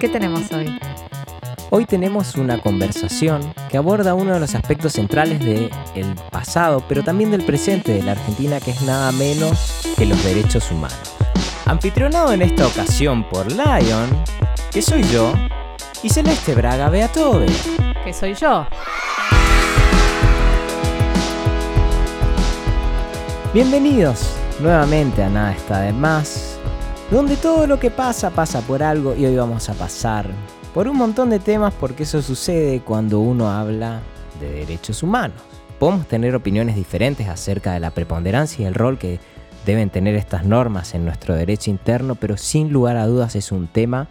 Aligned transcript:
¿Qué 0.00 0.08
tenemos 0.08 0.52
hoy? 0.52 0.78
Hoy 1.70 1.86
tenemos 1.86 2.36
una 2.36 2.60
conversación 2.60 3.40
que 3.70 3.76
aborda 3.76 4.14
uno 4.14 4.34
de 4.34 4.40
los 4.40 4.54
aspectos 4.54 4.92
centrales 4.92 5.40
del 5.40 5.70
pasado, 6.30 6.84
pero 6.88 7.02
también 7.02 7.30
del 7.30 7.44
presente 7.44 7.92
de 7.94 8.02
la 8.02 8.12
Argentina, 8.12 8.60
que 8.60 8.72
es 8.72 8.82
nada 8.82 9.10
menos 9.12 9.80
que 9.96 10.06
los 10.06 10.22
derechos 10.22 10.70
humanos. 10.70 11.14
Anfitrionado 11.64 12.32
en 12.32 12.42
esta 12.42 12.66
ocasión 12.66 13.28
por 13.28 13.50
Lion, 13.50 14.10
que 14.70 14.82
soy 14.82 15.02
yo, 15.04 15.32
y 16.02 16.10
Celeste 16.10 16.54
Braga 16.54 16.90
Beatove, 16.90 17.46
que 18.04 18.12
soy 18.12 18.34
yo. 18.34 18.66
Bienvenidos 23.54 24.36
nuevamente 24.60 25.22
a 25.22 25.30
Nada 25.30 25.52
está 25.52 25.80
de 25.80 25.92
más, 25.92 26.55
donde 27.10 27.36
todo 27.36 27.66
lo 27.66 27.78
que 27.78 27.90
pasa 27.90 28.30
pasa 28.30 28.60
por 28.62 28.82
algo 28.82 29.14
y 29.14 29.24
hoy 29.26 29.36
vamos 29.36 29.68
a 29.68 29.74
pasar 29.74 30.26
por 30.74 30.88
un 30.88 30.96
montón 30.96 31.30
de 31.30 31.38
temas 31.38 31.72
porque 31.78 32.02
eso 32.02 32.20
sucede 32.20 32.80
cuando 32.80 33.20
uno 33.20 33.50
habla 33.50 34.00
de 34.40 34.50
derechos 34.50 35.02
humanos. 35.02 35.36
Podemos 35.78 36.08
tener 36.08 36.34
opiniones 36.34 36.74
diferentes 36.74 37.28
acerca 37.28 37.72
de 37.72 37.80
la 37.80 37.90
preponderancia 37.90 38.64
y 38.64 38.66
el 38.66 38.74
rol 38.74 38.98
que 38.98 39.20
deben 39.64 39.90
tener 39.90 40.16
estas 40.16 40.44
normas 40.44 40.94
en 40.94 41.04
nuestro 41.04 41.34
derecho 41.34 41.70
interno, 41.70 42.16
pero 42.16 42.36
sin 42.36 42.72
lugar 42.72 42.96
a 42.96 43.06
dudas 43.06 43.36
es 43.36 43.52
un 43.52 43.68
tema 43.68 44.08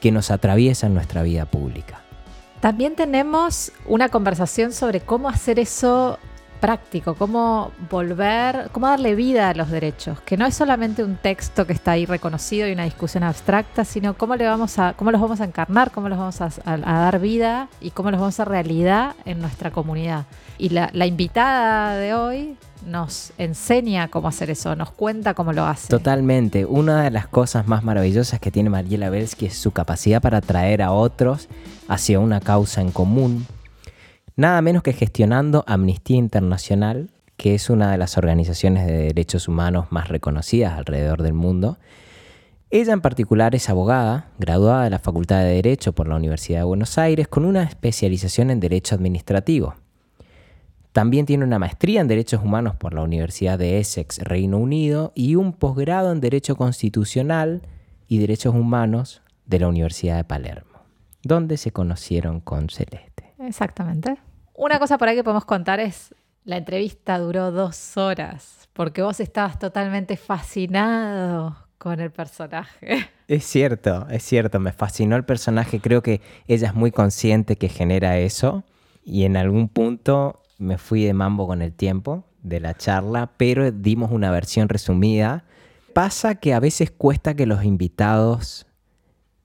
que 0.00 0.12
nos 0.12 0.30
atraviesa 0.30 0.86
en 0.86 0.94
nuestra 0.94 1.22
vida 1.22 1.46
pública. 1.46 2.02
También 2.60 2.94
tenemos 2.94 3.72
una 3.86 4.08
conversación 4.08 4.72
sobre 4.72 5.00
cómo 5.00 5.28
hacer 5.28 5.58
eso 5.58 6.18
práctico, 6.66 7.14
cómo 7.14 7.70
volver, 7.88 8.70
cómo 8.72 8.88
darle 8.88 9.14
vida 9.14 9.50
a 9.50 9.54
los 9.54 9.70
derechos, 9.70 10.20
que 10.22 10.36
no 10.36 10.46
es 10.46 10.56
solamente 10.56 11.04
un 11.04 11.14
texto 11.14 11.64
que 11.64 11.72
está 11.72 11.92
ahí 11.92 12.06
reconocido 12.06 12.66
y 12.66 12.72
una 12.72 12.82
discusión 12.82 13.22
abstracta, 13.22 13.84
sino 13.84 14.14
cómo 14.14 14.34
le 14.34 14.46
vamos 14.46 14.76
a, 14.80 14.94
cómo 14.94 15.12
los 15.12 15.20
vamos 15.20 15.40
a 15.40 15.44
encarnar, 15.44 15.92
cómo 15.92 16.08
los 16.08 16.18
vamos 16.18 16.40
a, 16.40 16.50
dar 16.64 17.20
vida 17.20 17.68
y 17.80 17.92
cómo 17.92 18.10
los 18.10 18.18
vamos 18.18 18.40
a 18.40 18.44
realidad 18.44 19.14
en 19.26 19.38
nuestra 19.38 19.70
comunidad. 19.70 20.24
Y 20.58 20.70
la, 20.70 21.06
invitada 21.06 21.94
de 21.98 22.14
hoy 22.14 22.56
nos 22.84 23.32
enseña 23.38 24.08
cómo 24.08 24.26
hacer 24.26 24.50
eso, 24.50 24.74
nos 24.74 24.90
cuenta 24.90 25.34
cómo 25.34 25.52
lo 25.52 25.66
hace. 25.66 25.86
Totalmente. 25.86 26.66
Una 26.66 27.04
de 27.04 27.12
las 27.12 27.28
cosas 27.28 27.68
más 27.68 27.84
maravillosas 27.84 28.40
que 28.40 28.50
tiene 28.50 28.70
Mariela 28.70 29.08
Belsky 29.08 29.46
es 29.46 29.56
su 29.56 29.70
capacidad 29.70 30.20
para 30.20 30.38
atraer 30.38 30.82
a 30.82 30.90
otros 30.90 31.46
hacia 31.86 32.18
una 32.18 32.40
causa 32.40 32.80
en 32.80 32.90
común, 32.90 33.46
nada 34.36 34.60
menos 34.60 34.82
que 34.82 34.92
gestionando 34.92 35.64
Amnistía 35.66 36.18
Internacional, 36.18 37.10
que 37.36 37.54
es 37.54 37.70
una 37.70 37.90
de 37.90 37.98
las 37.98 38.16
organizaciones 38.18 38.86
de 38.86 38.92
derechos 38.92 39.48
humanos 39.48 39.86
más 39.90 40.08
reconocidas 40.08 40.74
alrededor 40.78 41.22
del 41.22 41.32
mundo. 41.32 41.78
Ella 42.70 42.92
en 42.92 43.00
particular 43.00 43.54
es 43.54 43.68
abogada, 43.70 44.30
graduada 44.38 44.84
de 44.84 44.90
la 44.90 44.98
Facultad 44.98 45.40
de 45.40 45.54
Derecho 45.54 45.94
por 45.94 46.08
la 46.08 46.16
Universidad 46.16 46.60
de 46.60 46.64
Buenos 46.64 46.98
Aires, 46.98 47.28
con 47.28 47.44
una 47.44 47.62
especialización 47.62 48.50
en 48.50 48.60
Derecho 48.60 48.94
Administrativo. 48.94 49.74
También 50.92 51.26
tiene 51.26 51.44
una 51.44 51.58
maestría 51.58 52.00
en 52.00 52.08
Derechos 52.08 52.42
Humanos 52.42 52.74
por 52.74 52.94
la 52.94 53.02
Universidad 53.02 53.58
de 53.58 53.78
Essex, 53.78 54.18
Reino 54.18 54.58
Unido, 54.58 55.12
y 55.14 55.34
un 55.36 55.52
posgrado 55.52 56.10
en 56.10 56.20
Derecho 56.20 56.56
Constitucional 56.56 57.62
y 58.08 58.18
Derechos 58.18 58.54
Humanos 58.54 59.22
de 59.44 59.60
la 59.60 59.68
Universidad 59.68 60.16
de 60.16 60.24
Palermo, 60.24 60.80
donde 61.22 61.58
se 61.58 61.70
conocieron 61.70 62.40
con 62.40 62.70
Celeste. 62.70 63.34
Exactamente. 63.38 64.16
Una 64.56 64.78
cosa 64.78 64.96
por 64.96 65.08
ahí 65.08 65.16
que 65.16 65.22
podemos 65.22 65.44
contar 65.44 65.80
es, 65.80 66.14
la 66.44 66.56
entrevista 66.56 67.18
duró 67.18 67.52
dos 67.52 67.98
horas, 67.98 68.70
porque 68.72 69.02
vos 69.02 69.20
estabas 69.20 69.58
totalmente 69.58 70.16
fascinado 70.16 71.56
con 71.76 72.00
el 72.00 72.10
personaje. 72.10 73.10
Es 73.28 73.44
cierto, 73.44 74.06
es 74.08 74.22
cierto, 74.22 74.60
me 74.60 74.72
fascinó 74.72 75.16
el 75.16 75.24
personaje, 75.24 75.80
creo 75.80 76.00
que 76.00 76.20
ella 76.46 76.68
es 76.68 76.74
muy 76.74 76.92
consciente 76.92 77.56
que 77.56 77.68
genera 77.68 78.18
eso 78.18 78.62
y 79.04 79.24
en 79.24 79.36
algún 79.36 79.68
punto 79.68 80.42
me 80.58 80.78
fui 80.78 81.02
de 81.02 81.12
mambo 81.12 81.48
con 81.48 81.60
el 81.60 81.72
tiempo 81.72 82.22
de 82.44 82.60
la 82.60 82.74
charla, 82.74 83.32
pero 83.36 83.72
dimos 83.72 84.12
una 84.12 84.30
versión 84.30 84.68
resumida. 84.68 85.42
Pasa 85.92 86.36
que 86.36 86.54
a 86.54 86.60
veces 86.60 86.92
cuesta 86.92 87.34
que 87.34 87.46
los 87.46 87.64
invitados 87.64 88.68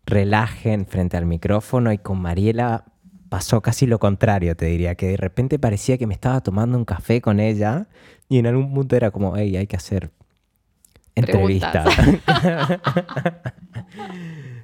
relajen 0.05 0.85
frente 0.85 1.17
al 1.17 1.25
micrófono 1.25 1.91
y 1.91 1.97
con 1.97 2.21
Mariela 2.21 2.85
pasó 3.31 3.61
casi 3.61 3.87
lo 3.87 3.97
contrario, 3.97 4.57
te 4.57 4.65
diría, 4.65 4.95
que 4.95 5.07
de 5.07 5.15
repente 5.15 5.57
parecía 5.57 5.97
que 5.97 6.05
me 6.05 6.13
estaba 6.13 6.41
tomando 6.41 6.77
un 6.77 6.83
café 6.83 7.21
con 7.21 7.39
ella 7.39 7.87
y 8.27 8.39
en 8.39 8.45
algún 8.45 8.73
punto 8.73 8.97
era 8.97 9.09
como, 9.09 9.37
hey, 9.37 9.55
hay 9.55 9.67
que 9.67 9.77
hacer 9.77 10.11
entrevista. 11.15 11.85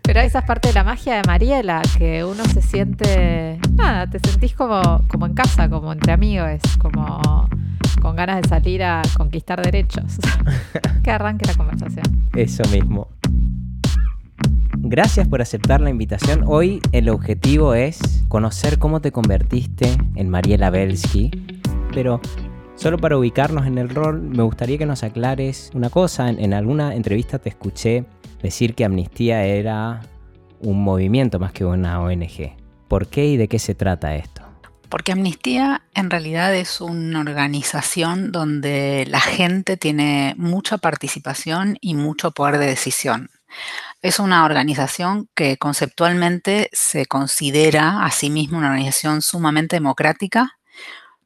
Pero 0.02 0.20
esa 0.20 0.40
es 0.40 0.46
parte 0.46 0.68
de 0.68 0.74
la 0.74 0.84
magia 0.84 1.16
de 1.16 1.22
Mariela, 1.26 1.82
que 1.98 2.26
uno 2.26 2.44
se 2.44 2.62
siente, 2.62 3.58
nada, 3.74 4.06
te 4.06 4.20
sentís 4.20 4.54
como, 4.54 5.02
como 5.08 5.28
en 5.28 5.34
casa, 5.34 5.70
como 5.70 5.94
entre 5.94 6.12
amigos, 6.12 6.60
como 6.78 7.48
con 8.02 8.18
ganas 8.18 8.42
de 8.42 8.50
salir 8.50 8.84
a 8.84 9.02
conquistar 9.16 9.62
derechos. 9.64 10.18
que 11.06 11.12
arranque 11.12 11.46
la 11.46 11.54
conversación. 11.54 12.28
Eso 12.36 12.64
mismo. 12.70 13.08
Gracias 14.90 15.28
por 15.28 15.42
aceptar 15.42 15.82
la 15.82 15.90
invitación. 15.90 16.44
Hoy 16.48 16.80
el 16.92 17.10
objetivo 17.10 17.74
es 17.74 18.24
conocer 18.30 18.80
cómo 18.80 19.02
te 19.02 19.12
convertiste 19.12 19.90
en 20.16 20.30
Mariela 20.30 20.70
Belsky, 20.70 21.30
pero 21.94 22.22
solo 22.76 22.98
para 22.98 23.18
ubicarnos 23.18 23.66
en 23.66 23.78
el 23.80 23.90
rol, 23.90 24.22
me 24.22 24.44
gustaría 24.44 24.78
que 24.78 24.86
nos 24.86 25.04
aclares 25.04 25.72
una 25.74 25.90
cosa. 25.90 26.30
En, 26.30 26.54
alguna 26.54 26.96
entrevista 26.96 27.38
te 27.40 27.50
escuché 27.50 28.06
decir 28.42 28.76
que 28.76 28.86
Amnistía 28.86 29.44
era 29.44 30.02
un 30.62 30.82
movimiento 30.84 31.38
más 31.38 31.52
que 31.52 31.66
una 31.66 32.00
ONG. 32.00 32.56
¿Por 32.88 33.08
qué 33.08 33.26
y 33.28 33.36
de 33.38 33.48
qué 33.48 33.60
se 33.60 33.76
trata 33.76 34.16
esto? 34.16 34.44
Porque 34.88 35.12
Amnistía 35.12 35.82
en 35.96 36.10
realidad 36.10 36.56
es 36.56 36.80
una 36.80 37.20
organización 37.20 38.32
donde 38.32 39.06
la 39.10 39.20
gente 39.20 39.76
tiene 39.76 40.34
mucha 40.38 40.78
participación 40.78 41.78
y 41.82 41.96
mucho 41.96 42.32
poder 42.32 42.58
de 42.58 42.68
decisión. 42.68 43.30
Es 44.08 44.20
una 44.20 44.46
organización 44.46 45.28
que 45.36 45.58
conceptualmente 45.58 46.70
se 46.72 47.08
considera 47.08 48.06
a 48.06 48.12
sí 48.12 48.30
misma 48.30 48.60
una 48.60 48.68
organización 48.68 49.22
sumamente 49.22 49.76
democrática. 49.76 50.60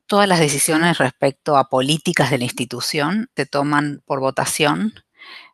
Todas 0.07 0.27
las 0.27 0.39
decisiones 0.39 0.97
respecto 0.97 1.57
a 1.57 1.69
políticas 1.69 2.31
de 2.31 2.39
la 2.39 2.45
institución 2.45 3.29
se 3.35 3.45
toman 3.45 4.01
por 4.03 4.19
votación. 4.19 4.95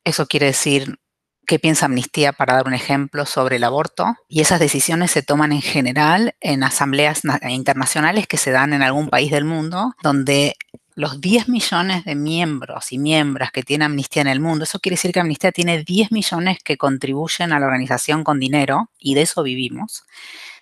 Eso 0.05 0.27
quiere 0.27 0.45
decir 0.45 0.99
qué 1.45 1.59
piensa 1.59 1.87
Amnistía, 1.87 2.31
para 2.31 2.53
dar 2.53 2.65
un 2.65 2.73
ejemplo, 2.73 3.25
sobre 3.25 3.57
el 3.57 3.65
aborto. 3.65 4.15
Y 4.29 4.39
esas 4.39 4.61
decisiones 4.61 5.11
se 5.11 5.21
toman 5.21 5.51
en 5.51 5.61
general 5.61 6.33
en 6.39 6.63
asambleas 6.63 7.23
internacionales 7.49 8.25
que 8.25 8.37
se 8.37 8.51
dan 8.51 8.71
en 8.71 8.83
algún 8.83 9.09
país 9.09 9.31
del 9.31 9.43
mundo, 9.43 9.93
donde 10.01 10.55
los 10.97 11.21
10 11.21 11.47
millones 11.47 12.05
de 12.05 12.15
miembros 12.15 12.91
y 12.91 12.97
miembros 12.97 13.51
que 13.51 13.61
tiene 13.61 13.85
Amnistía 13.85 14.23
en 14.23 14.27
el 14.29 14.39
mundo, 14.39 14.63
eso 14.63 14.79
quiere 14.79 14.95
decir 14.95 15.11
que 15.11 15.19
Amnistía 15.19 15.51
tiene 15.51 15.83
10 15.83 16.11
millones 16.11 16.57
que 16.63 16.75
contribuyen 16.75 17.53
a 17.53 17.59
la 17.59 17.67
organización 17.67 18.23
con 18.23 18.39
dinero 18.39 18.89
y 18.97 19.13
de 19.13 19.21
eso 19.21 19.43
vivimos. 19.43 20.05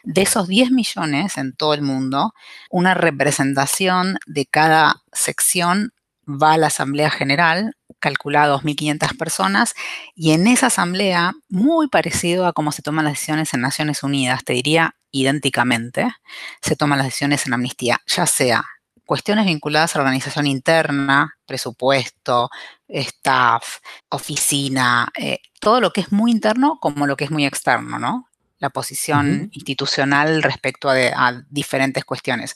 De 0.03 0.23
esos 0.23 0.49
10 0.49 0.71
millones 0.71 1.37
en 1.37 1.53
todo 1.53 1.73
el 1.73 1.81
mundo, 1.81 2.33
una 2.69 2.93
representación 2.93 4.17
de 4.25 4.45
cada 4.45 5.03
sección 5.13 5.93
va 6.27 6.53
a 6.53 6.57
la 6.57 6.67
Asamblea 6.67 7.09
General, 7.11 7.77
calculada 7.99 8.57
2.500 8.57 9.17
personas, 9.17 9.73
y 10.15 10.31
en 10.31 10.47
esa 10.47 10.67
asamblea, 10.67 11.31
muy 11.47 11.87
parecido 11.87 12.45
a 12.45 12.51
cómo 12.51 12.73
se 12.73 12.81
toman 12.81 13.05
las 13.05 13.13
decisiones 13.13 13.53
en 13.53 13.61
Naciones 13.61 14.03
Unidas, 14.03 14.43
te 14.43 14.51
diría 14.51 14.97
idénticamente, 15.11 16.13
se 16.61 16.75
toman 16.75 16.97
las 16.97 17.07
decisiones 17.07 17.47
en 17.47 17.53
amnistía, 17.53 18.01
ya 18.05 18.25
sea 18.25 18.65
cuestiones 19.05 19.45
vinculadas 19.45 19.95
a 19.95 19.99
la 19.99 20.03
organización 20.03 20.47
interna, 20.47 21.37
presupuesto, 21.45 22.49
staff, 22.87 23.77
oficina, 24.09 25.07
eh, 25.17 25.39
todo 25.59 25.81
lo 25.81 25.91
que 25.91 26.01
es 26.01 26.11
muy 26.11 26.31
interno 26.31 26.79
como 26.79 27.07
lo 27.07 27.15
que 27.15 27.25
es 27.25 27.31
muy 27.31 27.45
externo, 27.45 27.99
¿no? 27.99 28.27
La 28.59 28.69
posición 28.69 29.49
institucional 29.51 30.41
respecto 30.41 30.89
a, 30.89 31.43
diferentes 31.49 32.03
cuestiones. 32.05 32.55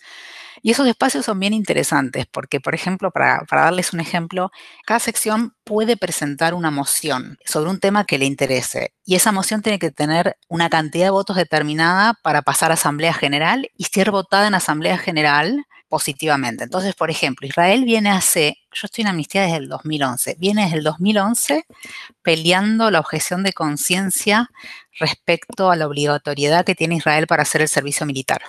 Y 0.62 0.72
esos 0.72 0.88
espacios 0.88 1.25
son 1.25 1.40
bien 1.40 1.54
interesantes 1.54 2.25
porque, 2.30 2.60
por 2.60 2.75
ejemplo, 2.75 3.12
para, 3.12 3.46
para, 3.50 3.63
darles 3.63 3.94
un 3.94 4.01
ejemplo, 4.01 4.51
cada 4.86 5.00
sección 5.00 5.56
puede 5.63 5.96
presentar 5.96 6.54
una 6.54 6.69
moción 6.69 7.38
sobre 7.46 7.69
un 7.69 7.80
tema 7.80 8.06
que 8.06 8.18
le 8.18 8.25
interese 8.25 8.94
y 9.06 9.16
esa 9.16 9.31
moción 9.31 9.62
tiene 9.62 9.80
que 9.80 9.92
tener 9.92 10.36
una 10.50 10.69
cantidad 10.69 11.06
de 11.06 11.12
votos 11.12 11.38
determinada 11.38 12.16
para 12.24 12.42
pasar 12.42 12.72
a 12.72 12.74
Asamblea 12.74 13.13
General 13.13 13.69
y 13.78 13.86
ser 13.86 14.12
votada 14.12 14.48
en 14.48 14.56
Asamblea 14.56 14.98
General 14.98 15.66
positivamente. 15.89 16.63
Entonces, 16.63 16.95
por 16.95 17.09
ejemplo, 17.09 17.47
Israel 17.47 17.83
viene 17.83 18.12
hace, 18.12 18.57
yo 18.71 18.86
estoy 18.86 19.01
en 19.01 19.09
amnistía 19.09 19.41
desde 19.41 19.57
el 19.57 19.68
2011, 19.68 20.36
viene 20.39 20.63
desde 20.63 20.77
el 20.77 20.83
2011 20.83 21.65
peleando 22.21 22.91
la 22.91 23.00
objeción 23.00 23.44
de 23.44 23.53
conciencia 23.53 24.50
respecto 25.00 25.71
a 25.71 25.75
la 25.75 25.88
obligatoriedad 25.88 26.65
que 26.65 26.75
tiene 26.75 26.95
Israel 26.95 27.27
para 27.27 27.44
hacer 27.44 27.62
el 27.62 27.68
servicio 27.68 28.06
militar. 28.06 28.44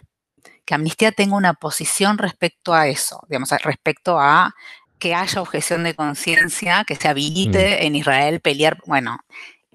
Que 0.65 0.75
Amnistía 0.75 1.11
tenga 1.13 1.37
una 1.37 1.55
posición 1.55 2.19
respecto 2.19 2.75
a 2.75 2.87
eso, 2.87 3.21
digamos, 3.29 3.51
respecto 3.63 4.21
a 4.21 4.55
que 4.99 5.15
haya 5.15 5.41
objeción 5.41 5.83
de 5.83 5.95
conciencia, 5.95 6.85
que 6.85 6.95
se 6.95 7.09
habilite 7.09 7.79
mm. 7.81 7.87
en 7.87 7.97
Israel 7.97 8.41
pelear, 8.41 8.79
bueno, 8.87 9.19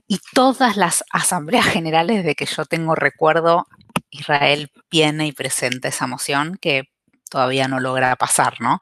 Y 0.08 0.20
todas 0.34 0.78
las 0.78 1.04
asambleas 1.12 1.66
generales 1.66 2.24
de 2.24 2.36
que 2.36 2.46
yo 2.46 2.66
tengo 2.66 2.94
recuerdo, 2.96 3.66
Israel 4.12 4.70
viene 4.92 5.28
y 5.28 5.32
presenta 5.32 5.88
esa 5.88 6.08
moción 6.08 6.58
que 6.62 6.84
todavía 7.30 7.68
no 7.68 7.80
logra 7.80 8.16
pasar, 8.16 8.56
¿no? 8.60 8.80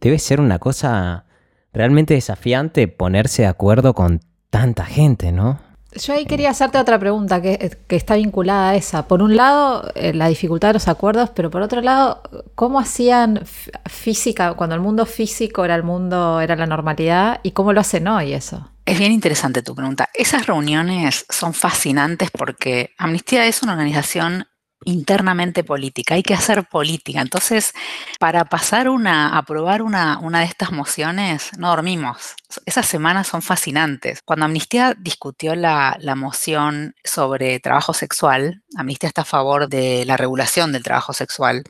Debe 0.00 0.18
ser 0.18 0.40
una 0.40 0.58
cosa 0.58 1.24
realmente 1.72 2.14
desafiante 2.14 2.88
ponerse 2.88 3.42
de 3.42 3.48
acuerdo 3.48 3.94
con 3.94 4.20
tanta 4.50 4.84
gente, 4.84 5.32
¿no? 5.32 5.58
Yo 5.96 6.12
ahí 6.12 6.26
quería 6.26 6.50
hacerte 6.50 6.78
otra 6.78 6.98
pregunta 6.98 7.40
que, 7.40 7.78
está 7.88 8.16
vinculada 8.16 8.70
a 8.70 8.74
esa. 8.74 9.06
Por 9.06 9.22
un 9.22 9.36
lado, 9.36 9.92
eh, 9.94 10.12
la 10.12 10.28
dificultad 10.28 10.68
de 10.70 10.74
los 10.74 10.88
acuerdos, 10.88 11.30
pero 11.30 11.50
por 11.50 11.62
otro 11.62 11.80
lado, 11.82 12.22
¿cómo 12.56 12.80
hacían 12.80 13.42
física, 13.86 14.54
cuando 14.54 14.74
el 14.74 14.80
mundo 14.80 15.06
físico 15.06 15.64
era 15.64 15.76
el 15.76 15.84
mundo, 15.84 16.40
era 16.40 16.56
la 16.56 16.66
normalidad, 16.66 17.38
y 17.44 17.52
cómo 17.52 17.72
lo 17.72 17.80
hacen 17.80 18.08
hoy 18.08 18.32
eso? 18.32 18.70
Es 18.84 18.98
bien 18.98 19.12
interesante 19.12 19.62
tu 19.62 19.74
pregunta. 19.74 20.10
Esas 20.12 20.46
reuniones 20.46 21.26
son 21.30 21.54
fascinantes 21.54 22.30
porque 22.30 22.90
Amnistía 22.98 23.46
es 23.46 23.62
una 23.62 23.72
organización 23.72 24.46
internamente 24.84 25.64
política, 25.64 26.14
hay 26.14 26.22
que 26.22 26.34
hacer 26.34 26.64
política. 26.64 27.20
Entonces, 27.20 27.72
para 28.18 28.44
pasar 28.44 28.88
una, 28.88 29.36
aprobar 29.36 29.82
una, 29.82 30.18
una 30.18 30.40
de 30.40 30.46
estas 30.46 30.72
mociones, 30.72 31.50
no 31.58 31.68
dormimos. 31.68 32.34
Esas 32.66 32.86
semanas 32.86 33.26
son 33.26 33.42
fascinantes. 33.42 34.20
Cuando 34.24 34.44
Amnistía 34.46 34.94
discutió 34.98 35.54
la, 35.54 35.96
la 36.00 36.14
moción 36.14 36.94
sobre 37.04 37.60
trabajo 37.60 37.94
sexual, 37.94 38.62
Amnistía 38.76 39.08
está 39.08 39.22
a 39.22 39.26
favor 39.26 39.68
de 39.68 40.04
la 40.06 40.16
regulación 40.16 40.72
del 40.72 40.82
trabajo 40.82 41.12
sexual. 41.12 41.64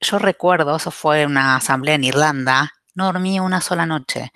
Yo 0.00 0.18
recuerdo, 0.18 0.76
eso 0.76 0.90
fue 0.90 1.26
una 1.26 1.56
asamblea 1.56 1.94
en 1.94 2.04
Irlanda, 2.04 2.72
no 2.94 3.06
dormí 3.06 3.40
una 3.40 3.60
sola 3.60 3.86
noche. 3.86 4.32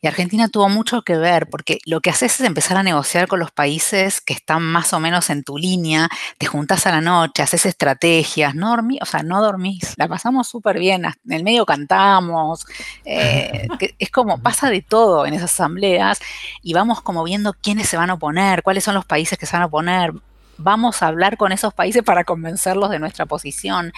Y 0.00 0.06
Argentina 0.06 0.48
tuvo 0.48 0.68
mucho 0.68 1.02
que 1.02 1.16
ver 1.16 1.48
porque 1.48 1.78
lo 1.84 2.00
que 2.00 2.10
haces 2.10 2.40
es 2.40 2.46
empezar 2.46 2.76
a 2.76 2.82
negociar 2.82 3.28
con 3.28 3.38
los 3.38 3.50
países 3.50 4.20
que 4.20 4.34
están 4.34 4.62
más 4.62 4.92
o 4.92 5.00
menos 5.00 5.30
en 5.30 5.44
tu 5.44 5.58
línea, 5.58 6.08
te 6.38 6.46
juntas 6.46 6.86
a 6.86 6.90
la 6.90 7.00
noche, 7.00 7.42
haces 7.42 7.66
estrategias, 7.66 8.54
no 8.54 8.70
dormí, 8.70 8.98
o 9.02 9.06
sea, 9.06 9.22
no 9.22 9.42
dormís, 9.42 9.94
la 9.96 10.08
pasamos 10.08 10.48
súper 10.48 10.78
bien, 10.78 11.04
en 11.04 11.32
el 11.32 11.44
medio 11.44 11.66
cantamos, 11.66 12.66
eh, 13.04 13.66
es 13.98 14.10
como 14.10 14.38
pasa 14.42 14.70
de 14.70 14.82
todo 14.82 15.26
en 15.26 15.34
esas 15.34 15.52
asambleas 15.52 16.20
y 16.62 16.72
vamos 16.72 17.02
como 17.02 17.24
viendo 17.24 17.52
quiénes 17.54 17.88
se 17.88 17.96
van 17.96 18.10
a 18.10 18.14
oponer, 18.14 18.62
cuáles 18.62 18.84
son 18.84 18.94
los 18.94 19.04
países 19.04 19.38
que 19.38 19.46
se 19.46 19.52
van 19.52 19.62
a 19.62 19.66
oponer, 19.66 20.12
vamos 20.58 21.02
a 21.02 21.06
hablar 21.06 21.36
con 21.36 21.52
esos 21.52 21.72
países 21.72 22.02
para 22.02 22.24
convencerlos 22.24 22.90
de 22.90 22.98
nuestra 22.98 23.26
posición. 23.26 23.92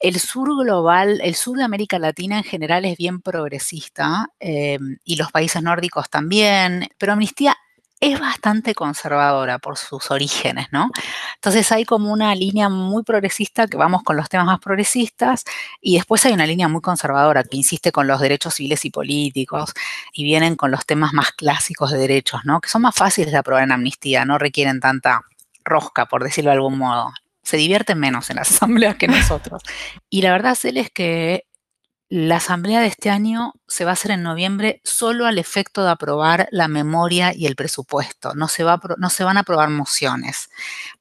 El 0.00 0.18
sur 0.18 0.48
global, 0.62 1.20
el 1.22 1.34
sur 1.34 1.58
de 1.58 1.64
América 1.64 1.98
Latina 1.98 2.38
en 2.38 2.44
general 2.44 2.84
es 2.84 2.96
bien 2.96 3.20
progresista 3.20 4.28
eh, 4.40 4.78
y 5.04 5.16
los 5.16 5.30
países 5.30 5.62
nórdicos 5.62 6.08
también, 6.08 6.88
pero 6.98 7.12
Amnistía 7.12 7.56
es 8.00 8.20
bastante 8.20 8.74
conservadora 8.74 9.58
por 9.58 9.76
sus 9.76 10.10
orígenes, 10.10 10.68
¿no? 10.70 10.90
Entonces 11.34 11.72
hay 11.72 11.84
como 11.84 12.12
una 12.12 12.34
línea 12.34 12.68
muy 12.68 13.02
progresista 13.02 13.66
que 13.66 13.76
vamos 13.76 14.02
con 14.04 14.16
los 14.16 14.28
temas 14.28 14.46
más 14.46 14.60
progresistas 14.60 15.44
y 15.80 15.96
después 15.96 16.24
hay 16.24 16.32
una 16.32 16.46
línea 16.46 16.68
muy 16.68 16.80
conservadora 16.80 17.42
que 17.42 17.56
insiste 17.56 17.90
con 17.90 18.06
los 18.06 18.20
derechos 18.20 18.54
civiles 18.54 18.84
y 18.84 18.90
políticos 18.90 19.72
y 20.12 20.24
vienen 20.24 20.54
con 20.54 20.70
los 20.70 20.86
temas 20.86 21.12
más 21.12 21.32
clásicos 21.32 21.90
de 21.90 21.98
derechos, 21.98 22.42
¿no? 22.44 22.60
Que 22.60 22.68
son 22.68 22.82
más 22.82 22.94
fáciles 22.94 23.32
de 23.32 23.38
aprobar 23.38 23.64
en 23.64 23.72
amnistía, 23.72 24.24
no 24.24 24.38
requieren 24.38 24.78
tanta 24.80 25.22
rosca, 25.68 26.06
por 26.06 26.24
decirlo 26.24 26.50
de 26.50 26.56
algún 26.56 26.78
modo. 26.78 27.12
Se 27.42 27.56
divierten 27.56 27.98
menos 27.98 28.30
en 28.30 28.36
las 28.36 28.50
asambleas 28.54 28.96
que 28.96 29.08
nosotros. 29.08 29.62
Y 30.10 30.22
la 30.22 30.32
verdad, 30.32 30.56
es 30.62 30.90
que 30.90 31.44
la 32.10 32.36
asamblea 32.36 32.80
de 32.80 32.86
este 32.86 33.10
año 33.10 33.52
se 33.66 33.84
va 33.84 33.90
a 33.90 33.92
hacer 33.92 34.12
en 34.12 34.22
noviembre 34.22 34.80
solo 34.82 35.26
al 35.26 35.36
efecto 35.36 35.84
de 35.84 35.90
aprobar 35.90 36.48
la 36.52 36.66
memoria 36.66 37.34
y 37.34 37.44
el 37.44 37.54
presupuesto. 37.54 38.34
No 38.34 38.48
se, 38.48 38.64
va 38.64 38.80
no 38.96 39.10
se 39.10 39.24
van 39.24 39.36
a 39.36 39.40
aprobar 39.40 39.68
mociones, 39.68 40.48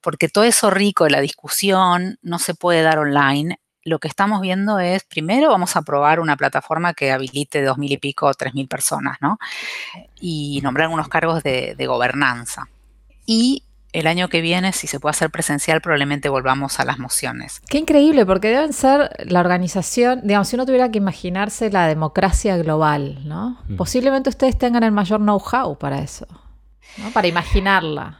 porque 0.01 0.27
todo 0.27 0.43
eso 0.43 0.69
rico 0.69 1.05
de 1.05 1.11
la 1.11 1.21
discusión 1.21 2.19
no 2.21 2.39
se 2.39 2.55
puede 2.55 2.81
dar 2.81 2.99
online. 2.99 3.59
Lo 3.85 3.99
que 3.99 4.09
estamos 4.09 4.41
viendo 4.41 4.79
es, 4.79 5.05
primero 5.05 5.49
vamos 5.49 5.77
a 5.77 5.79
aprobar 5.79 6.19
una 6.19 6.35
plataforma 6.35 6.93
que 6.93 7.13
habilite 7.13 7.63
dos 7.63 7.77
mil 7.77 7.93
y 7.93 7.97
pico, 7.97 8.33
tres 8.33 8.53
mil 8.53 8.67
personas, 8.67 9.17
¿no? 9.21 9.39
Y 10.19 10.59
nombrar 10.61 10.89
unos 10.89 11.07
cargos 11.07 11.41
de, 11.41 11.73
de 11.77 11.87
gobernanza. 11.87 12.67
Y 13.25 13.63
el 13.93 14.07
año 14.07 14.29
que 14.29 14.41
viene, 14.41 14.73
si 14.73 14.87
se 14.87 14.99
puede 14.99 15.11
hacer 15.11 15.29
presencial, 15.29 15.81
probablemente 15.81 16.29
volvamos 16.29 16.79
a 16.79 16.85
las 16.85 16.99
mociones. 16.99 17.61
Qué 17.69 17.77
increíble, 17.77 18.25
porque 18.25 18.49
deben 18.49 18.73
ser 18.73 19.09
la 19.25 19.39
organización, 19.39 20.21
digamos, 20.23 20.49
si 20.49 20.55
uno 20.55 20.65
tuviera 20.65 20.91
que 20.91 20.97
imaginarse 20.97 21.69
la 21.71 21.87
democracia 21.87 22.57
global, 22.57 23.19
¿no? 23.25 23.57
Mm. 23.67 23.75
Posiblemente 23.75 24.29
ustedes 24.29 24.57
tengan 24.57 24.83
el 24.83 24.91
mayor 24.91 25.19
know-how 25.19 25.77
para 25.77 25.99
eso, 25.99 26.27
¿no? 26.97 27.11
Para 27.11 27.27
imaginarla. 27.27 28.19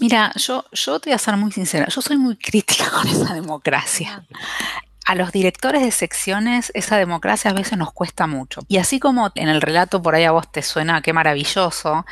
Mira, 0.00 0.32
yo, 0.36 0.64
yo 0.72 0.98
te 0.98 1.10
voy 1.10 1.14
a 1.14 1.18
ser 1.18 1.36
muy 1.36 1.52
sincera, 1.52 1.86
yo 1.88 2.02
soy 2.02 2.16
muy 2.16 2.36
crítica 2.36 2.90
con 2.94 3.06
esa 3.06 3.34
democracia 3.34 4.24
a 5.04 5.14
los 5.14 5.32
directores 5.32 5.82
de 5.82 5.90
secciones 5.90 6.72
esa 6.74 6.96
democracia 6.96 7.50
a 7.50 7.54
veces 7.54 7.78
nos 7.78 7.92
cuesta 7.92 8.26
mucho. 8.26 8.62
Y 8.68 8.78
así 8.78 8.98
como 8.98 9.30
en 9.34 9.48
el 9.48 9.60
relato 9.60 10.02
por 10.02 10.14
ahí 10.14 10.24
a 10.24 10.32
vos 10.32 10.50
te 10.50 10.62
suena 10.62 11.02
qué 11.02 11.12
maravilloso, 11.12 12.06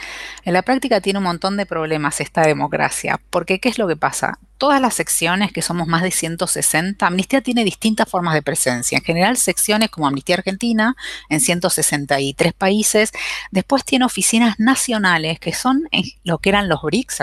en 0.45 0.53
la 0.53 0.63
práctica 0.63 1.01
tiene 1.01 1.19
un 1.19 1.25
montón 1.25 1.57
de 1.57 1.67
problemas 1.67 2.21
esta 2.21 2.43
democracia. 2.43 3.21
Porque 3.31 3.61
¿qué 3.61 3.69
es 3.69 3.79
lo 3.79 3.89
que 3.89 3.97
pasa? 3.97 4.39
Todas 4.59 4.81
las 4.81 4.95
secciones, 4.95 5.53
que 5.53 5.63
somos 5.63 5.89
más 5.89 6.03
de 6.03 6.13
160, 6.13 7.05
Amnistía 7.05 7.41
tiene 7.41 7.65
distintas 7.65 8.09
formas 8.09 8.35
de 8.35 8.43
presencia. 8.43 8.99
En 8.99 9.05
general, 9.05 9.37
secciones 9.37 9.91
como 9.91 10.07
Amnistía 10.07 10.37
Argentina, 10.37 10.95
en 11.29 11.41
163 11.41 12.53
países. 12.53 13.11
Después 13.51 13.85
tiene 13.85 14.05
oficinas 14.05 14.61
nacionales, 14.61 15.41
que 15.41 15.53
son 15.53 15.89
lo 16.23 16.39
que 16.39 16.51
eran 16.51 16.69
los 16.69 16.81
BRICS, 16.83 17.23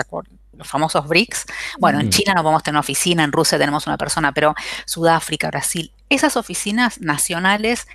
los 0.60 0.68
famosos 0.68 1.08
BRICS. 1.08 1.46
Bueno, 1.78 2.00
en 2.00 2.10
China 2.10 2.34
no 2.34 2.42
podemos 2.42 2.62
tener 2.62 2.74
una 2.74 2.80
oficina, 2.80 3.24
en 3.24 3.32
Rusia 3.32 3.58
tenemos 3.58 3.86
una 3.86 3.96
persona, 3.96 4.32
pero 4.32 4.54
Sudáfrica, 4.84 5.48
Brasil, 5.48 5.90
esas 6.10 6.36
oficinas 6.36 7.00
nacionales 7.00 7.88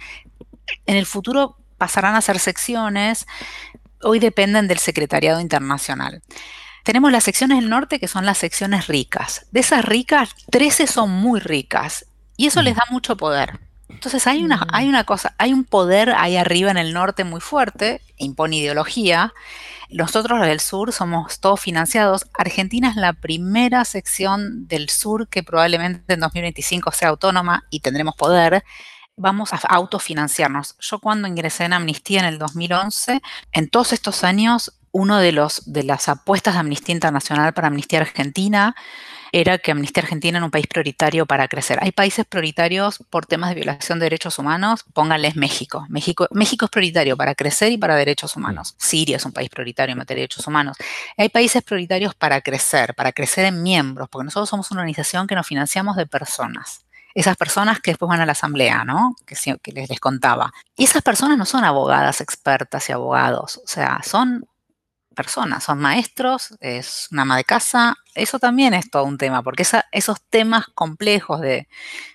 en 0.88 0.98
el 0.98 1.06
futuro 1.06 1.58
pasarán 1.78 2.16
a 2.16 2.22
ser 2.22 2.40
secciones, 2.40 3.28
hoy 4.02 4.18
dependen 4.18 4.68
del 4.68 4.80
Secretariado 4.80 5.40
Internacional. 5.40 6.24
Tenemos 6.84 7.12
las 7.12 7.24
secciones 7.24 7.60
del 7.60 7.70
norte 7.70 8.00
que 8.00 8.08
son 8.08 8.26
las 8.26 8.40
secciones 8.40 8.88
ricas. 8.88 9.46
De 9.52 9.60
esas 9.60 9.86
ricas, 9.86 10.36
13 10.50 10.88
son 10.88 11.12
muy 11.12 11.40
ricas 11.40 12.08
y 12.36 12.48
eso 12.48 12.64
les 12.64 12.76
da 12.76 12.84
mucho 12.90 13.16
poder. 13.16 13.60
Entonces 13.90 14.26
hay 14.26 14.44
una, 14.44 14.66
hay 14.72 14.90
una 14.90 15.04
cosa, 15.04 15.36
hay 15.38 15.54
un 15.54 15.66
poder 15.66 16.12
ahí 16.18 16.36
arriba 16.36 16.72
en 16.72 16.78
el 16.78 16.94
norte 16.94 17.24
muy 17.24 17.42
fuerte, 17.42 18.02
impone 18.18 18.58
ideología, 18.58 19.34
nosotros 19.90 20.40
los 20.40 20.48
del 20.48 20.60
sur 20.60 20.92
somos 20.92 21.40
todos 21.40 21.60
financiados. 21.60 22.26
Argentina 22.34 22.90
es 22.90 22.96
la 22.96 23.14
primera 23.14 23.86
sección 23.86 24.68
del 24.68 24.90
sur 24.90 25.28
que 25.28 25.44
probablemente 25.44 26.14
en 26.14 26.20
2025 26.20 26.92
sea 26.92 27.10
autónoma 27.10 27.66
y 27.70 27.80
tendremos 27.80 28.16
poder. 28.16 28.64
Vamos 29.18 29.54
a 29.54 29.58
autofinanciarnos. 29.58 30.76
Yo 30.80 31.00
cuando 31.00 31.28
ingresé 31.28 31.66
en 31.66 31.74
Amnistía 31.74 32.20
en 32.20 32.26
el 32.26 32.38
2011, 32.38 33.22
en 33.54 33.70
todos 33.70 33.94
estos 33.94 34.24
años, 34.24 34.78
uno 34.92 35.18
de 35.18 35.32
los 35.32 35.72
de 35.72 35.84
las 35.84 36.08
apuestas 36.10 36.54
de 36.54 36.62
Amnistía 36.62 36.96
Internacional 36.96 37.54
para 37.54 37.68
Amnistía 37.68 38.00
Argentina 38.00 38.76
era 39.36 39.58
que 39.58 39.72
Amnistía 39.72 40.02
Argentina 40.02 40.38
era 40.38 40.46
un 40.46 40.52
país 40.52 40.66
prioritario 40.66 41.26
para 41.26 41.50
crecer. 41.50 41.78
Hay 41.82 41.92
países 41.92 42.26
prioritarios 42.26 43.04
por 43.10 43.26
temas 43.26 43.50
de 43.50 43.56
violación 43.56 44.00
de 44.00 44.06
derechos 44.06 44.40
humanos, 44.40 44.86
pónganles 44.94 45.36
México. 45.36 45.86
México. 45.90 46.26
México 46.32 46.64
es 46.64 46.72
prioritario 46.72 47.18
para 47.18 47.36
crecer 47.36 47.74
y 47.74 47.78
para 47.78 47.98
derechos 47.98 48.38
humanos. 48.38 48.76
Siria 48.78 49.18
es 49.18 49.26
un 49.26 49.34
país 49.34 49.50
prioritario 49.50 49.92
en 49.92 49.98
materia 49.98 50.22
de 50.22 50.28
derechos 50.28 50.48
humanos. 50.48 50.78
Hay 51.18 51.28
países 51.28 51.62
prioritarios 51.64 52.16
para 52.16 52.40
crecer, 52.40 52.96
para 52.96 53.12
crecer 53.12 53.44
en 53.44 53.62
miembros, 53.62 54.08
porque 54.10 54.24
nosotros 54.24 54.48
somos 54.48 54.72
una 54.72 54.80
organización 54.80 55.28
que 55.28 55.36
nos 55.36 55.46
financiamos 55.46 55.98
de 55.98 56.08
personas 56.08 56.86
esas 57.14 57.38
personas 57.38 57.80
que 57.80 57.92
después 57.92 58.10
van 58.10 58.20
a 58.20 58.26
la 58.26 58.34
asamblea, 58.34 58.84
¿no? 58.84 59.16
Que, 59.26 59.36
que 59.64 59.72
les, 59.72 59.90
les, 59.90 60.02
contaba. 60.02 60.52
Y 60.76 60.84
esas 60.84 61.02
personas 61.02 61.38
no 61.38 61.46
son 61.46 61.64
abogadas 61.64 62.20
expertas 62.20 62.90
y 62.90 62.92
abogados, 62.92 63.62
o 63.64 63.68
sea, 63.68 64.02
son 64.04 64.46
personas, 65.16 65.64
son 65.64 65.80
maestros, 65.80 66.56
es 66.60 67.08
una 67.12 67.24
ama 67.24 67.38
de 67.38 67.44
casa, 67.44 67.96
eso 68.14 68.38
también 68.38 68.74
es 68.74 68.90
todo 68.92 69.06
un 69.06 69.18
tema, 69.18 69.42
porque 69.42 69.66
esos 69.92 70.22
temas 70.30 70.68
complejos 70.76 71.42
de 71.42 71.68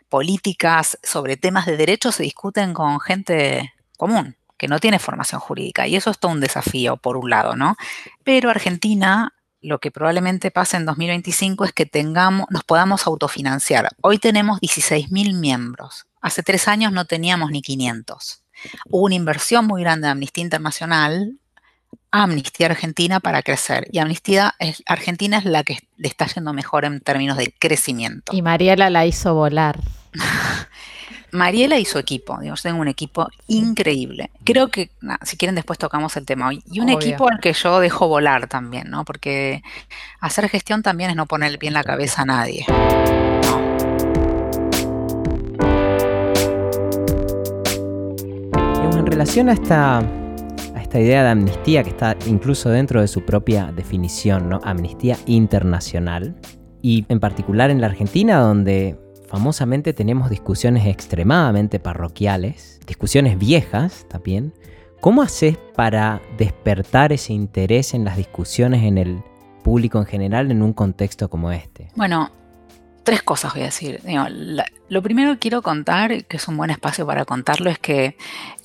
políticas 0.08 0.98
sobre 1.02 1.36
temas 1.36 1.66
de 1.66 1.76
derechos 1.76 2.16
se 2.16 2.22
discuten 2.22 2.74
con 2.74 3.00
gente 3.00 3.72
común, 3.96 4.36
que 4.56 4.68
no 4.68 4.78
tiene 4.78 4.98
formación 4.98 5.40
jurídica, 5.40 5.86
y 5.86 5.96
eso 5.96 6.10
es 6.10 6.18
todo 6.18 6.32
un 6.32 6.40
desafío, 6.40 6.96
por 6.96 7.16
un 7.16 7.30
lado, 7.30 7.56
¿no? 7.56 7.76
Pero 8.22 8.50
Argentina, 8.50 9.34
lo 9.60 9.78
que 9.78 9.90
probablemente 9.90 10.50
pase 10.50 10.76
en 10.76 10.86
2025 10.86 11.64
es 11.64 11.72
que 11.72 11.86
tengamos, 11.86 12.46
nos 12.50 12.64
podamos 12.64 13.06
autofinanciar. 13.06 13.88
Hoy 14.00 14.18
tenemos 14.18 14.60
16.000 14.60 15.34
miembros, 15.38 16.06
hace 16.20 16.42
tres 16.42 16.68
años 16.68 16.92
no 16.92 17.04
teníamos 17.04 17.50
ni 17.50 17.62
500. 17.62 18.44
Hubo 18.90 19.06
una 19.06 19.14
inversión 19.14 19.66
muy 19.66 19.82
grande 19.82 20.06
de 20.06 20.12
Amnistía 20.12 20.44
Internacional 20.44 21.38
Amnistía 22.12 22.66
Argentina 22.66 23.20
para 23.20 23.42
crecer. 23.42 23.86
Y 23.92 23.98
Amnistía 23.98 24.54
Argentina 24.86 25.38
es 25.38 25.44
la 25.44 25.62
que 25.62 25.78
le 25.96 26.08
está 26.08 26.26
yendo 26.26 26.52
mejor 26.52 26.84
en 26.84 27.00
términos 27.00 27.36
de 27.36 27.54
crecimiento. 27.58 28.34
Y 28.34 28.42
Mariela 28.42 28.90
la 28.90 29.06
hizo 29.06 29.34
volar. 29.34 29.78
Mariela 31.32 31.78
y 31.78 31.84
su 31.84 31.98
equipo, 31.98 32.36
digamos, 32.38 32.62
tengo 32.62 32.80
un 32.80 32.88
equipo 32.88 33.28
increíble. 33.46 34.30
Creo 34.44 34.68
que, 34.68 34.90
si 35.22 35.36
quieren, 35.36 35.54
después 35.54 35.78
tocamos 35.78 36.16
el 36.16 36.26
tema 36.26 36.48
hoy. 36.48 36.62
Y 36.66 36.80
un 36.80 36.88
equipo 36.88 37.28
al 37.28 37.38
que 37.38 37.52
yo 37.52 37.78
dejo 37.78 38.08
volar 38.08 38.48
también, 38.48 38.90
¿no? 38.90 39.04
Porque 39.04 39.62
hacer 40.20 40.48
gestión 40.48 40.82
también 40.82 41.10
es 41.10 41.16
no 41.16 41.26
poner 41.26 41.56
bien 41.58 41.74
la 41.74 41.84
cabeza 41.84 42.22
a 42.22 42.24
nadie. 42.24 42.66
En 48.82 49.06
relación 49.06 49.48
a 49.48 49.52
esta, 49.52 50.02
esta 50.90 50.98
idea 50.98 51.22
de 51.22 51.28
amnistía 51.28 51.84
que 51.84 51.90
está 51.90 52.16
incluso 52.26 52.68
dentro 52.68 53.00
de 53.00 53.06
su 53.06 53.24
propia 53.24 53.70
definición, 53.70 54.48
¿no? 54.48 54.58
Amnistía 54.64 55.16
internacional, 55.26 56.34
y 56.82 57.06
en 57.08 57.20
particular 57.20 57.70
en 57.70 57.80
la 57.80 57.86
Argentina, 57.86 58.40
donde 58.40 58.98
famosamente 59.28 59.92
tenemos 59.92 60.30
discusiones 60.30 60.86
extremadamente 60.86 61.78
parroquiales, 61.78 62.80
discusiones 62.88 63.38
viejas 63.38 64.04
también. 64.08 64.52
¿Cómo 65.00 65.22
haces 65.22 65.58
para 65.76 66.20
despertar 66.36 67.12
ese 67.12 67.34
interés 67.34 67.94
en 67.94 68.04
las 68.04 68.16
discusiones 68.16 68.82
en 68.82 68.98
el 68.98 69.22
público 69.62 69.98
en 69.98 70.06
general 70.06 70.50
en 70.50 70.60
un 70.60 70.72
contexto 70.72 71.30
como 71.30 71.52
este? 71.52 71.92
Bueno, 71.94 72.32
tres 73.04 73.22
cosas 73.22 73.52
voy 73.52 73.62
a 73.62 73.66
decir. 73.66 74.00
lo 74.88 75.02
primero 75.02 75.34
que 75.34 75.38
quiero 75.38 75.62
contar, 75.62 76.24
que 76.24 76.36
es 76.36 76.48
un 76.48 76.56
buen 76.56 76.70
espacio 76.70 77.06
para 77.06 77.24
contarlo, 77.24 77.70
es 77.70 77.78
que 77.78 78.16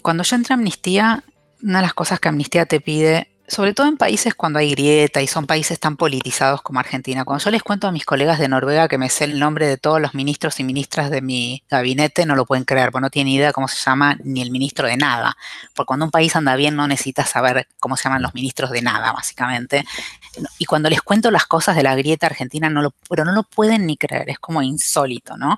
cuando 0.02 0.24
yo 0.24 0.36
entré 0.36 0.54
a 0.54 0.58
Amnistía, 0.58 1.24
una 1.64 1.80
de 1.80 1.84
las 1.84 1.94
cosas 1.94 2.20
que 2.20 2.30
Amnistía 2.30 2.66
te 2.66 2.80
pide 2.80 3.30
sobre 3.48 3.74
todo 3.74 3.88
en 3.88 3.98
países 3.98 4.34
cuando 4.34 4.60
hay 4.60 4.72
grieta 4.72 5.22
y 5.22 5.28
son 5.28 5.46
países 5.46 5.80
tan 5.80 5.98
politizados 5.98 6.62
como 6.62 6.80
Argentina. 6.80 7.26
Cuando 7.26 7.44
yo 7.44 7.52
les 7.52 7.62
cuento 7.62 7.88
a 7.88 7.92
mis 7.92 8.06
colegas 8.06 8.40
de 8.40 8.48
Noruega 8.48 8.88
que 8.88 8.98
me 8.98 9.10
sé 9.10 9.26
el 9.26 9.40
nombre 9.40 9.68
de 9.68 9.78
todos 9.78 10.02
los 10.02 10.16
ministros 10.16 10.60
y 10.60 10.64
ministras 10.64 11.12
de 11.12 11.22
mi 11.22 11.64
gabinete, 11.70 12.26
no 12.26 12.36
lo 12.36 12.46
pueden 12.46 12.66
creer, 12.66 12.92
porque 12.92 13.04
no 13.04 13.10
tienen 13.10 13.34
idea 13.34 13.54
cómo 13.54 13.68
se 13.68 13.78
llama 13.78 14.18
ni 14.24 14.42
el 14.42 14.50
ministro 14.50 14.88
de 14.88 14.98
nada. 14.98 15.38
Porque 15.76 15.88
cuando 15.88 16.06
un 16.06 16.12
país 16.12 16.36
anda 16.36 16.56
bien 16.56 16.76
no 16.76 16.88
necesita 16.88 17.24
saber 17.26 17.68
cómo 17.80 17.98
se 17.98 18.06
llaman 18.06 18.24
los 18.24 18.34
ministros 18.34 18.72
de 18.72 18.82
nada, 18.82 19.12
básicamente. 19.12 19.86
Y 20.58 20.66
cuando 20.66 20.90
les 20.90 21.02
cuento 21.02 21.30
las 21.30 21.46
cosas 21.46 21.76
de 21.76 21.84
la 21.84 21.96
grieta 21.96 22.26
argentina, 22.26 22.70
no 22.70 22.82
lo, 22.82 22.94
pero 23.10 23.26
no 23.26 23.32
lo 23.32 23.44
pueden 23.44 23.86
ni 23.86 23.96
creer, 23.96 24.30
es 24.30 24.40
como 24.40 24.64
insólito, 24.64 25.38
¿no? 25.38 25.58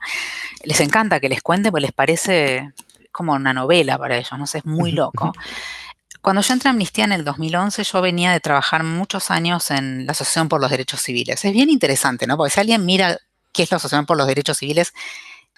Les 0.64 0.80
encanta 0.82 1.20
que 1.20 1.30
les 1.30 1.42
cuente, 1.42 1.72
porque 1.72 1.84
les 1.84 1.94
parece 1.94 2.74
como 3.14 3.34
una 3.34 3.54
novela 3.54 3.98
para 3.98 4.18
ellos, 4.18 4.38
no 4.38 4.46
sé, 4.46 4.60
es 4.60 4.66
muy 4.66 4.92
loco. 4.92 5.32
Cuando 6.28 6.42
yo 6.42 6.54
entré 6.54 6.68
a 6.68 6.72
Amnistía 6.72 7.06
en 7.06 7.14
el 7.14 7.24
2011, 7.24 7.86
yo 7.86 8.02
venía 8.02 8.34
de 8.34 8.42
trabajar 8.42 8.84
muchos 8.84 9.32
años 9.32 9.72
en 9.72 10.06
la 10.06 10.12
Asociación 10.12 10.50
por 10.50 10.60
los 10.60 10.70
Derechos 10.70 11.00
Civiles. 11.00 11.46
Es 11.46 11.54
bien 11.54 11.70
interesante, 11.70 12.28
¿no? 12.28 12.36
Porque 12.36 12.52
si 12.54 12.60
alguien 12.60 12.86
mira 12.86 13.18
qué 13.54 13.64
es 13.64 13.72
la 13.72 13.78
Asociación 13.78 14.06
por 14.06 14.18
los 14.18 14.28
Derechos 14.28 14.58
Civiles, 14.58 14.94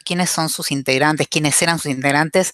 quiénes 0.06 0.30
son 0.30 0.48
sus 0.48 0.72
integrantes, 0.72 1.28
quiénes 1.28 1.60
eran 1.64 1.80
sus 1.80 1.90
integrantes, 1.90 2.54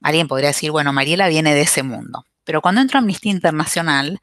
alguien 0.00 0.28
podría 0.28 0.48
decir, 0.48 0.70
bueno, 0.70 0.94
Mariela 0.94 1.28
viene 1.28 1.54
de 1.54 1.60
ese 1.60 1.82
mundo. 1.82 2.24
Pero 2.44 2.60
cuando 2.60 2.80
entro 2.80 2.98
a 2.98 3.00
Amnistía 3.00 3.32
Internacional, 3.32 4.20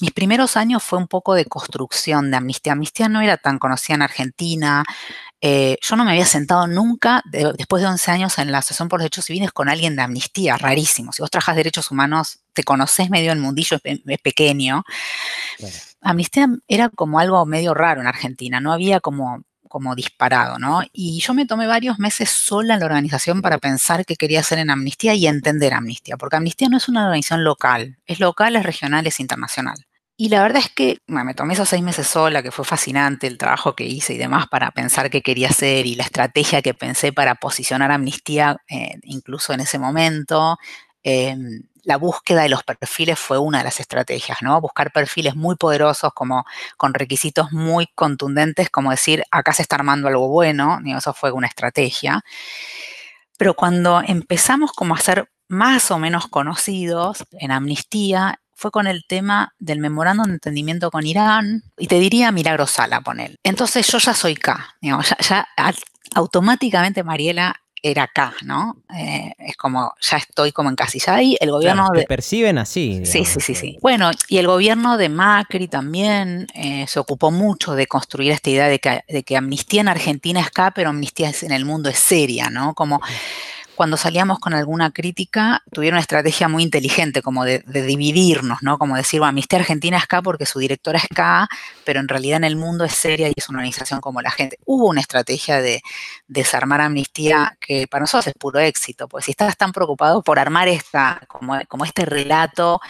mis 0.00 0.12
primeros 0.12 0.56
años 0.56 0.82
fue 0.82 0.98
un 0.98 1.08
poco 1.08 1.34
de 1.34 1.46
construcción 1.46 2.30
de 2.30 2.36
Amnistía. 2.36 2.72
Amnistía 2.72 3.08
no 3.08 3.20
era 3.20 3.36
tan 3.36 3.58
conocida 3.58 3.94
en 3.94 4.02
Argentina, 4.02 4.84
eh, 5.44 5.76
yo 5.82 5.96
no 5.96 6.04
me 6.04 6.12
había 6.12 6.24
sentado 6.24 6.68
nunca, 6.68 7.20
después 7.24 7.82
de 7.82 7.88
11 7.88 8.10
años 8.12 8.38
en 8.38 8.52
la 8.52 8.58
Asociación 8.58 8.88
por 8.88 9.00
los 9.00 9.06
Derechos 9.06 9.24
Civiles, 9.24 9.50
con 9.50 9.68
alguien 9.68 9.96
de 9.96 10.02
amnistía, 10.02 10.56
rarísimo. 10.56 11.12
Si 11.12 11.20
vos 11.20 11.32
trabajas 11.32 11.56
derechos 11.56 11.90
humanos, 11.90 12.44
te 12.52 12.62
conocés 12.62 13.10
medio 13.10 13.32
el 13.32 13.40
mundillo, 13.40 13.78
es, 13.82 14.20
pequeño. 14.22 14.84
Amnistía 16.00 16.46
era 16.68 16.90
como 16.90 17.18
algo 17.18 17.44
medio 17.44 17.74
raro 17.74 18.00
en 18.00 18.06
Argentina, 18.06 18.60
no 18.60 18.72
había 18.72 19.00
como 19.00 19.42
como 19.72 19.94
disparado, 19.94 20.58
¿no? 20.58 20.82
Y 20.92 21.20
yo 21.20 21.32
me 21.32 21.46
tomé 21.46 21.66
varios 21.66 21.98
meses 21.98 22.28
sola 22.28 22.74
en 22.74 22.80
la 22.80 22.84
organización 22.84 23.40
para 23.40 23.56
pensar 23.56 24.04
qué 24.04 24.16
quería 24.16 24.40
hacer 24.40 24.58
en 24.58 24.68
Amnistía 24.68 25.14
y 25.14 25.26
entender 25.26 25.72
Amnistía, 25.72 26.18
porque 26.18 26.36
Amnistía 26.36 26.68
no 26.68 26.76
es 26.76 26.90
una 26.90 27.06
organización 27.06 27.42
local, 27.42 27.96
es 28.04 28.20
local, 28.20 28.54
es 28.56 28.64
regional, 28.64 29.06
es 29.06 29.18
internacional. 29.18 29.86
Y 30.14 30.28
la 30.28 30.42
verdad 30.42 30.58
es 30.58 30.68
que 30.68 30.98
me 31.06 31.32
tomé 31.32 31.54
esos 31.54 31.70
seis 31.70 31.82
meses 31.82 32.06
sola, 32.06 32.42
que 32.42 32.50
fue 32.50 32.66
fascinante 32.66 33.26
el 33.26 33.38
trabajo 33.38 33.74
que 33.74 33.84
hice 33.84 34.12
y 34.12 34.18
demás 34.18 34.46
para 34.46 34.72
pensar 34.72 35.08
qué 35.08 35.22
quería 35.22 35.48
hacer 35.48 35.86
y 35.86 35.94
la 35.94 36.04
estrategia 36.04 36.60
que 36.60 36.74
pensé 36.74 37.14
para 37.14 37.36
posicionar 37.36 37.90
Amnistía 37.92 38.58
eh, 38.68 39.00
incluso 39.04 39.54
en 39.54 39.60
ese 39.60 39.78
momento. 39.78 40.58
Em, 41.02 41.62
la 41.82 41.96
búsqueda 41.96 42.42
de 42.42 42.48
los 42.48 42.62
perfiles 42.62 43.18
fue 43.18 43.38
una 43.38 43.58
de 43.58 43.64
las 43.64 43.80
estrategias, 43.80 44.38
¿no? 44.42 44.60
Buscar 44.60 44.92
perfiles 44.92 45.34
muy 45.34 45.56
poderosos, 45.56 46.12
como 46.14 46.44
con 46.76 46.94
requisitos 46.94 47.52
muy 47.52 47.88
contundentes, 47.94 48.70
como 48.70 48.90
decir, 48.90 49.24
acá 49.30 49.52
se 49.52 49.62
está 49.62 49.76
armando 49.76 50.08
algo 50.08 50.28
bueno, 50.28 50.80
eso 50.96 51.12
fue 51.12 51.32
una 51.32 51.48
estrategia. 51.48 52.24
Pero 53.36 53.54
cuando 53.54 54.02
empezamos 54.06 54.72
como 54.72 54.94
a 54.94 54.98
ser 54.98 55.30
más 55.48 55.90
o 55.90 55.98
menos 55.98 56.28
conocidos 56.28 57.24
en 57.32 57.50
Amnistía, 57.50 58.38
fue 58.54 58.70
con 58.70 58.86
el 58.86 59.04
tema 59.08 59.52
del 59.58 59.80
memorándum 59.80 60.26
de 60.26 60.34
entendimiento 60.34 60.90
con 60.90 61.04
Irán, 61.04 61.64
y 61.76 61.88
te 61.88 61.98
diría 61.98 62.30
Milagro 62.30 62.68
Sala, 62.68 63.00
poner. 63.00 63.34
Entonces 63.42 63.86
yo 63.88 63.98
ya 63.98 64.14
soy 64.14 64.36
K, 64.36 64.76
ya, 64.80 65.48
automáticamente 66.14 67.02
Mariela 67.02 67.61
era 67.82 68.06
K, 68.06 68.34
¿no? 68.44 68.76
Eh, 68.96 69.32
es 69.38 69.56
como, 69.56 69.92
ya 70.00 70.16
estoy 70.18 70.52
como 70.52 70.70
encasillada 70.70 71.18
ahí, 71.18 71.36
el 71.40 71.50
gobierno 71.50 71.90
de... 71.90 72.04
perciben 72.04 72.58
así. 72.58 73.04
Sí, 73.04 73.24
sí, 73.24 73.40
sí, 73.40 73.54
sí. 73.54 73.78
Bueno, 73.82 74.10
y 74.28 74.38
el 74.38 74.46
gobierno 74.46 74.96
de 74.96 75.08
Macri 75.08 75.66
también 75.68 76.46
eh, 76.54 76.86
se 76.86 77.00
ocupó 77.00 77.30
mucho 77.30 77.74
de 77.74 77.86
construir 77.86 78.32
esta 78.32 78.50
idea 78.50 78.68
de 78.68 78.78
que, 78.78 79.04
de 79.08 79.22
que 79.24 79.36
amnistía 79.36 79.80
en 79.80 79.88
Argentina 79.88 80.40
es 80.40 80.50
K, 80.50 80.70
pero 80.70 80.90
amnistía 80.90 81.32
en 81.42 81.52
el 81.52 81.64
mundo 81.64 81.88
es 81.88 81.98
seria, 81.98 82.50
¿no? 82.50 82.74
Como 82.74 83.00
cuando 83.74 83.96
salíamos 83.96 84.38
con 84.38 84.54
alguna 84.54 84.90
crítica, 84.90 85.62
tuvieron 85.72 85.96
una 85.96 86.02
estrategia 86.02 86.48
muy 86.48 86.62
inteligente, 86.62 87.22
como 87.22 87.44
de, 87.44 87.60
dividirnos, 87.60 88.62
¿no? 88.62 88.78
Como 88.78 88.96
decir, 88.96 89.20
bueno, 89.20 89.30
Amnistía 89.30 89.58
Argentina 89.58 89.96
es 89.96 90.04
acá 90.04 90.22
porque 90.22 90.46
su 90.46 90.58
directora 90.58 90.98
es 90.98 91.04
acá, 91.04 91.48
pero 91.84 92.00
en 92.00 92.08
realidad 92.08 92.38
en 92.38 92.44
el 92.44 92.56
mundo 92.56 92.84
es 92.84 92.92
seria 92.92 93.28
y 93.28 93.34
es 93.36 93.48
una 93.48 93.58
organización 93.58 94.00
como 94.00 94.20
la 94.20 94.30
gente. 94.30 94.58
Hubo 94.66 94.86
una 94.88 95.00
estrategia 95.00 95.60
de 95.60 95.82
desarmar 96.28 96.80
Amnistía 96.80 97.56
que 97.60 97.86
para 97.86 98.02
nosotros 98.02 98.28
es 98.28 98.34
puro 98.34 98.60
éxito, 98.60 99.08
porque 99.08 99.24
si 99.26 99.30
estás 99.32 99.56
tan 99.56 99.72
preocupado 99.72 100.22
por 100.22 100.38
armar 100.38 100.68
esta, 100.68 101.20
como, 101.28 101.58
como 101.68 101.84
este 101.84 102.04
relato 102.04 102.80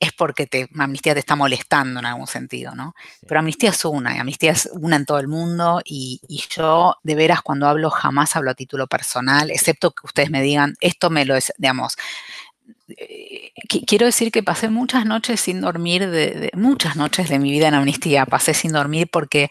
es 0.00 0.12
porque 0.12 0.46
te, 0.46 0.68
Amnistía 0.78 1.12
te 1.12 1.20
está 1.20 1.36
molestando 1.36 2.00
en 2.00 2.06
algún 2.06 2.26
sentido, 2.26 2.74
¿no? 2.74 2.94
Pero 3.28 3.40
Amnistía 3.40 3.68
es 3.68 3.84
una, 3.84 4.16
y 4.16 4.18
Amnistía 4.18 4.52
es 4.52 4.68
una 4.72 4.96
en 4.96 5.04
todo 5.04 5.18
el 5.18 5.28
mundo, 5.28 5.82
y, 5.84 6.20
yo 6.48 6.96
de 7.02 7.14
veras 7.14 7.42
cuando 7.42 7.68
hablo 7.68 7.90
jamás 7.90 8.34
hablo 8.34 8.50
a 8.50 8.54
título 8.54 8.86
personal, 8.86 9.50
excepto 9.50 9.90
que 9.92 10.06
ustedes 10.06 10.30
me 10.30 10.40
digan, 10.40 10.74
esto 10.80 11.10
me 11.10 11.26
lo 11.26 11.36
es, 11.36 11.52
digamos, 11.58 11.96
eh, 12.96 13.52
quiero 13.86 14.06
decir 14.06 14.32
que 14.32 14.42
pasé 14.42 14.70
muchas 14.70 15.04
noches 15.04 15.38
sin 15.40 15.60
dormir, 15.60 16.08
de, 16.08 16.50
muchas 16.54 16.96
noches 16.96 17.28
de 17.28 17.38
mi 17.38 17.50
vida 17.50 17.68
en 17.68 17.74
Amnistía, 17.74 18.24
pasé 18.24 18.54
sin 18.54 18.72
dormir 18.72 19.08
porque 19.12 19.50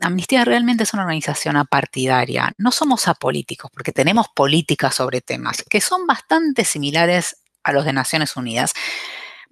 Amnistía 0.00 0.44
realmente 0.44 0.84
es 0.84 0.94
una 0.94 1.02
organización 1.02 1.56
apartidaria. 1.56 2.52
No 2.58 2.70
somos 2.70 3.08
apolíticos 3.08 3.70
porque 3.72 3.92
tenemos 3.92 4.28
políticas 4.34 4.94
sobre 4.94 5.20
temas 5.20 5.64
que 5.68 5.80
son 5.80 6.06
bastante 6.06 6.64
similares 6.64 7.36
a 7.64 7.72
los 7.72 7.84
de 7.84 7.92
Naciones 7.92 8.36
Unidas. 8.36 8.72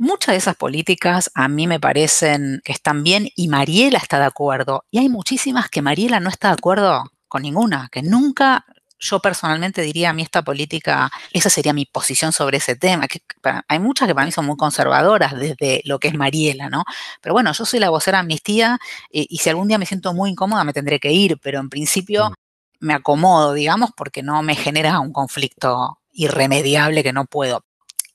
Muchas 0.01 0.35
de 0.35 0.37
esas 0.37 0.55
políticas 0.55 1.29
a 1.35 1.49
mí 1.49 1.67
me 1.67 1.81
parecen 1.81 2.61
que 2.65 2.71
están 2.71 3.03
bien 3.03 3.31
y 3.35 3.49
Mariela 3.49 3.99
está 3.99 4.21
de 4.21 4.27
acuerdo. 4.27 4.85
Y 4.93 4.99
hay 4.99 5.09
muchísimas 5.09 5.69
que 5.69 5.83
Mariela 5.83 6.21
no 6.21 6.31
está 6.31 6.49
de 6.49 6.55
acuerdo 6.55 7.03
con 7.27 7.43
ninguna, 7.43 7.89
que 7.91 8.03
nunca 8.03 8.65
yo 9.01 9.21
personalmente 9.21 9.83
diría 9.83 10.11
a 10.11 10.13
mí 10.13 10.23
esta 10.23 10.43
política, 10.43 11.11
esa 11.33 11.51
sería 11.51 11.73
mi 11.73 11.85
posición 11.85 12.33
sobre 12.33 12.59
ese 12.59 12.77
tema. 12.77 13.09
Que 13.09 13.23
hay 13.67 13.79
muchas 13.81 14.07
que 14.07 14.15
para 14.15 14.25
mí 14.25 14.31
son 14.31 14.47
muy 14.47 14.57
conservadoras 14.57 15.37
desde 15.37 15.83
lo 15.85 15.99
que 15.99 16.09
es 16.09 16.15
Mariela, 16.15 16.71
¿no? 16.71 16.85
Pero 17.21 17.33
bueno, 17.33 17.53
yo 17.53 17.65
soy 17.65 17.81
la 17.81 17.91
vocera 17.91 18.19
de 18.19 18.21
amnistía 18.21 18.79
y, 19.11 19.27
y 19.29 19.39
si 19.39 19.51
algún 19.51 19.67
día 19.67 19.79
me 19.79 19.87
siento 19.87 20.15
muy 20.15 20.31
incómoda 20.31 20.63
me 20.63 20.73
tendré 20.73 21.01
que 21.01 21.13
ir, 21.13 21.39
pero 21.43 21.59
en 21.59 21.71
principio 21.71 22.31
mm. 22.31 22.35
me 22.81 22.95
acomodo, 22.95 23.53
digamos, 23.53 23.91
porque 23.97 24.23
no 24.23 24.43
me 24.43 24.55
genera 24.55 25.01
un 25.01 25.13
conflicto 25.13 25.99
irremediable 26.13 27.03
que 27.03 27.13
no 27.13 27.27
puedo. 27.27 27.65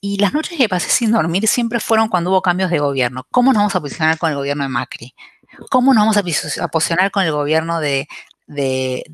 Y 0.06 0.18
las 0.18 0.34
noches 0.34 0.58
que 0.58 0.68
pasé 0.68 0.90
sin 0.90 1.12
dormir 1.12 1.48
siempre 1.48 1.80
fueron 1.80 2.08
cuando 2.08 2.28
hubo 2.28 2.42
cambios 2.42 2.70
de 2.70 2.78
gobierno. 2.78 3.26
¿Cómo 3.30 3.54
nos 3.54 3.60
vamos 3.60 3.74
a 3.74 3.80
posicionar 3.80 4.18
con 4.18 4.28
el 4.28 4.36
gobierno 4.36 4.62
de 4.62 4.68
Macri? 4.68 5.14
¿Cómo 5.70 5.94
nos 5.94 6.02
vamos 6.02 6.18
a 6.58 6.68
posicionar 6.68 7.10
con 7.10 7.24
el 7.24 7.32
gobierno 7.32 7.80
de, 7.80 8.06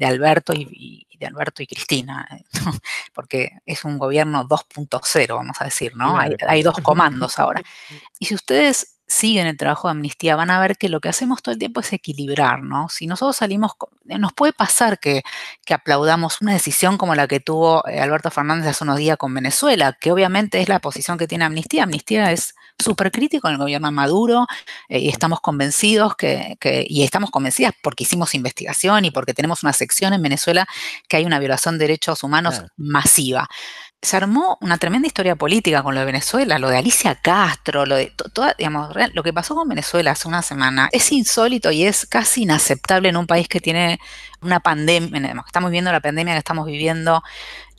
Alberto 0.02 0.52
y, 0.52 1.06
de 1.16 1.26
Alberto 1.26 1.62
y 1.62 1.68
Cristina? 1.68 2.26
Porque 3.14 3.52
es 3.66 3.85
un 3.85 3.99
gobierno 3.99 4.49
2.0, 4.49 5.32
vamos 5.32 5.61
a 5.61 5.64
decir, 5.66 5.94
¿no? 5.94 6.18
Hay, 6.18 6.35
hay 6.49 6.64
dos 6.64 6.75
comandos 6.82 7.38
ahora. 7.38 7.62
Y 8.18 8.26
si 8.26 8.35
ustedes 8.35 8.97
siguen 9.10 9.46
el 9.46 9.56
trabajo 9.56 9.88
de 9.88 9.92
amnistía 9.92 10.36
van 10.36 10.50
a 10.50 10.60
ver 10.60 10.76
que 10.78 10.88
lo 10.88 11.00
que 11.00 11.08
hacemos 11.08 11.42
todo 11.42 11.52
el 11.52 11.58
tiempo 11.58 11.80
es 11.80 11.92
equilibrar, 11.92 12.62
¿no? 12.62 12.88
Si 12.88 13.06
nosotros 13.06 13.36
salimos, 13.36 13.72
eh, 14.08 14.18
nos 14.18 14.32
puede 14.32 14.52
pasar 14.52 14.98
que, 14.98 15.22
aplaudamos 15.68 16.40
una 16.40 16.52
decisión 16.52 16.98
como 16.98 17.14
la 17.14 17.28
que 17.28 17.38
tuvo 17.38 17.86
eh, 17.86 18.00
Alberto 18.00 18.30
Fernández 18.30 18.66
hace 18.66 18.82
unos 18.84 18.96
días 18.96 19.16
con 19.16 19.32
Venezuela, 19.32 19.96
que 20.00 20.10
obviamente 20.10 20.60
es 20.60 20.68
la 20.68 20.80
posición 20.80 21.18
que 21.18 21.28
tiene 21.28 21.44
amnistía. 21.44 21.84
Amnistía 21.84 22.32
es 22.32 22.54
súper 22.78 23.12
crítico 23.12 23.46
en 23.48 23.52
el 23.52 23.58
gobierno 23.58 23.88
de 23.88 23.92
Maduro 23.92 24.46
eh, 24.88 24.98
y 24.98 25.08
estamos 25.08 25.40
convencidos 25.40 26.16
que, 26.16 26.56
y 26.88 27.02
estamos 27.02 27.30
convencidas 27.30 27.72
porque 27.82 28.04
hicimos 28.04 28.34
investigación 28.34 29.04
y 29.04 29.10
porque 29.10 29.34
tenemos 29.34 29.62
una 29.62 29.72
sección 29.72 30.12
en 30.12 30.22
Venezuela 30.22 30.66
que 31.08 31.16
hay 31.16 31.24
una 31.24 31.38
violación 31.38 31.78
de 31.78 31.84
derechos 31.84 32.22
humanos 32.24 32.62
masiva. 32.76 33.48
Se 34.02 34.16
armó 34.16 34.57
una 34.62 34.78
tremenda 34.78 35.07
historia 35.07 35.37
política 35.37 35.83
con 35.83 35.95
lo 35.95 36.00
de 36.00 36.07
Venezuela, 36.07 36.59
lo 36.59 36.71
de 36.71 36.78
Alicia 36.78 37.16
Castro, 37.16 37.85
lo 37.85 37.97
de 37.97 38.12
toda, 38.33 38.54
digamos, 38.57 38.95
lo 39.12 39.23
que 39.23 39.33
pasó 39.33 39.54
con 39.54 39.69
Venezuela 39.69 40.12
hace 40.12 40.26
una 40.26 40.40
semana 40.40 40.88
es 40.92 41.12
insólito 41.12 41.71
y 41.71 41.85
es 41.85 42.07
casi 42.07 42.42
inaceptable 42.45 43.11
en 43.11 43.19
un 43.19 43.26
país 43.26 43.47
que 43.47 43.61
tiene 43.61 44.00
una 44.40 44.61
pandemia, 44.61 45.35
estamos 45.47 45.71
viviendo 45.71 45.92
la 45.92 46.00
pandemia 46.00 46.33
que 46.33 46.38
estamos 46.38 46.64
viviendo, 46.64 47.23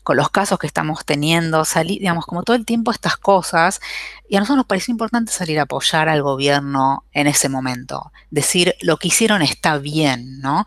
con 0.03 0.17
los 0.17 0.29
casos 0.29 0.57
que 0.57 0.67
estamos 0.67 1.05
teniendo, 1.05 1.63
salir, 1.65 1.99
digamos, 1.99 2.25
como 2.25 2.43
todo 2.43 2.55
el 2.55 2.65
tiempo 2.65 2.91
estas 2.91 3.17
cosas, 3.17 3.79
y 4.27 4.35
a 4.35 4.39
nosotros 4.39 4.57
nos 4.57 4.65
pareció 4.65 4.91
importante 4.91 5.31
salir 5.31 5.59
a 5.59 5.63
apoyar 5.63 6.09
al 6.09 6.23
gobierno 6.23 7.05
en 7.13 7.27
ese 7.27 7.49
momento, 7.49 8.11
decir 8.31 8.75
lo 8.81 8.97
que 8.97 9.09
hicieron 9.09 9.41
está 9.41 9.77
bien, 9.77 10.39
¿no? 10.41 10.65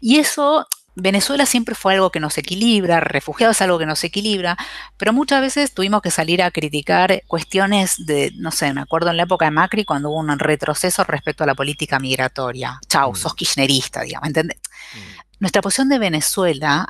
Y 0.00 0.18
eso, 0.18 0.66
Venezuela 1.00 1.46
siempre 1.46 1.74
fue 1.74 1.94
algo 1.94 2.10
que 2.10 2.20
nos 2.20 2.36
equilibra, 2.38 3.00
refugiados 3.00 3.56
es 3.56 3.62
algo 3.62 3.78
que 3.78 3.86
nos 3.86 4.02
equilibra, 4.02 4.56
pero 4.96 5.12
muchas 5.12 5.40
veces 5.40 5.72
tuvimos 5.72 6.02
que 6.02 6.10
salir 6.10 6.42
a 6.42 6.50
criticar 6.50 7.22
cuestiones 7.26 8.04
de, 8.04 8.32
no 8.36 8.50
sé, 8.50 8.72
me 8.74 8.80
acuerdo 8.80 9.10
en 9.10 9.16
la 9.16 9.22
época 9.22 9.44
de 9.44 9.52
Macri 9.52 9.84
cuando 9.84 10.10
hubo 10.10 10.18
un 10.18 10.38
retroceso 10.38 11.04
respecto 11.04 11.44
a 11.44 11.46
la 11.46 11.54
política 11.54 11.98
migratoria. 11.98 12.80
Chau, 12.88 13.12
mm. 13.12 13.16
sos 13.16 13.34
kirchnerista, 13.34 14.02
digamos, 14.02 14.26
¿entendés? 14.26 14.58
Mm. 14.58 15.20
Nuestra 15.40 15.62
posición 15.62 15.88
de 15.88 15.98
Venezuela 15.98 16.88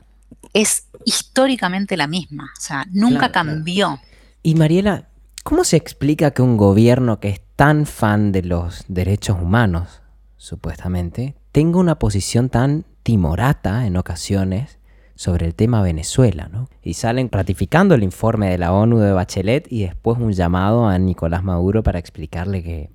es 0.55 0.87
históricamente 1.05 1.97
la 1.97 2.07
misma, 2.07 2.51
o 2.57 2.61
sea, 2.61 2.87
nunca 2.91 3.31
cambió. 3.31 4.01
Y 4.43 4.55
Mariela, 4.55 5.09
¿cómo 5.45 5.65
se 5.65 5.77
explica 5.77 6.31
que 6.31 6.43
un 6.43 6.57
gobierno 6.57 7.21
que 7.21 7.29
es 7.29 7.41
tan 7.57 7.87
fan 7.87 8.33
de 8.33 8.43
los 8.43 8.85
derechos 8.89 9.37
humanos, 9.41 10.01
supuestamente, 10.37 11.35
tenga 11.53 11.79
una 11.79 11.99
posición 11.99 12.49
tan 12.49 12.87
timorata 13.09 13.87
en 13.87 13.97
ocasiones 13.97 14.79
sobre 15.15 15.47
el 15.47 15.55
tema 15.55 15.81
Venezuela, 15.81 16.51
¿no? 16.53 16.69
Y 16.83 16.93
salen 16.93 17.31
ratificando 17.33 17.95
el 17.95 18.03
informe 18.03 18.51
de 18.51 18.59
la 18.59 18.71
ONU 18.75 18.99
de 18.99 19.13
Bachelet 19.13 19.67
y 19.73 19.87
después 19.87 20.19
un 20.19 20.35
llamado 20.35 20.87
a 20.87 20.99
Nicolás 20.99 21.43
Maduro 21.43 21.83
para 21.83 21.99
explicarle 21.99 22.63
que 22.63 22.91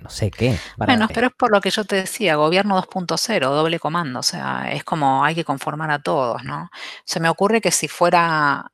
no 0.00 0.10
sé 0.10 0.30
qué. 0.30 0.56
Bueno, 0.76 1.08
pero 1.12 1.26
es 1.26 1.32
por 1.36 1.50
lo 1.50 1.60
que 1.60 1.70
yo 1.70 1.82
te 1.82 1.96
decía, 1.96 2.36
gobierno 2.36 2.80
2.0, 2.80 3.40
doble 3.40 3.80
comando, 3.80 4.20
o 4.20 4.22
sea, 4.22 4.70
es 4.70 4.84
como 4.84 5.24
hay 5.24 5.34
que 5.34 5.44
conformar 5.44 5.90
a 5.90 5.98
todos, 5.98 6.44
¿no? 6.44 6.70
Se 7.04 7.18
me 7.18 7.28
ocurre 7.28 7.60
que 7.60 7.72
si 7.72 7.88
fuera 7.88 8.70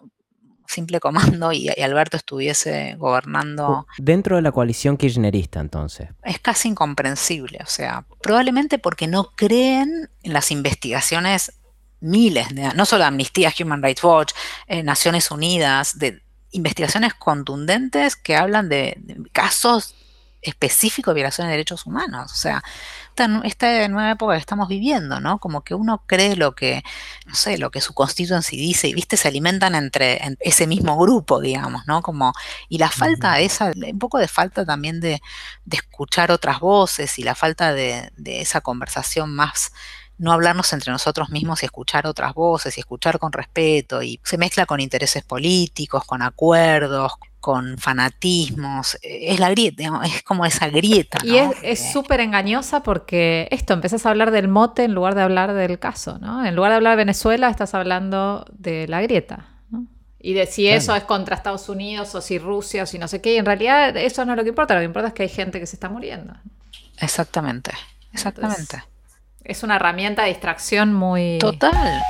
simple 0.69 1.01
comando 1.01 1.53
y, 1.53 1.69
Alberto 1.69 2.17
estuviese 2.17 2.95
gobernando... 2.99 3.87
Dentro 3.97 4.37
de 4.37 4.43
la 4.43 4.53
coalición 4.53 4.97
kirchnerista, 4.97 5.61
entonces. 5.61 6.11
Es 6.23 6.39
casi 6.39 6.69
incomprensible, 6.69 7.59
o 7.63 7.67
sea, 7.67 8.05
probablemente 8.23 8.79
porque 8.79 9.07
no 9.07 9.31
creen 9.35 10.11
en 10.23 10.33
las 10.33 10.51
investigaciones 10.51 11.53
miles, 12.01 12.55
de, 12.55 12.73
no 12.75 12.85
solo 12.85 13.05
Amnistía, 13.05 13.53
Human 13.59 13.83
Rights 13.83 14.05
Watch, 14.05 14.33
eh, 14.67 14.83
Naciones 14.83 15.31
Unidas, 15.31 15.99
de 15.99 16.23
investigaciones 16.51 17.15
contundentes 17.15 18.15
que 18.15 18.37
hablan 18.37 18.69
de, 18.69 18.95
de 18.99 19.17
casos 19.33 19.95
específico 20.43 21.11
de 21.11 21.17
violación 21.17 21.47
de 21.47 21.53
derechos 21.53 21.87
humanos. 21.87 22.33
O 22.33 22.37
sea, 22.37 22.63
esta, 23.23 23.41
esta, 23.45 23.89
nueva 23.89 24.11
época 24.13 24.35
que 24.35 24.41
estamos 24.41 24.69
viviendo, 24.69 25.21
¿no? 25.21 25.39
Como 25.39 25.63
que 25.63 25.75
uno 25.75 26.03
cree 26.07 26.37
lo 26.37 26.55
que, 26.55 26.83
no 27.27 27.35
sé, 27.35 27.59
lo 27.59 27.71
que 27.71 27.81
su 27.81 27.95
constituency 27.95 28.57
dice 28.57 28.89
y, 28.89 28.95
viste, 28.95 29.17
se 29.17 29.29
alimentan 29.29 29.75
entre 29.75 30.21
ese 30.41 30.67
mismo 30.67 30.99
grupo, 30.99 31.41
digamos, 31.41 31.87
¿no? 31.87 32.03
Como, 32.03 32.33
y 32.69 32.79
la 32.79 32.91
falta 32.91 33.41
esa, 33.41 33.73
un 33.75 33.99
poco 33.99 34.19
de 34.19 34.29
falta 34.29 34.65
también 34.65 35.01
de, 35.01 35.21
escuchar 35.71 36.31
otras 36.31 36.61
voces 36.61 37.19
y 37.19 37.23
la 37.23 37.35
falta 37.35 37.73
de, 37.73 38.13
de 38.17 38.41
esa 38.41 38.61
conversación 38.61 39.35
más 39.35 39.73
no 40.19 40.33
hablarnos 40.33 40.73
entre 40.73 40.93
nosotros 40.93 41.31
mismos 41.31 41.63
y 41.63 41.67
escuchar 41.67 42.07
otras 42.07 42.35
voces 42.35 42.77
y 42.77 42.81
escuchar 42.81 43.19
con 43.19 43.33
respeto 43.33 44.03
y 44.03 44.21
se 44.25 44.37
mezcla 44.37 44.67
con 44.67 44.81
intereses 44.81 45.25
políticos, 45.25 46.05
con 46.05 46.23
acuerdos, 46.23 47.13
con 47.41 47.79
fanatismos, 47.79 48.97
eh, 48.97 49.33
es 49.33 49.41
la 49.41 49.51
grieta, 49.51 49.85
es 50.05 50.23
como 50.23 50.45
esa 50.45 50.69
grieta. 50.69 51.19
Y 51.25 51.37
es 51.63 51.93
súper 51.93 52.21
engañosa 52.21 52.83
porque 52.83 53.49
esto, 53.51 53.75
empezás 53.75 54.07
a 54.07 54.11
hablar 54.11 54.31
del 54.33 54.49
mote 54.49 54.85
en 54.85 54.93
lugar 54.93 55.15
de 55.15 55.23
hablar 55.23 55.55
del 55.55 55.79
caso, 55.79 56.19
¿no? 56.19 56.45
En 56.45 56.57
lugar 56.57 56.73
de 56.73 56.77
hablar 56.77 56.93
de 56.93 57.05
Venezuela, 57.05 57.49
estás 57.49 57.75
hablando 57.75 58.45
de 58.53 58.89
la 58.89 59.01
grieta, 59.03 59.47
¿no? 59.71 59.87
Y 60.19 60.33
de 60.33 60.47
si 60.47 60.69
eso 60.69 60.97
es 60.97 61.04
contra 61.04 61.37
Estados 61.37 61.69
Unidos 61.69 62.15
o 62.17 62.21
si 62.21 62.39
Rusia 62.39 62.83
o 62.83 62.87
si 62.87 62.99
no 62.99 63.07
sé 63.07 63.21
qué, 63.21 63.35
y 63.35 63.39
en 63.39 63.47
realidad 63.47 63.97
eso 63.97 64.25
no 64.25 64.33
es 64.33 64.37
lo 64.37 64.43
que 64.43 64.50
importa, 64.50 64.75
lo 64.75 64.81
que 64.81 64.87
importa 64.87 65.09
es 65.09 65.15
que 65.15 65.23
hay 65.23 65.28
gente 65.28 65.61
que 65.61 65.67
se 65.67 65.76
está 65.76 65.89
muriendo. 65.89 66.35
Exactamente, 67.00 67.71
exactamente. 68.13 68.83
Es 69.49 69.63
una 69.63 69.76
herramienta 69.76 70.23
de 70.23 70.28
distracción 70.28 70.93
muy... 70.93 71.39
Total. 71.39 72.02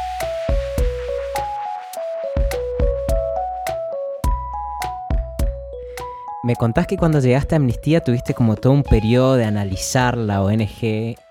Me 6.42 6.56
contás 6.56 6.86
que 6.86 6.96
cuando 6.96 7.20
llegaste 7.20 7.54
a 7.54 7.58
Amnistía 7.58 8.02
tuviste 8.02 8.34
como 8.34 8.56
todo 8.56 8.72
un 8.72 8.82
periodo 8.82 9.36
de 9.36 9.44
analizar 9.44 10.16
la 10.16 10.42
ONG 10.42 10.82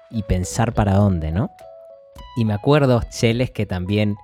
y 0.09 0.23
pensar 0.27 0.73
para 0.73 0.93
dónde, 0.93 1.31
¿no? 1.31 1.51
Y 2.37 2.45
me 2.45 2.53
acuerdo, 2.53 3.01
Cheles, 3.09 3.51
que 3.51 3.65
también 3.65 4.15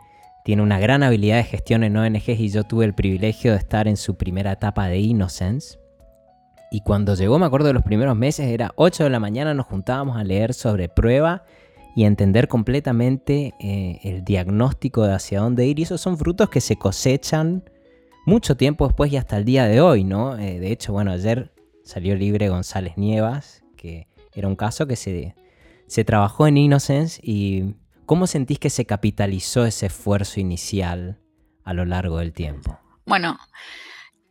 tiene 0.45 0.61
una 0.61 0.79
gran 0.79 1.03
habilidad 1.03 1.37
de 1.37 1.43
gestión 1.43 1.83
en 1.83 1.97
ONGs 1.97 2.39
y 2.39 2.49
yo 2.49 2.63
tuve 2.63 2.85
el 2.85 2.93
privilegio 2.93 3.51
de 3.51 3.57
estar 3.57 3.87
en 3.89 3.97
su 3.97 4.15
primera 4.15 4.53
etapa 4.53 4.87
de 4.87 4.99
Innocence. 4.99 5.79
Y 6.71 6.81
cuando 6.81 7.15
llegó, 7.15 7.39
me 7.39 7.45
acuerdo 7.45 7.67
de 7.67 7.73
los 7.73 7.83
primeros 7.83 8.15
meses, 8.15 8.47
era 8.47 8.71
8 8.75 9.03
de 9.03 9.09
la 9.09 9.19
mañana, 9.19 9.53
nos 9.53 9.65
juntábamos 9.65 10.17
a 10.17 10.23
leer 10.23 10.53
sobre 10.53 10.89
prueba 10.89 11.43
y 11.95 12.05
entender 12.05 12.47
completamente 12.47 13.53
eh, 13.59 13.99
el 14.03 14.23
diagnóstico 14.23 15.05
de 15.05 15.13
hacia 15.13 15.41
dónde 15.41 15.65
ir. 15.65 15.79
Y 15.79 15.83
esos 15.83 16.01
son 16.01 16.17
frutos 16.17 16.49
que 16.49 16.61
se 16.61 16.75
cosechan 16.75 17.63
mucho 18.25 18.55
tiempo 18.57 18.87
después 18.87 19.11
y 19.11 19.17
hasta 19.17 19.37
el 19.37 19.45
día 19.45 19.65
de 19.65 19.81
hoy, 19.81 20.03
¿no? 20.03 20.37
Eh, 20.37 20.59
de 20.59 20.71
hecho, 20.71 20.93
bueno, 20.93 21.11
ayer 21.11 21.53
salió 21.83 22.15
libre 22.15 22.49
González 22.49 22.97
Nievas, 22.97 23.63
que 23.75 24.07
era 24.33 24.47
un 24.47 24.55
caso 24.55 24.87
que 24.87 24.95
se, 24.95 25.35
se 25.87 26.03
trabajó 26.03 26.47
en 26.47 26.57
Innocence 26.57 27.21
y 27.23 27.75
¿cómo 28.05 28.27
sentís 28.27 28.59
que 28.59 28.69
se 28.69 28.85
capitalizó 28.85 29.65
ese 29.65 29.87
esfuerzo 29.87 30.39
inicial 30.39 31.19
a 31.63 31.73
lo 31.73 31.85
largo 31.85 32.19
del 32.19 32.33
tiempo? 32.33 32.79
Bueno, 33.05 33.37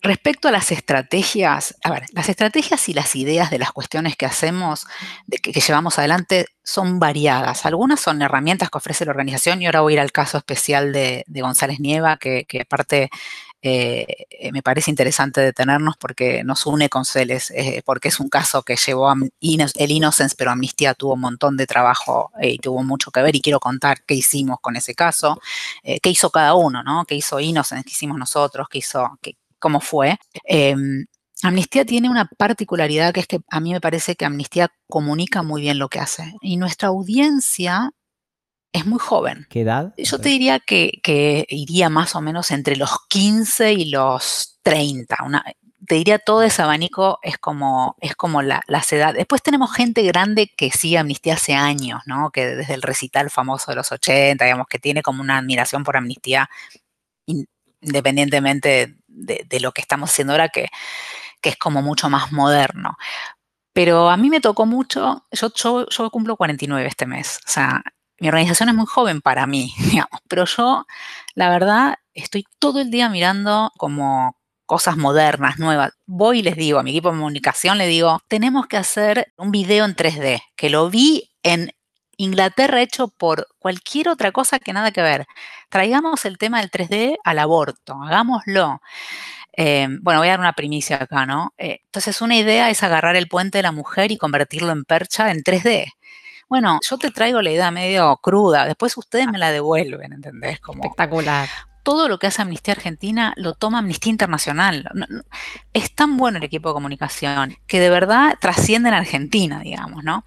Respecto 0.05 0.49
a 0.49 0.51
las 0.51 0.73
estrategias, 0.73 1.77
a 1.85 1.93
ver, 1.93 2.07
las 2.11 2.29
estrategias 2.29 2.89
y 2.89 2.93
las 2.93 3.15
ideas 3.15 3.53
de 3.53 3.61
las 3.61 3.71
cuestiones 3.71 4.17
que 4.17 4.27
hacemos, 4.27 4.85
que, 5.41 5.53
llevamos 5.53 5.97
adelante, 5.97 6.47
son 6.65 6.99
variadas. 6.99 7.65
Algunas 7.67 8.01
son 8.01 8.21
herramientas 8.21 8.69
que 8.69 8.79
ofrece 8.79 9.05
la 9.05 9.13
organización 9.13 9.63
y 9.63 9.67
ahora 9.67 9.83
voy 9.83 9.93
a 9.93 9.95
ir 9.95 10.01
al 10.01 10.11
caso 10.11 10.39
especial 10.39 10.93
de, 10.93 11.25
González 11.29 11.79
Nieva, 11.79 12.17
que, 12.17 12.45
aparte 12.61 13.11
eh, 13.63 14.27
me 14.53 14.61
parece 14.61 14.91
interesante 14.91 15.41
detenernos 15.41 15.97
porque 15.97 16.43
nos 16.43 16.67
une 16.67 16.89
con 16.89 17.05
Celes, 17.05 17.53
eh, 17.53 17.81
porque 17.85 18.09
es 18.09 18.19
un 18.19 18.29
caso 18.29 18.65
que 18.65 18.75
llevó 18.75 19.09
a 19.09 19.15
el 19.15 19.91
Innocence, 19.93 20.35
pero 20.37 20.51
Amnistía 20.51 20.95
tuvo 20.95 21.15
un 21.15 21.21
montón 21.21 21.57
de 21.57 21.69
trabajo 21.69 22.33
eh, 22.41 22.51
y 22.51 22.59
tuvo 22.59 22.83
mucho 22.83 23.13
que 23.13 23.23
ver 23.23 23.37
y 23.37 23.41
quiero 23.41 23.61
contar 23.61 24.03
qué 24.05 24.15
hicimos 24.15 24.59
con 24.61 24.75
ese 24.75 24.97
caso, 24.97 25.41
qué 25.85 26.11
hizo 26.11 26.31
cada 26.31 26.55
uno, 26.55 26.83
¿no? 26.83 27.05
¿Qué 27.05 27.15
hizo 27.15 27.39
Innocence, 27.39 27.85
qué 27.85 27.91
hicimos 27.93 28.19
nosotros, 28.19 28.67
qué 28.69 28.79
hizo, 28.79 29.17
qué, 29.23 29.37
cómo 29.63 29.81
fue. 29.81 30.19
Em, 30.45 31.07
Amnistía 31.43 31.85
tiene 31.85 32.11
una 32.11 32.27
particularidad 32.27 33.15
que 33.15 33.21
es 33.21 33.27
que 33.27 33.39
a 33.49 33.61
mí 33.61 33.73
me 33.73 33.81
parece 33.81 34.15
que 34.17 34.25
Amnistía 34.27 34.71
comunica 34.89 35.43
muy 35.43 35.63
bien 35.63 35.79
lo 35.79 35.89
que 35.89 36.01
hace. 36.01 36.35
Y 36.43 36.57
nuestra 36.57 36.89
audiencia 36.89 37.93
es 38.73 38.87
muy 38.87 38.99
joven. 38.99 39.47
¿Qué 39.49 39.63
edad? 39.63 39.95
Yo 39.97 40.19
te 40.19 40.29
diría 40.29 40.61
que, 40.61 41.01
iría 41.49 41.89
más 41.89 42.15
o 42.15 42.21
menos 42.21 42.51
entre 42.51 42.77
los 42.77 42.91
15 43.09 43.73
y 43.73 43.91
los 43.91 44.59
30. 44.63 45.17
te 45.87 45.95
diría 45.97 46.19
todo 46.19 46.43
ese 46.43 46.63
abanico 46.63 47.19
es 47.23 47.39
como, 47.39 47.97
es 48.01 48.15
como 48.15 48.43
la, 48.43 48.63
las 48.67 48.93
edades. 48.93 49.17
Después 49.17 49.43
tenemos 49.43 49.73
gente 49.73 50.03
grande 50.03 50.51
que 50.57 50.71
sigue 50.71 50.99
Amnistía 50.99 51.35
hace 51.35 51.55
años, 51.55 52.03
¿no? 52.07 52.31
Que 52.31 52.47
desde 52.47 52.75
el 52.75 52.83
recital 52.83 53.31
famoso 53.31 53.73
de 53.73 53.77
los 53.77 53.91
80, 53.93 54.45
digamos, 54.45 54.67
que 54.69 54.79
tiene 54.79 55.03
como 55.03 55.23
una 55.23 55.39
admiración 55.39 55.85
por 55.85 55.97
Amnistía 55.97 56.49
independientemente 57.83 58.97
de, 59.13 59.61
lo 59.61 59.73
que 59.73 59.81
estamos 59.81 60.11
haciendo 60.11 60.33
ahora, 60.33 60.49
que, 60.49 60.69
es 61.43 61.57
como 61.57 61.83
mucho 61.83 62.09
más 62.09 62.33
moderno. 62.33 62.97
Pero 63.73 64.11
a 64.11 64.17
mí 64.17 64.31
me 64.31 64.41
tocó 64.41 64.67
mucho, 64.67 65.27
yo, 65.33 65.53
yo, 65.55 65.87
yo, 65.89 66.11
cumplo 66.11 66.37
49 66.37 66.87
este 66.87 67.07
mes, 67.07 67.41
o 67.47 67.51
sea, 67.51 67.83
mi 68.21 68.29
organización 68.29 68.69
es 68.69 68.75
muy 68.75 68.87
joven 68.87 69.21
para 69.21 69.47
mí, 69.47 69.75
digamos, 69.91 70.21
pero 70.29 70.45
yo, 70.45 70.87
la 71.35 71.51
verdad, 71.51 71.97
estoy 72.15 72.45
todo 72.59 72.81
el 72.81 72.91
día 72.91 73.09
mirando 73.09 73.73
como 73.79 74.37
cosas 74.67 74.97
modernas, 74.97 75.59
nuevas. 75.59 75.93
Voy 76.07 76.39
y 76.39 76.43
les 76.43 76.57
digo 76.57 76.79
a 76.79 76.83
mi 76.83 76.91
equipo 76.91 77.11
de 77.11 77.19
comunicación, 77.19 77.79
le 77.79 77.87
digo, 77.87 78.21
tenemos 78.29 78.67
que 78.67 78.77
hacer 78.77 79.33
un 79.37 79.51
video 79.51 79.85
en 79.85 79.97
3D, 79.97 80.41
que 80.57 80.71
lo 80.71 80.89
vi 80.89 81.31
en 81.43 81.73
Inglaterra 82.23 82.81
hecho 82.83 83.09
por 83.09 83.49
cualquier 83.59 84.09
otra 84.09 84.33
cosa 84.33 84.59
que 84.59 84.73
nada 84.73 84.91
que 84.91 85.03
ver. 85.03 85.27
Traigamos 85.69 86.25
el 86.25 86.39
tema 86.39 86.61
del 86.61 86.71
3D 86.71 87.19
al 87.25 87.39
aborto, 87.39 88.01
hagámoslo. 88.03 88.81
Eh, 89.55 89.89
bueno, 90.01 90.21
voy 90.21 90.29
a 90.29 90.33
dar 90.33 90.41
una 90.41 90.55
primicia 90.55 90.97
acá, 90.97 91.27
¿no? 91.27 91.53
Eh, 91.59 91.81
entonces, 91.85 92.23
una 92.23 92.37
idea 92.37 92.71
es 92.71 92.83
agarrar 92.83 93.17
el 93.17 93.29
puente 93.29 93.59
de 93.59 93.63
la 93.63 93.73
mujer 93.73 94.13
y 94.13 94.19
convertirlo 94.19 94.73
en 94.73 94.85
percha 94.85 95.31
en 95.31 95.43
3D. 95.43 95.93
Bueno, 96.49 96.81
yo 96.89 96.99
te 96.99 97.11
traigo 97.11 97.43
la 97.43 97.51
idea 97.51 97.71
medio 97.71 98.17
cruda, 98.19 98.67
después 98.67 98.97
ustedes 98.97 99.27
me 99.27 99.39
la 99.39 99.51
devuelven, 99.51 100.13
¿entendés? 100.13 100.61
Como, 100.61 100.83
Espectacular 100.85 101.49
todo 101.83 102.09
lo 102.09 102.19
que 102.19 102.27
hace 102.27 102.43
Amnistía 102.43 102.75
Argentina 102.75 103.35
lo 103.37 103.55
toma 103.55 103.79
Amnistía 103.79 104.11
Internacional. 104.11 104.89
Es 105.73 105.95
tan 105.95 106.17
bueno 106.17 106.39
el 106.39 106.45
equipo 106.45 106.69
de 106.69 106.75
comunicación 106.75 107.57
que 107.67 107.81
de 107.81 107.91
verdad 107.91 108.37
trasciende 108.41 108.89
en 108.89 108.95
Argentina, 108.95 109.61
digamos, 109.61 110.05
¿no? 110.05 110.25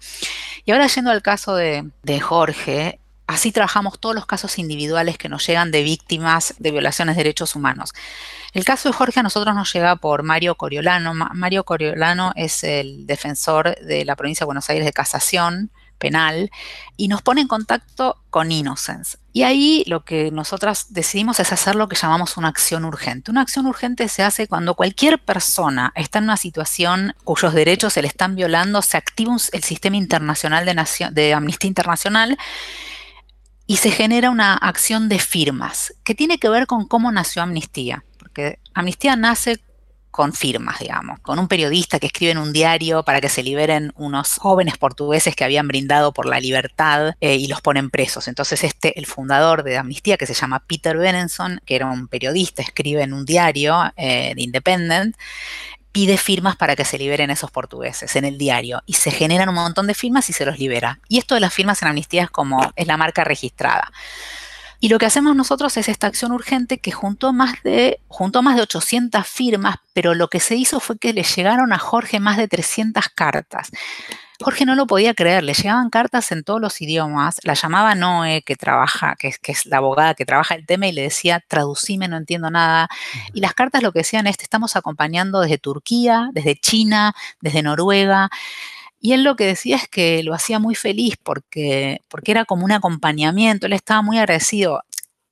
Y 0.64 0.72
ahora 0.72 0.86
yendo 0.86 1.10
al 1.10 1.22
caso 1.22 1.56
de, 1.56 1.90
Jorge, 2.20 3.00
así 3.26 3.52
trabajamos 3.52 3.98
todos 3.98 4.14
los 4.14 4.26
casos 4.26 4.58
individuales 4.58 5.18
que 5.18 5.28
nos 5.28 5.46
llegan 5.46 5.70
de 5.70 5.82
víctimas 5.82 6.54
de 6.58 6.70
violaciones 6.70 7.16
de 7.16 7.22
derechos 7.22 7.56
humanos. 7.56 7.92
El 8.52 8.64
caso 8.64 8.88
de 8.88 8.94
Jorge 8.94 9.20
a 9.20 9.22
nosotros 9.22 9.54
nos 9.54 9.72
llega 9.72 9.96
por 9.96 10.22
Mario 10.22 10.54
Coriolano. 10.56 11.14
Mario 11.14 11.64
Coriolano 11.64 12.32
es 12.36 12.64
el 12.64 13.06
defensor 13.06 13.76
de 13.80 14.04
la 14.04 14.16
provincia 14.16 14.44
de 14.44 14.46
Buenos 14.46 14.68
Aires 14.70 14.84
de 14.84 14.92
Casación, 14.92 15.70
penal 15.98 16.50
y 16.96 17.08
nos 17.08 17.22
pone 17.22 17.40
en 17.40 17.48
contacto 17.48 18.22
con 18.30 18.52
Innocence. 18.52 19.18
Y 19.32 19.42
ahí 19.42 19.84
lo 19.86 20.04
que 20.04 20.30
nosotras 20.30 20.86
decidimos 20.90 21.40
es 21.40 21.52
hacer 21.52 21.74
lo 21.74 21.88
que 21.88 21.96
llamamos 21.96 22.36
una 22.36 22.48
acción 22.48 22.84
urgente. 22.84 23.30
Una 23.30 23.42
acción 23.42 23.66
urgente 23.66 24.08
se 24.08 24.22
hace 24.22 24.48
cuando 24.48 24.74
cualquier 24.74 25.18
persona 25.18 25.92
está 25.94 26.18
en 26.18 26.24
una 26.24 26.36
situación 26.36 27.14
cuyos 27.24 27.52
derechos 27.52 27.92
se 27.92 28.02
le 28.02 28.08
están 28.08 28.34
violando, 28.34 28.80
se 28.80 28.96
activa 28.96 29.36
el 29.52 29.62
sistema 29.62 29.96
internacional 29.96 30.64
de, 30.64 31.10
de 31.12 31.34
Amnistía 31.34 31.68
Internacional 31.68 32.38
y 33.66 33.76
se 33.78 33.90
genera 33.90 34.30
una 34.30 34.54
acción 34.54 35.08
de 35.08 35.18
firmas 35.18 35.94
que 36.04 36.14
tiene 36.14 36.38
que 36.38 36.48
ver 36.48 36.66
con 36.66 36.86
cómo 36.86 37.10
nació 37.10 37.42
Amnistía. 37.42 38.04
Porque 38.18 38.60
Amnistía 38.74 39.16
nace 39.16 39.60
con 40.16 40.32
firmas, 40.32 40.78
digamos, 40.78 41.20
con 41.20 41.38
un 41.38 41.46
periodista 41.46 42.00
que 42.00 42.06
escribe 42.06 42.32
en 42.32 42.38
un 42.38 42.50
diario 42.50 43.02
para 43.02 43.20
que 43.20 43.28
se 43.28 43.42
liberen 43.42 43.92
unos 43.96 44.38
jóvenes 44.38 44.78
portugueses 44.78 45.36
que 45.36 45.44
habían 45.44 45.68
brindado 45.68 46.14
por 46.14 46.24
la 46.24 46.40
libertad 46.40 47.14
eh, 47.20 47.36
y 47.36 47.48
los 47.48 47.60
ponen 47.60 47.90
presos. 47.90 48.26
Entonces 48.26 48.64
este, 48.64 48.98
el 48.98 49.04
fundador 49.04 49.62
de 49.62 49.76
Amnistía, 49.76 50.16
que 50.16 50.24
se 50.24 50.32
llama 50.32 50.60
Peter 50.66 50.96
Benenson, 50.96 51.60
que 51.66 51.76
era 51.76 51.84
un 51.84 52.08
periodista, 52.08 52.62
escribe 52.62 53.02
en 53.02 53.12
un 53.12 53.26
diario 53.26 53.92
eh, 53.98 54.32
de 54.34 54.42
Independent, 54.42 55.14
pide 55.92 56.16
firmas 56.16 56.56
para 56.56 56.76
que 56.76 56.86
se 56.86 56.96
liberen 56.96 57.28
esos 57.28 57.50
portugueses 57.50 58.16
en 58.16 58.24
el 58.24 58.38
diario 58.38 58.82
y 58.86 58.94
se 58.94 59.10
generan 59.10 59.50
un 59.50 59.56
montón 59.56 59.86
de 59.86 59.92
firmas 59.92 60.30
y 60.30 60.32
se 60.32 60.46
los 60.46 60.58
libera. 60.58 60.98
Y 61.10 61.18
esto 61.18 61.34
de 61.34 61.42
las 61.42 61.52
firmas 61.52 61.82
en 61.82 61.88
amnistía 61.88 62.22
es 62.22 62.30
como 62.30 62.72
es 62.74 62.86
la 62.86 62.96
marca 62.96 63.22
registrada. 63.22 63.92
Y 64.86 64.88
lo 64.88 65.00
que 65.00 65.06
hacemos 65.06 65.34
nosotros 65.34 65.76
es 65.78 65.88
esta 65.88 66.06
acción 66.06 66.30
urgente 66.30 66.78
que 66.78 66.92
juntó 66.92 67.32
más 67.32 67.60
de, 67.64 67.98
juntó 68.06 68.40
más 68.42 68.54
de 68.54 68.62
800 68.62 69.26
firmas, 69.26 69.78
pero 69.94 70.14
lo 70.14 70.28
que 70.28 70.38
se 70.38 70.54
hizo 70.54 70.78
fue 70.78 70.96
que 70.96 71.12
le 71.12 71.24
llegaron 71.24 71.72
a 71.72 71.78
Jorge 71.78 72.20
más 72.20 72.36
de 72.36 72.46
300 72.46 73.08
cartas. 73.08 73.72
Jorge 74.40 74.64
no 74.64 74.76
lo 74.76 74.86
podía 74.86 75.12
creer, 75.12 75.42
le 75.42 75.54
llegaban 75.54 75.90
cartas 75.90 76.30
en 76.30 76.44
todos 76.44 76.60
los 76.60 76.80
idiomas, 76.80 77.40
la 77.42 77.54
llamaba 77.54 77.96
Noé, 77.96 78.42
que 78.42 78.54
trabaja, 78.54 79.16
que 79.18 79.26
es, 79.26 79.40
que 79.40 79.50
es 79.50 79.66
la 79.66 79.78
abogada 79.78 80.14
que 80.14 80.24
trabaja 80.24 80.54
el 80.54 80.64
tema, 80.66 80.86
y 80.86 80.92
le 80.92 81.02
decía, 81.02 81.42
traducime, 81.48 82.06
no 82.06 82.16
entiendo 82.16 82.48
nada. 82.48 82.88
Y 83.34 83.40
las 83.40 83.54
cartas 83.54 83.82
lo 83.82 83.90
que 83.90 84.00
decían 84.00 84.28
es, 84.28 84.36
te 84.36 84.44
estamos 84.44 84.76
acompañando 84.76 85.40
desde 85.40 85.58
Turquía, 85.58 86.28
desde 86.32 86.54
China, 86.54 87.12
desde 87.40 87.64
Noruega. 87.64 88.30
Y 89.00 89.12
él 89.12 89.22
lo 89.24 89.36
que 89.36 89.46
decía 89.46 89.76
es 89.76 89.88
que 89.88 90.22
lo 90.22 90.34
hacía 90.34 90.58
muy 90.58 90.74
feliz 90.74 91.16
porque, 91.22 92.02
porque 92.08 92.32
era 92.32 92.44
como 92.44 92.64
un 92.64 92.72
acompañamiento, 92.72 93.66
él 93.66 93.72
estaba 93.72 94.02
muy 94.02 94.18
agradecido. 94.18 94.82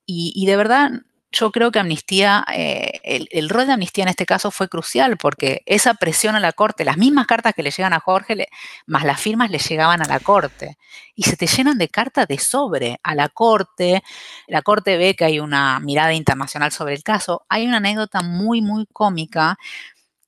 Y, 0.07 0.45
de 0.47 0.57
verdad, 0.57 0.91
yo 1.33 1.51
creo 1.51 1.73
que 1.73 1.79
Amnistía, 1.79 2.45
eh, 2.55 3.01
el, 3.03 3.49
rol 3.49 3.67
de 3.67 3.73
Amnistía 3.73 4.05
en 4.05 4.11
este 4.11 4.27
caso 4.27 4.51
fue 4.51 4.69
crucial 4.69 5.17
porque 5.17 5.63
esa 5.65 5.95
presión 5.95 6.37
a 6.37 6.41
la 6.41 6.53
Corte, 6.53 6.85
las 6.85 6.99
mismas 6.99 7.27
cartas 7.27 7.55
que 7.55 7.63
le 7.63 7.71
llegan 7.71 7.95
a 7.95 8.01
Jorge, 8.01 8.49
más 8.87 9.05
las 9.05 9.21
firmas 9.21 9.51
le 9.51 9.59
llegaban 9.59 10.03
a 10.03 10.07
la 10.07 10.21
Corte. 10.21 10.77
Y 11.15 11.23
se 11.23 11.37
te 11.37 11.47
llenan 11.47 11.79
de 11.79 11.89
cartas 11.89 12.29
de 12.29 12.39
sobre 12.39 13.01
a 13.03 13.15
la 13.15 13.31
Corte. 13.31 14.03
La 14.47 14.63
Corte 14.63 14.99
ve 14.99 15.15
que 15.17 15.25
hay 15.25 15.41
una 15.41 15.81
mirada 15.81 16.13
internacional 16.13 16.71
sobre 16.71 16.95
el 16.95 17.03
caso. 17.03 17.45
Hay 17.49 17.67
una 17.67 17.79
anécdota 17.79 18.21
muy, 18.23 18.61
muy 18.61 18.87
cómica 18.93 19.59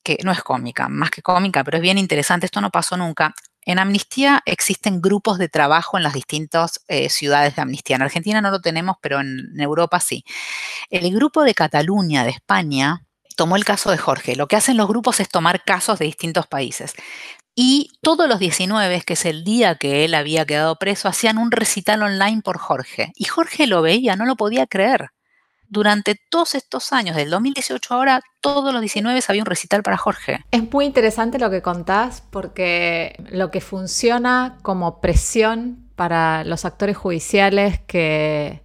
que 0.06 0.18
no 0.22 0.30
es 0.30 0.40
cómica, 0.44 0.88
más 0.88 1.10
que 1.10 1.20
cómica, 1.20 1.64
pero 1.64 1.78
es 1.78 1.82
bien 1.82 1.98
interesante, 1.98 2.46
esto 2.46 2.60
no 2.60 2.70
pasó 2.70 2.96
nunca. 2.96 3.34
En 3.62 3.80
Amnistía 3.80 4.40
existen 4.46 5.00
grupos 5.00 5.36
de 5.38 5.48
trabajo 5.48 5.96
en 5.96 6.04
las 6.04 6.14
distintas 6.14 6.84
eh, 6.86 7.08
ciudades 7.08 7.56
de 7.56 7.62
Amnistía. 7.62 7.96
En 7.96 8.02
Argentina 8.02 8.40
no 8.40 8.52
lo 8.52 8.60
tenemos, 8.60 8.98
pero 9.00 9.18
en, 9.18 9.58
Europa 9.58 9.98
sí. 9.98 10.24
El 10.90 11.12
grupo 11.12 11.42
de 11.42 11.54
Cataluña, 11.54 12.22
de 12.22 12.30
España, 12.30 13.02
tomó 13.34 13.56
el 13.56 13.64
caso 13.64 13.90
de 13.90 13.98
Jorge. 13.98 14.36
Lo 14.36 14.46
que 14.46 14.54
hacen 14.54 14.76
los 14.76 14.86
grupos 14.86 15.18
es 15.18 15.28
tomar 15.28 15.64
casos 15.64 15.98
de 15.98 16.04
distintos 16.04 16.46
países. 16.46 16.94
Y 17.56 17.90
todos 18.00 18.28
los 18.28 18.38
19, 18.38 19.02
que 19.02 19.14
es 19.14 19.24
el 19.24 19.42
día 19.42 19.74
que 19.74 20.04
él 20.04 20.14
había 20.14 20.46
quedado 20.46 20.76
preso, 20.76 21.08
hacían 21.08 21.38
un 21.38 21.50
recital 21.50 22.04
online 22.04 22.42
por 22.42 22.58
Jorge. 22.58 23.10
Y 23.16 23.24
Jorge 23.24 23.66
lo 23.66 23.82
veía, 23.82 24.14
no 24.14 24.24
lo 24.24 24.36
podía 24.36 24.68
creer 24.68 25.10
durante 25.68 26.16
todos 26.30 26.54
estos 26.54 26.92
años, 26.92 27.16
del 27.16 27.30
2018 27.30 27.94
ahora, 27.94 28.20
todos 28.40 28.72
los 28.72 28.80
19 28.80 29.20
había 29.28 29.42
un 29.42 29.46
recital 29.46 29.82
para 29.82 29.96
Jorge. 29.96 30.44
Es 30.50 30.70
muy 30.72 30.84
interesante 30.84 31.38
lo 31.38 31.50
que 31.50 31.62
contás 31.62 32.22
porque 32.30 33.16
lo 33.30 33.50
que 33.50 33.60
funciona 33.60 34.58
como 34.62 35.00
presión 35.00 35.86
para 35.96 36.44
los 36.44 36.64
actores 36.64 36.96
judiciales 36.96 37.80
que, 37.86 38.62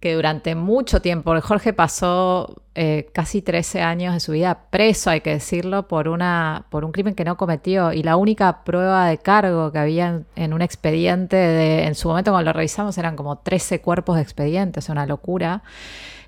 que 0.00 0.14
durante 0.14 0.54
mucho 0.54 1.00
tiempo, 1.00 1.34
Jorge 1.40 1.72
pasó 1.72 2.62
eh, 2.74 3.08
casi 3.12 3.40
13 3.40 3.80
años 3.80 4.12
de 4.12 4.20
su 4.20 4.32
vida 4.32 4.66
preso, 4.70 5.10
hay 5.10 5.22
que 5.22 5.30
decirlo, 5.30 5.88
por, 5.88 6.08
un 6.08 6.92
crimen 6.92 7.14
que 7.14 7.24
no 7.24 7.36
cometió 7.36 7.92
y 7.92 8.02
la 8.02 8.16
única 8.16 8.64
prueba 8.64 9.06
de 9.06 9.18
cargo 9.18 9.72
que 9.72 9.78
había 9.78 10.22
en, 10.36 10.52
un 10.52 10.62
expediente, 10.62 11.36
de, 11.36 11.84
en 11.84 11.94
su 11.94 12.08
momento 12.08 12.30
cuando 12.30 12.50
lo 12.50 12.52
revisamos 12.52 12.98
eran 12.98 13.16
como 13.16 13.38
13 13.38 13.80
cuerpos 13.80 14.16
de 14.16 14.22
expediente, 14.22 14.80
es 14.80 14.88
una 14.88 15.06
locura 15.06 15.62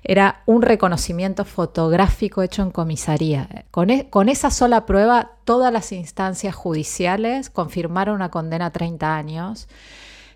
era 0.03 0.43
un 0.45 0.61
reconocimiento 0.61 1.45
fotográfico 1.45 2.41
hecho 2.41 2.61
en 2.61 2.71
comisaría. 2.71 3.65
Con, 3.71 3.89
e, 3.89 4.09
con, 4.09 4.29
esa 4.29 4.49
sola 4.49 4.85
prueba, 4.85 5.31
todas 5.43 5.73
las 5.73 5.91
instancias 5.91 6.55
judiciales 6.55 7.49
confirmaron 7.49 8.15
una 8.15 8.29
condena 8.29 8.67
a 8.67 8.71
30 8.71 9.15
años. 9.15 9.67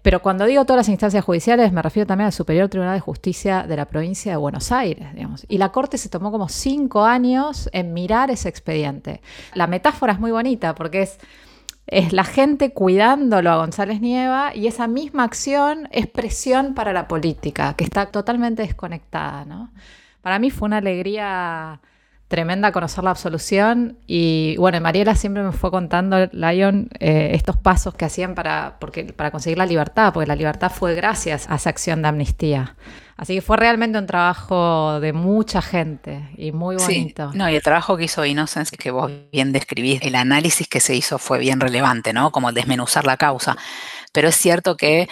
Pero 0.03 0.21
cuando 0.21 0.45
digo 0.45 0.65
todas 0.65 0.81
las 0.81 0.89
instancias 0.89 1.23
judiciales, 1.23 1.71
me 1.71 1.81
refiero 1.81 2.05
también 2.05 2.27
al 2.27 2.33
Superior 2.33 2.69
Tribunal 2.69 2.93
de 2.95 2.99
Justicia 2.99 3.63
de 3.63 3.75
la 3.77 3.85
provincia 3.85 4.33
de 4.33 4.37
Buenos 4.37 4.71
Aires. 4.71 5.07
Y 5.47 5.57
la 5.57 5.71
Corte 5.71 5.97
se 5.97 6.09
tomó 6.09 6.31
como 6.31 6.49
cinco 6.49 7.05
años 7.05 7.69
en 7.73 7.93
mirar 7.93 8.29
ese 8.29 8.49
expediente. 8.49 9.21
La 9.55 9.65
metáfora 9.65 10.13
es 10.13 10.19
muy 10.19 10.31
bonita 10.31 10.75
porque 10.75 11.03
es 11.03 11.17
es 11.85 12.13
la 12.13 12.23
gente 12.23 12.71
cuidándolo 12.71 13.51
a 13.51 13.57
González 13.57 13.99
Nieva 13.99 14.55
y 14.55 14.67
esa 14.67 14.87
misma 14.87 15.25
acción 15.25 15.89
es 15.91 16.07
presión 16.07 16.75
para 16.75 16.93
la 16.93 17.07
política, 17.07 17.73
que 17.73 17.83
está 17.83 18.05
totalmente 18.05 18.61
desconectada. 18.61 19.45
¿no? 19.45 19.69
Para 20.21 20.39
mí 20.39 20.49
fue 20.49 20.67
una 20.67 20.77
alegría 20.77 21.81
tremenda 22.33 22.71
conocer 22.71 23.03
la 23.03 23.11
absolución 23.11 23.99
y 24.07 24.55
bueno, 24.57 24.81
Mariela 24.81 25.13
siempre 25.13 25.43
me 25.43 25.51
fue 25.51 25.69
contando, 25.69 26.17
Lion, 26.31 26.89
eh, 26.99 27.29
estos 27.33 27.57
pasos 27.57 27.93
que 27.93 28.05
hacían 28.05 28.33
para, 28.33 28.77
porque, 28.79 29.03
para 29.03 29.29
conseguir 29.29 29.59
la 29.59 29.67
libertad, 29.67 30.11
porque 30.11 30.25
la 30.25 30.35
libertad 30.35 30.71
fue 30.71 30.95
gracias 30.95 31.47
a 31.47 31.57
esa 31.57 31.69
acción 31.69 32.01
de 32.01 32.07
amnistía. 32.07 32.75
Así 33.17 33.35
que 33.35 33.41
fue 33.41 33.57
realmente 33.57 33.99
un 33.99 34.07
trabajo 34.07 34.99
de 34.99 35.13
mucha 35.13 35.61
gente 35.61 36.27
y 36.35 36.51
muy 36.51 36.77
bonito. 36.77 37.29
no, 37.35 37.47
y 37.51 37.55
el 37.55 37.61
trabajo 37.61 37.97
que 37.97 38.05
hizo 38.05 38.25
Innocence, 38.25 38.75
que 38.77 38.89
vos 38.89 39.11
bien 39.31 39.51
describís, 39.51 40.01
el 40.01 40.15
análisis 40.15 40.67
que 40.67 40.79
se 40.79 40.95
hizo 40.95 41.19
fue 41.19 41.37
bien 41.37 41.59
relevante, 41.59 42.13
¿no? 42.13 42.31
Como 42.31 42.51
desmenuzar 42.51 43.05
la 43.05 43.17
causa. 43.17 43.55
Pero 44.11 44.29
es 44.29 44.35
cierto 44.35 44.75
que 44.75 45.07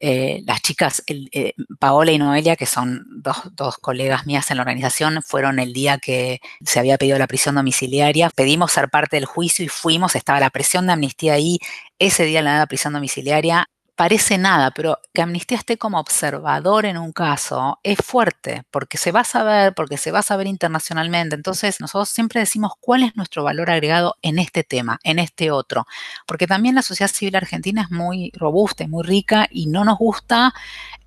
eh, 0.00 0.42
las 0.46 0.62
chicas, 0.62 1.02
eh, 1.06 1.54
Paola 1.78 2.12
y 2.12 2.18
Noelia, 2.18 2.56
que 2.56 2.66
son 2.66 3.04
dos, 3.22 3.36
dos, 3.52 3.78
colegas 3.78 4.26
mías 4.26 4.50
en 4.50 4.58
la 4.58 4.62
organización, 4.62 5.22
fueron 5.22 5.58
el 5.58 5.72
día 5.72 5.98
que 5.98 6.40
se 6.64 6.78
había 6.78 6.98
pedido 6.98 7.18
la 7.18 7.26
prisión 7.26 7.54
domiciliaria. 7.54 8.30
Pedimos 8.30 8.72
ser 8.72 8.88
parte 8.90 9.16
del 9.16 9.24
juicio 9.24 9.64
y 9.64 9.68
fuimos, 9.68 10.14
estaba 10.16 10.40
la 10.40 10.50
presión 10.50 10.86
de 10.86 10.92
amnistía 10.92 11.34
ahí. 11.34 11.58
Ese 11.98 12.24
día 12.24 12.42
la 12.42 12.66
prisión 12.66 12.92
domiciliaria 12.92 13.68
parece 13.98 14.38
nada, 14.38 14.70
pero 14.70 15.00
que 15.12 15.22
Amnistía 15.22 15.58
esté 15.58 15.76
como 15.76 15.98
observador 15.98 16.86
en 16.86 16.98
un 16.98 17.10
caso 17.10 17.80
es 17.82 17.98
fuerte, 17.98 18.62
porque 18.70 18.96
se 18.96 19.10
va 19.10 19.22
a 19.22 19.24
saber, 19.24 19.74
porque 19.74 19.96
se 19.96 20.12
va 20.12 20.20
a 20.20 20.22
saber 20.22 20.46
internacionalmente. 20.46 21.34
Entonces, 21.34 21.80
nosotros 21.80 22.08
siempre 22.08 22.38
decimos 22.38 22.74
cuál 22.78 23.02
es 23.02 23.16
nuestro 23.16 23.42
valor 23.42 23.70
agregado 23.70 24.14
en 24.22 24.38
este 24.38 24.62
tema, 24.62 25.00
en 25.02 25.18
este 25.18 25.50
otro, 25.50 25.84
porque 26.28 26.46
también 26.46 26.76
la 26.76 26.82
sociedad 26.82 27.10
civil 27.10 27.34
argentina 27.34 27.82
es 27.82 27.90
muy 27.90 28.30
robusta 28.36 28.84
y 28.84 28.86
muy 28.86 29.02
rica 29.02 29.48
y 29.50 29.66
no 29.66 29.84
nos 29.84 29.98
gusta 29.98 30.54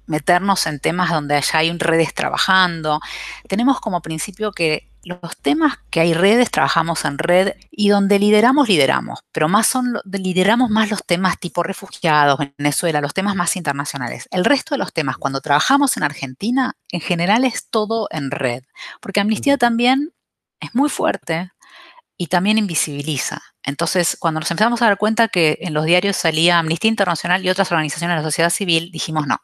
meternos 0.06 0.68
en 0.68 0.82
temas 0.82 1.12
donde 1.12 1.40
ya 1.40 1.60
hay 1.60 1.72
redes 1.78 2.14
trabajando. 2.14 3.00
Tenemos 3.48 3.80
como 3.80 4.02
principio 4.02 4.52
que 4.52 4.91
los 5.04 5.38
temas 5.38 5.80
que 5.90 6.00
hay 6.00 6.14
redes, 6.14 6.52
trabajamos 6.52 7.06
en 7.06 7.18
red 7.18 7.54
y 7.72 7.90
donde 7.90 8.20
lideramos, 8.20 8.70
lideramos, 8.70 9.24
pero 9.32 9.50
más 9.50 9.68
son, 9.68 10.00
lideramos 10.06 10.70
más 10.70 10.92
los 10.92 11.04
temas 11.06 11.40
tipo 11.40 11.64
refugiados, 11.64 12.40
Venezuela, 12.58 13.02
los 13.02 13.14
temas 13.14 13.36
más 13.36 13.56
internacionales. 13.56 14.28
El 14.32 14.46
resto 14.46 14.76
de 14.76 14.80
los 14.80 14.94
temas, 14.94 15.18
cuando 15.18 15.42
trabajamos 15.42 15.98
en 15.98 16.04
Argentina, 16.04 16.74
en 16.90 17.02
general 17.02 17.46
es 17.46 17.70
todo 17.70 18.08
en 18.12 18.32
red, 18.32 18.64
porque 19.00 19.20
Amnistía 19.20 19.58
también 19.58 20.14
es 20.60 20.76
muy 20.76 20.90
fuerte 20.90 21.52
y 22.18 22.28
también 22.28 22.60
invisibiliza. 22.60 23.42
Entonces, 23.64 24.18
cuando 24.20 24.40
nos 24.40 24.52
empezamos 24.52 24.82
a 24.82 24.86
dar 24.86 24.98
cuenta 24.98 25.28
que 25.28 25.58
en 25.62 25.74
los 25.74 25.86
diarios 25.86 26.18
salía 26.18 26.60
Amnistía 26.60 26.90
Internacional 26.90 27.44
y 27.44 27.50
otras 27.50 27.72
organizaciones 27.72 28.16
de 28.16 28.22
la 28.22 28.28
sociedad 28.28 28.50
civil, 28.52 28.92
dijimos 28.92 29.26
no, 29.28 29.38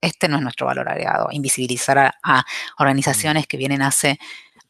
este 0.00 0.28
no 0.28 0.36
es 0.36 0.42
nuestro 0.42 0.66
valor 0.66 0.88
agregado, 0.88 1.28
invisibilizar 1.30 2.14
a, 2.22 2.44
organizaciones 2.78 3.46
que 3.46 3.56
vienen 3.56 3.82
hace 3.82 4.18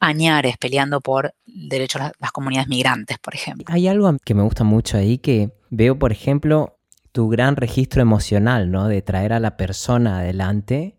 añares 0.01 0.57
peleando 0.59 1.01
por 1.01 1.35
derechos 1.47 2.03
de 2.03 2.13
las 2.19 2.33
comunidades 2.33 2.69
migrantes, 2.69 3.19
por 3.19 3.35
ejemplo. 3.35 3.67
Hay 3.69 3.87
algo 3.87 4.17
que 4.25 4.35
me 4.35 4.43
gusta 4.43 4.65
mucho 4.65 4.97
ahí 4.97 5.19
que 5.19 5.53
veo, 5.69 5.99
por 5.99 6.11
ejemplo, 6.11 6.79
tu 7.13 7.29
gran 7.29 7.57
registro 7.57 8.03
emocional, 8.03 8.71
¿no? 8.71 8.89
De 8.89 9.03
traer 9.03 9.33
a 9.33 9.41
la 9.41 9.57
persona 9.57 10.21
adelante. 10.21 10.97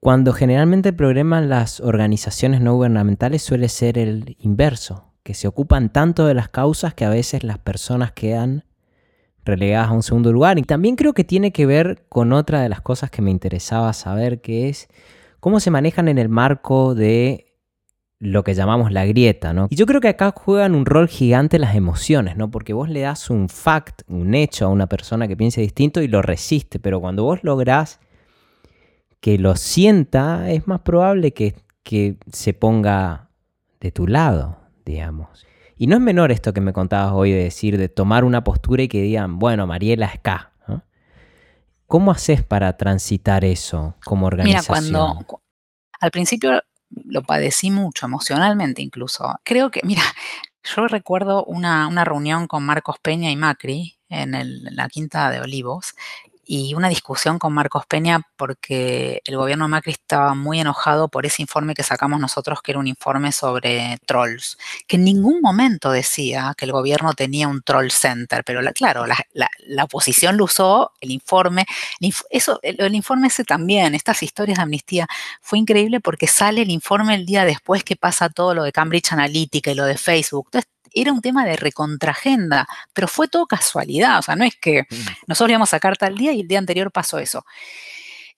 Cuando 0.00 0.32
generalmente 0.32 0.90
el 0.90 0.96
problema 0.96 1.38
en 1.38 1.48
las 1.48 1.80
organizaciones 1.80 2.60
no 2.60 2.74
gubernamentales 2.74 3.42
suele 3.42 3.68
ser 3.68 3.98
el 3.98 4.36
inverso, 4.40 5.12
que 5.22 5.34
se 5.34 5.48
ocupan 5.48 5.92
tanto 5.92 6.26
de 6.26 6.34
las 6.34 6.48
causas 6.48 6.94
que 6.94 7.04
a 7.04 7.10
veces 7.10 7.44
las 7.44 7.58
personas 7.58 8.12
quedan 8.12 8.64
relegadas 9.44 9.88
a 9.88 9.92
un 9.92 10.02
segundo 10.02 10.32
lugar. 10.32 10.58
Y 10.58 10.62
también 10.62 10.96
creo 10.96 11.14
que 11.14 11.24
tiene 11.24 11.52
que 11.52 11.66
ver 11.66 12.04
con 12.08 12.32
otra 12.32 12.62
de 12.62 12.68
las 12.68 12.80
cosas 12.80 13.10
que 13.10 13.22
me 13.22 13.30
interesaba 13.30 13.92
saber, 13.92 14.40
que 14.40 14.68
es 14.68 14.88
cómo 15.40 15.60
se 15.60 15.70
manejan 15.70 16.08
en 16.08 16.18
el 16.18 16.28
marco 16.28 16.94
de 16.94 17.47
lo 18.20 18.42
que 18.42 18.54
llamamos 18.54 18.90
la 18.90 19.06
grieta, 19.06 19.52
¿no? 19.52 19.68
Y 19.70 19.76
yo 19.76 19.86
creo 19.86 20.00
que 20.00 20.08
acá 20.08 20.32
juegan 20.34 20.74
un 20.74 20.86
rol 20.86 21.08
gigante 21.08 21.58
las 21.58 21.76
emociones, 21.76 22.36
¿no? 22.36 22.50
Porque 22.50 22.72
vos 22.72 22.88
le 22.88 23.00
das 23.00 23.30
un 23.30 23.48
fact, 23.48 24.02
un 24.08 24.34
hecho 24.34 24.66
a 24.66 24.68
una 24.68 24.88
persona 24.88 25.28
que 25.28 25.36
piense 25.36 25.60
distinto 25.60 26.02
y 26.02 26.08
lo 26.08 26.22
resiste, 26.22 26.78
pero 26.78 27.00
cuando 27.00 27.22
vos 27.22 27.44
lográs 27.44 28.00
que 29.20 29.38
lo 29.38 29.56
sienta, 29.56 30.50
es 30.50 30.66
más 30.66 30.80
probable 30.80 31.32
que, 31.32 31.54
que 31.82 32.16
se 32.32 32.54
ponga 32.54 33.30
de 33.80 33.92
tu 33.92 34.06
lado, 34.06 34.58
digamos. 34.84 35.46
Y 35.76 35.86
no 35.86 35.94
es 35.94 36.02
menor 36.02 36.32
esto 36.32 36.52
que 36.52 36.60
me 36.60 36.72
contabas 36.72 37.12
hoy 37.12 37.30
de 37.30 37.44
decir, 37.44 37.78
de 37.78 37.88
tomar 37.88 38.24
una 38.24 38.42
postura 38.42 38.82
y 38.82 38.88
que 38.88 39.00
digan, 39.00 39.38
bueno, 39.38 39.66
Mariela 39.66 40.06
es 40.06 40.18
K. 40.20 40.52
¿Cómo 41.86 42.10
haces 42.10 42.42
para 42.42 42.76
transitar 42.76 43.46
eso 43.46 43.94
como 44.04 44.26
organización? 44.26 44.84
Mira, 44.84 45.00
cuando 45.00 45.40
al 46.00 46.10
principio 46.10 46.60
lo 46.90 47.22
padecí 47.22 47.70
mucho, 47.70 48.06
emocionalmente 48.06 48.82
incluso. 48.82 49.34
Creo 49.44 49.70
que, 49.70 49.80
mira, 49.84 50.02
yo 50.62 50.88
recuerdo 50.88 51.44
una, 51.44 52.04
reunión 52.04 52.46
con 52.46 52.64
Marcos 52.64 52.96
Peña 53.00 53.30
y 53.30 53.36
Macri 53.36 53.98
en, 54.08 54.34
en 54.34 54.76
la 54.76 54.88
Quinta 54.88 55.30
de 55.30 55.40
Olivos 55.40 55.94
y 56.50 56.72
una 56.72 56.88
discusión 56.88 57.38
con 57.38 57.52
Marcos 57.52 57.84
Peña 57.86 58.22
porque 58.36 59.20
el 59.26 59.36
gobierno 59.36 59.68
Macri 59.68 59.92
estaba 59.92 60.34
muy 60.34 60.58
enojado 60.58 61.08
por 61.08 61.26
ese 61.26 61.42
informe 61.42 61.74
que 61.74 61.82
sacamos 61.82 62.18
nosotros, 62.18 62.62
que 62.62 62.72
era 62.72 62.80
un 62.80 62.86
informe 62.86 63.32
sobre 63.32 63.98
trolls, 64.06 64.56
que 64.86 64.96
en 64.96 65.04
ningún 65.04 65.42
momento 65.42 65.90
decía 65.90 66.54
que 66.56 66.64
el 66.64 66.72
gobierno 66.72 67.12
tenía 67.12 67.48
un 67.48 67.60
troll 67.60 67.90
center, 67.90 68.44
pero 68.44 68.62
claro, 68.72 69.04
la, 69.06 69.84
oposición 69.84 70.38
lo 70.38 70.44
usó, 70.44 70.92
el 71.02 71.10
informe, 71.10 71.66
eso, 72.30 72.58
el, 72.62 72.94
informe 72.94 73.28
ese 73.28 73.44
también, 73.44 73.94
estas 73.94 74.22
historias 74.22 74.56
de 74.56 74.62
amnistía, 74.62 75.06
fue 75.42 75.58
increíble 75.58 76.00
porque 76.00 76.26
sale 76.26 76.62
el 76.62 76.70
informe 76.70 77.14
el 77.14 77.26
día 77.26 77.44
después 77.44 77.84
que 77.84 77.96
pasa 77.96 78.30
todo 78.30 78.54
lo 78.54 78.62
de 78.62 78.72
Cambridge 78.72 79.12
Analytica 79.12 79.70
y 79.70 79.74
lo 79.74 79.84
de 79.84 79.98
Facebook. 79.98 80.48
Era 81.00 81.12
un 81.12 81.20
tema 81.20 81.44
de 81.44 81.56
recontragenda, 81.56 82.68
pero 82.92 83.08
fue 83.08 83.28
todo 83.28 83.46
casualidad, 83.46 84.18
o 84.18 84.22
sea, 84.22 84.36
no 84.36 84.44
es 84.44 84.56
que 84.56 84.82
mm. 84.82 84.96
nosotros 85.26 85.50
íbamos 85.50 85.68
a 85.70 85.76
sacar 85.76 85.96
tal 85.96 86.16
día 86.16 86.32
y 86.32 86.40
el 86.40 86.48
día 86.48 86.58
anterior 86.58 86.90
pasó 86.90 87.18
eso. 87.18 87.44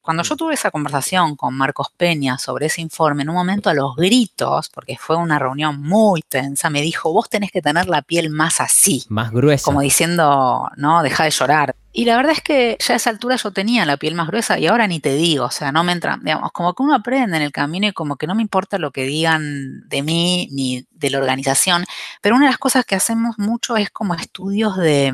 Cuando 0.02 0.22
yo 0.22 0.34
tuve 0.34 0.54
esa 0.54 0.70
conversación 0.70 1.36
con 1.36 1.54
Marcos 1.54 1.88
Peña 1.94 2.38
sobre 2.38 2.66
ese 2.66 2.80
informe, 2.80 3.22
en 3.22 3.28
un 3.28 3.34
momento 3.34 3.68
a 3.68 3.74
los 3.74 3.96
gritos, 3.96 4.70
porque 4.70 4.96
fue 4.96 5.16
una 5.16 5.38
reunión 5.38 5.80
muy 5.80 6.22
tensa, 6.22 6.70
me 6.70 6.80
dijo, 6.80 7.12
vos 7.12 7.28
tenés 7.28 7.50
que 7.50 7.60
tener 7.60 7.86
la 7.86 8.00
piel 8.00 8.30
más 8.30 8.60
así. 8.60 9.04
Más 9.10 9.30
gruesa. 9.30 9.64
Como 9.64 9.82
diciendo, 9.82 10.70
no, 10.76 11.02
deja 11.02 11.24
de 11.24 11.30
llorar. 11.30 11.76
Y 11.92 12.06
la 12.06 12.16
verdad 12.16 12.32
es 12.32 12.40
que 12.40 12.78
ya 12.80 12.94
a 12.94 12.96
esa 12.96 13.10
altura 13.10 13.36
yo 13.36 13.50
tenía 13.50 13.84
la 13.84 13.96
piel 13.96 14.14
más 14.14 14.28
gruesa 14.28 14.58
y 14.58 14.66
ahora 14.68 14.86
ni 14.86 15.00
te 15.00 15.14
digo, 15.16 15.46
o 15.46 15.50
sea, 15.50 15.72
no 15.72 15.84
me 15.84 15.92
entra, 15.92 16.18
digamos, 16.22 16.52
como 16.52 16.72
que 16.72 16.82
uno 16.82 16.94
aprende 16.94 17.36
en 17.36 17.42
el 17.42 17.52
camino 17.52 17.88
y 17.88 17.92
como 17.92 18.16
que 18.16 18.26
no 18.26 18.34
me 18.34 18.42
importa 18.42 18.78
lo 18.78 18.92
que 18.92 19.04
digan 19.04 19.86
de 19.88 20.02
mí 20.02 20.48
ni 20.52 20.86
de 20.90 21.10
la 21.10 21.18
organización, 21.18 21.84
pero 22.22 22.36
una 22.36 22.46
de 22.46 22.52
las 22.52 22.58
cosas 22.58 22.84
que 22.84 22.94
hacemos 22.94 23.38
mucho 23.38 23.76
es 23.76 23.90
como 23.90 24.14
estudios 24.14 24.76
de, 24.76 25.12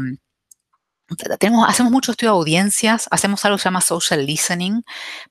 hacemos 1.66 1.92
mucho 1.92 2.12
estudio 2.12 2.32
de 2.32 2.38
audiencias, 2.38 3.06
hacemos 3.10 3.44
algo 3.44 3.56
que 3.56 3.62
se 3.62 3.66
llama 3.68 3.80
social 3.80 4.26
listening 4.26 4.82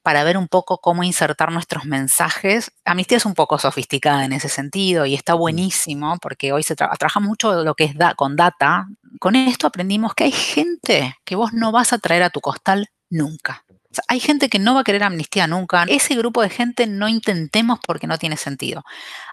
para 0.01 0.23
ver 0.23 0.37
un 0.37 0.47
poco 0.47 0.79
cómo 0.79 1.03
insertar 1.03 1.51
nuestros 1.51 1.85
mensajes. 1.85 2.71
Amnistía 2.85 3.17
es 3.17 3.25
un 3.25 3.33
poco 3.33 3.57
sofisticada 3.57 4.25
en 4.25 4.33
ese 4.33 4.49
sentido 4.49 5.05
y 5.05 5.13
está 5.13 5.35
mm. 5.35 5.39
buenísimo 5.39 6.17
porque 6.21 6.53
hoy 6.53 6.63
se 6.63 6.75
trabaja 6.75 7.19
mucho 7.19 7.63
lo 7.63 7.75
que 7.75 7.85
es 7.85 7.93
con 8.15 8.35
data. 8.35 8.87
Con 9.19 9.35
esto 9.35 9.67
aprendimos 9.67 10.13
que 10.13 10.25
hay 10.25 10.31
gente 10.31 11.17
que 11.23 11.35
vos 11.35 11.53
no 11.53 11.71
vas 11.71 11.93
a 11.93 11.97
traer 11.97 12.23
a 12.23 12.29
tu 12.29 12.41
costal 12.41 12.89
nunca. 13.09 13.63
hay 14.09 14.19
gente 14.19 14.49
que 14.49 14.59
no 14.59 14.73
va 14.73 14.81
a 14.81 14.83
querer 14.83 15.03
amnistía 15.03 15.47
nunca. 15.47 15.85
Ese 15.87 16.15
grupo 16.15 16.41
de 16.41 16.49
gente 16.49 16.87
no 16.87 17.07
intentemos 17.07 17.79
porque 17.85 18.07
no 18.07 18.17
tiene 18.17 18.37
sentido. 18.37 18.83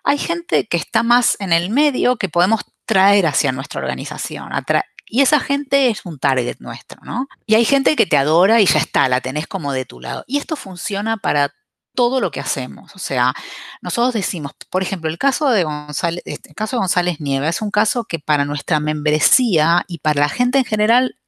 Hay 0.05 0.19
gente 0.19 0.67
que 0.67 0.77
está 0.77 1.03
más 1.03 1.37
en 1.41 1.53
el 1.53 1.71
medio 1.71 2.17
que 2.17 2.29
podemos 2.29 2.63
traer 2.85 3.27
hacia 3.27 3.53
nuestra 3.53 3.81
organización, 3.81 4.53
y 5.13 5.21
esa 5.21 5.41
gente 5.41 5.91
es 5.91 6.07
un 6.07 6.19
target 6.19 6.57
nuestro, 6.61 7.03
¿no? 7.05 7.29
Y 7.45 7.55
hay 7.55 7.67
gente 7.67 7.97
que 7.97 8.07
te 8.07 8.17
adora 8.17 8.63
y 8.63 8.67
ya 8.67 8.79
está, 8.79 9.11
la 9.11 9.21
tenés 9.21 9.47
como 9.47 9.75
de 9.75 9.85
tu 9.85 10.01
lado. 10.01 10.25
Y 10.27 10.39
esto 10.39 10.57
funciona 10.57 11.19
para 11.19 11.53
todo 11.95 12.19
lo 12.19 12.31
que 12.31 12.41
hacemos. 12.41 12.97
O 12.97 12.99
sea, 12.99 13.35
nosotros 13.83 14.15
decimos, 14.15 14.53
por 14.71 14.83
ejemplo, 14.83 15.11
el 15.11 15.19
caso 15.19 15.51
de 15.51 15.65
González, 15.65 16.23
este, 16.25 16.49
el 16.49 16.55
caso 16.55 16.77
de 16.77 16.81
González 16.81 17.21
Nieva 17.21 17.51
es 17.51 17.61
un 17.61 17.71
caso 17.71 18.05
que 18.05 18.21
para 18.21 18.47
nuestra 18.47 18.81
membresía 18.81 19.85
y 19.87 19.99
para 19.99 20.23
la 20.23 20.29
gente 20.31 20.57
en 20.57 20.65
general 20.65 21.19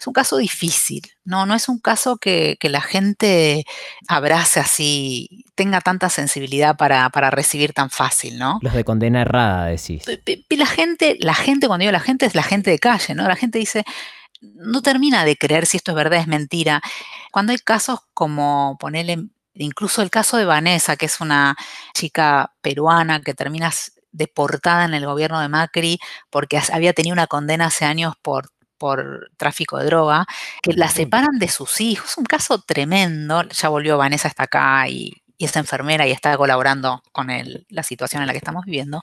es 0.00 0.06
un 0.06 0.14
caso 0.14 0.38
difícil, 0.38 1.02
¿no? 1.24 1.44
No 1.44 1.54
es 1.54 1.68
un 1.68 1.78
caso 1.78 2.16
que, 2.16 2.56
la 2.62 2.80
gente 2.80 3.66
abrace 4.08 4.58
así, 4.58 5.44
tenga 5.54 5.82
tanta 5.82 6.08
sensibilidad 6.08 6.76
para, 6.76 7.10
recibir 7.30 7.74
tan 7.74 7.90
fácil, 7.90 8.38
¿no? 8.38 8.58
Los 8.62 8.72
de 8.72 8.82
condena 8.82 9.20
errada, 9.20 9.66
decís. 9.66 10.04
La 10.48 10.66
gente, 10.66 11.18
la 11.20 11.34
gente, 11.34 11.66
cuando 11.66 11.82
digo 11.82 11.92
la 11.92 12.00
gente, 12.00 12.24
es 12.24 12.34
la 12.34 12.42
gente 12.42 12.70
de 12.70 12.78
calle, 12.78 13.14
¿no? 13.14 13.28
La 13.28 13.36
gente 13.36 13.58
dice, 13.58 13.84
no 14.40 14.80
termina 14.80 15.26
de 15.26 15.36
creer 15.36 15.66
si 15.66 15.76
esto 15.76 15.92
es 15.92 15.96
verdad, 15.96 16.20
es 16.20 16.26
mentira. 16.26 16.80
Cuando 17.30 17.52
hay 17.52 17.58
casos 17.58 18.00
como 18.14 18.78
ponerle, 18.80 19.18
incluso 19.54 20.00
el 20.00 20.08
caso 20.08 20.38
de 20.38 20.46
Vanessa, 20.46 20.96
que 20.96 21.06
es 21.06 21.20
una 21.20 21.56
chica 21.92 22.54
peruana 22.62 23.20
que 23.20 23.34
termina 23.34 23.70
deportada 24.12 24.86
en 24.86 24.94
el 24.94 25.04
gobierno 25.04 25.40
de 25.40 25.48
Macri 25.48 25.98
porque 26.30 26.60
había 26.72 26.92
tenido 26.92 27.12
una 27.12 27.26
condena 27.26 27.66
hace 27.66 27.84
años 27.84 28.14
por 28.22 28.50
por 28.80 29.30
tráfico 29.36 29.78
de 29.78 29.84
droga, 29.84 30.26
que 30.62 30.72
la 30.72 30.88
separan 30.88 31.38
de 31.38 31.48
sus 31.48 31.80
hijos. 31.82 32.12
Es 32.12 32.18
un 32.18 32.24
caso 32.24 32.58
tremendo. 32.62 33.42
Ya 33.50 33.68
volvió 33.68 33.98
Vanessa 33.98 34.26
hasta 34.26 34.44
acá 34.44 34.88
y, 34.88 35.12
y 35.36 35.44
es 35.44 35.54
enfermera 35.54 36.06
y 36.06 36.10
está 36.10 36.36
colaborando 36.38 37.02
con 37.12 37.28
la 37.68 37.82
situación 37.82 38.22
en 38.22 38.26
la 38.26 38.32
que 38.32 38.38
estamos 38.38 38.64
viviendo. 38.64 39.02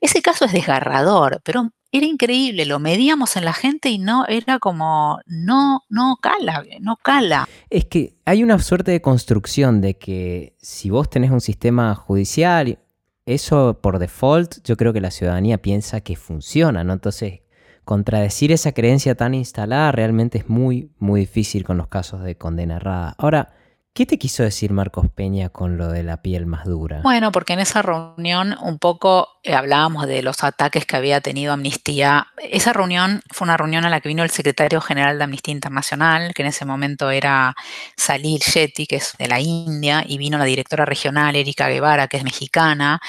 Ese 0.00 0.20
caso 0.20 0.44
es 0.44 0.52
desgarrador, 0.52 1.40
pero 1.44 1.70
era 1.92 2.06
increíble, 2.06 2.66
lo 2.66 2.80
medíamos 2.80 3.36
en 3.36 3.44
la 3.44 3.52
gente 3.52 3.88
y 3.88 3.98
no, 3.98 4.26
era 4.26 4.58
como, 4.58 5.20
no, 5.26 5.84
no 5.88 6.18
cala, 6.20 6.64
no 6.80 6.96
cala. 6.96 7.48
Es 7.70 7.84
que 7.84 8.16
hay 8.24 8.42
una 8.42 8.58
suerte 8.58 8.90
de 8.90 9.00
construcción 9.00 9.80
de 9.80 9.96
que 9.96 10.56
si 10.60 10.90
vos 10.90 11.08
tenés 11.08 11.30
un 11.30 11.40
sistema 11.40 11.94
judicial, 11.94 12.80
eso 13.26 13.78
por 13.80 13.98
default, 13.98 14.56
yo 14.64 14.76
creo 14.76 14.92
que 14.92 15.00
la 15.00 15.12
ciudadanía 15.12 15.58
piensa 15.58 16.00
que 16.00 16.16
funciona, 16.16 16.82
¿no? 16.84 16.92
Entonces, 16.92 17.40
contradecir 17.84 18.52
esa 18.52 18.72
creencia 18.72 19.14
tan 19.14 19.34
instalada 19.34 19.92
realmente 19.92 20.38
es 20.38 20.48
muy, 20.48 20.90
muy 20.98 21.20
difícil 21.20 21.64
con 21.64 21.76
los 21.76 21.88
casos 21.88 22.22
de 22.22 22.36
condena 22.36 22.76
errada. 22.76 23.14
Ahora, 23.18 23.52
¿Qué 23.96 24.06
te 24.06 24.18
quiso 24.18 24.42
decir 24.42 24.72
Marcos 24.72 25.06
Peña 25.14 25.50
con 25.50 25.76
lo 25.76 25.86
de 25.86 26.02
la 26.02 26.20
piel 26.20 26.46
más 26.46 26.64
dura? 26.64 27.02
Bueno, 27.04 27.30
porque 27.30 27.52
en 27.52 27.60
esa 27.60 27.80
reunión 27.80 28.56
un 28.60 28.80
poco 28.80 29.28
eh, 29.44 29.54
hablábamos 29.54 30.08
de 30.08 30.20
los 30.20 30.42
ataques 30.42 30.84
que 30.84 30.96
había 30.96 31.20
tenido 31.20 31.52
Amnistía. 31.52 32.26
Esa 32.38 32.72
reunión 32.72 33.22
fue 33.30 33.44
una 33.44 33.56
reunión 33.56 33.84
a 33.84 33.90
la 33.90 34.00
que 34.00 34.08
vino 34.08 34.24
el 34.24 34.30
secretario 34.30 34.80
general 34.80 35.18
de 35.18 35.22
Amnistía 35.22 35.52
Internacional, 35.52 36.34
que 36.34 36.42
en 36.42 36.48
ese 36.48 36.64
momento 36.64 37.08
era 37.12 37.54
Salil 37.96 38.40
Shetty, 38.40 38.88
que 38.88 38.96
es 38.96 39.14
de 39.16 39.28
la 39.28 39.38
India, 39.38 40.02
y 40.04 40.18
vino 40.18 40.38
la 40.38 40.44
directora 40.44 40.84
regional 40.84 41.36
Erika 41.36 41.68
Guevara, 41.68 42.08
que 42.08 42.16
es 42.16 42.24
mexicana. 42.24 43.00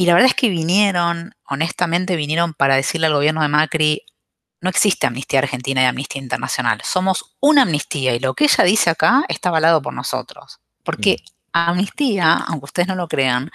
Y 0.00 0.06
la 0.06 0.14
verdad 0.14 0.28
es 0.28 0.34
que 0.36 0.48
vinieron, 0.48 1.34
honestamente 1.44 2.14
vinieron 2.14 2.54
para 2.54 2.76
decirle 2.76 3.08
al 3.08 3.14
gobierno 3.14 3.42
de 3.42 3.48
Macri, 3.48 4.04
no 4.60 4.70
existe 4.70 5.08
amnistía 5.08 5.40
argentina 5.40 5.82
y 5.82 5.86
amnistía 5.86 6.22
internacional. 6.22 6.80
Somos 6.84 7.36
una 7.40 7.62
amnistía 7.62 8.14
y 8.14 8.20
lo 8.20 8.34
que 8.34 8.44
ella 8.44 8.62
dice 8.62 8.90
acá 8.90 9.24
está 9.28 9.48
avalado 9.48 9.82
por 9.82 9.92
nosotros. 9.92 10.60
Porque 10.84 11.16
mm. 11.20 11.30
amnistía, 11.52 12.34
aunque 12.46 12.66
ustedes 12.66 12.86
no 12.86 12.94
lo 12.94 13.08
crean, 13.08 13.50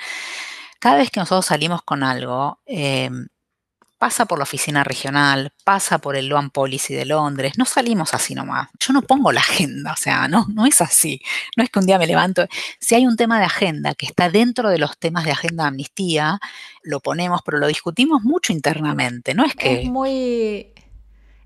cada 0.80 0.98
vez 0.98 1.12
que 1.12 1.22
nosotros 1.22 1.46
salimos 1.46 1.82
con 1.82 2.04
algo, 2.04 2.60
em, 2.66 3.28
pasa 4.04 4.26
por 4.26 4.38
la 4.38 4.44
oficina 4.44 4.84
regional, 4.84 5.54
pasa 5.64 6.00
por 6.00 6.18
el 6.18 6.28
Loan 6.28 6.50
Policy 6.50 6.94
de 6.94 7.06
Londres, 7.06 7.54
no 7.58 7.64
salimos 7.64 8.14
así 8.14 8.36
nomás. 8.36 8.68
Yo 8.78 8.92
no 8.92 9.02
pongo 9.02 9.32
la 9.32 9.40
agenda, 9.40 9.94
o 9.94 9.96
sea, 9.96 10.28
no, 10.28 10.46
no 10.54 10.66
es 10.66 10.82
así. 10.82 11.22
No 11.56 11.64
es 11.64 11.70
que 11.70 11.80
un 11.80 11.86
día 11.86 11.98
me 11.98 12.06
levanto. 12.06 12.46
Si 12.82 12.96
hay 12.96 13.06
un 13.06 13.16
tema 13.16 13.40
de 13.40 13.46
agenda 13.46 13.96
que 13.96 14.06
está 14.06 14.30
dentro 14.30 14.70
de 14.70 14.78
los 14.78 14.98
temas 14.98 15.24
de 15.24 15.32
agenda 15.32 15.64
de 15.64 15.68
amnistía, 15.70 16.38
lo 16.82 17.00
ponemos, 17.00 17.40
pero 17.46 17.60
lo 17.60 17.68
discutimos 17.68 18.24
mucho 18.24 18.52
internamente. 18.52 19.34
No 19.34 19.46
es 19.46 19.56
que. 19.56 19.84
Es 19.84 19.90
muy. 19.90 20.68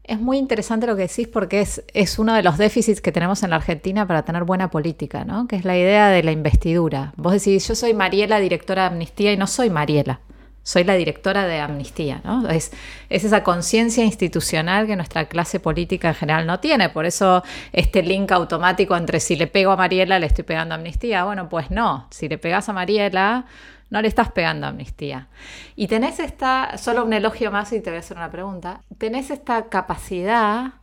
Es 0.04 0.20
muy 0.20 0.40
interesante 0.40 0.88
lo 0.88 0.96
que 0.96 1.04
decís 1.04 1.28
porque 1.28 1.62
es, 1.62 1.84
es 1.94 2.18
uno 2.18 2.34
de 2.34 2.42
los 2.42 2.58
déficits 2.58 3.02
que 3.02 3.12
tenemos 3.12 3.44
en 3.44 3.52
la 3.52 3.58
Argentina 3.58 4.08
para 4.08 4.26
tener 4.26 4.46
buena 4.46 4.72
política, 4.72 5.26
¿no? 5.26 5.48
Que 5.48 5.58
es 5.58 5.64
la 5.64 5.78
idea 5.78 6.08
de 6.08 6.24
la 6.24 6.32
investidura. 6.32 7.14
Vos 7.18 7.34
decís, 7.34 7.68
yo 7.68 7.76
soy 7.76 7.94
Mariela, 7.94 8.40
directora 8.40 8.84
de 8.84 8.88
Amnistía, 8.88 9.32
y 9.32 9.38
no 9.38 9.46
soy 9.46 9.70
Mariela 9.70 10.22
soy 10.68 10.84
la 10.84 10.96
directora 10.96 11.48
de 11.48 11.62
Amnistía. 11.62 12.20
¿no? 12.26 12.50
Es, 12.50 12.74
esa 13.08 13.42
conciencia 13.42 14.04
institucional 14.04 14.86
que 14.86 14.98
nuestra 14.98 15.30
clase 15.30 15.62
política 15.62 16.10
en 16.10 16.16
general 16.16 16.46
no 16.46 16.60
tiene. 16.60 16.90
Por 16.90 17.06
eso 17.06 17.42
este 17.72 18.04
link 18.04 18.30
automático 18.34 18.98
entre 18.98 19.22
si 19.22 19.38
le 19.38 19.48
pego 19.48 19.72
a 19.72 19.78
Mariela 19.78 20.20
le 20.20 20.26
estoy 20.26 20.44
pegando 20.44 20.76
a 20.76 20.78
Amnistía. 20.78 21.24
Bueno, 21.24 21.48
pues 21.48 21.72
no. 21.72 22.10
Si 22.12 22.28
le 22.28 22.38
pegas 22.38 22.68
a 22.68 22.74
Mariela, 22.74 23.46
no 23.90 24.02
le 24.02 24.10
estás 24.10 24.30
pegando 24.34 24.66
a 24.66 24.72
Amnistía. 24.72 25.30
Y 25.78 25.88
tenés 25.88 26.20
esta, 26.20 26.78
solo 26.78 27.06
un 27.06 27.14
elogio 27.14 27.50
más 27.50 27.72
y 27.72 27.80
te 27.80 27.90
voy 27.90 27.98
a 27.98 28.00
hacer 28.02 28.18
una 28.18 28.30
pregunta. 28.30 28.82
Tenés 28.98 29.30
esta 29.30 29.70
capacidad 29.70 30.74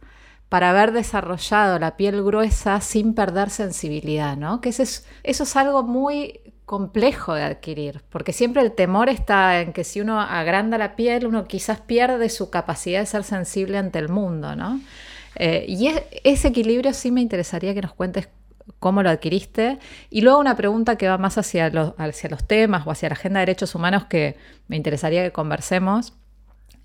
para 0.48 0.70
haber 0.70 0.92
desarrollado 0.92 1.78
la 1.78 1.98
piel 1.98 2.22
gruesa 2.22 2.80
sin 2.80 3.12
perder 3.12 3.50
sensibilidad, 3.50 4.34
¿no? 4.38 4.62
Que 4.62 4.70
eso 4.70 4.82
es, 4.82 5.06
eso 5.24 5.42
es 5.42 5.56
algo 5.56 5.82
muy 5.82 6.40
complejo 6.66 7.34
de 7.34 7.42
adquirir, 7.42 8.02
porque 8.08 8.32
siempre 8.32 8.62
el 8.62 8.72
temor 8.72 9.08
está 9.08 9.60
en 9.60 9.72
que 9.72 9.84
si 9.84 10.00
uno 10.00 10.20
agranda 10.20 10.78
la 10.78 10.96
piel, 10.96 11.26
uno 11.26 11.46
quizás 11.46 11.80
pierde 11.80 12.28
su 12.30 12.50
capacidad 12.50 13.00
de 13.00 13.06
ser 13.06 13.24
sensible 13.24 13.78
ante 13.78 13.98
el 13.98 14.08
mundo, 14.08 14.56
¿no? 14.56 14.80
Eh, 15.36 15.66
y 15.68 15.92
ese 16.22 16.48
equilibrio 16.48 16.94
sí 16.94 17.10
me 17.10 17.20
interesaría 17.20 17.74
que 17.74 17.82
nos 17.82 17.92
cuentes 17.92 18.28
cómo 18.78 19.02
lo 19.02 19.10
adquiriste. 19.10 19.78
Y 20.10 20.22
luego 20.22 20.38
una 20.38 20.56
pregunta 20.56 20.96
que 20.96 21.08
va 21.08 21.18
más 21.18 21.38
hacia 21.38 21.70
los, 21.70 21.92
hacia 21.98 22.30
los 22.30 22.44
temas 22.46 22.86
o 22.86 22.90
hacia 22.90 23.08
la 23.08 23.14
agenda 23.14 23.40
de 23.40 23.46
derechos 23.46 23.74
humanos 23.74 24.04
que 24.04 24.36
me 24.68 24.76
interesaría 24.76 25.22
que 25.22 25.32
conversemos. 25.32 26.14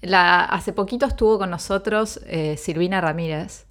Hace 0.02 0.74
poquito 0.74 1.06
estuvo 1.06 1.38
con 1.38 1.50
nosotros 1.50 2.22
eh, 2.26 2.56
Silvina 2.58 3.02
Ramírez, 3.02 3.66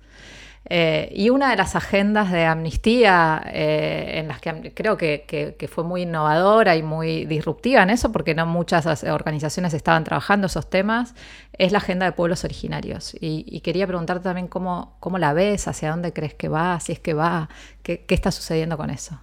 eh, 0.70 1.10
y 1.14 1.30
una 1.30 1.50
de 1.50 1.56
las 1.56 1.74
agendas 1.76 2.30
de 2.30 2.44
amnistía 2.44 3.42
eh, 3.46 4.18
en 4.18 4.28
las 4.28 4.38
que 4.40 4.74
creo 4.74 4.98
que, 4.98 5.70
fue 5.70 5.82
muy 5.82 6.02
innovadora 6.02 6.76
y 6.76 6.82
muy 6.82 7.24
disruptiva 7.24 7.82
en 7.82 7.90
eso, 7.90 8.12
porque 8.12 8.34
no 8.34 8.44
muchas 8.44 9.04
organizaciones 9.04 9.72
estaban 9.72 10.04
trabajando 10.04 10.46
esos 10.46 10.68
temas, 10.68 11.14
es 11.54 11.72
la 11.72 11.78
agenda 11.78 12.04
de 12.04 12.12
pueblos 12.12 12.44
originarios. 12.44 13.14
Y, 13.18 13.60
quería 13.60 13.86
preguntarte 13.86 14.24
también 14.24 14.46
cómo, 14.46 14.98
la 15.18 15.32
ves, 15.32 15.68
hacia 15.68 15.90
dónde 15.90 16.12
crees 16.12 16.34
que 16.34 16.48
va, 16.48 16.78
si 16.80 16.92
es 16.92 17.00
que 17.00 17.14
va, 17.14 17.48
qué, 17.82 18.04
está 18.08 18.30
sucediendo 18.30 18.76
con 18.76 18.90
eso. 18.90 19.18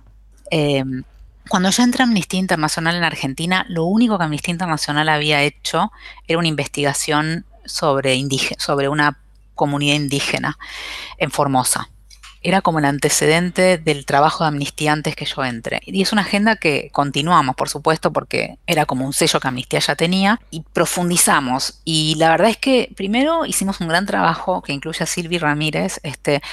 Em, 0.49 1.03
cuando 1.47 1.69
yo 1.69 1.83
entré 1.83 2.01
a 2.01 2.07
Amnistía 2.07 2.39
Internacional 2.39 2.95
en 2.95 3.03
Argentina, 3.03 3.65
lo 3.69 3.85
único 3.85 4.17
que 4.17 4.23
Amnistía 4.23 4.51
Internacional 4.51 5.09
había 5.09 5.43
hecho 5.43 5.91
era 6.27 6.39
una 6.39 6.47
investigación 6.47 7.45
sobre, 7.65 8.19
sobre 8.57 8.89
una 8.89 9.19
comunidad 9.55 9.95
indígena 9.95 10.57
en 11.17 11.31
Formosa. 11.31 11.89
Era 12.41 12.61
como 12.61 12.77
el 12.77 12.85
antecedente 12.85 13.79
del 13.79 14.05
trabajo 14.05 14.43
de 14.43 14.49
Amnistía 14.49 14.93
antes 14.93 15.15
que 15.15 15.25
yo 15.25 15.43
entre. 15.43 15.81
Y 15.83 16.03
es 16.03 16.11
una 16.11 16.21
agenda 16.21 16.57
que 16.57 16.91
continuamos, 16.91 17.55
por 17.55 17.69
supuesto, 17.69 18.13
porque 18.13 18.59
era 18.67 18.85
como 18.85 19.03
un 19.03 19.13
sello 19.13 19.39
que 19.39 19.47
Amnistía 19.47 19.79
ya 19.79 19.95
tenía, 19.95 20.39
y 20.51 20.61
profundizamos. 20.61 21.81
Y 21.85 22.13
la 22.19 22.29
verdad 22.29 22.51
es 22.51 22.57
que 22.57 22.91
primero 22.95 23.47
hicimos 23.47 23.81
un 23.81 23.87
gran 23.87 24.05
trabajo 24.05 24.61
que 24.61 24.73
incluye 24.73 25.03
a 25.03 25.07
Silvi 25.07 25.39
Ramírez, 25.39 25.99
este, 26.03 26.43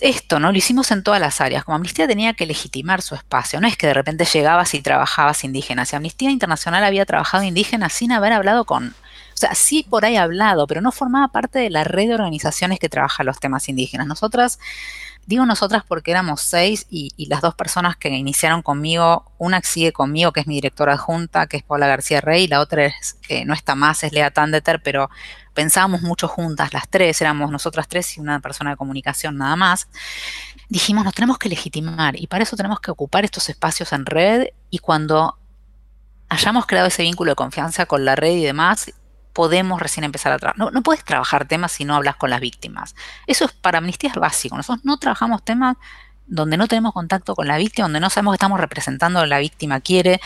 esto, 0.00 0.40
¿no? 0.40 0.50
Lo 0.50 0.58
hicimos 0.58 0.90
en 0.90 1.02
todas 1.02 1.20
las 1.20 1.40
áreas. 1.40 1.64
Como 1.64 1.76
Amnistía 1.76 2.08
tenía 2.08 2.34
que 2.34 2.46
legitimar 2.46 3.02
su 3.02 3.14
espacio. 3.14 3.60
No 3.60 3.68
es 3.68 3.76
que 3.76 3.86
de 3.86 3.94
repente 3.94 4.24
llegabas 4.24 4.74
y 4.74 4.82
trabajabas 4.82 5.44
indígenas. 5.44 5.92
Y 5.92 5.96
Amnistía 5.96 6.30
Internacional 6.30 6.84
había 6.84 7.06
trabajado 7.06 7.44
indígenas 7.44 7.92
sin 7.92 8.12
haber 8.12 8.32
hablado 8.32 8.64
con 8.64 8.94
sea, 9.40 9.54
sí 9.54 9.86
por 9.88 10.04
ahí 10.04 10.16
hablado, 10.16 10.66
pero 10.66 10.80
no 10.80 10.92
formaba 10.92 11.28
parte 11.28 11.58
de 11.58 11.70
la 11.70 11.84
red 11.84 12.08
de 12.08 12.14
organizaciones 12.14 12.78
que 12.78 12.88
trabaja 12.88 13.24
los 13.24 13.40
temas 13.40 13.68
indígenas. 13.68 14.06
Nosotras, 14.06 14.58
digo 15.26 15.46
nosotras 15.46 15.82
porque 15.86 16.10
éramos 16.10 16.42
seis 16.42 16.86
y, 16.90 17.10
las 17.26 17.40
dos 17.40 17.54
personas 17.54 17.96
que 17.96 18.10
iniciaron 18.10 18.62
conmigo, 18.62 19.32
una 19.38 19.62
sigue 19.62 19.92
conmigo, 19.92 20.32
que 20.32 20.40
es 20.40 20.46
mi 20.46 20.56
directora 20.56 20.92
adjunta, 20.92 21.46
que 21.46 21.56
es 21.58 21.62
Paula 21.62 21.86
García 21.86 22.20
Rey, 22.20 22.44
y 22.44 22.48
la 22.48 22.60
otra 22.60 22.86
es, 22.86 23.14
que 23.26 23.44
no 23.44 23.54
está 23.54 23.74
más, 23.74 24.02
es 24.04 24.12
Lea 24.12 24.30
Tandeter, 24.30 24.82
pero 24.82 25.08
pensábamos 25.54 26.02
mucho 26.02 26.28
juntas, 26.28 26.72
las 26.72 26.88
tres, 26.88 27.20
éramos 27.20 27.50
nosotras 27.50 27.88
tres 27.88 28.16
y 28.16 28.20
una 28.20 28.40
persona 28.40 28.70
de 28.70 28.76
comunicación 28.76 29.38
nada 29.38 29.56
más. 29.56 29.88
Dijimos, 30.68 31.04
nos 31.04 31.14
tenemos 31.14 31.38
que 31.38 31.48
legitimar 31.48 32.14
y 32.14 32.26
para 32.26 32.44
eso 32.44 32.56
tenemos 32.56 32.80
que 32.80 32.90
ocupar 32.90 33.24
estos 33.24 33.48
espacios 33.48 33.92
en 33.92 34.06
red 34.06 34.48
y 34.70 34.78
cuando 34.78 35.38
hayamos 36.28 36.66
creado 36.66 36.88
ese 36.88 37.02
vínculo 37.02 37.32
de 37.32 37.36
confianza 37.36 37.86
con 37.86 38.04
la 38.04 38.16
red 38.16 38.36
y 38.36 38.44
demás, 38.44 38.92
podemos 39.32 39.80
recién 39.80 40.04
empezar 40.04 40.32
a 40.32 40.38
trabajar. 40.38 40.72
No, 40.72 40.82
puedes 40.82 41.04
trabajar 41.04 41.46
temas 41.46 41.72
si 41.72 41.84
no 41.84 41.94
hablas 41.94 42.16
con 42.16 42.30
las 42.30 42.40
víctimas. 42.40 42.94
Eso 43.26 43.44
es 43.44 43.52
para 43.52 43.78
amnistía 43.78 44.10
es 44.10 44.16
básico. 44.16 44.56
Nosotros 44.56 44.84
no 44.84 44.98
trabajamos 44.98 45.44
temas 45.44 45.76
donde 46.26 46.56
no 46.56 46.68
tenemos 46.68 46.92
contacto 46.92 47.34
con 47.34 47.48
la 47.48 47.58
víctima, 47.58 47.86
donde 47.86 48.00
no 48.00 48.10
sabemos 48.10 48.32
que 48.32 48.36
estamos 48.36 48.60
representando 48.60 49.20
a 49.20 49.26
la 49.26 49.38
víctima 49.38 49.80
quiere, 49.80 50.20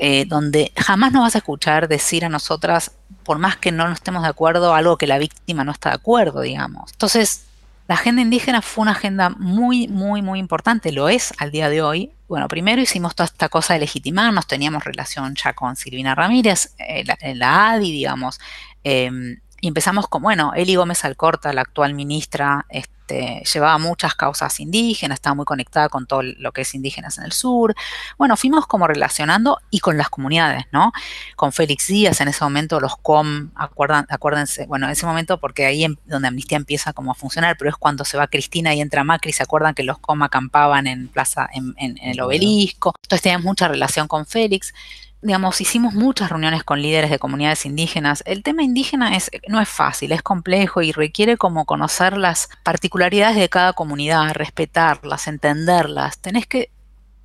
eh, 0.00 0.24
donde 0.26 0.72
jamás 0.76 1.12
nos 1.12 1.22
vas 1.22 1.34
a 1.34 1.38
escuchar 1.38 1.88
decir 1.88 2.24
a 2.24 2.28
nosotras, 2.28 2.92
por 3.24 3.38
más 3.38 3.56
que 3.56 3.72
no 3.72 3.90
estemos 3.90 4.22
de 4.22 4.28
acuerdo, 4.28 4.74
algo 4.74 4.96
que 4.96 5.06
la 5.06 5.18
víctima 5.18 5.64
no 5.64 5.72
está 5.72 5.90
de 5.90 5.96
acuerdo, 5.96 6.40
digamos. 6.40 6.92
Entonces, 6.92 7.44
la 7.88 7.94
agenda 7.94 8.22
indígena 8.22 8.62
fue 8.62 8.82
una 8.82 8.92
agenda 8.92 9.30
muy, 9.30 9.88
muy, 9.88 10.22
muy 10.22 10.38
importante, 10.38 10.92
lo 10.92 11.08
es 11.08 11.32
al 11.38 11.50
día 11.50 11.68
de 11.68 11.82
hoy. 11.82 12.12
Bueno, 12.28 12.48
primero 12.48 12.80
hicimos 12.80 13.14
toda 13.14 13.26
esta 13.26 13.48
cosa 13.48 13.74
de 13.74 13.80
legitimarnos, 13.80 14.46
teníamos 14.46 14.84
relación 14.84 15.34
ya 15.34 15.52
con 15.52 15.76
Silvina 15.76 16.14
Ramírez, 16.14 16.74
eh, 16.78 17.04
la, 17.04 17.18
la, 17.34 17.70
ADI, 17.72 17.92
digamos, 17.92 18.40
em, 18.84 19.40
y 19.60 19.68
empezamos 19.68 20.08
con, 20.08 20.22
bueno, 20.22 20.52
Eli 20.54 20.74
Gómez 20.74 21.04
Alcorta, 21.04 21.52
la 21.52 21.60
actual 21.62 21.94
ministra, 21.94 22.66
este, 23.02 23.42
llevaba 23.52 23.78
muchas 23.78 24.14
causas 24.14 24.60
indígenas, 24.60 25.16
estaba 25.16 25.34
muy 25.34 25.44
conectada 25.44 25.88
con 25.88 26.06
todo 26.06 26.22
lo 26.22 26.52
que 26.52 26.62
es 26.62 26.74
indígenas 26.74 27.18
en 27.18 27.24
el 27.24 27.32
sur. 27.32 27.74
Bueno, 28.16 28.36
fuimos 28.36 28.66
como 28.66 28.86
relacionando 28.86 29.58
y 29.70 29.80
con 29.80 29.96
las 29.96 30.08
comunidades, 30.08 30.64
¿no? 30.72 30.92
Con 31.36 31.52
Félix 31.52 31.88
Díaz, 31.88 32.20
en 32.20 32.28
ese 32.28 32.44
momento 32.44 32.80
los 32.80 32.96
COM, 32.96 33.50
acuerdan, 33.54 34.06
acuérdense, 34.08 34.66
bueno, 34.66 34.86
en 34.86 34.92
ese 34.92 35.04
momento 35.06 35.38
porque 35.38 35.66
ahí 35.66 35.84
es 35.84 35.90
donde 36.06 36.28
Amnistía 36.28 36.56
empieza 36.56 36.92
como 36.92 37.10
a 37.10 37.14
funcionar, 37.14 37.56
pero 37.58 37.70
es 37.70 37.76
cuando 37.76 38.04
se 38.04 38.16
va 38.16 38.28
Cristina 38.28 38.74
y 38.74 38.80
entra 38.80 39.04
Macri, 39.04 39.32
¿se 39.32 39.42
acuerdan 39.42 39.74
que 39.74 39.82
los 39.82 39.98
COM 39.98 40.22
acampaban 40.22 40.86
en 40.86 41.08
Plaza, 41.08 41.48
en, 41.52 41.74
en 41.78 41.98
el 41.98 42.20
obelisco? 42.20 42.92
Entonces 43.02 43.22
teníamos 43.22 43.44
mucha 43.44 43.68
relación 43.68 44.06
con 44.06 44.26
Félix 44.26 44.72
digamos, 45.22 45.60
hicimos 45.60 45.94
muchas 45.94 46.30
reuniones 46.30 46.64
con 46.64 46.82
líderes 46.82 47.10
de 47.10 47.18
comunidades 47.18 47.64
indígenas. 47.64 48.22
El 48.26 48.42
tema 48.42 48.64
indígena 48.64 49.16
es, 49.16 49.30
no 49.48 49.60
es 49.60 49.68
fácil, 49.68 50.12
es 50.12 50.22
complejo 50.22 50.82
y 50.82 50.92
requiere 50.92 51.36
como 51.36 51.64
conocer 51.64 52.16
las 52.16 52.48
particularidades 52.64 53.36
de 53.36 53.48
cada 53.48 53.72
comunidad, 53.72 54.34
respetarlas, 54.34 55.28
entenderlas. 55.28 56.18
Tenés 56.18 56.46
que 56.46 56.70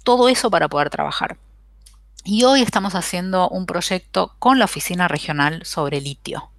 todo 0.04 0.30
eso 0.30 0.52
para 0.52 0.70
poder 0.70 0.90
trabajar. 0.90 1.38
Y 2.24 2.44
hoy 2.44 2.62
estamos 2.62 2.94
haciendo 2.94 3.50
un 3.50 3.66
proyecto 3.66 4.36
con 4.38 4.60
la 4.60 4.66
oficina 4.66 5.08
regional 5.08 5.66
sobre 5.66 6.00
litio 6.00 6.52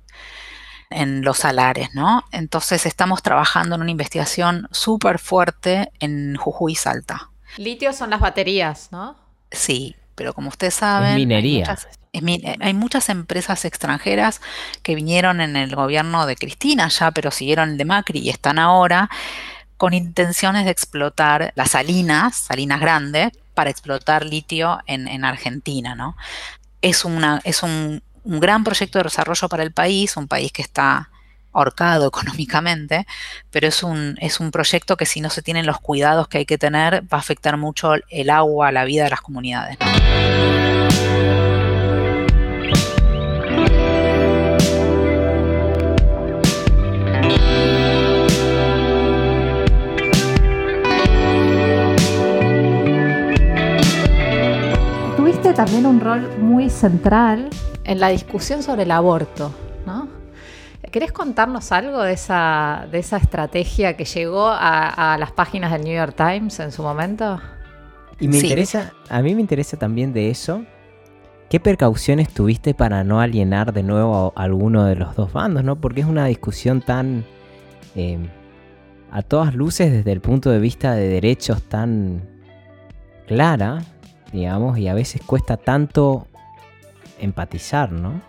en 0.90 1.22
los 1.22 1.38
salares, 1.38 1.94
¿no? 1.94 2.24
Entonces 2.33 2.87
estamos 2.87 3.22
trabajando 3.22 3.77
en 3.77 3.83
una 3.83 3.90
investigación 3.90 4.68
súper 4.72 5.18
fuerte 5.18 5.92
en 6.01 6.37
Jujuy 6.37 6.72
y 6.72 6.77
Salta. 6.77 7.31
Litio 7.59 7.92
son 7.92 8.11
las 8.11 8.20
baterías, 8.20 8.88
¿no? 8.90 9.16
Sí, 9.51 9.94
pero 10.19 10.35
como 10.35 10.49
ustedes 10.49 10.75
saben, 10.75 11.15
minería. 11.15 11.79
Hay 12.61 12.75
muchas, 12.75 13.09
empresas 13.09 13.65
extranjeras 13.65 14.41
que 14.83 14.97
vinieron 14.97 15.41
en 15.41 15.55
el 15.55 15.77
gobierno 15.77 16.27
de 16.27 16.35
Cristina 16.35 16.89
ya, 16.89 17.13
pero 17.13 17.31
siguieron 17.31 17.71
el 17.71 17.79
de 17.79 17.85
Macri 17.85 18.19
y 18.19 18.31
están 18.31 18.59
ahora 18.59 19.09
con 19.77 19.95
intenciones 19.95 20.65
de 20.65 20.73
explotar 20.73 21.53
las 21.55 21.71
salinas, 21.71 22.37
salinas 22.37 22.81
grandes, 22.81 23.31
para 23.55 23.71
explotar 23.71 24.25
litio 24.25 24.81
en, 24.87 25.25
Argentina, 25.25 25.95
¿no? 25.95 26.17
Es, 26.83 27.05
una, 27.05 27.41
es 27.45 27.63
un, 27.63 28.03
un 28.25 28.41
gran 28.41 28.65
proyecto 28.65 28.99
de 28.99 29.05
desarrollo 29.05 29.49
para 29.49 29.63
el 29.63 29.73
país, 29.73 30.17
un 30.17 30.27
país 30.27 30.51
que 30.51 30.63
está 30.63 31.11
ahorcado 31.59 32.09
económicamente, 32.09 33.07
pero 33.51 33.68
es 33.68 33.83
un, 33.83 34.16
es 34.21 34.40
un 34.40 34.51
proyecto 34.51 34.97
que 34.97 35.07
si 35.07 35.21
no 35.21 35.31
se 35.31 35.42
tienen 35.42 35.66
los 35.66 35.79
cuidados 35.79 36.29
que 36.29 36.38
hay 36.38 36.47
que 36.47 36.59
tener 36.59 37.03
va 37.03 37.18
a 37.18 37.21
afectar 37.21 37.57
mucho 37.57 37.94
el 38.11 38.31
agua, 38.31 38.73
la 38.73 38.85
vida 38.85 39.05
de 39.05 39.11
las 39.11 39.21
comunidades. 39.21 39.79
Tuviste 55.16 55.53
también 55.53 55.87
un 55.87 56.01
rol 56.01 56.39
muy 56.39 56.70
central 56.70 57.49
en 57.85 58.01
la 58.01 58.09
discusión 58.09 58.62
sobre 58.62 58.83
el 58.83 58.91
aborto 58.91 59.53
¿no? 59.87 60.18
¿Querés 60.91 61.12
contarnos 61.12 61.72
algo 61.72 62.03
de 62.03 62.12
esa, 62.12 62.86
de 62.91 62.99
esa 62.99 63.18
estrategia 63.18 63.97
que 63.97 64.05
llegó 64.05 64.49
a, 64.49 65.16
las 65.18 65.32
páginas 65.32 65.72
del 65.72 65.84
New 65.84 65.95
York 65.95 66.14
Times 66.16 66.61
en 66.61 66.72
su 66.72 66.82
momento? 66.82 67.41
Y 68.20 68.28
me 68.28 68.39
interesa, 68.39 68.93
a 69.09 69.22
mí 69.22 69.34
me 69.34 69.41
interesa 69.41 69.76
también 69.76 70.12
de 70.12 70.30
eso. 70.30 70.64
¿Qué 71.51 71.61
precauciones 71.61 72.28
tuviste 72.28 72.74
para 72.74 73.05
no 73.05 73.20
alienar 73.20 73.72
de 73.72 73.82
nuevo 73.82 74.32
a 74.36 74.43
alguno 74.43 74.84
de 74.84 74.97
los 74.97 75.14
dos 75.14 75.32
bandos, 75.32 75.64
no? 75.64 75.80
Porque 75.80 76.01
es 76.01 76.07
una 76.07 76.26
discusión 76.26 76.82
tan 76.82 77.24
eh, 77.95 78.18
a 79.11 79.22
todas 79.22 79.55
luces 79.55 79.91
desde 79.91 80.12
el 80.12 80.20
punto 80.20 80.51
de 80.51 80.59
vista 80.59 80.93
de 80.93 81.09
derechos 81.09 81.62
tan 81.62 82.22
clara, 83.26 83.82
digamos, 84.32 84.78
y 84.78 84.89
a 84.89 84.95
veces 84.95 85.22
cuesta 85.24 85.57
tanto 85.57 86.26
empatizar, 87.18 87.93
¿no? 87.93 88.20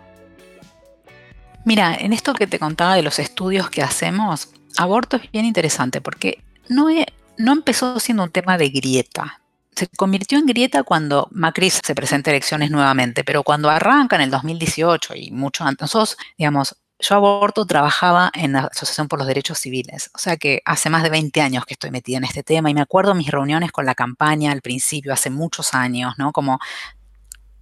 Mira, 1.64 1.94
en 1.94 2.12
esto 2.12 2.34
que 2.34 2.46
te 2.46 2.58
contaba 2.58 2.94
de 2.94 3.02
los 3.02 3.18
estudios 3.18 3.68
que 3.68 3.82
hacemos, 3.82 4.48
aborto 4.78 5.16
es 5.16 5.30
bien 5.30 5.44
interesante 5.44 6.00
porque 6.00 6.42
no, 6.68 6.88
no 7.36 7.52
empezó 7.52 8.00
siendo 8.00 8.24
un 8.24 8.30
tema 8.30 8.56
de 8.56 8.70
grieta. 8.70 9.40
Se 9.76 9.86
convirtió 9.88 10.38
en 10.38 10.46
grieta 10.46 10.82
cuando 10.82 11.28
Macri 11.30 11.70
se 11.70 11.94
presenta 11.94 12.30
a 12.30 12.34
elecciones 12.34 12.70
nuevamente, 12.70 13.24
pero 13.24 13.42
cuando 13.42 13.70
arranca 13.70 14.16
en 14.16 14.22
el 14.22 14.30
2018 14.30 15.14
y 15.16 15.30
mucho 15.30 15.64
antes, 15.64 15.82
nosotros, 15.82 16.16
digamos, 16.36 16.76
yo 16.98 17.14
aborto 17.14 17.64
trabajaba 17.66 18.30
en 18.34 18.52
la 18.52 18.60
Asociación 18.60 19.08
por 19.08 19.18
los 19.18 19.28
Derechos 19.28 19.58
Civiles, 19.58 20.10
o 20.14 20.18
sea 20.18 20.36
que 20.36 20.60
hace 20.66 20.90
más 20.90 21.02
de 21.02 21.08
20 21.08 21.40
años 21.40 21.64
que 21.64 21.74
estoy 21.74 21.90
metida 21.90 22.18
en 22.18 22.24
este 22.24 22.42
tema 22.42 22.70
y 22.70 22.74
me 22.74 22.82
acuerdo 22.82 23.14
mis 23.14 23.30
reuniones 23.30 23.72
con 23.72 23.86
la 23.86 23.94
campaña 23.94 24.52
al 24.52 24.60
principio, 24.60 25.12
hace 25.12 25.30
muchos 25.30 25.72
años, 25.72 26.14
¿no? 26.18 26.32
Como, 26.32 26.58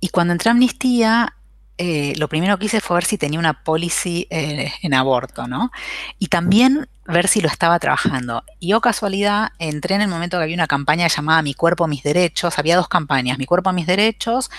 y 0.01 0.09
cuando 0.09 0.33
entré 0.33 0.51
a 0.51 0.53
Amnistía, 0.53 1.38
eh, 1.79 2.15
lo 2.17 2.29
primero 2.29 2.59
que 2.59 2.67
hice 2.67 2.81
fue 2.81 2.97
ver 2.97 3.05
si 3.05 3.19
tenía 3.19 3.39
una 3.39 3.63
policy 3.63 4.27
eh, 4.31 4.73
en 4.83 4.95
aborto, 4.95 5.47
¿no? 5.47 5.71
Y 6.19 6.27
también 6.27 6.89
ver 7.07 7.29
si 7.29 7.41
lo 7.41 7.49
estaba 7.49 7.79
trabajando. 7.79 8.45
Y 8.59 8.73
oh, 8.73 8.81
casualidad, 8.81 9.53
entré 9.59 9.95
en 9.95 10.03
el 10.03 10.09
momento 10.09 10.37
que 10.37 10.43
había 10.43 10.57
una 10.57 10.67
campaña 10.67 11.07
llamada 11.07 11.41
Mi 11.43 11.55
cuerpo, 11.55 11.87
mis 11.87 12.03
derechos. 12.03 12.59
Había 12.59 12.77
dos 12.77 12.89
campañas, 12.89 13.39
Mi 13.39 13.47
cuerpo, 13.47 13.73
mis 13.73 13.87
derechos, 13.87 14.51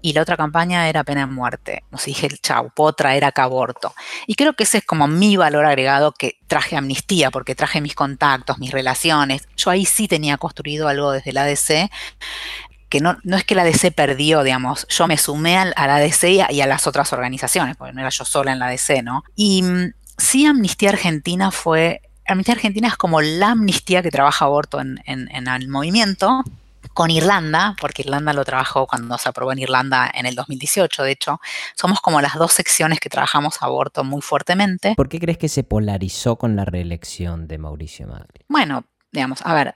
y 0.00 0.12
la 0.12 0.22
otra 0.22 0.36
campaña 0.36 0.88
era 0.88 1.04
pena 1.04 1.20
de 1.20 1.32
muerte. 1.32 1.84
O 1.90 1.98
sea, 1.98 2.06
dije, 2.06 2.28
chau, 2.42 2.70
puedo 2.74 2.92
traer 2.92 3.24
acá 3.24 3.44
aborto. 3.44 3.94
Y 4.26 4.34
creo 4.34 4.54
que 4.54 4.64
ese 4.64 4.78
es 4.78 4.84
como 4.84 5.06
mi 5.06 5.36
valor 5.36 5.64
agregado 5.64 6.12
que 6.12 6.38
traje 6.46 6.76
amnistía, 6.76 7.30
porque 7.30 7.54
traje 7.54 7.80
mis 7.80 7.94
contactos, 7.94 8.58
mis 8.58 8.70
relaciones. 8.70 9.48
Yo 9.56 9.70
ahí 9.70 9.86
sí 9.86 10.08
tenía 10.08 10.36
construido 10.36 10.88
algo 10.88 11.12
desde 11.12 11.32
la 11.32 11.44
ADC 11.44 11.90
que 12.94 13.00
no, 13.00 13.18
no, 13.24 13.36
es 13.36 13.42
que 13.42 13.56
la 13.56 13.64
DC 13.64 13.90
perdió, 13.90 14.44
digamos, 14.44 14.86
yo 14.88 15.08
me 15.08 15.18
sumé 15.18 15.58
a 15.58 15.86
la 15.88 15.98
DC 15.98 16.30
y 16.30 16.60
a, 16.60 16.66
las 16.68 16.86
otras 16.86 17.12
organizaciones, 17.12 17.76
porque 17.76 17.92
no 17.92 18.00
era 18.00 18.10
yo 18.10 18.24
sola 18.24 18.52
en 18.52 18.60
la 18.60 18.68
DC, 18.68 19.02
¿no? 19.02 19.24
Y 19.34 19.64
mm, 19.64 19.94
sí 20.16 20.46
Amnistía 20.46 20.90
Argentina 20.90 21.50
fue, 21.50 22.02
Amnistía 22.24 22.54
Argentina 22.54 22.86
es 22.86 22.94
como 22.94 23.20
la 23.20 23.50
amnistía 23.50 24.00
que 24.00 24.12
trabaja 24.12 24.44
aborto 24.44 24.80
en, 24.80 25.00
el 25.06 25.68
movimiento, 25.68 26.44
con 26.92 27.10
Irlanda, 27.10 27.74
porque 27.80 28.02
Irlanda 28.02 28.32
lo 28.32 28.44
trabajó 28.44 28.86
cuando 28.86 29.18
se 29.18 29.28
aprobó 29.28 29.50
en 29.50 29.58
Irlanda 29.58 30.08
en 30.14 30.26
el 30.26 30.36
2018, 30.36 31.02
de 31.02 31.10
hecho, 31.10 31.40
somos 31.74 32.00
como 32.00 32.20
las 32.20 32.34
dos 32.34 32.52
secciones 32.52 33.00
que 33.00 33.08
trabajamos 33.08 33.60
aborto 33.60 34.04
muy 34.04 34.22
fuertemente. 34.22 34.94
¿Por 34.94 35.08
qué 35.08 35.18
crees 35.18 35.38
que 35.38 35.48
se 35.48 35.64
polarizó 35.64 36.36
con 36.36 36.54
la 36.54 36.64
reelección 36.64 37.48
de 37.48 37.58
Mauricio 37.58 38.06
Macri? 38.06 38.44
Bueno, 38.46 38.84
digamos, 39.10 39.40
a 39.44 39.52
ver, 39.52 39.74